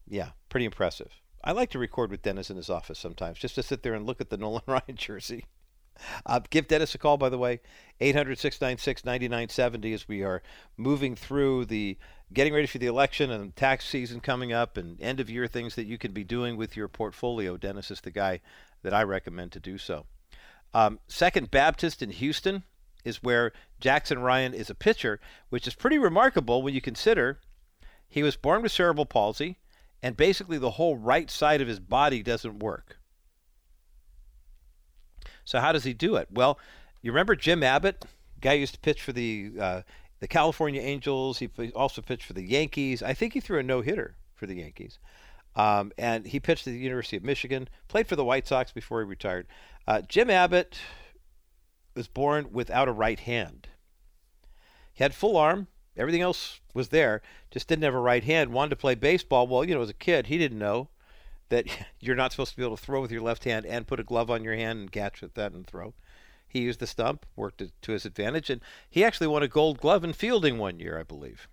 Yeah, 0.07 0.29
pretty 0.47 0.65
impressive. 0.65 1.11
I 1.43 1.51
like 1.51 1.69
to 1.71 1.79
record 1.79 2.11
with 2.11 2.21
Dennis 2.21 2.49
in 2.49 2.57
his 2.57 2.69
office 2.69 2.97
sometimes, 2.97 3.39
just 3.39 3.55
to 3.55 3.63
sit 3.63 3.83
there 3.83 3.93
and 3.93 4.05
look 4.05 4.21
at 4.21 4.29
the 4.29 4.37
Nolan 4.39 4.63
Ryan 4.65 4.95
jersey. 4.95 5.45
Uh, 6.25 6.39
give 6.49 6.69
Dennis 6.69 6.95
a 6.95 6.97
call, 6.97 7.17
by 7.17 7.27
the 7.27 7.37
way, 7.37 7.59
800 7.99 8.39
696 8.39 9.03
9970 9.03 9.93
as 9.93 10.07
we 10.07 10.23
are 10.23 10.41
moving 10.77 11.13
through 11.13 11.65
the 11.65 11.97
getting 12.33 12.53
ready 12.53 12.67
for 12.67 12.77
the 12.77 12.87
election 12.87 13.31
and 13.31 13.55
tax 13.55 13.87
season 13.87 14.19
coming 14.19 14.53
up 14.53 14.77
and 14.77 15.01
end 15.01 15.19
of 15.19 15.29
year 15.29 15.47
things 15.47 15.75
that 15.75 15.87
you 15.87 15.97
can 15.97 16.11
be 16.11 16.23
doing 16.23 16.57
with 16.57 16.77
your 16.77 16.87
portfolio. 16.87 17.57
Dennis 17.57 17.89
is 17.89 18.01
the 18.01 18.11
guy 18.11 18.41
that 18.83 18.93
I 18.93 19.03
recommend 19.03 19.51
to 19.53 19.59
do 19.59 19.77
so. 19.77 20.05
Um, 20.73 20.99
Second 21.07 21.49
Baptist 21.49 22.01
in 22.01 22.11
Houston 22.11 22.63
is 23.03 23.23
where 23.23 23.51
Jackson 23.79 24.19
Ryan 24.19 24.53
is 24.53 24.69
a 24.69 24.75
pitcher, 24.75 25.19
which 25.49 25.67
is 25.67 25.73
pretty 25.73 25.97
remarkable 25.97 26.61
when 26.61 26.73
you 26.73 26.81
consider 26.81 27.39
he 28.07 28.23
was 28.23 28.35
born 28.35 28.61
with 28.61 28.71
cerebral 28.71 29.05
palsy 29.05 29.57
and 30.01 30.15
basically 30.15 30.57
the 30.57 30.71
whole 30.71 30.97
right 30.97 31.29
side 31.29 31.61
of 31.61 31.67
his 31.67 31.79
body 31.79 32.23
doesn't 32.23 32.59
work. 32.59 32.99
So 35.43 35.59
how 35.59 35.71
does 35.71 35.83
he 35.83 35.93
do 35.93 36.15
it? 36.15 36.27
Well, 36.31 36.59
you 37.01 37.11
remember 37.11 37.35
Jim 37.35 37.63
Abbott, 37.63 38.05
guy 38.39 38.53
used 38.53 38.73
to 38.75 38.79
pitch 38.79 39.01
for 39.01 39.11
the 39.11 39.51
uh, 39.59 39.81
the 40.19 40.27
California 40.27 40.81
Angels. 40.81 41.39
He 41.39 41.49
also 41.75 42.01
pitched 42.01 42.25
for 42.25 42.33
the 42.33 42.47
Yankees. 42.47 43.01
I 43.03 43.13
think 43.13 43.33
he 43.33 43.39
threw 43.39 43.59
a 43.59 43.63
no 43.63 43.81
hitter 43.81 44.15
for 44.35 44.45
the 44.45 44.55
Yankees. 44.55 44.99
Um, 45.55 45.91
and 45.97 46.27
he 46.27 46.39
pitched 46.39 46.67
at 46.67 46.71
the 46.71 46.79
University 46.79 47.17
of 47.17 47.23
Michigan, 47.23 47.67
played 47.87 48.07
for 48.07 48.15
the 48.15 48.23
White 48.23 48.47
Sox 48.47 48.71
before 48.71 49.01
he 49.01 49.07
retired. 49.07 49.47
Uh, 49.87 50.01
Jim 50.01 50.29
Abbott 50.29 50.79
was 51.95 52.07
born 52.07 52.49
without 52.51 52.87
a 52.87 52.93
right 52.93 53.19
hand. 53.19 53.67
He 54.93 55.03
had 55.03 55.13
full 55.13 55.37
arm, 55.37 55.67
everything 55.97 56.21
else 56.21 56.59
was 56.73 56.89
there, 56.89 57.21
just 57.51 57.67
didn't 57.67 57.83
have 57.83 57.95
a 57.95 57.99
right 57.99 58.23
hand. 58.23 58.53
Wanted 58.53 58.69
to 58.71 58.75
play 58.75 58.95
baseball. 58.95 59.47
Well, 59.47 59.65
you 59.65 59.73
know, 59.73 59.81
as 59.81 59.89
a 59.89 59.93
kid, 59.93 60.27
he 60.27 60.37
didn't 60.37 60.59
know 60.59 60.89
that 61.49 61.65
you're 61.99 62.15
not 62.15 62.31
supposed 62.31 62.51
to 62.51 62.57
be 62.57 62.63
able 62.63 62.77
to 62.77 62.83
throw 62.83 63.01
with 63.01 63.11
your 63.11 63.21
left 63.21 63.43
hand 63.43 63.65
and 63.65 63.87
put 63.87 63.99
a 63.99 64.03
glove 64.03 64.29
on 64.29 64.43
your 64.43 64.55
hand 64.55 64.79
and 64.79 64.91
catch 64.91 65.21
with 65.21 65.33
that 65.33 65.51
and 65.51 65.65
throw. 65.67 65.93
He 66.49 66.61
used 66.61 66.79
the 66.79 66.87
stump, 66.87 67.27
worked 67.35 67.61
it 67.61 67.71
to 67.83 67.91
his 67.91 68.05
advantage, 68.05 68.49
and 68.49 68.59
he 68.89 69.05
actually 69.05 69.27
won 69.27 69.43
a 69.43 69.47
gold 69.47 69.79
glove 69.79 70.03
in 70.03 70.13
fielding 70.13 70.57
one 70.57 70.79
year, 70.79 70.99
I 70.99 71.03
believe. 71.03 71.47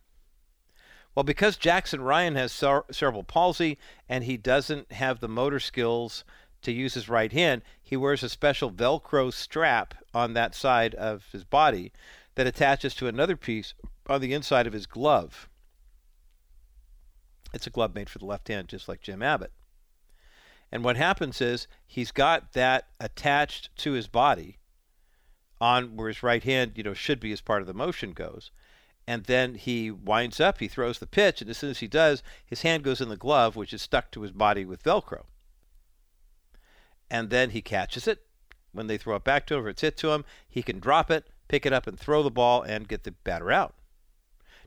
Well, 1.14 1.22
because 1.22 1.56
Jackson 1.56 2.00
Ryan 2.00 2.34
has 2.34 2.50
cerebral 2.52 3.22
palsy 3.22 3.78
and 4.08 4.24
he 4.24 4.36
doesn't 4.36 4.92
have 4.92 5.20
the 5.20 5.28
motor 5.28 5.60
skills 5.60 6.24
to 6.62 6.72
use 6.72 6.94
his 6.94 7.08
right 7.08 7.32
hand, 7.32 7.62
he 7.82 7.96
wears 7.96 8.22
a 8.22 8.28
special 8.28 8.70
Velcro 8.70 9.32
strap 9.32 9.94
on 10.14 10.32
that 10.32 10.54
side 10.54 10.94
of 10.94 11.26
his 11.30 11.44
body 11.44 11.92
that 12.34 12.46
attaches 12.46 12.94
to 12.94 13.06
another 13.06 13.36
piece 13.36 13.74
on 14.08 14.20
the 14.20 14.32
inside 14.32 14.66
of 14.66 14.72
his 14.72 14.86
glove. 14.86 15.48
It's 17.52 17.66
a 17.66 17.70
glove 17.70 17.94
made 17.94 18.10
for 18.10 18.18
the 18.18 18.26
left 18.26 18.48
hand, 18.48 18.68
just 18.68 18.88
like 18.88 19.00
Jim 19.00 19.22
Abbott. 19.22 19.52
And 20.72 20.84
what 20.84 20.96
happens 20.96 21.40
is 21.40 21.68
he's 21.86 22.12
got 22.12 22.52
that 22.54 22.88
attached 22.98 23.74
to 23.76 23.92
his 23.92 24.08
body 24.08 24.58
on 25.60 25.96
where 25.96 26.08
his 26.08 26.22
right 26.22 26.42
hand, 26.42 26.72
you 26.76 26.82
know, 26.82 26.94
should 26.94 27.20
be 27.20 27.32
as 27.32 27.40
part 27.40 27.60
of 27.60 27.66
the 27.66 27.74
motion 27.74 28.12
goes. 28.12 28.50
And 29.06 29.24
then 29.24 29.54
he 29.54 29.90
winds 29.90 30.40
up, 30.40 30.58
he 30.58 30.68
throws 30.68 30.98
the 30.98 31.06
pitch, 31.06 31.40
and 31.40 31.48
as 31.48 31.58
soon 31.58 31.70
as 31.70 31.78
he 31.78 31.86
does, 31.86 32.22
his 32.44 32.62
hand 32.62 32.82
goes 32.82 33.00
in 33.00 33.08
the 33.08 33.16
glove, 33.16 33.54
which 33.54 33.72
is 33.72 33.82
stuck 33.82 34.10
to 34.10 34.22
his 34.22 34.32
body 34.32 34.64
with 34.64 34.82
Velcro. 34.82 35.24
And 37.08 37.30
then 37.30 37.50
he 37.50 37.62
catches 37.62 38.08
it. 38.08 38.26
When 38.72 38.88
they 38.88 38.98
throw 38.98 39.16
it 39.16 39.24
back 39.24 39.46
to 39.46 39.54
him, 39.54 39.64
or 39.64 39.68
it's 39.68 39.82
hit 39.82 39.96
to 39.98 40.10
him, 40.10 40.24
he 40.48 40.62
can 40.62 40.80
drop 40.80 41.10
it, 41.10 41.28
pick 41.48 41.64
it 41.64 41.72
up, 41.72 41.86
and 41.86 41.98
throw 41.98 42.22
the 42.22 42.30
ball 42.30 42.62
and 42.62 42.88
get 42.88 43.04
the 43.04 43.12
batter 43.12 43.52
out. 43.52 43.74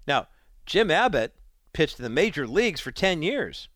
Now, 0.07 0.29
Jim 0.65 0.89
Abbott 0.89 1.35
pitched 1.73 1.99
in 1.99 2.03
the 2.03 2.09
major 2.09 2.47
leagues 2.47 2.79
for 2.79 2.91
10 2.91 3.21
years. 3.21 3.67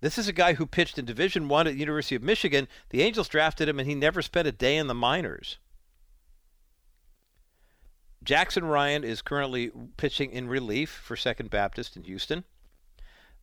This 0.00 0.16
is 0.16 0.28
a 0.28 0.32
guy 0.32 0.54
who 0.54 0.66
pitched 0.66 0.98
in 0.98 1.04
Division 1.04 1.48
One 1.48 1.66
at 1.66 1.74
the 1.74 1.80
University 1.80 2.14
of 2.14 2.22
Michigan. 2.22 2.68
The 2.88 3.02
Angels 3.02 3.28
drafted 3.28 3.68
him, 3.68 3.78
and 3.78 3.88
he 3.88 3.94
never 3.94 4.22
spent 4.22 4.48
a 4.48 4.52
day 4.52 4.76
in 4.76 4.86
the 4.86 4.94
minors. 4.94 5.58
Jackson 8.22 8.64
Ryan 8.64 9.04
is 9.04 9.22
currently 9.22 9.70
pitching 9.96 10.30
in 10.30 10.48
relief 10.48 10.90
for 10.90 11.16
Second 11.16 11.50
Baptist 11.50 11.96
in 11.96 12.04
Houston. 12.04 12.44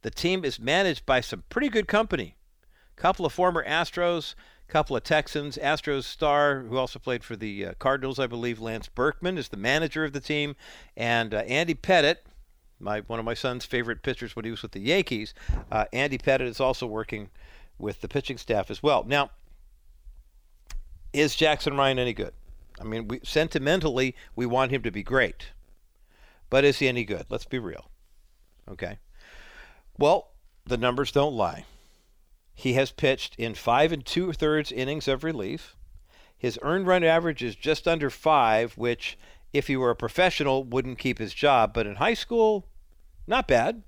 The 0.02 0.12
team 0.12 0.46
is 0.46 0.60
managed 0.60 1.06
by 1.06 1.22
some 1.22 1.44
pretty 1.50 1.70
good 1.70 1.88
company. 1.88 2.36
A 2.98 3.02
couple 3.02 3.26
of 3.26 3.34
former 3.34 3.66
Astros, 3.66 4.36
a 4.68 4.72
couple 4.72 4.96
of 4.96 5.04
Texans. 5.04 5.58
Astros 5.58 6.04
star, 6.04 6.62
who 6.62 6.78
also 6.78 7.00
played 7.00 7.24
for 7.24 7.36
the 7.36 7.68
uh, 7.68 7.74
Cardinals, 7.80 8.20
I 8.20 8.28
believe, 8.28 8.60
Lance 8.60 8.88
Berkman 8.88 9.38
is 9.38 9.50
the 9.50 9.58
manager 9.58 10.04
of 10.04 10.14
the 10.14 10.20
team, 10.20 10.56
and 10.96 11.34
uh, 11.34 11.38
Andy 11.40 11.74
Pettitte, 11.74 12.18
my 12.80 13.00
one 13.02 13.20
of 13.20 13.26
my 13.26 13.34
son's 13.34 13.66
favorite 13.66 14.04
pitchers 14.04 14.36
when 14.36 14.46
he 14.46 14.52
was 14.52 14.62
with 14.62 14.72
the 14.72 14.80
Yankees. 14.80 15.34
Uh, 15.72 15.86
Andy 15.94 16.18
Pettitte 16.18 16.48
is 16.48 16.60
also 16.60 16.86
working 16.86 17.30
with 17.78 18.02
the 18.02 18.08
pitching 18.08 18.38
staff 18.38 18.72
as 18.72 18.82
well. 18.82 19.04
Now, 19.04 19.32
is 21.14 21.36
Jackson 21.36 21.78
Ryan 21.78 22.00
any 22.00 22.14
good? 22.14 22.34
I 22.80 22.84
mean, 22.84 23.08
we, 23.08 23.20
sentimentally, 23.24 24.16
we 24.36 24.46
want 24.46 24.72
him 24.72 24.84
to 24.84 24.92
be 24.92 25.04
great. 25.04 25.48
But 26.50 26.64
is 26.64 26.80
he 26.80 26.88
any 26.88 27.04
good? 27.04 27.26
Let's 27.30 27.46
be 27.46 27.60
real. 27.60 27.90
Okay. 28.70 29.00
Well, 29.98 30.30
the 30.66 30.78
numbers 30.78 31.12
don't 31.12 31.34
lie. 31.34 31.66
He 32.54 32.74
has 32.74 32.92
pitched 32.92 33.36
in 33.38 33.56
five 33.56 33.92
and 33.92 34.06
two 34.06 34.32
thirds 34.34 34.72
innings 34.72 35.08
of 35.08 35.24
relief. 35.24 35.76
His 36.38 36.60
earned 36.62 36.88
run 36.88 37.04
average 37.04 37.42
is 37.44 37.56
just 37.56 37.88
under 37.88 38.10
five, 38.10 38.74
which, 38.78 39.18
if 39.54 39.68
he 39.68 39.78
were 39.78 39.90
a 39.90 39.96
professional, 39.96 40.64
wouldn't 40.64 41.00
keep 41.00 41.20
his 41.20 41.34
job. 41.34 41.74
But 41.74 41.88
in 41.88 41.96
high 41.96 42.14
school, 42.14 42.68
not 43.26 43.48
bad. 43.48 43.84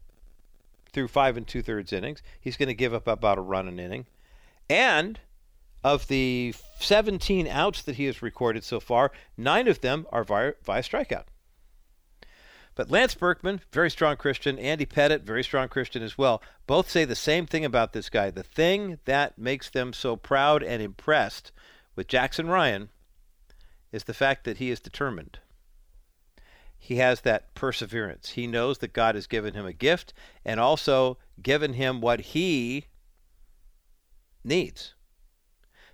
Through 0.92 1.10
five 1.10 1.38
and 1.38 1.48
two 1.48 1.62
thirds 1.62 1.94
innings, 1.94 2.24
he's 2.42 2.58
going 2.58 2.68
to 2.68 2.74
give 2.74 2.94
up 2.94 3.08
about 3.08 3.38
a 3.38 3.42
run 3.42 3.68
an 3.68 3.80
inning. 3.80 4.08
And 4.68 5.20
of 5.84 6.08
the 6.08 6.54
17 6.80 7.48
outs 7.48 7.82
that 7.84 7.96
he 7.96 8.06
has 8.06 8.22
recorded 8.22 8.64
so 8.64 8.80
far, 8.80 9.12
nine 9.38 9.68
of 9.68 9.82
them 9.82 10.08
are 10.12 10.24
via, 10.24 10.54
via 10.64 10.82
strikeout. 10.82 11.26
But 12.76 12.90
Lance 12.90 13.14
Berkman, 13.14 13.62
very 13.72 13.92
strong 13.92 14.16
Christian. 14.16 14.58
Andy 14.58 14.86
Pettitte, 14.86 15.24
very 15.24 15.44
strong 15.44 15.68
Christian 15.68 16.02
as 16.02 16.18
well. 16.18 16.42
Both 16.66 16.90
say 16.90 17.04
the 17.04 17.16
same 17.16 17.46
thing 17.46 17.66
about 17.66 17.94
this 17.94 18.10
guy. 18.10 18.32
The 18.32 18.44
thing 18.44 19.00
that 19.06 19.38
makes 19.38 19.70
them 19.70 19.92
so 19.92 20.16
proud 20.16 20.64
and 20.64 20.82
impressed 20.82 21.52
with 21.96 22.08
Jackson 22.08 22.48
Ryan 22.48 22.90
is 23.92 24.06
the 24.06 24.14
fact 24.14 24.46
that 24.46 24.58
he 24.58 24.70
is 24.70 24.80
determined. 24.80 25.40
He 26.80 26.96
has 26.96 27.22
that 27.22 27.54
perseverance. 27.54 28.32
He 28.32 28.48
knows 28.48 28.80
that 28.80 28.94
God 28.94 29.16
has 29.16 29.28
given 29.28 29.54
him 29.54 29.66
a 29.66 29.74
gift 29.74 30.14
and 30.46 30.60
also 30.60 31.18
given 31.42 31.74
him 31.74 32.02
what 32.02 32.22
he 32.22 32.86
needs. 34.44 34.96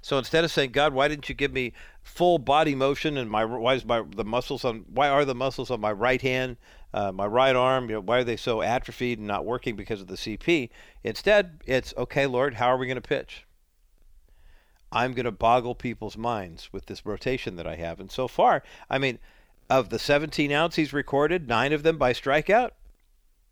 So 0.02 0.20
instead 0.20 0.44
of 0.44 0.52
saying, 0.52 0.72
God, 0.72 0.94
why 0.94 1.08
didn't 1.08 1.28
you 1.28 1.34
give 1.34 1.52
me 1.52 1.74
full 2.04 2.38
body 2.38 2.76
motion 2.76 3.18
and 3.18 3.30
my 3.30 3.44
why 3.44 3.74
is 3.74 3.84
my 3.84 4.04
the 4.16 4.24
muscles 4.24 4.64
on 4.64 4.86
why 4.88 5.10
are 5.10 5.26
the 5.26 5.34
muscles 5.34 5.72
on 5.72 5.82
my 5.82 5.92
right 5.92 6.22
hand, 6.22 6.58
uh, 6.94 7.12
my 7.12 7.26
right 7.26 7.56
arm, 7.56 7.90
you 7.90 7.96
know, 7.96 8.02
why 8.02 8.20
are 8.20 8.24
they 8.24 8.38
so 8.38 8.62
atrophied 8.62 9.18
and 9.18 9.28
not 9.28 9.46
working 9.46 9.76
because 9.76 10.02
of 10.02 10.08
the 10.08 10.16
CP? 10.16 10.70
Instead, 11.04 11.62
it's 11.66 11.92
okay, 11.98 12.28
Lord, 12.28 12.54
how 12.54 12.68
are 12.68 12.78
we 12.78 12.86
going 12.86 12.96
to 12.96 13.02
pitch? 13.02 13.48
I'm 14.92 15.14
going 15.14 15.26
to 15.26 15.32
boggle 15.32 15.74
people's 15.74 16.16
minds 16.16 16.72
with 16.72 16.86
this 16.86 17.06
rotation 17.06 17.56
that 17.56 17.66
I 17.66 17.76
have. 17.76 18.00
And 18.00 18.12
so 18.12 18.28
far, 18.28 18.62
I 18.90 19.00
mean, 19.00 19.18
of 19.70 19.90
the 19.90 20.00
17 20.00 20.52
outs 20.52 20.76
he's 20.76 20.94
recorded, 20.94 21.48
nine 21.48 21.74
of 21.74 21.84
them 21.84 21.98
by 21.98 22.14
strikeout, 22.14 22.72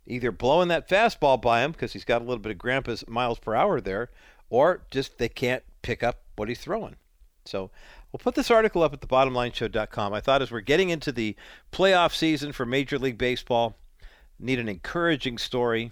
either 0.05 0.31
blowing 0.31 0.67
that 0.67 0.89
fastball 0.89 1.41
by 1.41 1.63
him 1.63 1.71
because 1.71 1.93
he's 1.93 2.05
got 2.05 2.21
a 2.21 2.25
little 2.25 2.41
bit 2.41 2.51
of 2.51 2.57
grandpa's 2.57 3.07
miles 3.07 3.39
per 3.39 3.55
hour 3.55 3.81
there, 3.81 4.09
or 4.49 4.83
just 4.91 5.17
they 5.17 5.29
can't 5.29 5.63
pick 5.81 6.03
up 6.03 6.21
what 6.35 6.47
he's 6.47 6.59
throwing. 6.59 6.95
So 7.45 7.71
we'll 8.11 8.19
put 8.19 8.35
this 8.35 8.51
article 8.51 8.83
up 8.83 8.93
at 8.93 9.01
thebottomlineshow.com. 9.01 10.13
I 10.13 10.21
thought 10.21 10.41
as 10.41 10.51
we're 10.51 10.61
getting 10.61 10.89
into 10.89 11.11
the 11.11 11.35
playoff 11.71 12.13
season 12.15 12.51
for 12.51 12.65
Major 12.65 12.99
League 12.99 13.17
Baseball, 13.17 13.75
need 14.39 14.59
an 14.59 14.69
encouraging 14.69 15.37
story. 15.37 15.91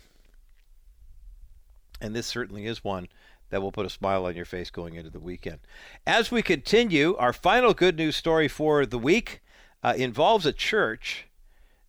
And 1.99 2.15
this 2.15 2.27
certainly 2.27 2.65
is 2.65 2.83
one 2.83 3.07
that 3.49 3.61
will 3.61 3.71
put 3.71 3.85
a 3.85 3.89
smile 3.89 4.25
on 4.25 4.35
your 4.35 4.45
face 4.45 4.71
going 4.71 4.95
into 4.95 5.09
the 5.09 5.19
weekend. 5.19 5.59
As 6.07 6.31
we 6.31 6.41
continue, 6.41 7.15
our 7.17 7.33
final 7.33 7.73
good 7.73 7.97
news 7.97 8.15
story 8.15 8.47
for 8.47 8.85
the 8.85 8.97
week 8.97 9.41
uh, 9.83 9.93
involves 9.95 10.45
a 10.45 10.53
church 10.53 11.25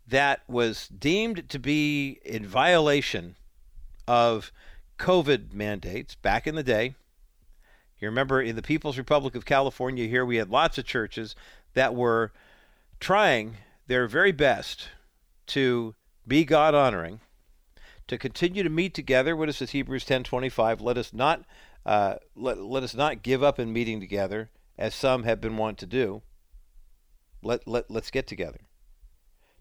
that 0.06 0.40
was 0.48 0.88
deemed 0.88 1.48
to 1.48 1.58
be 1.58 2.20
in 2.24 2.46
violation 2.46 3.36
of 4.06 4.52
COVID 4.98 5.52
mandates 5.52 6.14
back 6.14 6.46
in 6.46 6.54
the 6.54 6.62
day. 6.62 6.94
You 7.98 8.08
remember 8.08 8.42
in 8.42 8.56
the 8.56 8.62
People's 8.62 8.98
Republic 8.98 9.34
of 9.34 9.44
California 9.44 10.06
here, 10.06 10.24
we 10.24 10.36
had 10.36 10.50
lots 10.50 10.76
of 10.76 10.84
churches 10.84 11.36
that 11.74 11.94
were 11.94 12.32
trying 12.98 13.56
their 13.86 14.06
very 14.06 14.32
best 14.32 14.88
to 15.46 15.94
be 16.26 16.44
God 16.44 16.74
honoring, 16.74 17.20
to 18.08 18.18
continue 18.18 18.62
to 18.62 18.68
meet 18.68 18.94
together. 18.94 19.36
What 19.36 19.48
is 19.48 19.58
this 19.58 19.70
Hebrews 19.70 20.04
10:25? 20.04 20.80
Let 20.80 20.98
us 20.98 21.12
not 21.12 21.44
uh, 21.84 22.16
let, 22.36 22.58
let 22.58 22.82
us 22.82 22.94
not 22.94 23.22
give 23.22 23.42
up 23.42 23.58
in 23.58 23.72
meeting 23.72 24.00
together, 24.00 24.50
as 24.78 24.94
some 24.94 25.24
have 25.24 25.40
been 25.40 25.56
wont 25.56 25.78
to 25.78 25.86
do. 25.86 26.22
Let, 27.42 27.66
let, 27.66 27.90
let's 27.90 28.10
get 28.10 28.26
together. 28.26 28.60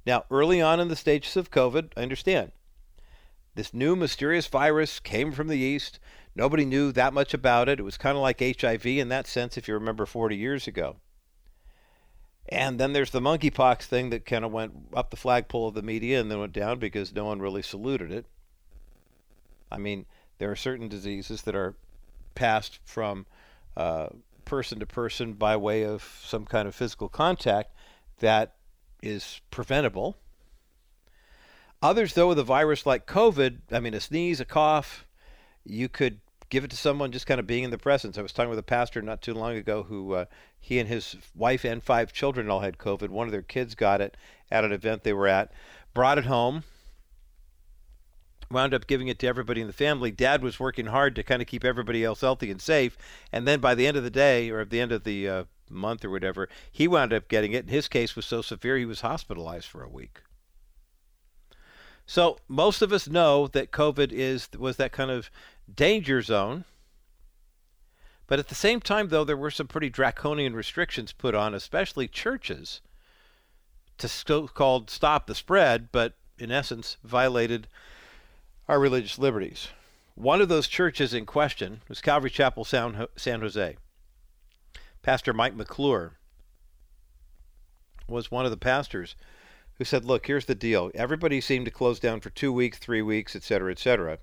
Now, 0.05 0.25
early 0.31 0.61
on 0.61 0.79
in 0.79 0.87
the 0.87 0.95
stages 0.95 1.37
of 1.37 1.51
COVID, 1.51 1.91
I 1.95 2.01
understand. 2.01 2.51
This 3.55 3.73
new 3.73 3.95
mysterious 3.95 4.47
virus 4.47 4.99
came 4.99 5.31
from 5.31 5.47
the 5.47 5.57
east. 5.57 5.99
Nobody 6.35 6.65
knew 6.65 6.91
that 6.93 7.13
much 7.13 7.33
about 7.33 7.67
it. 7.67 7.79
It 7.79 7.83
was 7.83 7.97
kind 7.97 8.15
of 8.15 8.21
like 8.21 8.39
HIV 8.39 8.85
in 8.85 9.09
that 9.09 9.27
sense, 9.27 9.57
if 9.57 9.67
you 9.67 9.73
remember 9.73 10.05
40 10.05 10.35
years 10.37 10.67
ago. 10.67 10.97
And 12.49 12.79
then 12.79 12.93
there's 12.93 13.11
the 13.11 13.19
monkeypox 13.19 13.83
thing 13.83 14.09
that 14.09 14.25
kind 14.25 14.43
of 14.43 14.51
went 14.51 14.73
up 14.93 15.09
the 15.09 15.17
flagpole 15.17 15.67
of 15.67 15.73
the 15.73 15.81
media 15.81 16.19
and 16.19 16.31
then 16.31 16.39
went 16.39 16.53
down 16.53 16.79
because 16.79 17.13
no 17.13 17.25
one 17.25 17.39
really 17.39 17.61
saluted 17.61 18.11
it. 18.11 18.25
I 19.71 19.77
mean, 19.77 20.05
there 20.37 20.51
are 20.51 20.55
certain 20.55 20.87
diseases 20.87 21.43
that 21.43 21.55
are 21.55 21.75
passed 22.35 22.79
from 22.83 23.25
uh, 23.77 24.07
person 24.51 24.81
to 24.81 24.85
person 24.85 25.31
by 25.31 25.55
way 25.55 25.85
of 25.85 26.19
some 26.25 26.43
kind 26.43 26.67
of 26.67 26.75
physical 26.75 27.07
contact 27.07 27.73
that 28.19 28.55
is 29.01 29.39
preventable. 29.49 30.17
Others, 31.81 32.15
though, 32.15 32.27
with 32.27 32.37
a 32.37 32.43
virus 32.43 32.85
like 32.85 33.07
COVID, 33.07 33.59
I 33.71 33.79
mean, 33.79 33.93
a 33.93 34.01
sneeze, 34.01 34.41
a 34.41 34.45
cough, 34.45 35.07
you 35.63 35.87
could 35.87 36.19
give 36.49 36.65
it 36.65 36.69
to 36.69 36.75
someone 36.75 37.13
just 37.13 37.27
kind 37.27 37.39
of 37.39 37.47
being 37.47 37.63
in 37.63 37.71
the 37.71 37.77
presence. 37.77 38.17
I 38.17 38.21
was 38.21 38.33
talking 38.33 38.49
with 38.49 38.59
a 38.59 38.63
pastor 38.77 39.01
not 39.01 39.21
too 39.21 39.33
long 39.33 39.55
ago 39.55 39.83
who 39.83 40.15
uh, 40.15 40.25
he 40.59 40.79
and 40.79 40.89
his 40.89 41.15
wife 41.33 41.63
and 41.63 41.81
five 41.81 42.11
children 42.11 42.49
all 42.49 42.59
had 42.59 42.77
COVID. 42.77 43.07
One 43.07 43.29
of 43.29 43.31
their 43.31 43.41
kids 43.41 43.73
got 43.73 44.01
it 44.01 44.17
at 44.51 44.65
an 44.65 44.73
event 44.73 45.03
they 45.03 45.13
were 45.13 45.29
at, 45.29 45.53
brought 45.93 46.17
it 46.17 46.25
home, 46.25 46.65
wound 48.51 48.73
up 48.73 48.87
giving 48.87 49.07
it 49.07 49.19
to 49.19 49.27
everybody 49.27 49.61
in 49.61 49.67
the 49.67 49.73
family. 49.73 50.11
Dad 50.11 50.43
was 50.43 50.59
working 50.59 50.87
hard 50.87 51.15
to 51.15 51.23
kind 51.23 51.41
of 51.41 51.47
keep 51.47 51.63
everybody 51.63 52.03
else 52.03 52.21
healthy 52.21 52.51
and 52.51 52.61
safe. 52.61 52.97
And 53.31 53.47
then 53.47 53.59
by 53.59 53.75
the 53.75 53.87
end 53.87 53.97
of 53.97 54.03
the 54.03 54.09
day, 54.09 54.49
or 54.49 54.61
at 54.61 54.69
the 54.69 54.79
end 54.79 54.91
of 54.91 55.03
the 55.03 55.27
uh, 55.27 55.43
month 55.69 56.05
or 56.05 56.09
whatever, 56.09 56.49
he 56.71 56.87
wound 56.87 57.13
up 57.13 57.27
getting 57.27 57.53
it. 57.53 57.63
And 57.63 57.69
his 57.69 57.87
case 57.87 58.15
was 58.15 58.25
so 58.25 58.41
severe 58.41 58.77
he 58.77 58.85
was 58.85 59.01
hospitalized 59.01 59.67
for 59.67 59.83
a 59.83 59.89
week. 59.89 60.21
So 62.05 62.39
most 62.47 62.81
of 62.81 62.91
us 62.91 63.07
know 63.07 63.47
that 63.47 63.71
COVID 63.71 64.11
is 64.11 64.49
was 64.57 64.77
that 64.77 64.91
kind 64.91 65.11
of 65.11 65.29
danger 65.73 66.21
zone. 66.21 66.65
But 68.27 68.39
at 68.39 68.47
the 68.47 68.55
same 68.55 68.79
time, 68.79 69.09
though, 69.09 69.23
there 69.23 69.37
were 69.37 69.51
some 69.51 69.67
pretty 69.67 69.89
draconian 69.89 70.55
restrictions 70.55 71.11
put 71.11 71.35
on, 71.35 71.53
especially 71.53 72.07
churches, 72.07 72.81
to 73.97 74.07
so-called 74.07 74.89
stop 74.89 75.27
the 75.27 75.35
spread, 75.35 75.89
but 75.91 76.13
in 76.37 76.51
essence 76.51 76.97
violated 77.03 77.67
our 78.71 78.79
religious 78.79 79.19
liberties. 79.19 79.67
One 80.15 80.39
of 80.39 80.47
those 80.47 80.69
churches 80.69 81.13
in 81.13 81.25
question 81.25 81.81
was 81.89 81.99
Calvary 81.99 82.29
Chapel 82.29 82.63
San 82.63 82.95
Jose. 83.25 83.77
Pastor 85.01 85.33
Mike 85.33 85.57
McClure 85.57 86.13
was 88.07 88.31
one 88.31 88.45
of 88.45 88.51
the 88.51 88.55
pastors 88.55 89.17
who 89.73 89.83
said, 89.83 90.05
Look, 90.05 90.27
here's 90.27 90.45
the 90.45 90.55
deal. 90.55 90.89
Everybody 90.95 91.41
seemed 91.41 91.65
to 91.65 91.71
close 91.71 91.99
down 91.99 92.21
for 92.21 92.29
two 92.29 92.53
weeks, 92.53 92.77
three 92.77 93.01
weeks, 93.01 93.35
et 93.35 93.43
cetera, 93.43 93.73
et 93.73 93.79
cetera. 93.79 94.19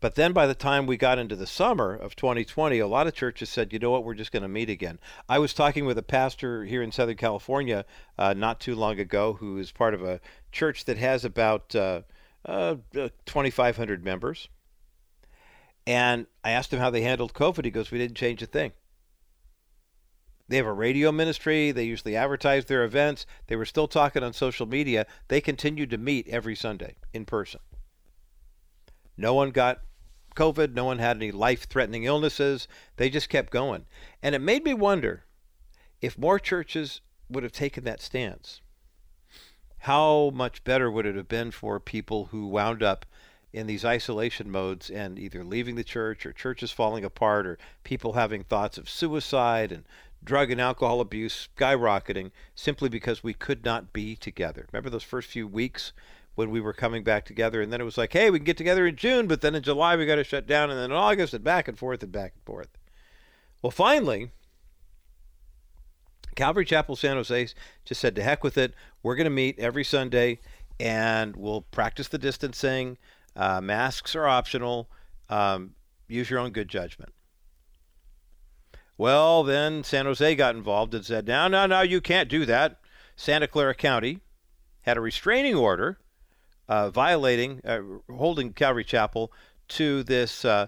But 0.00 0.14
then 0.14 0.32
by 0.32 0.46
the 0.46 0.54
time 0.54 0.86
we 0.86 0.96
got 0.96 1.18
into 1.18 1.36
the 1.36 1.46
summer 1.46 1.94
of 1.94 2.16
2020, 2.16 2.78
a 2.78 2.86
lot 2.86 3.06
of 3.06 3.14
churches 3.14 3.50
said, 3.50 3.74
you 3.74 3.78
know 3.78 3.90
what, 3.90 4.04
we're 4.04 4.14
just 4.14 4.32
going 4.32 4.42
to 4.42 4.48
meet 4.48 4.70
again. 4.70 4.98
I 5.28 5.38
was 5.38 5.52
talking 5.52 5.84
with 5.84 5.98
a 5.98 6.02
pastor 6.02 6.64
here 6.64 6.82
in 6.82 6.92
Southern 6.92 7.16
California 7.16 7.84
uh, 8.16 8.32
not 8.32 8.58
too 8.58 8.74
long 8.74 8.98
ago 8.98 9.34
who 9.34 9.58
is 9.58 9.70
part 9.70 9.92
of 9.92 10.02
a 10.02 10.18
church 10.50 10.86
that 10.86 10.96
has 10.96 11.26
about 11.26 11.74
uh, 11.74 12.00
uh, 12.46 12.76
2,500 12.94 14.04
members. 14.04 14.48
And 15.86 16.26
I 16.42 16.50
asked 16.50 16.72
him 16.72 16.80
how 16.80 16.90
they 16.90 17.02
handled 17.02 17.34
COVID. 17.34 17.64
He 17.64 17.70
goes, 17.70 17.90
We 17.90 17.98
didn't 17.98 18.16
change 18.16 18.42
a 18.42 18.46
thing. 18.46 18.72
They 20.48 20.56
have 20.56 20.66
a 20.66 20.72
radio 20.72 21.10
ministry. 21.10 21.72
They 21.72 21.84
usually 21.84 22.16
advertise 22.16 22.64
their 22.64 22.84
events. 22.84 23.26
They 23.48 23.56
were 23.56 23.64
still 23.64 23.88
talking 23.88 24.22
on 24.22 24.32
social 24.32 24.66
media. 24.66 25.06
They 25.28 25.40
continued 25.40 25.90
to 25.90 25.98
meet 25.98 26.28
every 26.28 26.54
Sunday 26.54 26.96
in 27.12 27.24
person. 27.24 27.60
No 29.16 29.34
one 29.34 29.50
got 29.50 29.80
COVID. 30.36 30.72
No 30.72 30.84
one 30.84 30.98
had 30.98 31.16
any 31.16 31.32
life 31.32 31.68
threatening 31.68 32.04
illnesses. 32.04 32.68
They 32.96 33.10
just 33.10 33.28
kept 33.28 33.52
going. 33.52 33.86
And 34.22 34.34
it 34.34 34.40
made 34.40 34.64
me 34.64 34.74
wonder 34.74 35.24
if 36.00 36.18
more 36.18 36.38
churches 36.38 37.00
would 37.28 37.42
have 37.42 37.52
taken 37.52 37.84
that 37.84 38.00
stance, 38.00 38.60
how 39.80 40.30
much 40.34 40.64
better 40.64 40.90
would 40.90 41.06
it 41.06 41.16
have 41.16 41.28
been 41.28 41.50
for 41.50 41.78
people 41.78 42.26
who 42.26 42.46
wound 42.46 42.82
up 42.82 43.06
in 43.52 43.66
these 43.66 43.84
isolation 43.84 44.50
modes 44.50 44.90
and 44.90 45.18
either 45.18 45.42
leaving 45.42 45.76
the 45.76 45.84
church 45.84 46.26
or 46.26 46.32
churches 46.32 46.70
falling 46.70 47.04
apart 47.04 47.46
or 47.46 47.58
people 47.84 48.12
having 48.12 48.42
thoughts 48.42 48.76
of 48.76 48.88
suicide 48.88 49.72
and 49.72 49.84
drug 50.22 50.50
and 50.50 50.60
alcohol 50.60 51.00
abuse 51.00 51.48
skyrocketing 51.56 52.30
simply 52.54 52.88
because 52.88 53.22
we 53.22 53.32
could 53.32 53.64
not 53.64 53.92
be 53.92 54.16
together. 54.16 54.66
Remember 54.72 54.90
those 54.90 55.02
first 55.02 55.30
few 55.30 55.46
weeks 55.46 55.92
when 56.34 56.50
we 56.50 56.60
were 56.60 56.72
coming 56.74 57.02
back 57.02 57.24
together 57.24 57.62
and 57.62 57.72
then 57.72 57.80
it 57.80 57.84
was 57.84 57.96
like, 57.96 58.12
hey, 58.12 58.30
we 58.30 58.38
can 58.38 58.44
get 58.44 58.58
together 58.58 58.86
in 58.86 58.96
June, 58.96 59.26
but 59.26 59.40
then 59.40 59.54
in 59.54 59.62
July 59.62 59.96
we 59.96 60.04
got 60.04 60.16
to 60.16 60.24
shut 60.24 60.46
down 60.46 60.68
and 60.68 60.78
then 60.78 60.90
in 60.90 60.96
August 60.96 61.32
and 61.32 61.44
back 61.44 61.66
and 61.66 61.78
forth 61.78 62.02
and 62.02 62.12
back 62.12 62.32
and 62.34 62.42
forth. 62.44 62.68
Well, 63.62 63.70
finally, 63.70 64.32
Calvary 66.34 66.66
Chapel 66.66 66.94
San 66.94 67.16
Jose 67.16 67.48
just 67.84 68.00
said 68.00 68.14
to 68.14 68.22
heck 68.22 68.44
with 68.44 68.58
it. 68.58 68.74
We're 69.06 69.14
going 69.14 69.26
to 69.26 69.30
meet 69.30 69.60
every 69.60 69.84
Sunday 69.84 70.40
and 70.80 71.36
we'll 71.36 71.60
practice 71.60 72.08
the 72.08 72.18
distancing. 72.18 72.98
Uh, 73.36 73.60
masks 73.60 74.16
are 74.16 74.26
optional. 74.26 74.90
Um, 75.28 75.76
use 76.08 76.28
your 76.28 76.40
own 76.40 76.50
good 76.50 76.68
judgment. 76.68 77.12
Well, 78.98 79.44
then 79.44 79.84
San 79.84 80.06
Jose 80.06 80.34
got 80.34 80.56
involved 80.56 80.92
and 80.92 81.04
said, 81.04 81.28
no, 81.28 81.46
no, 81.46 81.66
no, 81.66 81.82
you 81.82 82.00
can't 82.00 82.28
do 82.28 82.44
that. 82.46 82.80
Santa 83.14 83.46
Clara 83.46 83.76
County 83.76 84.22
had 84.80 84.96
a 84.96 85.00
restraining 85.00 85.54
order 85.54 85.98
uh, 86.68 86.90
violating, 86.90 87.60
uh, 87.64 87.82
holding 88.12 88.52
Calvary 88.54 88.82
Chapel 88.82 89.30
to 89.68 90.02
this 90.02 90.44
uh, 90.44 90.66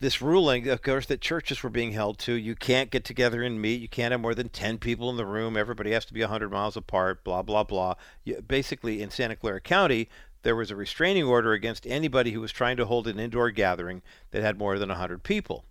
this 0.00 0.22
ruling, 0.22 0.68
of 0.68 0.82
course, 0.82 1.06
that 1.06 1.20
churches 1.20 1.62
were 1.62 1.70
being 1.70 1.92
held 1.92 2.18
to. 2.20 2.32
You 2.32 2.54
can't 2.54 2.90
get 2.90 3.04
together 3.04 3.42
and 3.42 3.60
meet. 3.60 3.80
You 3.80 3.88
can't 3.88 4.12
have 4.12 4.20
more 4.20 4.34
than 4.34 4.48
10 4.48 4.78
people 4.78 5.10
in 5.10 5.16
the 5.16 5.26
room. 5.26 5.56
Everybody 5.56 5.90
has 5.92 6.04
to 6.06 6.14
be 6.14 6.20
100 6.20 6.50
miles 6.50 6.76
apart, 6.76 7.24
blah, 7.24 7.42
blah, 7.42 7.64
blah. 7.64 7.94
You, 8.24 8.40
basically, 8.40 9.02
in 9.02 9.10
Santa 9.10 9.34
Clara 9.34 9.60
County, 9.60 10.08
there 10.42 10.54
was 10.54 10.70
a 10.70 10.76
restraining 10.76 11.24
order 11.24 11.52
against 11.52 11.86
anybody 11.86 12.30
who 12.30 12.40
was 12.40 12.52
trying 12.52 12.76
to 12.76 12.86
hold 12.86 13.08
an 13.08 13.18
indoor 13.18 13.50
gathering 13.50 14.02
that 14.30 14.42
had 14.42 14.58
more 14.58 14.78
than 14.78 14.88
100 14.88 15.24
people. 15.24 15.64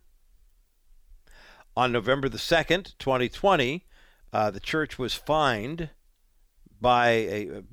On 1.78 1.92
November 1.92 2.28
the 2.28 2.38
2nd, 2.38 2.98
2020, 3.00 3.86
uh, 4.34 4.52
the 4.52 4.60
church 4.60 5.00
was 5.00 5.14
fined 5.14 5.90
by 6.82 7.10
a, 7.10 7.64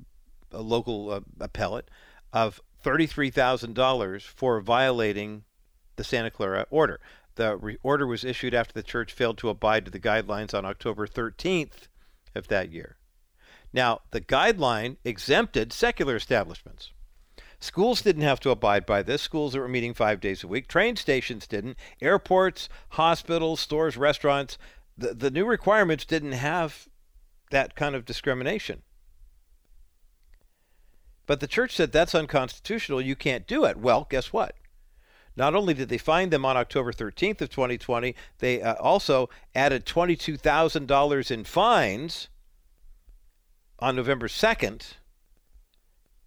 a 0.51 0.61
local 0.61 1.09
uh, 1.09 1.19
appellate 1.39 1.89
of 2.31 2.61
$33,000 2.83 4.21
for 4.21 4.61
violating 4.61 5.43
the 5.95 6.03
Santa 6.03 6.31
Clara 6.31 6.65
order. 6.69 6.99
The 7.35 7.57
re- 7.57 7.77
order 7.83 8.07
was 8.07 8.23
issued 8.23 8.53
after 8.53 8.73
the 8.73 8.83
church 8.83 9.13
failed 9.13 9.37
to 9.39 9.49
abide 9.49 9.85
to 9.85 9.91
the 9.91 9.99
guidelines 9.99 10.53
on 10.53 10.65
October 10.65 11.07
13th 11.07 11.87
of 12.33 12.47
that 12.47 12.71
year. 12.71 12.97
Now, 13.73 14.01
the 14.11 14.21
guideline 14.21 14.97
exempted 15.03 15.73
secular 15.73 16.15
establishments. 16.15 16.91
Schools 17.59 18.01
didn't 18.01 18.21
have 18.21 18.39
to 18.41 18.51
abide 18.51 18.85
by 18.85 19.01
this. 19.01 19.21
Schools 19.21 19.53
that 19.53 19.59
were 19.59 19.67
meeting 19.67 19.93
five 19.93 20.19
days 20.19 20.43
a 20.43 20.47
week. 20.47 20.67
Train 20.67 20.95
stations 20.95 21.47
didn't. 21.47 21.77
Airports, 22.01 22.69
hospitals, 22.89 23.59
stores, 23.59 23.97
restaurants. 23.97 24.57
The, 24.97 25.13
the 25.13 25.31
new 25.31 25.45
requirements 25.45 26.05
didn't 26.05 26.33
have 26.33 26.87
that 27.51 27.75
kind 27.75 27.95
of 27.95 28.05
discrimination. 28.05 28.83
But 31.25 31.39
the 31.39 31.47
church 31.47 31.75
said 31.75 31.91
that's 31.91 32.15
unconstitutional. 32.15 33.01
You 33.01 33.15
can't 33.15 33.47
do 33.47 33.65
it. 33.65 33.77
Well, 33.77 34.07
guess 34.09 34.31
what? 34.31 34.55
Not 35.37 35.55
only 35.55 35.73
did 35.73 35.89
they 35.89 35.97
find 35.97 36.31
them 36.31 36.45
on 36.45 36.55
October 36.55 36.93
13th 36.93 37.41
of 37.41 37.49
2020, 37.49 38.15
they 38.39 38.61
uh, 38.61 38.75
also 38.75 39.29
added 39.53 39.85
$22,000 39.85 41.31
in 41.31 41.43
fines 41.43 42.29
on 43.79 43.95
November 43.95 44.27
2nd. 44.27 44.93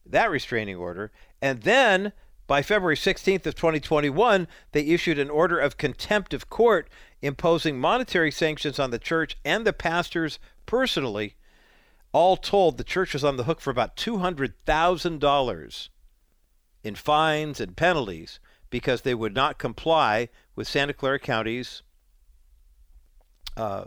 That 0.04 0.30
restraining 0.30 0.76
order, 0.76 1.10
and 1.40 1.62
then 1.62 2.12
by 2.46 2.62
February 2.62 2.96
16th 2.96 3.46
of 3.46 3.54
2021, 3.54 4.48
they 4.72 4.86
issued 4.86 5.18
an 5.18 5.30
order 5.30 5.58
of 5.58 5.76
contempt 5.76 6.32
of 6.32 6.48
court 6.48 6.88
imposing 7.20 7.78
monetary 7.78 8.30
sanctions 8.30 8.78
on 8.78 8.90
the 8.90 8.98
church 8.98 9.36
and 9.44 9.66
the 9.66 9.72
pastors 9.72 10.38
personally. 10.64 11.34
All 12.12 12.38
told, 12.38 12.78
the 12.78 12.84
church 12.84 13.12
was 13.12 13.22
on 13.22 13.36
the 13.36 13.44
hook 13.44 13.60
for 13.60 13.70
about 13.70 13.96
$200,000 13.96 15.88
in 16.82 16.94
fines 16.94 17.60
and 17.60 17.76
penalties 17.76 18.40
because 18.70 19.02
they 19.02 19.14
would 19.14 19.34
not 19.34 19.58
comply 19.58 20.28
with 20.54 20.68
Santa 20.68 20.92
Clara 20.92 21.18
County's 21.18 21.82
uh, 23.56 23.84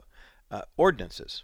uh, 0.50 0.62
ordinances. 0.78 1.44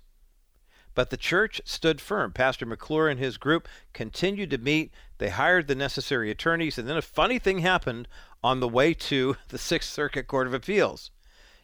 But 0.95 1.11
the 1.11 1.17
church 1.17 1.61
stood 1.63 2.01
firm. 2.01 2.33
Pastor 2.33 2.65
McClure 2.65 3.07
and 3.07 3.19
his 3.19 3.37
group 3.37 3.67
continued 3.93 4.49
to 4.49 4.57
meet. 4.57 4.91
They 5.19 5.29
hired 5.29 5.67
the 5.67 5.75
necessary 5.75 6.31
attorneys, 6.31 6.77
and 6.77 6.87
then 6.87 6.97
a 6.97 7.03
funny 7.03 7.37
thing 7.37 7.59
happened 7.59 8.07
on 8.43 8.59
the 8.59 8.67
way 8.67 8.93
to 8.95 9.37
the 9.49 9.59
Sixth 9.59 9.91
Circuit 9.91 10.27
Court 10.27 10.47
of 10.47 10.53
Appeals. 10.53 11.11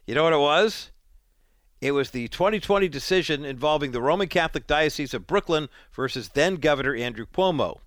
You 0.05 0.13
know 0.15 0.23
what 0.23 0.33
it 0.33 0.37
was? 0.37 0.91
It 1.81 1.91
was 1.91 2.11
the 2.11 2.27
2020 2.27 2.87
decision 2.87 3.43
involving 3.43 3.91
the 3.91 4.01
Roman 4.01 4.27
Catholic 4.27 4.67
Diocese 4.67 5.13
of 5.13 5.27
Brooklyn 5.27 5.67
versus 5.91 6.29
then 6.29 6.55
Governor 6.55 6.95
Andrew 6.95 7.25
Cuomo. 7.25 7.79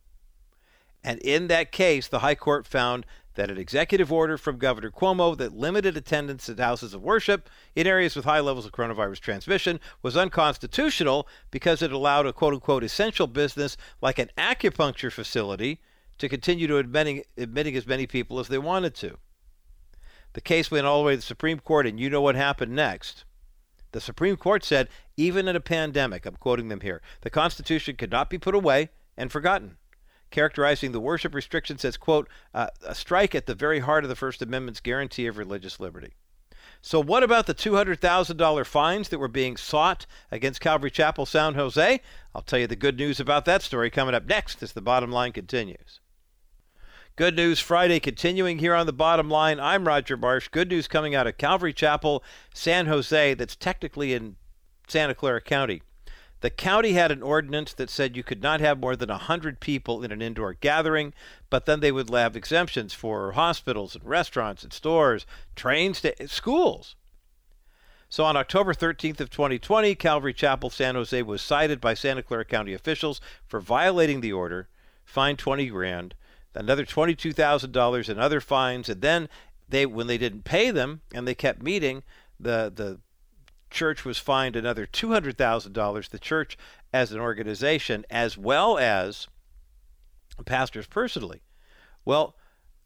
And 1.04 1.20
in 1.20 1.46
that 1.46 1.72
case, 1.72 2.08
the 2.08 2.18
High 2.18 2.34
Court 2.34 2.66
found 2.66 3.06
that 3.36 3.50
an 3.50 3.58
executive 3.58 4.12
order 4.12 4.36
from 4.36 4.58
Governor 4.58 4.90
Cuomo 4.90 5.36
that 5.36 5.56
limited 5.56 5.96
attendance 5.96 6.48
at 6.48 6.58
houses 6.58 6.92
of 6.92 7.02
worship 7.02 7.48
in 7.74 7.86
areas 7.86 8.16
with 8.16 8.24
high 8.24 8.40
levels 8.40 8.66
of 8.66 8.72
coronavirus 8.72 9.20
transmission 9.20 9.78
was 10.02 10.16
unconstitutional 10.16 11.28
because 11.50 11.80
it 11.80 11.92
allowed 11.92 12.26
a 12.26 12.32
quote 12.32 12.54
unquote 12.54 12.82
essential 12.82 13.26
business 13.26 13.76
like 14.02 14.18
an 14.18 14.30
acupuncture 14.36 15.12
facility 15.12 15.80
to 16.18 16.28
continue 16.28 16.66
to 16.66 16.78
admitting, 16.78 17.22
admitting 17.36 17.76
as 17.76 17.86
many 17.86 18.06
people 18.06 18.38
as 18.38 18.48
they 18.48 18.58
wanted 18.58 18.94
to. 18.96 19.16
The 20.32 20.40
case 20.40 20.70
went 20.70 20.86
all 20.86 21.00
the 21.00 21.06
way 21.06 21.12
to 21.12 21.18
the 21.18 21.22
Supreme 21.22 21.60
Court, 21.60 21.86
and 21.86 22.00
you 22.00 22.10
know 22.10 22.20
what 22.20 22.34
happened 22.34 22.74
next. 22.74 23.24
The 23.92 24.00
Supreme 24.00 24.36
Court 24.36 24.64
said, 24.64 24.88
even 25.16 25.48
in 25.48 25.56
a 25.56 25.60
pandemic, 25.60 26.26
I'm 26.26 26.36
quoting 26.36 26.68
them 26.68 26.80
here, 26.80 27.00
the 27.22 27.30
Constitution 27.30 27.96
could 27.96 28.10
not 28.10 28.28
be 28.28 28.38
put 28.38 28.54
away 28.54 28.90
and 29.16 29.32
forgotten 29.32 29.76
characterizing 30.30 30.92
the 30.92 31.00
worship 31.00 31.34
restrictions 31.34 31.84
as, 31.84 31.96
quote, 31.96 32.28
uh, 32.54 32.68
a 32.84 32.94
strike 32.94 33.34
at 33.34 33.46
the 33.46 33.54
very 33.54 33.80
heart 33.80 34.04
of 34.04 34.08
the 34.08 34.16
First 34.16 34.42
Amendment's 34.42 34.80
guarantee 34.80 35.26
of 35.26 35.38
religious 35.38 35.80
liberty. 35.80 36.14
So, 36.82 37.02
what 37.02 37.22
about 37.22 37.46
the 37.46 37.54
$200,000 37.54 38.66
fines 38.66 39.08
that 39.08 39.18
were 39.18 39.28
being 39.28 39.56
sought 39.56 40.06
against 40.30 40.60
Calvary 40.60 40.90
Chapel 40.90 41.26
San 41.26 41.54
Jose? 41.54 42.00
I'll 42.34 42.42
tell 42.42 42.58
you 42.58 42.66
the 42.66 42.76
good 42.76 42.96
news 42.96 43.18
about 43.18 43.44
that 43.46 43.62
story 43.62 43.90
coming 43.90 44.14
up 44.14 44.26
next 44.26 44.62
as 44.62 44.72
the 44.72 44.82
bottom 44.82 45.10
line 45.10 45.32
continues. 45.32 46.00
Good 47.16 47.34
news 47.34 47.60
Friday 47.60 47.98
continuing 47.98 48.58
here 48.58 48.74
on 48.74 48.84
the 48.84 48.92
bottom 48.92 49.30
line. 49.30 49.58
I'm 49.58 49.86
Roger 49.86 50.18
Marsh. 50.18 50.48
Good 50.48 50.68
news 50.68 50.86
coming 50.86 51.14
out 51.14 51.26
of 51.26 51.38
Calvary 51.38 51.72
Chapel, 51.72 52.22
San 52.52 52.86
Jose, 52.86 53.32
that's 53.34 53.56
technically 53.56 54.12
in 54.12 54.36
Santa 54.86 55.14
Clara 55.14 55.40
County. 55.40 55.82
The 56.40 56.50
county 56.50 56.92
had 56.92 57.10
an 57.10 57.22
ordinance 57.22 57.72
that 57.72 57.88
said 57.88 58.16
you 58.16 58.22
could 58.22 58.42
not 58.42 58.60
have 58.60 58.78
more 58.78 58.94
than 58.94 59.08
100 59.08 59.58
people 59.58 60.02
in 60.04 60.12
an 60.12 60.20
indoor 60.20 60.52
gathering, 60.54 61.14
but 61.48 61.64
then 61.64 61.80
they 61.80 61.90
would 61.90 62.10
have 62.10 62.36
exemptions 62.36 62.92
for 62.92 63.32
hospitals 63.32 63.94
and 63.94 64.04
restaurants 64.04 64.62
and 64.62 64.72
stores, 64.72 65.24
trains, 65.54 66.00
to 66.02 66.28
schools. 66.28 66.94
So 68.08 68.24
on 68.24 68.36
October 68.36 68.74
13th 68.74 69.20
of 69.20 69.30
2020, 69.30 69.94
Calvary 69.94 70.34
Chapel 70.34 70.70
San 70.70 70.94
Jose 70.94 71.22
was 71.22 71.42
cited 71.42 71.80
by 71.80 71.94
Santa 71.94 72.22
Clara 72.22 72.44
County 72.44 72.72
officials 72.72 73.20
for 73.46 73.58
violating 73.58 74.20
the 74.20 74.32
order, 74.32 74.68
fined 75.04 75.38
20 75.38 75.66
grand, 75.68 76.14
another 76.54 76.84
$22,000 76.84 78.08
in 78.08 78.18
other 78.18 78.40
fines, 78.40 78.88
and 78.88 79.00
then 79.00 79.28
they 79.68 79.86
when 79.86 80.06
they 80.06 80.18
didn't 80.18 80.44
pay 80.44 80.70
them 80.70 81.00
and 81.12 81.26
they 81.26 81.34
kept 81.34 81.62
meeting, 81.62 82.04
the 82.38 82.70
the 82.74 83.00
church 83.70 84.04
was 84.04 84.18
fined 84.18 84.56
another 84.56 84.86
$200,000. 84.86 86.08
The 86.08 86.18
church 86.18 86.58
as 86.92 87.12
an 87.12 87.20
organization, 87.20 88.04
as 88.10 88.38
well 88.38 88.78
as 88.78 89.28
pastors 90.44 90.86
personally. 90.86 91.42
Well, 92.04 92.36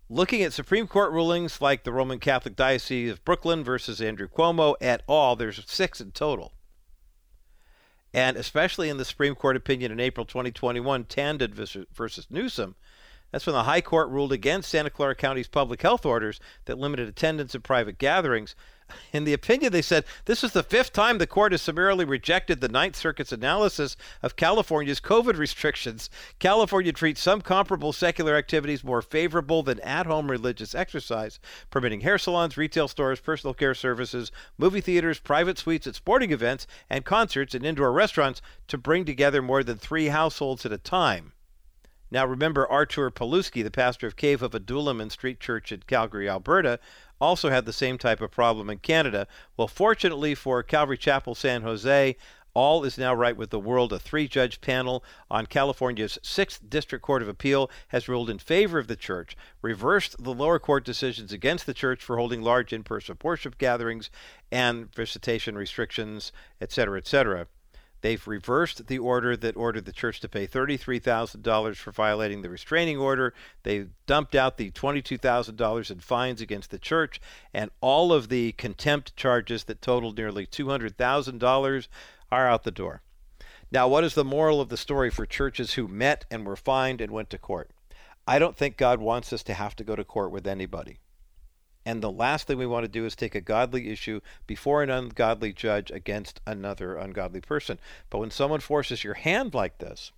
looking 0.09 0.43
at 0.43 0.52
Supreme 0.52 0.86
Court 0.86 1.12
rulings 1.12 1.61
like 1.61 1.85
the 1.85 1.93
Roman 1.93 2.19
Catholic 2.19 2.57
Diocese 2.57 3.11
of 3.11 3.24
Brooklyn 3.24 3.62
versus 3.62 4.01
Andrew 4.01 4.28
Cuomo 4.28 4.74
et 4.81 5.02
al., 5.09 5.36
there's 5.36 5.62
six 5.66 6.01
in 6.01 6.12
total. 6.12 6.52
And 8.12 8.36
especially 8.36 8.89
in 8.89 8.97
the 8.97 9.05
Supreme 9.05 9.36
Court 9.36 9.57
opinion 9.57 9.93
in 9.93 10.01
April 10.01 10.27
2021, 10.27 11.05
Tandon 11.05 11.86
versus 11.93 12.27
Newsom, 12.28 12.74
That's 13.31 13.47
when 13.47 13.55
the 13.55 13.62
High 13.62 13.82
Court 13.82 14.09
ruled 14.09 14.32
against 14.32 14.69
Santa 14.69 14.90
Clara 14.90 15.15
County's 15.15 15.47
public 15.47 15.82
health 15.82 16.05
orders 16.05 16.40
that 16.65 16.78
limited 16.78 17.09
attendance 17.09 17.55
at 17.55 17.62
private 17.62 17.98
gatherings. 17.98 18.57
In 19.12 19.24
the 19.24 19.32
opinion, 19.32 19.72
they 19.72 19.82
said 19.82 20.04
this 20.24 20.44
is 20.44 20.52
the 20.52 20.62
fifth 20.62 20.92
time 20.92 21.18
the 21.18 21.26
court 21.26 21.52
has 21.52 21.62
summarily 21.62 22.04
rejected 22.04 22.60
the 22.60 22.68
Ninth 22.68 22.96
Circuit's 22.96 23.32
analysis 23.32 23.96
of 24.22 24.36
California's 24.36 25.00
COVID 25.00 25.36
restrictions. 25.36 26.10
California 26.38 26.92
treats 26.92 27.20
some 27.20 27.40
comparable 27.40 27.92
secular 27.92 28.36
activities 28.36 28.84
more 28.84 29.02
favorable 29.02 29.62
than 29.62 29.80
at 29.80 30.06
home 30.06 30.30
religious 30.30 30.74
exercise, 30.74 31.40
permitting 31.70 32.00
hair 32.00 32.18
salons, 32.18 32.56
retail 32.56 32.88
stores, 32.88 33.20
personal 33.20 33.54
care 33.54 33.74
services, 33.74 34.32
movie 34.58 34.80
theaters, 34.80 35.18
private 35.18 35.58
suites 35.58 35.86
at 35.86 35.94
sporting 35.94 36.32
events, 36.32 36.66
and 36.88 37.04
concerts 37.04 37.54
and 37.54 37.64
indoor 37.64 37.92
restaurants 37.92 38.42
to 38.68 38.78
bring 38.78 39.04
together 39.04 39.42
more 39.42 39.62
than 39.62 39.76
three 39.76 40.06
households 40.06 40.64
at 40.66 40.72
a 40.72 40.78
time. 40.78 41.32
Now, 42.12 42.26
remember, 42.26 42.66
Artur 42.66 43.08
Pawlowski, 43.10 43.62
the 43.62 43.70
pastor 43.70 44.08
of 44.08 44.16
Cave 44.16 44.42
of 44.42 44.52
Adullam 44.52 45.00
and 45.00 45.12
Street 45.12 45.38
Church 45.38 45.70
in 45.70 45.82
Calgary, 45.86 46.28
Alberta, 46.28 46.80
also 47.20 47.51
had 47.51 47.66
the 47.66 47.72
same 47.72 47.98
type 47.98 48.20
of 48.20 48.30
problem 48.30 48.70
in 48.70 48.78
Canada. 48.78 49.26
Well, 49.56 49.68
fortunately 49.68 50.34
for 50.34 50.62
Calvary 50.62 50.98
Chapel 50.98 51.34
San 51.34 51.62
Jose, 51.62 52.16
all 52.52 52.84
is 52.84 52.98
now 52.98 53.14
right 53.14 53.36
with 53.36 53.51
the 53.51 53.60
world. 53.60 53.92
A 53.92 53.98
three 53.98 54.26
judge 54.26 54.60
panel 54.60 55.05
on 55.30 55.47
California's 55.47 56.18
6th 56.22 56.68
District 56.68 57.05
Court 57.05 57.22
of 57.22 57.28
Appeal 57.28 57.70
has 57.88 58.09
ruled 58.09 58.28
in 58.28 58.38
favor 58.38 58.78
of 58.78 58.88
the 58.88 58.97
church, 58.97 59.36
reversed 59.62 60.22
the 60.22 60.34
lower 60.34 60.59
court 60.59 60.84
decisions 60.84 61.32
against 61.32 61.66
the 61.66 61.74
church 61.74 62.02
for 62.02 62.16
holding 62.16 62.42
large 62.42 62.72
in 62.72 62.82
person 62.82 63.16
worship 63.22 63.59
gatherings 63.59 64.10
and 64.51 64.92
visitation 64.94 65.56
restrictions, 65.56 66.32
etc., 66.60 66.98
etc. 66.98 67.47
They've 68.02 68.27
reversed 68.27 68.86
the 68.86 68.98
order 68.98 69.36
that 69.36 69.56
ordered 69.56 69.85
the 69.85 69.93
church 69.93 70.20
to 70.20 70.28
pay 70.28 70.47
$33,000 70.47 71.77
for 71.77 71.93
violating 71.93 72.43
the 72.43 72.51
restraining 72.51 72.98
order. 72.98 73.35
They've 73.62 73.90
dumped 74.06 74.35
out 74.35 74.56
the 74.56 74.70
$22,000 74.70 75.90
in 75.90 76.01
fines 76.01 76.40
against 76.40 76.70
the 76.70 76.78
church, 76.78 77.20
and 77.52 77.70
all 77.81 78.12
of 78.12 78.28
the 78.28 78.52
contempt 78.52 79.16
charges 79.16 79.64
that 79.64 79.82
totaled 79.82 80.16
nearly 80.16 80.47
$200,000 80.47 81.89
are 82.32 82.48
out 82.48 82.64
the 82.64 82.70
door. 82.70 83.02
Now, 83.72 83.86
what 83.86 84.05
is 84.05 84.14
the 84.14 84.24
moral 84.24 84.60
of 84.60 84.68
the 84.68 84.77
story 84.77 85.10
for 85.10 85.27
churches 85.27 85.74
who 85.74 85.86
met 85.86 86.24
and 86.31 86.44
were 86.44 86.56
fined 86.56 87.01
and 87.01 87.12
went 87.12 87.31
to 87.31 87.39
court? 87.39 87.70
I 88.27 88.39
don't 88.39 88.56
think 88.56 88.77
God 88.77 89.01
wants 89.01 89.32
us 89.32 89.43
to 89.44 89.55
have 89.55 89.77
to 89.77 89.85
go 89.85 89.94
to 89.94 90.05
court 90.05 90.31
with 90.31 90.47
anybody. 90.47 90.98
And 91.85 92.02
the 92.02 92.11
last 92.11 92.47
thing 92.47 92.59
we 92.59 92.66
want 92.66 92.85
to 92.85 92.89
do 92.90 93.07
is 93.07 93.16
take 93.16 93.35
a 93.35 93.40
godly 93.40 93.90
issue 93.90 94.20
before 94.47 94.82
an 94.82 94.90
ungodly 94.90 95.52
judge 95.52 95.90
against 95.90 96.40
another 96.47 96.97
ungodly 96.97 97.40
person. 97.40 97.78
But 98.11 98.19
when 98.19 98.31
someone 98.31 98.61
forces 98.61 99.02
your 99.02 99.15
hand 99.15 99.55
like 99.55 99.78
this, 99.78 100.12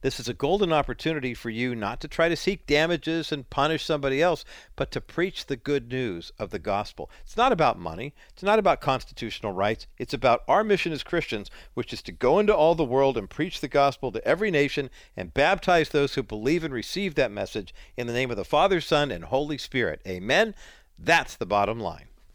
this 0.00 0.20
is 0.20 0.28
a 0.28 0.34
golden 0.34 0.72
opportunity 0.72 1.34
for 1.34 1.50
you 1.50 1.74
not 1.74 2.00
to 2.00 2.08
try 2.08 2.28
to 2.28 2.36
seek 2.36 2.66
damages 2.66 3.32
and 3.32 3.50
punish 3.50 3.84
somebody 3.84 4.22
else, 4.22 4.44
but 4.76 4.90
to 4.92 5.00
preach 5.00 5.46
the 5.46 5.56
good 5.56 5.90
news 5.90 6.30
of 6.38 6.50
the 6.50 6.58
gospel. 6.58 7.10
It's 7.24 7.36
not 7.36 7.52
about 7.52 7.78
money, 7.78 8.14
it's 8.30 8.42
not 8.42 8.58
about 8.58 8.80
constitutional 8.80 9.52
rights. 9.52 9.86
It's 9.98 10.14
about 10.14 10.44
our 10.46 10.62
mission 10.62 10.92
as 10.92 11.02
Christians, 11.02 11.50
which 11.74 11.92
is 11.92 12.02
to 12.02 12.12
go 12.12 12.38
into 12.38 12.54
all 12.54 12.74
the 12.74 12.84
world 12.84 13.18
and 13.18 13.28
preach 13.28 13.60
the 13.60 13.68
gospel 13.68 14.12
to 14.12 14.24
every 14.26 14.50
nation 14.50 14.90
and 15.16 15.34
baptize 15.34 15.88
those 15.88 16.14
who 16.14 16.22
believe 16.22 16.62
and 16.62 16.72
receive 16.72 17.14
that 17.16 17.32
message 17.32 17.74
in 17.96 18.06
the 18.06 18.12
name 18.12 18.30
of 18.30 18.36
the 18.36 18.44
Father, 18.44 18.80
Son, 18.80 19.10
and 19.10 19.24
Holy 19.24 19.58
Spirit. 19.58 20.00
Amen. 20.06 20.54
That's 20.98 21.36
the 21.36 21.46
bottom 21.46 21.80
line. 21.80 22.06